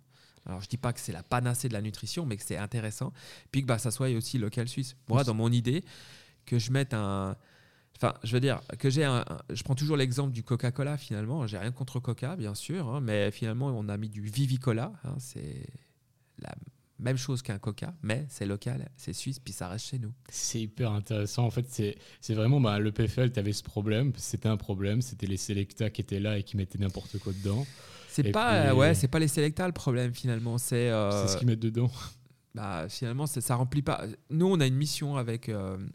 Alors, 0.44 0.60
je 0.60 0.68
dis 0.68 0.76
pas 0.76 0.92
que 0.92 1.00
c'est 1.00 1.12
la 1.12 1.22
panacée 1.22 1.68
de 1.68 1.72
la 1.72 1.80
nutrition, 1.80 2.26
mais 2.26 2.36
que 2.36 2.44
c'est 2.44 2.58
intéressant. 2.58 3.14
Puis 3.52 3.62
que 3.62 3.66
bah, 3.66 3.78
ça 3.78 3.90
soit 3.90 4.10
aussi 4.10 4.36
local 4.36 4.68
suisse. 4.68 4.96
Moi, 5.08 5.24
dans 5.24 5.32
mon 5.32 5.50
idée, 5.50 5.82
que 6.44 6.58
je 6.58 6.72
mette 6.72 6.92
un 6.92 7.38
Enfin, 8.00 8.14
je 8.22 8.32
veux 8.32 8.40
dire 8.40 8.60
que 8.78 8.90
j'ai 8.90 9.04
un, 9.04 9.24
Je 9.50 9.62
prends 9.64 9.74
toujours 9.74 9.96
l'exemple 9.96 10.32
du 10.32 10.44
Coca-Cola 10.44 10.96
finalement. 10.96 11.46
J'ai 11.46 11.58
rien 11.58 11.72
contre 11.72 11.98
Coca, 11.98 12.36
bien 12.36 12.54
sûr, 12.54 12.88
hein, 12.88 13.00
mais 13.00 13.30
finalement, 13.32 13.66
on 13.66 13.88
a 13.88 13.96
mis 13.96 14.08
du 14.08 14.22
Vivicola. 14.22 14.92
Hein, 15.02 15.16
c'est 15.18 15.66
la 16.38 16.54
même 17.00 17.16
chose 17.16 17.42
qu'un 17.42 17.58
Coca, 17.58 17.94
mais 18.02 18.24
c'est 18.28 18.46
local, 18.46 18.88
c'est 18.96 19.12
suisse, 19.12 19.38
puis 19.40 19.52
ça 19.52 19.68
reste 19.68 19.86
chez 19.86 19.98
nous. 19.98 20.12
C'est 20.30 20.60
hyper 20.60 20.92
intéressant. 20.92 21.44
En 21.44 21.50
fait, 21.50 21.66
c'est 22.20 22.34
vraiment 22.34 22.60
bah, 22.60 22.78
le 22.78 22.92
PFL, 22.92 23.32
tu 23.32 23.40
avais 23.40 23.52
ce 23.52 23.64
problème. 23.64 24.12
C'était 24.16 24.48
un 24.48 24.56
problème. 24.56 25.02
C'était 25.02 25.26
les 25.26 25.36
Selecta 25.36 25.90
qui 25.90 26.00
étaient 26.00 26.20
là 26.20 26.38
et 26.38 26.44
qui 26.44 26.56
mettaient 26.56 26.78
n'importe 26.78 27.18
quoi 27.18 27.32
dedans. 27.32 27.66
C'est 28.08 28.30
pas, 28.30 28.74
ouais, 28.74 28.94
c'est 28.94 29.08
pas 29.08 29.18
les 29.18 29.28
Selecta 29.28 29.66
le 29.66 29.72
problème 29.72 30.14
finalement. 30.14 30.58
C'est 30.58 30.90
euh, 30.90 31.26
ce 31.26 31.36
qu'ils 31.36 31.46
mettent 31.46 31.60
dedans. 31.60 31.90
Bah, 32.54 32.86
finalement, 32.88 33.26
ça 33.26 33.54
remplit 33.54 33.82
pas. 33.82 34.04
Nous, 34.30 34.46
on 34.46 34.58
a 34.58 34.66
une 34.66 34.74
mission 34.74 35.16
avec. 35.16 35.48
Euh, 35.48 35.76
euh, 35.76 35.86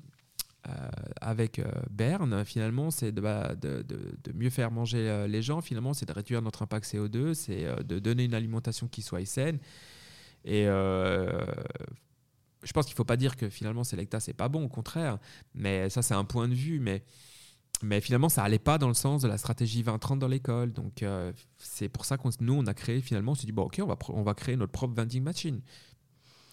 avec 1.20 1.60
euh, 1.60 1.66
Berne, 1.90 2.46
finalement, 2.46 2.92
c'est 2.92 3.12
bah, 3.12 3.56
de, 3.56 3.82
de, 3.82 4.32
mieux 4.34 4.50
faire 4.50 4.72
manger 4.72 5.10
euh, 5.10 5.28
les 5.28 5.42
gens. 5.42 5.62
Finalement, 5.62 5.94
c'est 5.94 6.06
de 6.06 6.14
réduire 6.14 6.42
notre 6.42 6.62
impact 6.62 6.86
CO2, 6.86 7.34
c'est 7.34 7.66
de 7.84 8.00
donner 8.00 8.24
une 8.24 8.34
alimentation 8.34 8.88
qui 8.88 9.02
soit 9.02 9.26
saine. 9.26 9.60
Et 10.46 10.66
je 10.66 12.72
pense 12.74 12.86
qu'il 12.86 12.94
ne 12.94 12.98
faut 12.98 13.06
pas 13.06 13.18
dire 13.18 13.36
que 13.36 13.50
finalement, 13.50 13.84
Selecta, 13.84 14.20
c'est 14.20 14.34
pas 14.34 14.50
bon, 14.50 14.66
au 14.66 14.70
contraire. 14.70 15.18
Mais 15.54 15.90
ça, 15.90 16.02
c'est 16.02 16.14
un 16.14 16.26
point 16.26 16.48
de 16.48 16.54
vue. 16.54 16.80
Mais, 16.80 18.02
finalement, 18.02 18.30
ça 18.30 18.44
allait 18.44 18.60
pas 18.60 18.78
dans 18.78 18.88
le 18.88 18.94
sens 18.94 19.22
de 19.22 19.28
la 19.28 19.38
stratégie 19.38 19.84
2030 19.84 20.20
dans 20.20 20.28
l'école. 20.28 20.72
Donc, 20.72 21.04
c'est 21.58 21.90
pour 21.90 22.06
ça 22.06 22.18
que 22.18 22.28
nous, 22.40 22.54
on 22.54 22.66
a 22.68 22.74
créé, 22.74 23.02
finalement, 23.02 23.34
on 23.34 23.36
s'est 23.36 23.46
dit, 23.46 23.52
bon, 23.52 23.64
OK, 23.64 23.82
on 24.10 24.24
va 24.24 24.34
créer 24.34 24.56
notre 24.56 24.72
propre 24.72 24.96
vending 24.96 25.24
machine. 25.24 25.62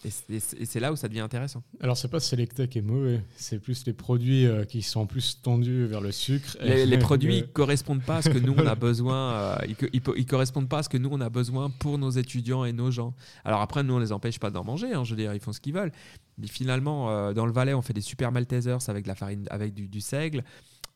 Et 0.03 0.39
c'est 0.39 0.79
là 0.79 0.91
où 0.91 0.95
ça 0.95 1.07
devient 1.07 1.19
intéressant. 1.19 1.63
Alors, 1.79 1.95
c'est 1.95 2.07
pas 2.07 2.19
Selecta 2.19 2.65
qui 2.65 2.79
est 2.79 2.83
mauvais, 2.83 3.21
c'est 3.35 3.59
plus 3.59 3.85
les 3.85 3.93
produits 3.93 4.47
euh, 4.47 4.65
qui 4.65 4.81
sont 4.81 5.05
plus 5.05 5.39
tendus 5.41 5.85
vers 5.85 6.01
le 6.01 6.11
sucre. 6.11 6.57
Les, 6.61 6.97
produits 6.97 7.41
ne 7.41 7.45
correspondent 7.45 8.03
pas 8.03 8.17
à 8.17 8.21
ce 8.21 8.29
que 8.29 8.39
nous 8.39 8.53
on 8.57 8.65
a 8.65 8.75
besoin. 8.75 9.33
Euh, 9.33 9.55
ils, 9.67 10.01
ils, 10.17 10.25
correspondent 10.25 10.69
pas 10.69 10.79
à 10.79 10.83
ce 10.83 10.89
que 10.89 10.97
nous 10.97 11.09
on 11.11 11.21
a 11.21 11.29
besoin 11.29 11.69
pour 11.69 11.99
nos 11.99 12.09
étudiants 12.09 12.65
et 12.65 12.73
nos 12.73 12.89
gens. 12.89 13.13
Alors 13.45 13.61
après, 13.61 13.83
nous 13.83 13.93
on 13.93 13.99
les 13.99 14.11
empêche 14.11 14.39
pas 14.39 14.49
d'en 14.49 14.63
manger. 14.63 14.91
Hein, 14.91 15.03
je 15.03 15.11
veux 15.11 15.21
dire, 15.21 15.33
ils 15.33 15.39
font 15.39 15.53
ce 15.53 15.61
qu'ils 15.61 15.73
veulent. 15.73 15.91
Mais 16.39 16.47
finalement, 16.47 17.11
euh, 17.11 17.33
dans 17.33 17.45
le 17.45 17.51
Valais, 17.51 17.75
on 17.75 17.83
fait 17.83 17.93
des 17.93 18.01
super 18.01 18.31
Maltesers 18.31 18.89
avec 18.89 19.03
de 19.03 19.07
la 19.07 19.15
farine, 19.15 19.45
avec 19.51 19.73
du, 19.73 20.01
seigle. 20.01 20.43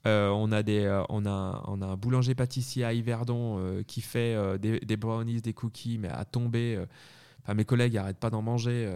on, 0.06 0.52
a 0.52 0.64
des, 0.64 1.02
on, 1.10 1.26
a, 1.28 1.64
on 1.68 1.82
a 1.82 1.86
un 1.86 1.96
boulanger 1.96 2.34
pâtissier 2.34 2.84
à 2.84 2.94
Yverdon 2.94 3.84
qui 3.86 4.02
fait 4.02 4.36
des, 4.58 4.80
des, 4.80 4.98
brownies, 4.98 5.42
des 5.42 5.54
cookies, 5.54 6.00
mais 6.00 6.10
à 6.10 6.26
tomber 6.26 6.80
mes 7.54 7.66
collègues 7.66 7.94
n'arrêtent 7.94 8.20
pas 8.20 8.30
d'en 8.30 8.42
manger, 8.42 8.88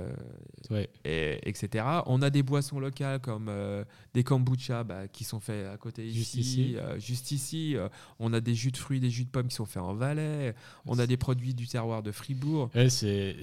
euh, 0.72 0.86
et, 1.06 1.39
etc. 1.47 1.86
On 2.08 2.22
a 2.22 2.30
des 2.30 2.41
boissons 2.41 2.80
locales 2.80 3.20
comme 3.20 3.47
euh, 3.47 3.84
des 4.14 4.24
kombucha 4.24 4.84
bah, 4.84 5.08
qui 5.08 5.24
sont 5.24 5.39
faits 5.39 5.68
à 5.68 5.78
côté 5.78 6.10
juste 6.10 6.34
ici. 6.34 6.76
juste 6.97 7.32
ici. 7.32 7.76
Euh, 7.76 7.89
on 8.18 8.34
a 8.34 8.41
des 8.41 8.56
jus 8.56 8.72
de 8.72 8.78
fruits, 8.78 9.00
des 9.00 9.12
jus 9.12 9.26
de 9.26 9.30
pommes 9.30 9.47
qui 9.47 9.56
sont 9.56 9.66
faits 9.66 9.84
en 9.84 9.93
Valais. 9.93 10.56
On 10.86 10.97
a 10.97 11.06
des 11.06 11.18
produits 11.18 11.54
du 11.54 11.68
terroir 11.68 12.02
de 12.02 12.12
Fribourg. 12.12 12.72
c'est 12.89 13.36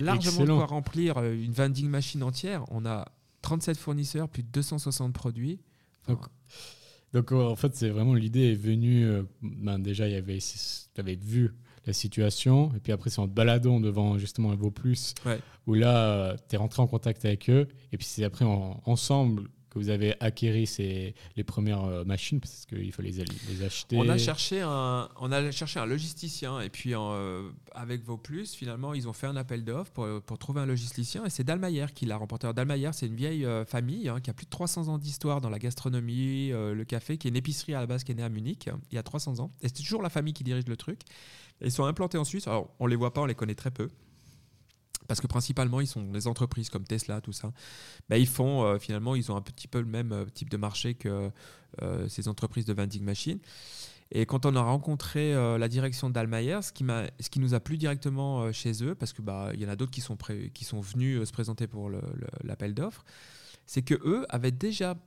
largement 0.00 0.44
de 0.44 0.52
quoi 0.52 0.66
remplir 0.66 1.22
une 1.22 1.52
vending 1.52 1.88
machine 1.88 2.22
entière. 2.22 2.64
On 2.70 2.86
a 2.86 3.06
37 3.42 3.76
fournisseurs, 3.76 4.28
plus 4.28 4.44
de 4.44 4.48
260 4.48 5.12
produits. 5.12 5.58
donc, 7.12 7.32
en 7.32 7.56
fait, 7.56 7.74
c'est 7.74 7.90
vraiment 7.90 8.14
l'idée 8.14 8.52
est 8.52 8.56
venue. 8.56 9.10
Ben, 9.42 9.80
déjà, 9.80 10.06
il 10.06 10.12
y 10.12 10.16
avait, 10.16 10.38
tu 10.38 11.00
avais 11.00 11.16
vu 11.16 11.52
la 11.86 11.92
situation. 11.92 12.70
Et 12.76 12.80
puis 12.80 12.92
après, 12.92 13.10
c'est 13.10 13.20
en 13.20 13.28
te 13.28 13.32
baladant 13.32 13.80
devant 13.80 14.18
justement 14.18 14.52
un 14.52 14.56
Vaux 14.56 14.70
Plus, 14.70 15.14
où 15.66 15.74
là, 15.74 16.36
tu 16.48 16.54
es 16.54 16.58
rentré 16.58 16.82
en 16.82 16.86
contact 16.86 17.24
avec 17.24 17.50
eux. 17.50 17.68
Et 17.92 17.96
puis 17.96 18.06
c'est 18.06 18.24
après 18.24 18.44
ensemble 18.44 19.48
que 19.72 19.78
vous 19.78 19.88
avez 19.88 20.14
acquéri 20.20 20.66
ces, 20.66 21.14
les 21.34 21.44
premières 21.44 21.84
euh, 21.84 22.04
machines 22.04 22.40
parce 22.40 22.66
qu'il 22.66 22.92
fallait 22.92 23.10
les, 23.10 23.64
acheter 23.64 23.96
On 23.96 24.06
a 24.08 24.18
cherché 24.18 24.60
un, 24.60 25.08
on 25.18 25.32
a 25.32 25.50
cherché 25.50 25.80
un 25.80 25.86
logisticien 25.86 26.60
et 26.60 26.68
puis 26.68 26.94
euh, 26.94 27.48
avec 27.72 28.04
Vauplus, 28.04 28.48
finalement, 28.48 28.92
ils 28.92 29.08
ont 29.08 29.14
fait 29.14 29.26
un 29.26 29.36
appel 29.36 29.64
d'offres 29.64 29.90
pour, 29.92 30.20
pour, 30.22 30.38
trouver 30.38 30.60
un 30.60 30.66
logisticien 30.66 31.24
et 31.24 31.30
c'est 31.30 31.42
Dalmayer 31.42 31.86
qui 31.94 32.04
l'a 32.04 32.18
remporté. 32.18 32.52
Dalmayer, 32.52 32.90
c'est 32.92 33.06
une 33.06 33.16
vieille 33.16 33.46
euh, 33.46 33.64
famille 33.64 34.10
hein, 34.10 34.20
qui 34.20 34.28
a 34.28 34.34
plus 34.34 34.44
de 34.44 34.50
300 34.50 34.88
ans 34.88 34.98
d'histoire 34.98 35.40
dans 35.40 35.50
la 35.50 35.58
gastronomie, 35.58 36.50
le 36.50 36.84
café, 36.84 37.16
qui 37.16 37.28
est 37.28 37.30
une 37.30 37.36
épicerie 37.36 37.74
à 37.74 37.80
la 37.80 37.86
base 37.86 38.04
qui 38.04 38.12
est 38.12 38.14
née 38.14 38.22
à 38.22 38.28
Munich 38.28 38.68
il 38.90 38.94
y 38.94 38.98
a 38.98 39.02
300 39.02 39.40
ans. 39.40 39.50
Et 39.62 39.68
c'est 39.68 39.82
toujours 39.82 40.02
la 40.02 40.10
famille 40.10 40.34
qui 40.34 40.44
dirige 40.44 40.66
le 40.66 40.76
truc. 40.76 41.00
ils 41.62 41.72
sont 41.72 41.84
implantés 41.84 42.18
en 42.18 42.24
Suisse. 42.24 42.46
Alors, 42.46 42.74
on 42.78 42.86
les 42.86 42.96
voit 42.96 43.14
pas, 43.14 43.22
on 43.22 43.26
les 43.26 43.34
connaît 43.34 43.54
très 43.54 43.70
peu 43.70 43.88
parce 45.08 45.20
que 45.20 45.26
principalement 45.26 45.80
ils 45.80 45.86
sont 45.86 46.02
des 46.02 46.26
entreprises 46.26 46.70
comme 46.70 46.84
Tesla, 46.84 47.20
tout 47.20 47.32
ça, 47.32 47.52
bah, 48.08 48.18
ils 48.18 48.28
font 48.28 48.64
euh, 48.64 48.78
finalement 48.78 49.14
ils 49.14 49.30
ont 49.30 49.36
un 49.36 49.42
petit 49.42 49.68
peu 49.68 49.80
le 49.80 49.86
même 49.86 50.12
euh, 50.12 50.24
type 50.26 50.50
de 50.50 50.56
marché 50.56 50.94
que 50.94 51.30
euh, 51.82 52.08
ces 52.08 52.28
entreprises 52.28 52.64
de 52.64 52.72
vending 52.72 53.02
machines. 53.02 53.40
Et 54.14 54.26
quand 54.26 54.44
on 54.44 54.54
a 54.56 54.60
rencontré 54.60 55.32
la 55.32 55.68
direction 55.68 56.10
d'Almayer, 56.10 56.60
ce 56.60 56.70
qui 56.70 56.84
ce 57.18 57.30
qui 57.30 57.40
nous 57.40 57.54
a 57.54 57.60
plu 57.60 57.78
directement 57.78 58.52
chez 58.52 58.84
eux, 58.84 58.94
parce 58.94 59.14
que 59.14 59.22
bah 59.22 59.52
y 59.54 59.64
en 59.64 59.70
a 59.70 59.76
d'autres 59.76 59.90
qui 59.90 60.02
sont 60.02 60.18
qui 60.52 60.66
sont 60.66 60.82
venus 60.82 61.26
se 61.26 61.32
présenter 61.32 61.66
pour 61.66 61.90
l'appel 62.44 62.74
d'offres, 62.74 63.06
c'est 63.64 63.80
que 63.80 63.94
eux 64.04 64.26
avaient 64.28 64.50
déjà 64.52 64.98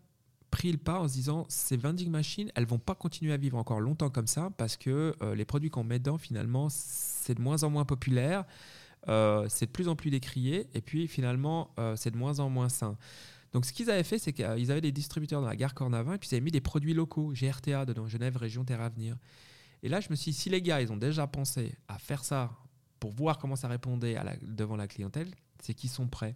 pris 0.49 0.71
le 0.71 0.79
pas 0.79 1.01
en 1.01 1.07
se 1.07 1.13
disant 1.13 1.45
ces 1.49 1.77
vending 1.77 2.09
machines, 2.09 2.51
elles 2.55 2.65
vont 2.65 2.79
pas 2.79 2.95
continuer 2.95 3.31
à 3.31 3.37
vivre 3.37 3.59
encore 3.59 3.79
longtemps 3.79 4.09
comme 4.09 4.25
ça 4.25 4.49
parce 4.57 4.75
que 4.75 5.13
les 5.35 5.45
produits 5.45 5.69
qu'on 5.69 5.83
met 5.83 5.99
dedans 5.99 6.17
finalement 6.17 6.69
c'est 6.71 7.35
de 7.35 7.41
moins 7.41 7.61
en 7.61 7.69
moins 7.69 7.85
populaire. 7.85 8.43
Euh, 9.07 9.45
c'est 9.49 9.67
de 9.67 9.71
plus 9.71 9.87
en 9.87 9.95
plus 9.95 10.09
décrié, 10.09 10.67
et 10.73 10.81
puis 10.81 11.07
finalement, 11.07 11.71
euh, 11.79 11.95
c'est 11.95 12.11
de 12.11 12.17
moins 12.17 12.39
en 12.39 12.49
moins 12.49 12.69
sain. 12.69 12.97
Donc 13.53 13.65
ce 13.65 13.71
qu'ils 13.71 13.89
avaient 13.89 14.03
fait, 14.03 14.17
c'est 14.17 14.33
qu'ils 14.33 14.71
avaient 14.71 14.81
des 14.81 14.91
distributeurs 14.91 15.41
dans 15.41 15.47
la 15.47 15.55
gare 15.55 15.73
Cornavin, 15.73 16.13
et 16.13 16.17
puis 16.17 16.29
ils 16.31 16.35
avaient 16.35 16.43
mis 16.43 16.51
des 16.51 16.61
produits 16.61 16.93
locaux, 16.93 17.31
GRTA 17.33 17.85
dedans, 17.85 18.07
Genève 18.07 18.35
Région 18.37 18.65
Terre 18.65 18.81
Avenir. 18.81 19.15
Et 19.83 19.89
là, 19.89 19.99
je 19.99 20.09
me 20.09 20.15
suis 20.15 20.31
dit, 20.31 20.37
si 20.37 20.49
les 20.49 20.61
gars, 20.61 20.81
ils 20.81 20.91
ont 20.91 20.97
déjà 20.97 21.27
pensé 21.27 21.75
à 21.87 21.99
faire 21.99 22.23
ça 22.23 22.51
pour 22.99 23.11
voir 23.11 23.37
comment 23.37 23.55
ça 23.55 23.67
répondait 23.67 24.17
devant 24.41 24.75
la 24.75 24.87
clientèle, 24.87 25.27
c'est 25.61 25.73
qu'ils 25.73 25.89
sont 25.91 26.07
prêts. 26.07 26.35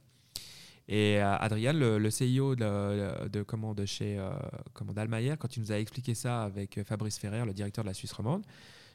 Et 0.88 1.22
euh, 1.22 1.36
Adrien, 1.38 1.72
le, 1.74 2.09
CEO 2.09 2.55
de, 2.55 3.28
de 3.28 3.86
chez 3.86 4.17
euh, 4.17 4.32
quand 4.74 5.55
il 5.55 5.61
nous 5.61 5.72
a 5.72 5.80
expliqué 5.80 6.15
ça 6.15 6.43
avec 6.43 6.84
Fabrice 6.84 7.20
Ferrer, 7.20 7.45
le 7.45 7.53
directeur 7.53 7.84
de 7.84 7.89
la 7.89 7.93
Suisse 7.93 8.11
romande, 8.11 8.43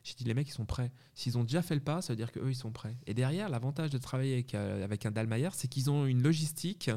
j'ai 0.04 0.14
dit, 0.14 0.24
les 0.24 0.34
mecs, 0.34 0.48
ils 0.48 0.52
sont 0.52 0.66
prêts. 0.66 0.92
S'ils 1.14 1.38
ont 1.38 1.44
déjà 1.44 1.62
fait 1.62 1.74
le 1.74 1.80
pas, 1.80 2.02
ça 2.02 2.12
veut 2.12 2.16
dire 2.18 2.30
qu'eux, 2.30 2.50
ils 2.50 2.54
sont 2.54 2.70
prêts. 2.70 2.94
Et 3.06 3.14
derrière, 3.14 3.48
l'avantage 3.48 3.88
de 3.88 3.96
travailler 3.96 4.34
avec, 4.34 4.54
euh, 4.54 4.84
avec 4.84 5.06
un 5.06 5.10
Dalmayer, 5.10 5.48
c'est 5.52 5.66
qu'ils 5.66 5.90
ont 5.90 6.04
une 6.04 6.22
logistique, 6.22 6.90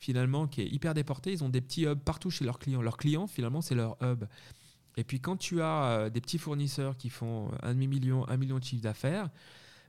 finalement, 0.00 0.48
qui 0.48 0.62
est 0.62 0.66
hyper 0.66 0.92
déportée. 0.92 1.30
Ils 1.30 1.44
ont 1.44 1.48
des 1.48 1.60
petits 1.60 1.86
hubs 1.86 2.00
partout 2.00 2.30
chez 2.30 2.44
leurs 2.44 2.58
clients. 2.58 2.82
Leurs 2.82 2.96
clients, 2.96 3.28
finalement, 3.28 3.60
c'est 3.60 3.76
leur 3.76 3.96
hub. 4.02 4.24
Et 4.96 5.04
puis, 5.04 5.20
quand 5.20 5.36
tu 5.36 5.62
as 5.62 5.84
euh, 5.84 6.10
des 6.10 6.20
petits 6.20 6.38
fournisseurs 6.38 6.96
qui 6.96 7.10
font 7.10 7.48
un 7.62 7.74
demi-million, 7.74 8.28
un 8.28 8.36
million 8.36 8.58
de 8.58 8.64
chiffre 8.64 8.82
d'affaires, 8.82 9.30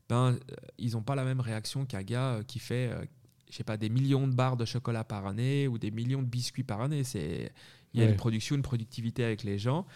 ben, 0.08 0.34
euh, 0.34 0.56
ils 0.78 0.92
n'ont 0.92 1.02
pas 1.02 1.16
la 1.16 1.26
même 1.26 1.40
réaction 1.40 1.88
qu'un 1.88 2.04
gars 2.04 2.42
qui 2.46 2.60
fait, 2.60 2.92
je 3.50 3.56
sais 3.56 3.64
pas, 3.64 3.78
des 3.78 3.90
millions 3.90 4.28
de 4.28 4.36
barres 4.36 4.58
de 4.58 4.66
chocolat 4.66 5.04
par 5.04 5.26
année 5.26 5.68
ou 5.68 5.80
des 5.80 5.90
millions 5.90 6.22
de 6.22 6.28
biscuits 6.28 6.64
par 6.64 6.82
année. 6.82 7.04
C'est, 7.04 7.52
il 7.96 8.00
y 8.00 8.04
a 8.04 8.08
une 8.08 8.16
production, 8.16 8.56
une 8.56 8.62
productivité 8.62 9.24
avec 9.24 9.42
les 9.42 9.58
gens. 9.58 9.88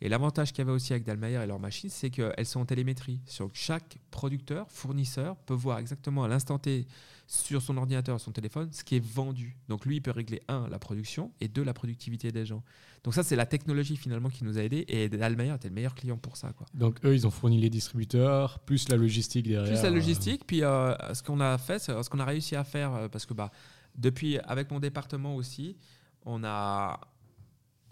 Et 0.00 0.08
l'avantage 0.08 0.52
qu'il 0.52 0.58
y 0.58 0.62
avait 0.62 0.72
aussi 0.72 0.92
avec 0.92 1.04
Dalmayer 1.04 1.42
et 1.42 1.46
leurs 1.46 1.58
machines, 1.58 1.88
c'est 1.88 2.10
qu'elles 2.10 2.46
sont 2.46 2.60
en 2.60 2.66
télémétrie. 2.66 3.20
Sur 3.24 3.50
chaque 3.54 3.98
producteur, 4.10 4.70
fournisseur 4.70 5.36
peut 5.36 5.54
voir 5.54 5.78
exactement 5.78 6.24
à 6.24 6.28
l'instant 6.28 6.58
T 6.58 6.86
sur 7.26 7.60
son 7.60 7.76
ordinateur, 7.76 8.20
son 8.20 8.30
téléphone, 8.30 8.68
ce 8.72 8.84
qui 8.84 8.96
est 8.96 9.04
vendu. 9.04 9.56
Donc 9.68 9.84
lui, 9.84 9.96
il 9.96 10.00
peut 10.00 10.10
régler 10.12 10.42
un, 10.48 10.68
la 10.68 10.78
production 10.78 11.32
et 11.40 11.48
deux, 11.48 11.64
la 11.64 11.74
productivité 11.74 12.30
des 12.30 12.46
gens. 12.46 12.62
Donc 13.02 13.14
ça, 13.14 13.22
c'est 13.22 13.36
la 13.36 13.46
technologie 13.46 13.96
finalement 13.96 14.28
qui 14.28 14.44
nous 14.44 14.58
a 14.58 14.62
aidés 14.62 14.84
et 14.88 15.08
Dalmayer 15.08 15.54
était 15.54 15.68
le 15.68 15.74
meilleur 15.74 15.94
client 15.94 16.18
pour 16.18 16.36
ça. 16.36 16.52
Quoi. 16.52 16.66
Donc 16.74 17.04
eux, 17.04 17.14
ils 17.14 17.26
ont 17.26 17.30
fourni 17.30 17.60
les 17.60 17.70
distributeurs, 17.70 18.60
plus 18.60 18.88
la 18.88 18.96
logistique 18.96 19.48
derrière. 19.48 19.72
Plus 19.72 19.82
la 19.82 19.90
logistique, 19.90 20.46
puis 20.46 20.62
euh, 20.62 20.94
ce 21.14 21.22
qu'on 21.22 21.40
a 21.40 21.58
fait, 21.58 21.78
ce 21.78 22.08
qu'on 22.08 22.20
a 22.20 22.24
réussi 22.24 22.54
à 22.54 22.64
faire, 22.64 22.94
euh, 22.94 23.08
parce 23.08 23.26
que 23.26 23.34
bah, 23.34 23.50
depuis, 23.96 24.38
avec 24.38 24.70
mon 24.70 24.78
département 24.78 25.34
aussi, 25.36 25.76
on 26.24 26.44
a, 26.44 27.00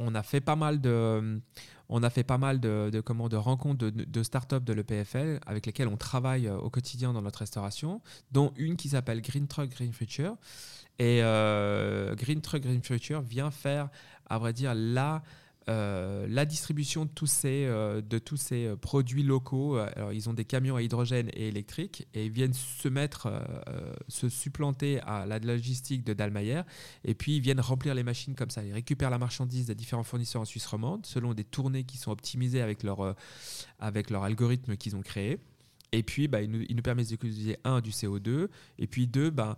on 0.05 0.15
a 0.15 0.23
fait 0.23 0.41
pas 0.41 0.57
mal 0.57 0.81
de 0.81 1.41
on 1.89 2.01
de, 2.01 2.91
de, 2.91 3.29
de 3.29 3.37
rencontres 3.37 3.79
de, 3.87 3.91
de 3.91 4.23
start-up 4.23 4.65
de 4.65 4.73
l'EPFL 4.73 5.41
avec 5.47 5.67
lesquelles 5.67 5.89
on 5.89 5.97
travaille 5.97 6.49
euh, 6.49 6.57
au 6.57 6.71
quotidien 6.71 7.13
dans 7.13 7.23
notre 7.23 7.41
restauration, 7.41 8.01
dont 8.33 8.53
une 8.57 8.77
qui 8.77 8.91
s'appelle 8.91 9.21
Green 9.21 9.47
Truck 9.47 9.71
Green 9.71 9.93
Future. 9.93 10.37
Et 10.99 11.21
euh, 11.23 12.15
Green 12.15 12.41
Truck 12.41 12.63
Green 12.63 12.83
Future 12.83 13.21
vient 13.21 13.51
faire, 13.51 13.89
à 14.29 14.39
vrai 14.39 14.53
dire, 14.53 14.75
la 14.75 15.23
euh, 15.71 16.27
la 16.29 16.45
distribution 16.45 17.07
de 17.07 17.11
tous 17.11 17.27
ces, 17.27 17.65
euh, 17.65 18.03
de 18.03 18.19
tous 18.19 18.37
ces 18.37 18.67
euh, 18.67 18.77
produits 18.77 19.23
locaux. 19.23 19.77
Alors, 19.77 20.13
ils 20.13 20.29
ont 20.29 20.35
des 20.35 20.45
camions 20.45 20.77
à 20.77 20.83
hydrogène 20.83 21.31
et 21.33 21.49
électrique 21.49 22.07
et 22.13 22.27
ils 22.27 22.31
viennent 22.31 22.53
se 22.53 22.89
mettre, 22.89 23.33
se 24.09 24.29
supplanter 24.29 25.01
à 25.01 25.25
la 25.25 25.39
logistique 25.39 26.05
de 26.05 26.13
Dalmayer 26.13 26.63
et 27.05 27.15
puis 27.15 27.37
ils 27.37 27.41
viennent 27.41 27.61
remplir 27.61 27.95
les 27.95 28.03
machines 28.03 28.35
comme 28.35 28.51
ça. 28.51 28.63
Ils 28.63 28.75
récupèrent 28.75 29.11
la 29.11 29.19
marchandise 29.19 29.67
des 29.67 29.75
différents 29.75 30.03
fournisseurs 30.03 30.43
en 30.43 30.45
Suisse 30.45 30.67
romande 30.67 31.07
selon 31.07 31.33
des 31.33 31.45
tournées 31.45 31.85
qui 31.85 31.97
sont 31.97 32.11
optimisées 32.11 32.61
avec 32.61 32.83
leur, 32.83 33.15
avec 33.79 34.11
leur 34.11 34.25
algorithme 34.25 34.77
qu'ils 34.77 34.97
ont 34.97 35.03
créé. 35.03 35.39
Et 35.93 36.03
puis, 36.03 36.27
bah, 36.27 36.43
ils, 36.43 36.51
nous, 36.51 36.65
ils 36.69 36.75
nous 36.75 36.83
permettent 36.83 37.11
d'économiser, 37.11 37.57
un, 37.63 37.81
du 37.81 37.91
CO2, 37.91 38.49
et 38.79 38.87
puis 38.89 39.07
deux, 39.07 39.31
bah, 39.31 39.57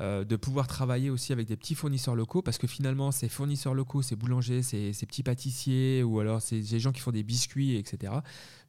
euh, 0.00 0.24
de 0.24 0.34
pouvoir 0.34 0.66
travailler 0.66 1.08
aussi 1.08 1.32
avec 1.32 1.46
des 1.46 1.56
petits 1.56 1.76
fournisseurs 1.76 2.16
locaux 2.16 2.42
parce 2.42 2.58
que 2.58 2.66
finalement 2.66 3.12
ces 3.12 3.28
fournisseurs 3.28 3.74
locaux, 3.74 4.02
ces 4.02 4.16
boulangers, 4.16 4.60
ces, 4.62 4.90
petits 5.06 5.22
pâtissiers 5.22 6.02
ou 6.02 6.18
alors 6.18 6.42
ces, 6.42 6.80
gens 6.80 6.90
qui 6.90 7.00
font 7.00 7.12
des 7.12 7.22
biscuits, 7.22 7.76
etc., 7.76 8.12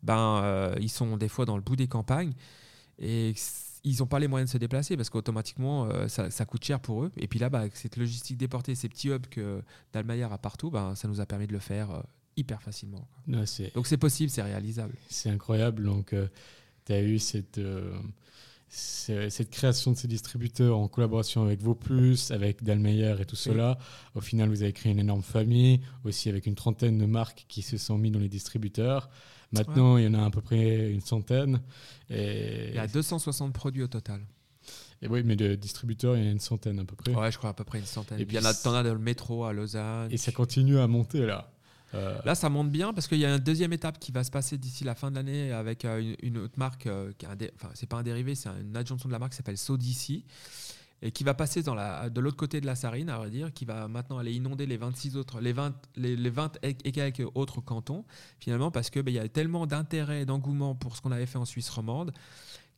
ben, 0.04 0.42
euh, 0.44 0.76
ils 0.80 0.90
sont 0.90 1.18
des 1.18 1.28
fois 1.28 1.46
dans 1.46 1.56
le 1.56 1.64
bout 1.64 1.76
des 1.76 1.88
campagnes 1.88 2.34
et 3.00 3.34
ils 3.84 3.98
n'ont 3.98 4.06
pas 4.06 4.20
les 4.20 4.28
moyens 4.28 4.52
de 4.52 4.54
se 4.54 4.60
déplacer 4.60 4.98
parce 4.98 5.10
qu'automatiquement 5.10 5.86
euh, 5.86 6.08
ça, 6.08 6.46
coûte 6.46 6.64
cher 6.64 6.80
pour 6.80 7.04
eux. 7.04 7.12
Et 7.18 7.28
puis 7.28 7.40
là, 7.40 7.50
bah, 7.50 7.64
cette 7.74 7.98
logistique 7.98 8.38
déportée, 8.38 8.76
ces 8.76 8.88
petits 8.88 9.10
hubs 9.10 9.26
que 9.26 9.64
Dalmayer 9.94 10.28
a 10.32 10.38
partout, 10.38 10.70
ben, 10.70 10.94
ça 10.94 11.08
nous 11.08 11.22
a 11.22 11.26
permis 11.26 11.48
de 11.48 11.54
le 11.54 11.60
faire 11.60 12.04
hyper 12.38 12.62
facilement. 12.62 13.08
Donc 13.74 13.88
c'est 13.88 13.98
possible, 13.98 14.30
c'est 14.30 14.44
réalisable. 14.44 14.94
C'est 15.10 15.32
incroyable. 15.32 15.86
Donc 15.86 16.14
tu 16.86 16.94
as 16.94 17.02
eu 17.02 17.18
cette 17.18 17.60
cette 18.68 19.52
création 19.52 19.92
de 19.92 19.98
ces 19.98 20.08
distributeurs 20.08 20.78
en 20.78 20.88
collaboration 20.88 21.44
avec 21.44 21.62
Vauplus, 21.62 22.32
avec 22.32 22.64
Dalmeyer 22.64 23.16
et 23.20 23.26
tout 23.26 23.36
cela, 23.36 23.78
au 24.16 24.22
final, 24.22 24.50
vous 24.50 24.64
avez 24.64 24.74
créé 24.74 24.92
une 24.92 25.00
énorme 25.00 25.24
famille, 25.24 25.82
aussi 26.04 26.30
avec 26.30 26.46
une 26.46 26.56
trentaine 26.56 26.98
de 26.98 27.06
marques 27.06 27.46
qui 27.48 27.62
se 27.62 27.78
sont 27.78 27.98
mis 27.98 28.12
dans 28.12 28.20
les 28.20 28.30
distributeurs. 28.30 29.10
Maintenant, 29.52 29.98
il 29.98 30.06
y 30.06 30.08
en 30.08 30.14
a 30.16 30.26
à 30.26 30.30
peu 30.30 30.42
près 30.42 30.92
une 30.92 31.02
centaine. 31.02 31.62
Et... 32.10 32.70
Il 32.70 32.76
y 32.76 32.80
a 32.80 32.88
260 32.88 33.54
produits 33.54 33.84
au 33.84 33.88
total. 33.88 34.22
Et 35.02 35.08
oui, 35.08 35.24
mais 35.24 35.36
de 35.36 35.56
distributeurs, 35.56 36.18
il 36.18 36.24
y 36.24 36.26
en 36.26 36.30
a 36.30 36.32
une 36.32 36.40
centaine 36.40 36.80
à 36.80 36.86
peu 36.86 36.96
près. 36.96 37.14
Ouais, 37.14 37.32
je 37.32 37.38
crois 37.38 37.52
à 37.52 37.54
peu 37.54 37.64
près 37.64 37.80
une 37.80 37.86
centaine. 37.86 38.20
Et 38.20 38.26
puis, 38.26 38.38
il 38.38 38.42
y 38.42 38.44
en 38.44 38.50
a, 38.50 38.54
en 38.68 38.74
as 38.74 38.84
dans 38.84 38.94
le 38.94 39.00
métro 39.00 39.46
à 39.46 39.54
Lausanne. 39.54 40.12
Et 40.12 40.18
ça 40.18 40.32
continue 40.32 40.80
à 40.80 40.88
monter 40.88 41.26
là. 41.26 41.55
Euh, 41.96 42.20
Là, 42.26 42.36
ça 42.36 42.50
monte 42.50 42.70
bien 42.70 42.94
parce 42.94 43.08
qu'il 43.08 43.20
y 43.20 43.26
a 43.26 43.34
une 43.34 43.40
deuxième 43.40 43.74
étape 43.74 44.00
qui 44.00 44.12
va 44.12 44.24
se 44.24 44.32
passer 44.32 44.58
d'ici 44.58 44.84
la 44.84 44.96
fin 44.96 45.12
de 45.12 45.16
l'année 45.16 45.52
avec 45.52 45.86
euh, 45.86 46.16
une, 46.22 46.38
autre 46.38 46.58
marque, 46.58 46.88
euh, 46.88 47.12
qui 47.18 47.26
c'est 47.74 47.88
pas 47.88 47.98
un 47.98 48.04
dérivé, 48.04 48.36
c'est 48.36 48.50
une 48.50 48.76
adjonction 48.76 49.08
de 49.08 49.14
la 49.14 49.20
marque 49.20 49.32
qui 49.32 49.38
s'appelle 49.38 49.58
Sodici. 49.58 50.26
et 51.02 51.12
qui 51.12 51.24
va 51.24 51.34
passer 51.34 51.62
dans 51.64 51.76
la, 51.76 52.10
de 52.10 52.22
l'autre 52.22 52.38
côté 52.38 52.62
de 52.62 52.66
la 52.66 52.76
Sarine, 52.76 53.10
à 53.10 53.18
vrai 53.18 53.30
dire, 53.30 53.54
qui 53.54 53.66
va 53.66 53.88
maintenant 53.88 54.18
aller 54.18 54.34
inonder 54.34 54.66
les 54.66 54.78
26 54.78 55.18
autres, 55.18 55.40
les 55.42 55.54
20, 55.54 55.74
les, 55.96 56.16
les 56.16 56.30
20 56.30 56.60
et 56.64 56.74
quelques 56.74 57.24
autres 57.36 57.62
cantons, 57.62 58.06
finalement, 58.40 58.72
parce 58.72 58.90
qu'il 58.90 59.04
ben, 59.04 59.14
y 59.14 59.20
a 59.20 59.28
tellement 59.28 59.68
d'intérêt 59.68 60.22
et 60.22 60.26
d'engouement 60.26 60.76
pour 60.76 60.96
ce 60.96 61.02
qu'on 61.02 61.12
avait 61.12 61.26
fait 61.26 61.38
en 61.38 61.46
Suisse 61.46 61.70
romande 61.70 62.12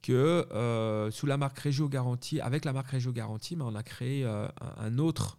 que 0.03 0.47
sous 1.11 1.25
la 1.25 1.37
marque 1.37 1.59
Régio 1.59 1.89
Garantie, 1.89 2.39
avec 2.39 2.65
la 2.65 2.71
marque 2.71 2.91
Régio 2.91 3.11
Garantie, 3.11 3.55
ben, 3.55 3.65
on 3.65 3.75
a 3.75 3.83
créé 3.83 4.25
un 4.25 4.97
autre 4.99 5.37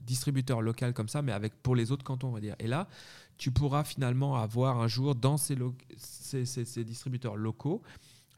distributeur 0.00 0.62
local 0.62 0.92
comme 0.92 1.08
ça, 1.08 1.22
mais 1.22 1.32
avec 1.32 1.54
pour 1.62 1.76
les 1.76 1.92
autres 1.92 2.04
cantons, 2.04 2.28
on 2.28 2.32
va 2.32 2.40
dire. 2.40 2.56
Et 2.58 2.66
là, 2.66 2.88
tu 3.38 3.50
pourras 3.50 3.84
finalement 3.84 4.36
avoir 4.36 4.80
un 4.80 4.88
jour 4.88 5.14
dans 5.14 5.36
ces, 5.36 5.56
distributeurs 6.84 7.36
locaux 7.36 7.82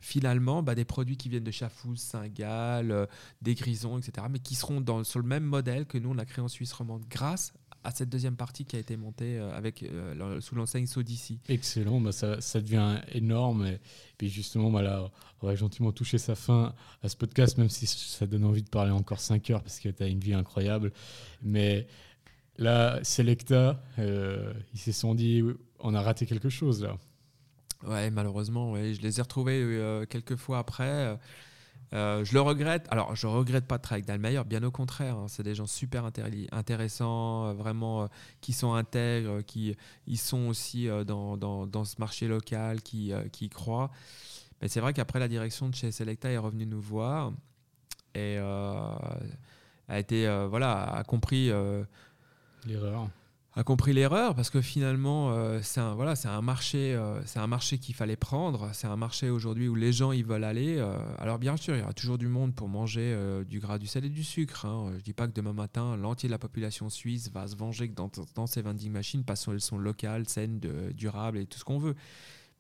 finalement 0.01 0.63
bah, 0.63 0.75
des 0.75 0.85
produits 0.85 1.17
qui 1.17 1.31
viennent 1.31 1.45
de 1.45 1.51
Chafouz, 1.51 1.99
Saint-Gall, 1.99 2.91
euh, 2.91 3.07
des 3.41 3.55
Grisons, 3.55 3.99
etc., 3.99 4.27
mais 4.31 4.39
qui 4.39 4.55
seront 4.55 4.83
dans, 4.83 5.03
sur 5.03 5.19
le 5.19 5.27
même 5.27 5.45
modèle 5.45 5.87
que 5.87 5.97
nous, 5.97 6.11
on 6.11 6.19
a 6.19 6.27
créé 6.27 6.45
en 6.45 6.49
Suisse 6.49 6.75
romande 6.75 7.05
grâce 7.09 7.55
à 7.85 7.91
cette 7.91 8.09
deuxième 8.09 8.35
partie 8.35 8.65
qui 8.65 8.77
a 8.77 8.79
été 8.79 8.97
montée 8.97 9.39
euh, 9.39 9.55
avec, 9.55 9.83
euh, 9.83 10.41
sous 10.41 10.55
l'enseigne 10.55 10.87
Sodici. 10.87 11.39
Excellent, 11.49 12.01
bah 12.01 12.13
ça, 12.13 12.41
ça, 12.41 12.61
devient 12.61 13.01
énorme. 13.13 13.67
Et, 13.67 13.79
puis 14.17 14.31
justement, 14.31 14.71
bah 14.71 14.83
là, 14.83 15.11
on 15.43 15.47
va 15.47 15.55
gentiment 15.55 15.93
toucher 15.93 16.17
sa 16.17 16.35
fin 16.35 16.75
à 17.03 17.09
ce 17.11 17.17
podcast, 17.17 17.59
même 17.59 17.69
si 17.69 17.87
ça 17.87 18.27
donne 18.27 18.45
envie 18.45 18.63
de 18.63 18.71
parler 18.71 18.91
encore 18.91 19.21
5 19.21 19.51
heures 19.51 19.63
parce 19.63 19.79
que 19.79 19.91
tu 19.91 20.03
as 20.03 20.07
une 20.07 20.21
vie 20.21 20.33
incroyable. 20.33 20.93
Mais 21.43 21.87
là, 22.57 22.99
Selecta, 23.05 23.83
euh, 23.99 24.55
ils 24.73 24.81
se 24.81 24.93
sont 24.93 25.15
dit, 25.15 25.43
on 25.79 25.95
a 25.95 26.01
raté 26.01 26.25
quelque 26.25 26.49
chose 26.49 26.83
là. 26.83 26.97
Ouais, 27.87 28.11
malheureusement, 28.11 28.73
ouais. 28.73 28.95
je 28.95 29.03
les 29.03 29.19
ai 29.19 29.23
retrouvés 29.23 30.07
quelques 30.09 30.37
fois 30.37 30.59
après. 30.59 31.19
Euh, 31.95 32.25
je 32.25 32.35
le 32.35 32.41
regrette. 32.41 32.87
Alors, 32.91 33.15
je 33.15 33.27
regrette 33.27 33.67
pas 33.67 33.79
de 33.79 33.83
travailler 33.83 34.11
avec 34.11 34.49
bien 34.49 34.63
au 34.65 34.71
contraire. 34.71 35.17
Hein. 35.17 35.27
c'est 35.29 35.43
des 35.43 35.55
gens 35.55 35.67
super 35.67 36.05
intéressants, 36.05 37.47
euh, 37.47 37.53
vraiment, 37.53 38.03
euh, 38.03 38.07
qui 38.41 38.53
sont 38.53 38.75
intègres, 38.75 39.45
qui 39.45 39.77
ils 40.07 40.19
sont 40.19 40.49
aussi 40.49 40.89
dans, 41.07 41.37
dans, 41.37 41.67
dans, 41.67 41.85
ce 41.85 41.97
marché 41.99 42.27
local, 42.27 42.83
qui, 42.83 43.13
qui 43.33 43.49
croient. 43.49 43.91
Mais 44.61 44.69
c'est 44.69 44.81
vrai 44.81 44.93
qu'après, 44.93 45.21
la 45.21 45.29
direction 45.29 45.69
de 45.69 45.75
chez 45.75 45.93
Selecta 45.93 46.31
est 46.31 46.39
revenue 46.39 46.67
nous 46.67 46.81
voir 46.81 47.33
et 48.15 48.39
a 48.39 49.99
été, 49.99 50.27
voilà, 50.49 50.83
a 50.83 51.05
compris 51.05 51.51
l'erreur 52.67 53.09
a 53.57 53.63
compris 53.63 53.93
l'erreur 53.93 54.35
parce 54.35 54.51
que 54.51 54.61
finalement 54.61 55.31
euh, 55.31 55.61
c'est 55.63 55.81
un 55.81 55.95
voilà 55.95 56.17
c'est 56.17 56.29
un 56.29 56.43
marché 56.43 56.93
euh, 56.95 57.25
c'est 57.25 57.39
un 57.39 57.47
marché 57.47 57.79
qu'il 57.79 57.95
fallait 57.95 58.17
prendre. 58.17 58.71
C'est 58.73 58.89
un 58.89 58.97
marché 58.97 59.31
aujourd'hui 59.31 59.69
où 59.69 59.77
les 59.77 59.93
gens 59.93 60.11
ils 60.11 60.25
veulent 60.25 60.45
aller 60.45 60.77
euh, 60.79 60.99
alors 61.19 61.39
bien 61.39 61.57
sûr 61.57 61.77
il 61.77 61.81
y 61.81 61.83
aura 61.83 61.93
toujours 61.93 62.19
du 62.19 62.27
monde 62.27 62.55
pour 62.55 62.69
manger 62.69 63.17
du 63.49 63.61
gras 63.61 63.79
du 63.79 63.87
sel 63.87 64.05
et 64.05 64.09
du 64.09 64.25
sucre 64.25 64.67
hein. 64.67 64.93
je 64.99 65.03
dis 65.03 65.13
pas 65.13 65.29
que 65.29 65.33
demain 65.33 65.53
matin 65.53 65.97
l'entier 65.97 66.29
de 66.29 66.33
la 66.33 66.39
population 66.39 66.91
suisse 66.91 67.31
va 67.31 67.47
se 67.47 67.55
venger 67.55 67.87
dans, 67.87 68.11
dans 68.35 68.47
ces 68.47 68.61
vending 68.61 68.91
machines 68.91 69.25
parce 69.25 69.45
qu'elles 69.45 69.61
sont 69.61 69.79
locales 69.79 70.29
saines 70.29 70.59
durables 70.93 71.39
et 71.39 71.47
tout 71.47 71.59
ce 71.59 71.65
qu'on 71.65 71.79
veut. 71.79 71.95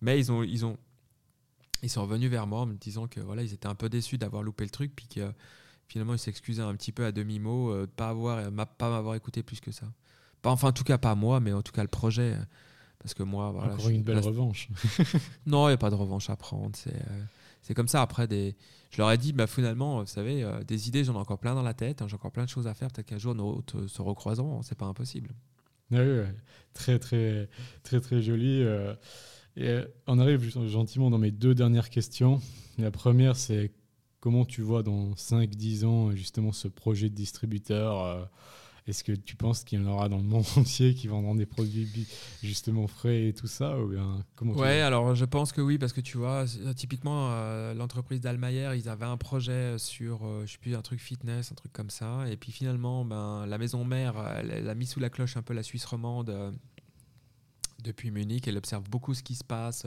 Mais 0.00 0.18
ils 0.18 0.30
ont 0.30 0.44
ils 0.44 0.64
ont 0.64 0.76
ils 1.82 1.90
sont 1.90 2.02
revenus 2.02 2.30
vers 2.30 2.46
moi 2.46 2.60
en 2.60 2.66
me 2.66 2.74
disant 2.74 3.08
que 3.08 3.20
voilà 3.20 3.42
ils 3.42 3.52
étaient 3.52 3.66
un 3.66 3.74
peu 3.74 3.88
déçus 3.88 4.18
d'avoir 4.18 4.44
loupé 4.44 4.62
le 4.62 4.70
truc 4.70 4.92
puis 4.94 5.08
que 5.08 5.32
finalement 5.88 6.14
ils 6.14 6.20
s'excusaient 6.20 6.62
un 6.62 6.76
petit 6.76 6.92
peu 6.92 7.04
à 7.04 7.10
demi 7.10 7.40
mot 7.40 7.74
de 7.74 7.86
pas 7.86 8.10
avoir 8.10 8.40
pas 8.78 8.90
m'avoir 8.90 9.16
écouté 9.16 9.42
plus 9.42 9.60
que 9.60 9.72
ça 9.72 9.86
enfin, 10.52 10.68
en 10.68 10.72
tout 10.72 10.84
cas, 10.84 10.98
pas 10.98 11.14
moi, 11.14 11.40
mais 11.40 11.52
en 11.52 11.62
tout 11.62 11.72
cas, 11.72 11.82
le 11.82 11.88
projet. 11.88 12.36
Parce 13.04 13.12
que 13.12 13.22
moi, 13.22 13.50
voilà. 13.50 13.74
Encore 13.74 13.90
une 13.90 14.02
belle 14.02 14.18
revanche. 14.18 14.70
non, 15.46 15.66
il 15.66 15.72
n'y 15.72 15.74
a 15.74 15.76
pas 15.76 15.90
de 15.90 15.94
revanche 15.94 16.30
à 16.30 16.36
prendre. 16.36 16.74
C'est, 16.74 16.94
euh, 16.94 17.22
c'est 17.60 17.74
comme 17.74 17.86
ça. 17.86 18.00
Après, 18.00 18.26
des... 18.26 18.56
je 18.90 18.96
leur 18.96 19.12
ai 19.12 19.18
dit, 19.18 19.34
bah, 19.34 19.46
finalement, 19.46 20.00
vous 20.00 20.06
savez, 20.06 20.42
euh, 20.42 20.64
des 20.64 20.88
idées, 20.88 21.04
j'en 21.04 21.12
ai 21.12 21.18
encore 21.18 21.38
plein 21.38 21.54
dans 21.54 21.62
la 21.62 21.74
tête. 21.74 22.00
Hein, 22.00 22.08
j'ai 22.08 22.14
encore 22.14 22.32
plein 22.32 22.44
de 22.44 22.48
choses 22.48 22.66
à 22.66 22.72
faire. 22.72 22.88
Peut-être 22.88 23.06
qu'un 23.06 23.18
jour, 23.18 23.34
nos 23.34 23.56
routes 23.56 23.88
se 23.88 24.00
recroiseront. 24.00 24.62
C'est 24.62 24.78
pas 24.78 24.86
impossible. 24.86 25.34
Oui, 25.90 25.98
très, 26.72 26.98
très, 26.98 27.50
très, 27.82 28.00
très 28.00 28.22
joli. 28.22 28.62
Euh, 28.62 28.94
et 29.58 29.80
on 30.06 30.18
arrive 30.18 30.50
gentiment 30.66 31.10
dans 31.10 31.18
mes 31.18 31.30
deux 31.30 31.54
dernières 31.54 31.90
questions. 31.90 32.40
La 32.78 32.90
première, 32.90 33.36
c'est 33.36 33.70
comment 34.20 34.46
tu 34.46 34.62
vois 34.62 34.82
dans 34.82 35.12
5-10 35.12 35.84
ans, 35.84 36.10
justement, 36.12 36.52
ce 36.52 36.68
projet 36.68 37.10
de 37.10 37.14
distributeur 37.14 38.30
est-ce 38.86 39.02
que 39.02 39.12
tu 39.12 39.34
penses 39.34 39.64
qu'il 39.64 39.80
y 39.80 39.82
en 39.82 39.86
aura 39.86 40.08
dans 40.10 40.18
le 40.18 40.24
monde 40.24 40.44
entier 40.56 40.94
qui 40.94 41.08
vendront 41.08 41.34
des 41.34 41.46
produits 41.46 42.06
justement 42.42 42.86
frais 42.86 43.28
et 43.28 43.32
tout 43.32 43.46
ça 43.46 43.78
ou 43.78 43.88
bien, 43.88 44.22
comment 44.36 44.52
Ouais, 44.54 44.80
alors 44.80 45.14
je 45.14 45.24
pense 45.24 45.52
que 45.52 45.60
oui, 45.60 45.78
parce 45.78 45.92
que 45.92 46.02
tu 46.02 46.18
vois, 46.18 46.44
typiquement, 46.76 47.30
euh, 47.30 47.72
l'entreprise 47.72 48.20
d'Almayer, 48.20 48.72
ils 48.76 48.88
avaient 48.88 49.06
un 49.06 49.16
projet 49.16 49.78
sur, 49.78 50.26
euh, 50.26 50.44
je 50.44 50.52
sais 50.52 50.58
plus, 50.58 50.74
un 50.74 50.82
truc 50.82 51.00
fitness, 51.00 51.50
un 51.50 51.54
truc 51.54 51.72
comme 51.72 51.90
ça. 51.90 52.28
Et 52.28 52.36
puis 52.36 52.52
finalement, 52.52 53.04
ben, 53.04 53.46
la 53.46 53.56
maison 53.56 53.84
mère, 53.84 54.16
elle, 54.36 54.68
a 54.68 54.74
mis 54.74 54.86
sous 54.86 55.00
la 55.00 55.08
cloche 55.08 55.36
un 55.36 55.42
peu 55.42 55.54
la 55.54 55.62
Suisse 55.62 55.86
romande 55.86 56.28
euh, 56.28 56.52
depuis 57.82 58.10
Munich. 58.10 58.46
Elle 58.48 58.58
observe 58.58 58.88
beaucoup 58.90 59.14
ce 59.14 59.22
qui 59.22 59.34
se 59.34 59.44
passe. 59.44 59.86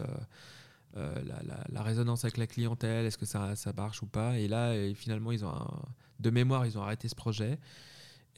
la, 0.96 1.84
résonance 1.84 2.24
avec 2.24 2.38
la 2.38 2.48
clientèle, 2.48 3.06
est-ce 3.06 3.20
que 3.20 3.28
ça, 3.28 3.56
ça 3.56 3.74
marche 3.74 4.02
ou 4.02 4.08
pas 4.08 4.40
Et 4.40 4.48
là, 4.48 4.74
finalement, 4.96 5.32
ils 5.32 5.46
ont 5.46 5.54
de 6.20 6.30
mémoire, 6.32 6.66
ils 6.66 6.80
ont 6.80 6.82
arrêté 6.82 7.08
ce 7.08 7.14
projet 7.14 7.60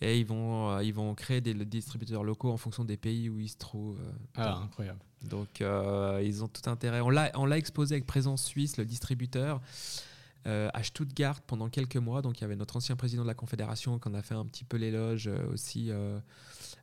et 0.01 0.19
ils 0.19 0.25
vont, 0.25 0.71
euh, 0.71 0.83
ils 0.83 0.93
vont 0.93 1.13
créer 1.13 1.41
des 1.41 1.53
distributeurs 1.53 2.23
locaux 2.23 2.51
en 2.51 2.57
fonction 2.57 2.85
des 2.85 2.97
pays 2.97 3.29
où 3.29 3.39
ils 3.39 3.49
se 3.49 3.57
trouvent. 3.57 3.99
Euh, 3.99 4.11
ah, 4.35 4.61
incroyable. 4.63 4.99
Donc, 5.23 5.61
euh, 5.61 6.21
ils 6.23 6.43
ont 6.43 6.47
tout 6.47 6.69
intérêt. 6.69 7.01
On 7.01 7.09
l'a 7.09 7.57
exposé 7.57 7.95
avec 7.95 8.05
Présence 8.05 8.43
Suisse, 8.43 8.77
le 8.77 8.85
distributeur, 8.85 9.61
à 10.45 10.81
Stuttgart 10.81 11.41
pendant 11.41 11.69
quelques 11.69 11.97
mois. 11.97 12.21
Donc, 12.21 12.39
il 12.39 12.41
y 12.41 12.43
avait 12.45 12.55
notre 12.55 12.77
ancien 12.77 12.95
président 12.95 13.23
de 13.23 13.27
la 13.27 13.33
Confédération 13.33 13.99
qui 13.99 14.07
en 14.07 14.13
a 14.13 14.21
fait 14.21 14.33
un 14.35 14.45
petit 14.45 14.63
peu 14.63 14.77
l'éloge 14.77 15.29
aussi 15.51 15.91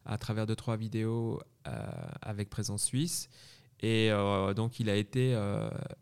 à 0.04 0.18
travers 0.18 0.46
deux, 0.46 0.54
trois 0.54 0.76
vidéos 0.76 1.40
avec 2.20 2.50
Présence 2.50 2.84
Suisse. 2.84 3.28
Et 3.80 4.10
donc, 4.54 4.78
il 4.78 4.90
a, 4.90 4.94
été, 4.94 5.34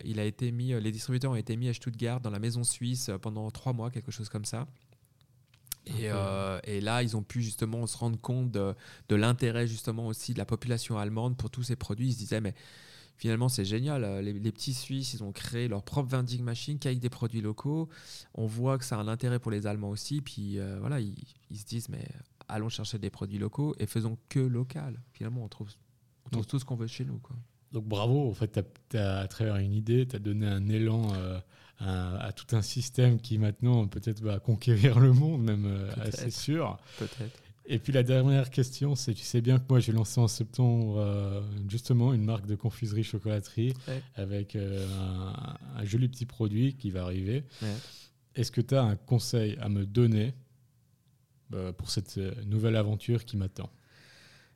il 0.05 0.19
a 0.19 0.25
été 0.25 0.51
mis, 0.51 0.79
les 0.79 0.93
distributeurs 0.93 1.31
ont 1.31 1.37
été 1.37 1.57
mis 1.57 1.69
à 1.69 1.73
Stuttgart 1.73 2.21
dans 2.21 2.31
la 2.31 2.41
maison 2.41 2.65
suisse 2.65 3.11
pendant 3.23 3.51
trois 3.51 3.73
mois, 3.73 3.91
quelque 3.91 4.11
chose 4.11 4.29
comme 4.29 4.45
ça. 4.45 4.67
Euh, 5.91 6.61
et, 6.65 6.81
là, 6.81 7.03
ils 7.03 7.17
ont 7.17 7.23
pu 7.23 7.43
justement 7.43 7.87
se 7.87 7.97
rendre 7.97 8.19
compte 8.19 8.51
de, 8.51 8.75
l'intérêt 9.11 9.67
justement 9.67 10.07
aussi 10.07 10.33
de 10.33 10.39
la 10.39 10.45
population 10.45 10.99
allemande 10.99 11.37
pour 11.37 11.51
tous 11.51 11.63
ces 11.63 11.77
produits. 11.77 12.09
Ils 12.09 12.13
se 12.15 12.19
disaient, 12.19 12.41
mais 12.41 12.55
finalement, 13.17 13.49
c'est 13.49 13.65
génial. 13.65 14.05
Euh, 14.05 14.23
les, 14.23 14.53
petits 14.53 14.75
Suisses, 14.75 15.15
ils 15.15 15.23
ont 15.23 15.33
créé 15.33 15.69
leur 15.69 15.83
propre 15.83 16.11
vending 16.11 16.43
machine 16.43 16.79
avec 16.85 17.01
des 17.01 17.11
produits 17.11 17.41
locaux. 17.41 17.89
On 18.35 18.47
voit 18.47 18.79
que 18.79 18.85
ça 18.85 18.97
a 18.97 19.01
un 19.01 19.09
intérêt 19.09 19.39
pour 19.39 19.51
les 19.51 19.67
Allemands 19.67 19.91
aussi. 19.91 20.21
Puis 20.21 20.59
euh, 20.59 20.79
voilà, 20.81 21.01
ils, 21.01 21.15
se 21.57 21.65
disent, 21.65 21.89
mais 21.89 22.07
allons 22.49 22.69
chercher 22.69 22.99
des 22.99 23.11
produits 23.11 23.39
locaux 23.39 23.75
et 23.79 23.87
faisons 23.87 24.19
que 24.29 24.41
local. 24.41 25.01
Finalement, 25.13 25.45
on 25.45 25.49
trouve, 25.49 25.71
tout 26.49 26.59
ce 26.59 26.65
qu'on 26.65 26.77
veut 26.77 26.87
chez 26.87 27.05
nous. 27.05 27.19
Quoi. 27.19 27.37
Donc 27.73 27.85
bravo, 27.85 28.29
en 28.29 28.35
fait, 28.35 28.61
tu 28.89 28.97
as, 28.97 29.19
à 29.19 29.29
travers 29.29 29.57
une 29.57 29.73
idée, 29.73 30.07
tu 30.07 30.17
as 30.17 30.19
donné 30.19 30.47
un 30.47 30.69
élan 30.69 31.13
à, 31.79 32.33
tout 32.33 32.57
un 32.57 32.63
système 32.63 33.21
qui 33.21 33.39
maintenant 33.39 33.87
peut-être 33.87 34.21
va 34.21 34.39
conquérir 34.39 35.01
le 35.01 35.13
monde, 35.13 35.43
même 35.43 35.67
euh, 35.67 35.91
assez 36.01 36.31
sûr. 36.31 36.79
Peut-être. 36.99 37.43
Et 37.67 37.79
puis 37.79 37.93
la 37.93 38.03
dernière 38.03 38.51
question, 38.51 38.95
c'est 38.95 39.15
tu 39.15 39.23
sais 39.23 39.41
bien 39.41 39.59
que 39.59 39.65
moi 39.71 39.81
j'ai 39.81 39.93
lancé 39.93 40.21
en 40.21 40.29
septembre 40.29 40.99
euh, 40.99 41.41
justement 41.67 42.13
une 42.13 42.25
marque 42.25 42.47
de 42.47 42.57
confiserie 42.57 43.05
chocolaterie 43.05 43.73
avec 44.17 44.55
euh, 44.55 44.87
un, 45.75 45.85
joli 45.85 46.09
petit 46.09 46.27
produit 46.27 46.75
qui 46.75 46.91
va 46.91 47.05
arriver. 47.05 47.45
Est-ce 48.35 48.53
que 48.53 48.61
tu 48.61 48.75
as 48.75 48.83
un 48.83 48.97
conseil 48.97 49.57
à 49.61 49.69
me 49.69 49.87
donner 49.87 50.35
pour 51.79 51.89
cette 51.89 52.19
nouvelle 52.45 52.77
aventure 52.77 53.25
qui 53.25 53.37
m'attend? 53.39 53.71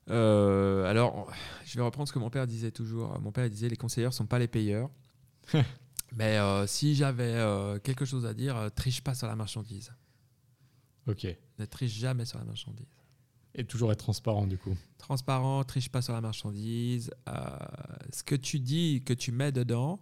Alors, 0.08 1.32
je 1.64 1.78
vais 1.78 1.84
reprendre 1.84 2.08
ce 2.08 2.12
que 2.12 2.18
mon 2.18 2.30
père 2.30 2.46
disait 2.46 2.72
toujours. 2.72 3.18
Mon 3.20 3.32
père 3.32 3.48
disait 3.48 3.68
les 3.68 3.76
conseillers 3.76 4.08
ne 4.08 4.12
sont 4.12 4.26
pas 4.26 4.38
les 4.38 4.48
payeurs. 4.48 4.90
Mais 6.16 6.38
euh, 6.38 6.66
si 6.66 6.94
j'avais 6.94 7.34
euh, 7.34 7.78
quelque 7.78 8.04
chose 8.04 8.26
à 8.26 8.34
dire, 8.34 8.56
euh, 8.56 8.68
triche 8.70 9.02
pas 9.02 9.14
sur 9.14 9.26
la 9.26 9.36
marchandise. 9.36 9.92
Ok. 11.06 11.26
Ne 11.59 11.64
triche 11.66 11.92
jamais 11.92 12.24
sur 12.24 12.38
la 12.38 12.44
marchandise. 12.44 12.86
Et 13.54 13.64
toujours 13.64 13.90
être 13.92 13.98
transparent 13.98 14.46
du 14.46 14.59
coup. 14.59 14.76
Transparent, 14.98 15.64
triche 15.64 15.88
pas 15.88 16.02
sur 16.02 16.12
la 16.12 16.20
marchandise. 16.20 17.11
ce 18.12 18.22
que 18.22 18.34
tu 18.34 18.61
dis, 18.61 19.02
que 19.04 19.14
tu 19.14 19.32
mets 19.32 19.52
dedans, 19.52 20.00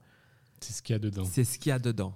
c'est 0.61 0.73
ce 0.73 0.83
qu'il 0.83 0.95
y 0.95 0.97
a 0.97 0.99
dedans. 0.99 1.25
C'est 1.25 1.45
ce 1.45 1.59
qu'il 1.59 1.71
y 1.71 1.73
a 1.73 1.79
dedans. 1.79 2.15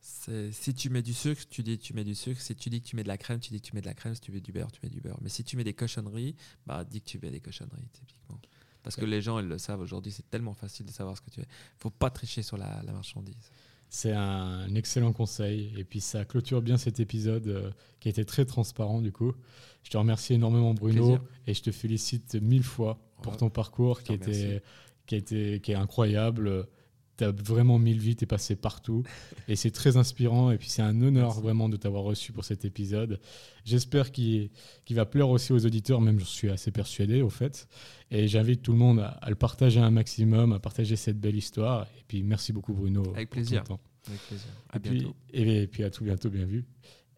Si 0.00 0.74
tu 0.74 0.90
mets 0.90 1.02
du 1.02 1.14
sucre, 1.14 1.42
tu 1.48 1.62
dis 1.62 1.78
que 1.78 1.84
tu 1.84 1.94
mets 1.94 2.04
du 2.04 2.14
sucre. 2.14 2.40
Si 2.40 2.54
tu 2.56 2.68
dis 2.68 2.82
que 2.82 2.86
tu 2.88 2.96
mets 2.96 3.04
de 3.04 3.08
la 3.08 3.18
crème, 3.18 3.38
tu 3.38 3.50
dis 3.50 3.60
que 3.60 3.66
tu 3.66 3.74
mets 3.74 3.80
de 3.80 3.86
la 3.86 3.94
crème. 3.94 4.14
Si 4.14 4.20
tu 4.20 4.32
mets 4.32 4.40
du 4.40 4.52
beurre, 4.52 4.72
tu 4.72 4.80
mets 4.82 4.90
du 4.90 5.00
beurre. 5.00 5.18
Mais 5.22 5.28
si 5.28 5.44
tu 5.44 5.56
mets 5.56 5.64
des 5.64 5.74
cochonneries, 5.74 6.34
bah 6.66 6.84
dis 6.84 7.00
que 7.00 7.06
tu 7.06 7.18
mets 7.22 7.30
des 7.30 7.40
cochonneries, 7.40 7.88
typiquement. 7.92 8.40
Parce 8.82 8.96
que 8.96 9.04
les 9.04 9.22
gens, 9.22 9.38
ils 9.38 9.46
le 9.46 9.58
savent 9.58 9.80
aujourd'hui, 9.80 10.12
c'est 10.12 10.28
tellement 10.28 10.54
facile 10.54 10.86
de 10.86 10.90
savoir 10.90 11.16
ce 11.16 11.22
que 11.22 11.30
tu 11.30 11.40
es. 11.40 11.44
Il 11.44 11.78
faut 11.78 11.90
pas 11.90 12.10
tricher 12.10 12.42
sur 12.42 12.56
la, 12.56 12.82
marchandise. 12.92 13.50
C'est 13.88 14.12
un 14.12 14.74
excellent 14.74 15.12
conseil. 15.12 15.72
Et 15.76 15.84
puis 15.84 16.00
ça 16.00 16.24
clôture 16.24 16.62
bien 16.62 16.78
cet 16.78 16.98
épisode 16.98 17.46
euh, 17.46 17.70
qui 18.00 18.08
a 18.08 18.10
été 18.10 18.24
très 18.24 18.44
transparent 18.44 19.00
du 19.00 19.12
coup. 19.12 19.34
Je 19.82 19.90
te 19.90 19.98
remercie 19.98 20.34
énormément 20.34 20.74
Bruno 20.74 21.18
et 21.46 21.54
je 21.54 21.62
te 21.62 21.70
félicite 21.70 22.34
mille 22.36 22.62
fois 22.62 22.98
pour 23.22 23.36
ton 23.36 23.50
parcours 23.50 24.02
qui, 24.02 24.14
était, 24.14 24.62
qui, 25.06 25.14
a 25.14 25.18
été, 25.18 25.60
qui 25.60 25.72
est 25.72 25.76
incroyable. 25.76 26.66
Tu 27.16 27.24
as 27.24 27.30
vraiment 27.30 27.78
mille 27.78 27.98
vies, 27.98 28.16
tu 28.16 28.24
es 28.24 28.26
passé 28.26 28.56
partout. 28.56 29.02
Et 29.48 29.56
c'est 29.56 29.70
très 29.70 29.96
inspirant. 29.96 30.50
Et 30.50 30.58
puis 30.58 30.68
c'est 30.68 30.82
un 30.82 31.00
honneur 31.02 31.40
vraiment 31.40 31.68
de 31.68 31.76
t'avoir 31.76 32.02
reçu 32.02 32.32
pour 32.32 32.44
cet 32.44 32.64
épisode. 32.64 33.20
J'espère 33.64 34.12
qu'il 34.12 34.50
va 34.90 35.06
plaire 35.06 35.28
aussi 35.28 35.52
aux 35.52 35.64
auditeurs, 35.64 36.00
même 36.00 36.18
je 36.18 36.24
suis 36.24 36.50
assez 36.50 36.70
persuadé 36.70 37.22
au 37.22 37.30
fait. 37.30 37.68
Et 38.10 38.28
j'invite 38.28 38.62
tout 38.62 38.72
le 38.72 38.78
monde 38.78 39.00
à, 39.00 39.28
le 39.28 39.36
partager 39.36 39.80
un 39.80 39.90
maximum, 39.90 40.52
à 40.52 40.58
partager 40.58 40.96
cette 40.96 41.20
belle 41.20 41.36
histoire. 41.36 41.86
Et 41.98 42.04
puis 42.06 42.22
merci 42.22 42.52
beaucoup 42.52 42.72
Bruno. 42.72 43.02
Avec 43.14 43.30
plaisir. 43.30 43.64
Avec 44.08 44.20
plaisir. 44.28 44.48
À 44.70 44.76
et 44.76 44.80
bientôt. 44.80 45.14
Puis, 45.32 45.40
et 45.40 45.66
puis 45.66 45.84
à 45.84 45.90
tout 45.90 46.04
bientôt, 46.04 46.30
bien 46.30 46.44
vu. 46.44 46.64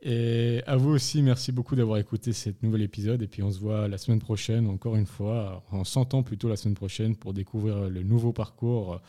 Et 0.06 0.62
à 0.66 0.76
vous 0.76 0.90
aussi, 0.90 1.22
merci 1.22 1.50
beaucoup 1.50 1.76
d'avoir 1.76 1.98
écouté 1.98 2.34
cet 2.34 2.62
nouvel 2.62 2.82
épisode. 2.82 3.22
Et 3.22 3.26
puis 3.26 3.42
on 3.42 3.50
se 3.50 3.58
voit 3.58 3.88
la 3.88 3.96
semaine 3.96 4.20
prochaine, 4.20 4.66
encore 4.66 4.96
une 4.96 5.06
fois, 5.06 5.64
en 5.70 5.82
s'entend 5.84 6.22
plutôt 6.22 6.46
la 6.48 6.56
semaine 6.56 6.74
prochaine 6.74 7.16
pour 7.16 7.32
découvrir 7.32 7.88
le 7.88 8.02
nouveau 8.02 8.34
parcours 8.34 9.00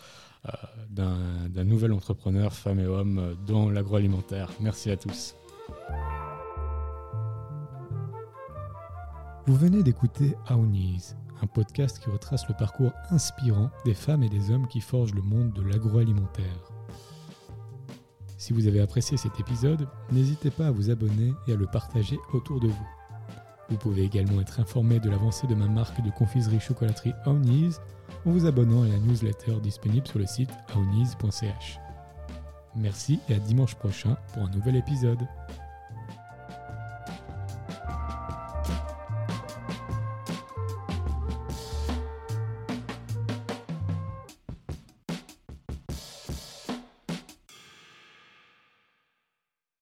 d'un 0.89 1.64
nouvel 1.64 1.91
entrepreneur, 1.93 2.54
femme 2.54 2.80
et 2.80 2.88
homme, 2.88 3.36
dans 3.46 3.70
l'agroalimentaire. 3.70 4.50
Merci 4.60 4.91
à 4.91 4.98
tous. 4.98 5.36
Vous 9.48 9.56
venez 9.56 9.84
d'écouter 9.84 10.36
Aounis, 10.48 11.14
un 11.43 11.48
podcast 11.48 12.00
qui 12.00 12.10
retrace 12.10 12.48
le 12.48 12.56
parcours 12.56 12.93
inspirant 13.12 13.70
des 13.86 13.93
femmes 13.93 14.24
et 14.24 14.30
des 14.30 14.50
hommes 14.50 14.68
qui 14.68 14.82
forgent 14.82 15.14
le 15.14 15.22
monde 15.22 15.54
de 15.54 15.62
l'agroalimentaire. 15.62 16.72
Si 18.38 18.54
vous 18.54 18.68
avez 18.68 18.82
apprécié 18.82 19.18
cet 19.18 19.39
épisode, 19.39 19.88
n'hésitez 20.12 20.50
pas 20.50 20.68
à 20.68 20.72
vous 20.72 20.89
abonner 20.89 21.34
et 21.48 21.54
à 21.54 21.56
le 21.56 21.68
partager 21.68 22.18
autour 22.34 22.60
de 22.60 22.68
vous. 22.68 22.88
Vous 23.70 23.78
pouvez 23.78 24.04
également 24.04 24.41
être 24.41 24.60
informé 24.60 25.00
de 25.00 25.10
l'avancée 25.10 25.48
de 25.48 25.56
ma 25.56 25.68
marque 25.68 26.02
de 26.04 26.12
confiserie 26.12 26.60
chocolaterie 26.60 27.14
Aounis 27.26 27.76
en 28.26 28.32
vous 28.32 28.45
abonnant 28.45 28.84
à 28.84 28.88
la 28.88 28.97
newsletter 28.97 29.56
disponible 29.62 30.08
sur 30.08 30.20
le 30.20 30.26
site 30.26 30.51
aounis.ch. 30.76 31.80
Merci 32.76 33.20
et 33.30 33.36
à 33.36 33.39
dimanche 33.39 33.76
prochain 33.76 34.18
pour 34.34 34.43
un 34.43 34.49
nouvel 34.49 34.76
épisode. 34.76 35.26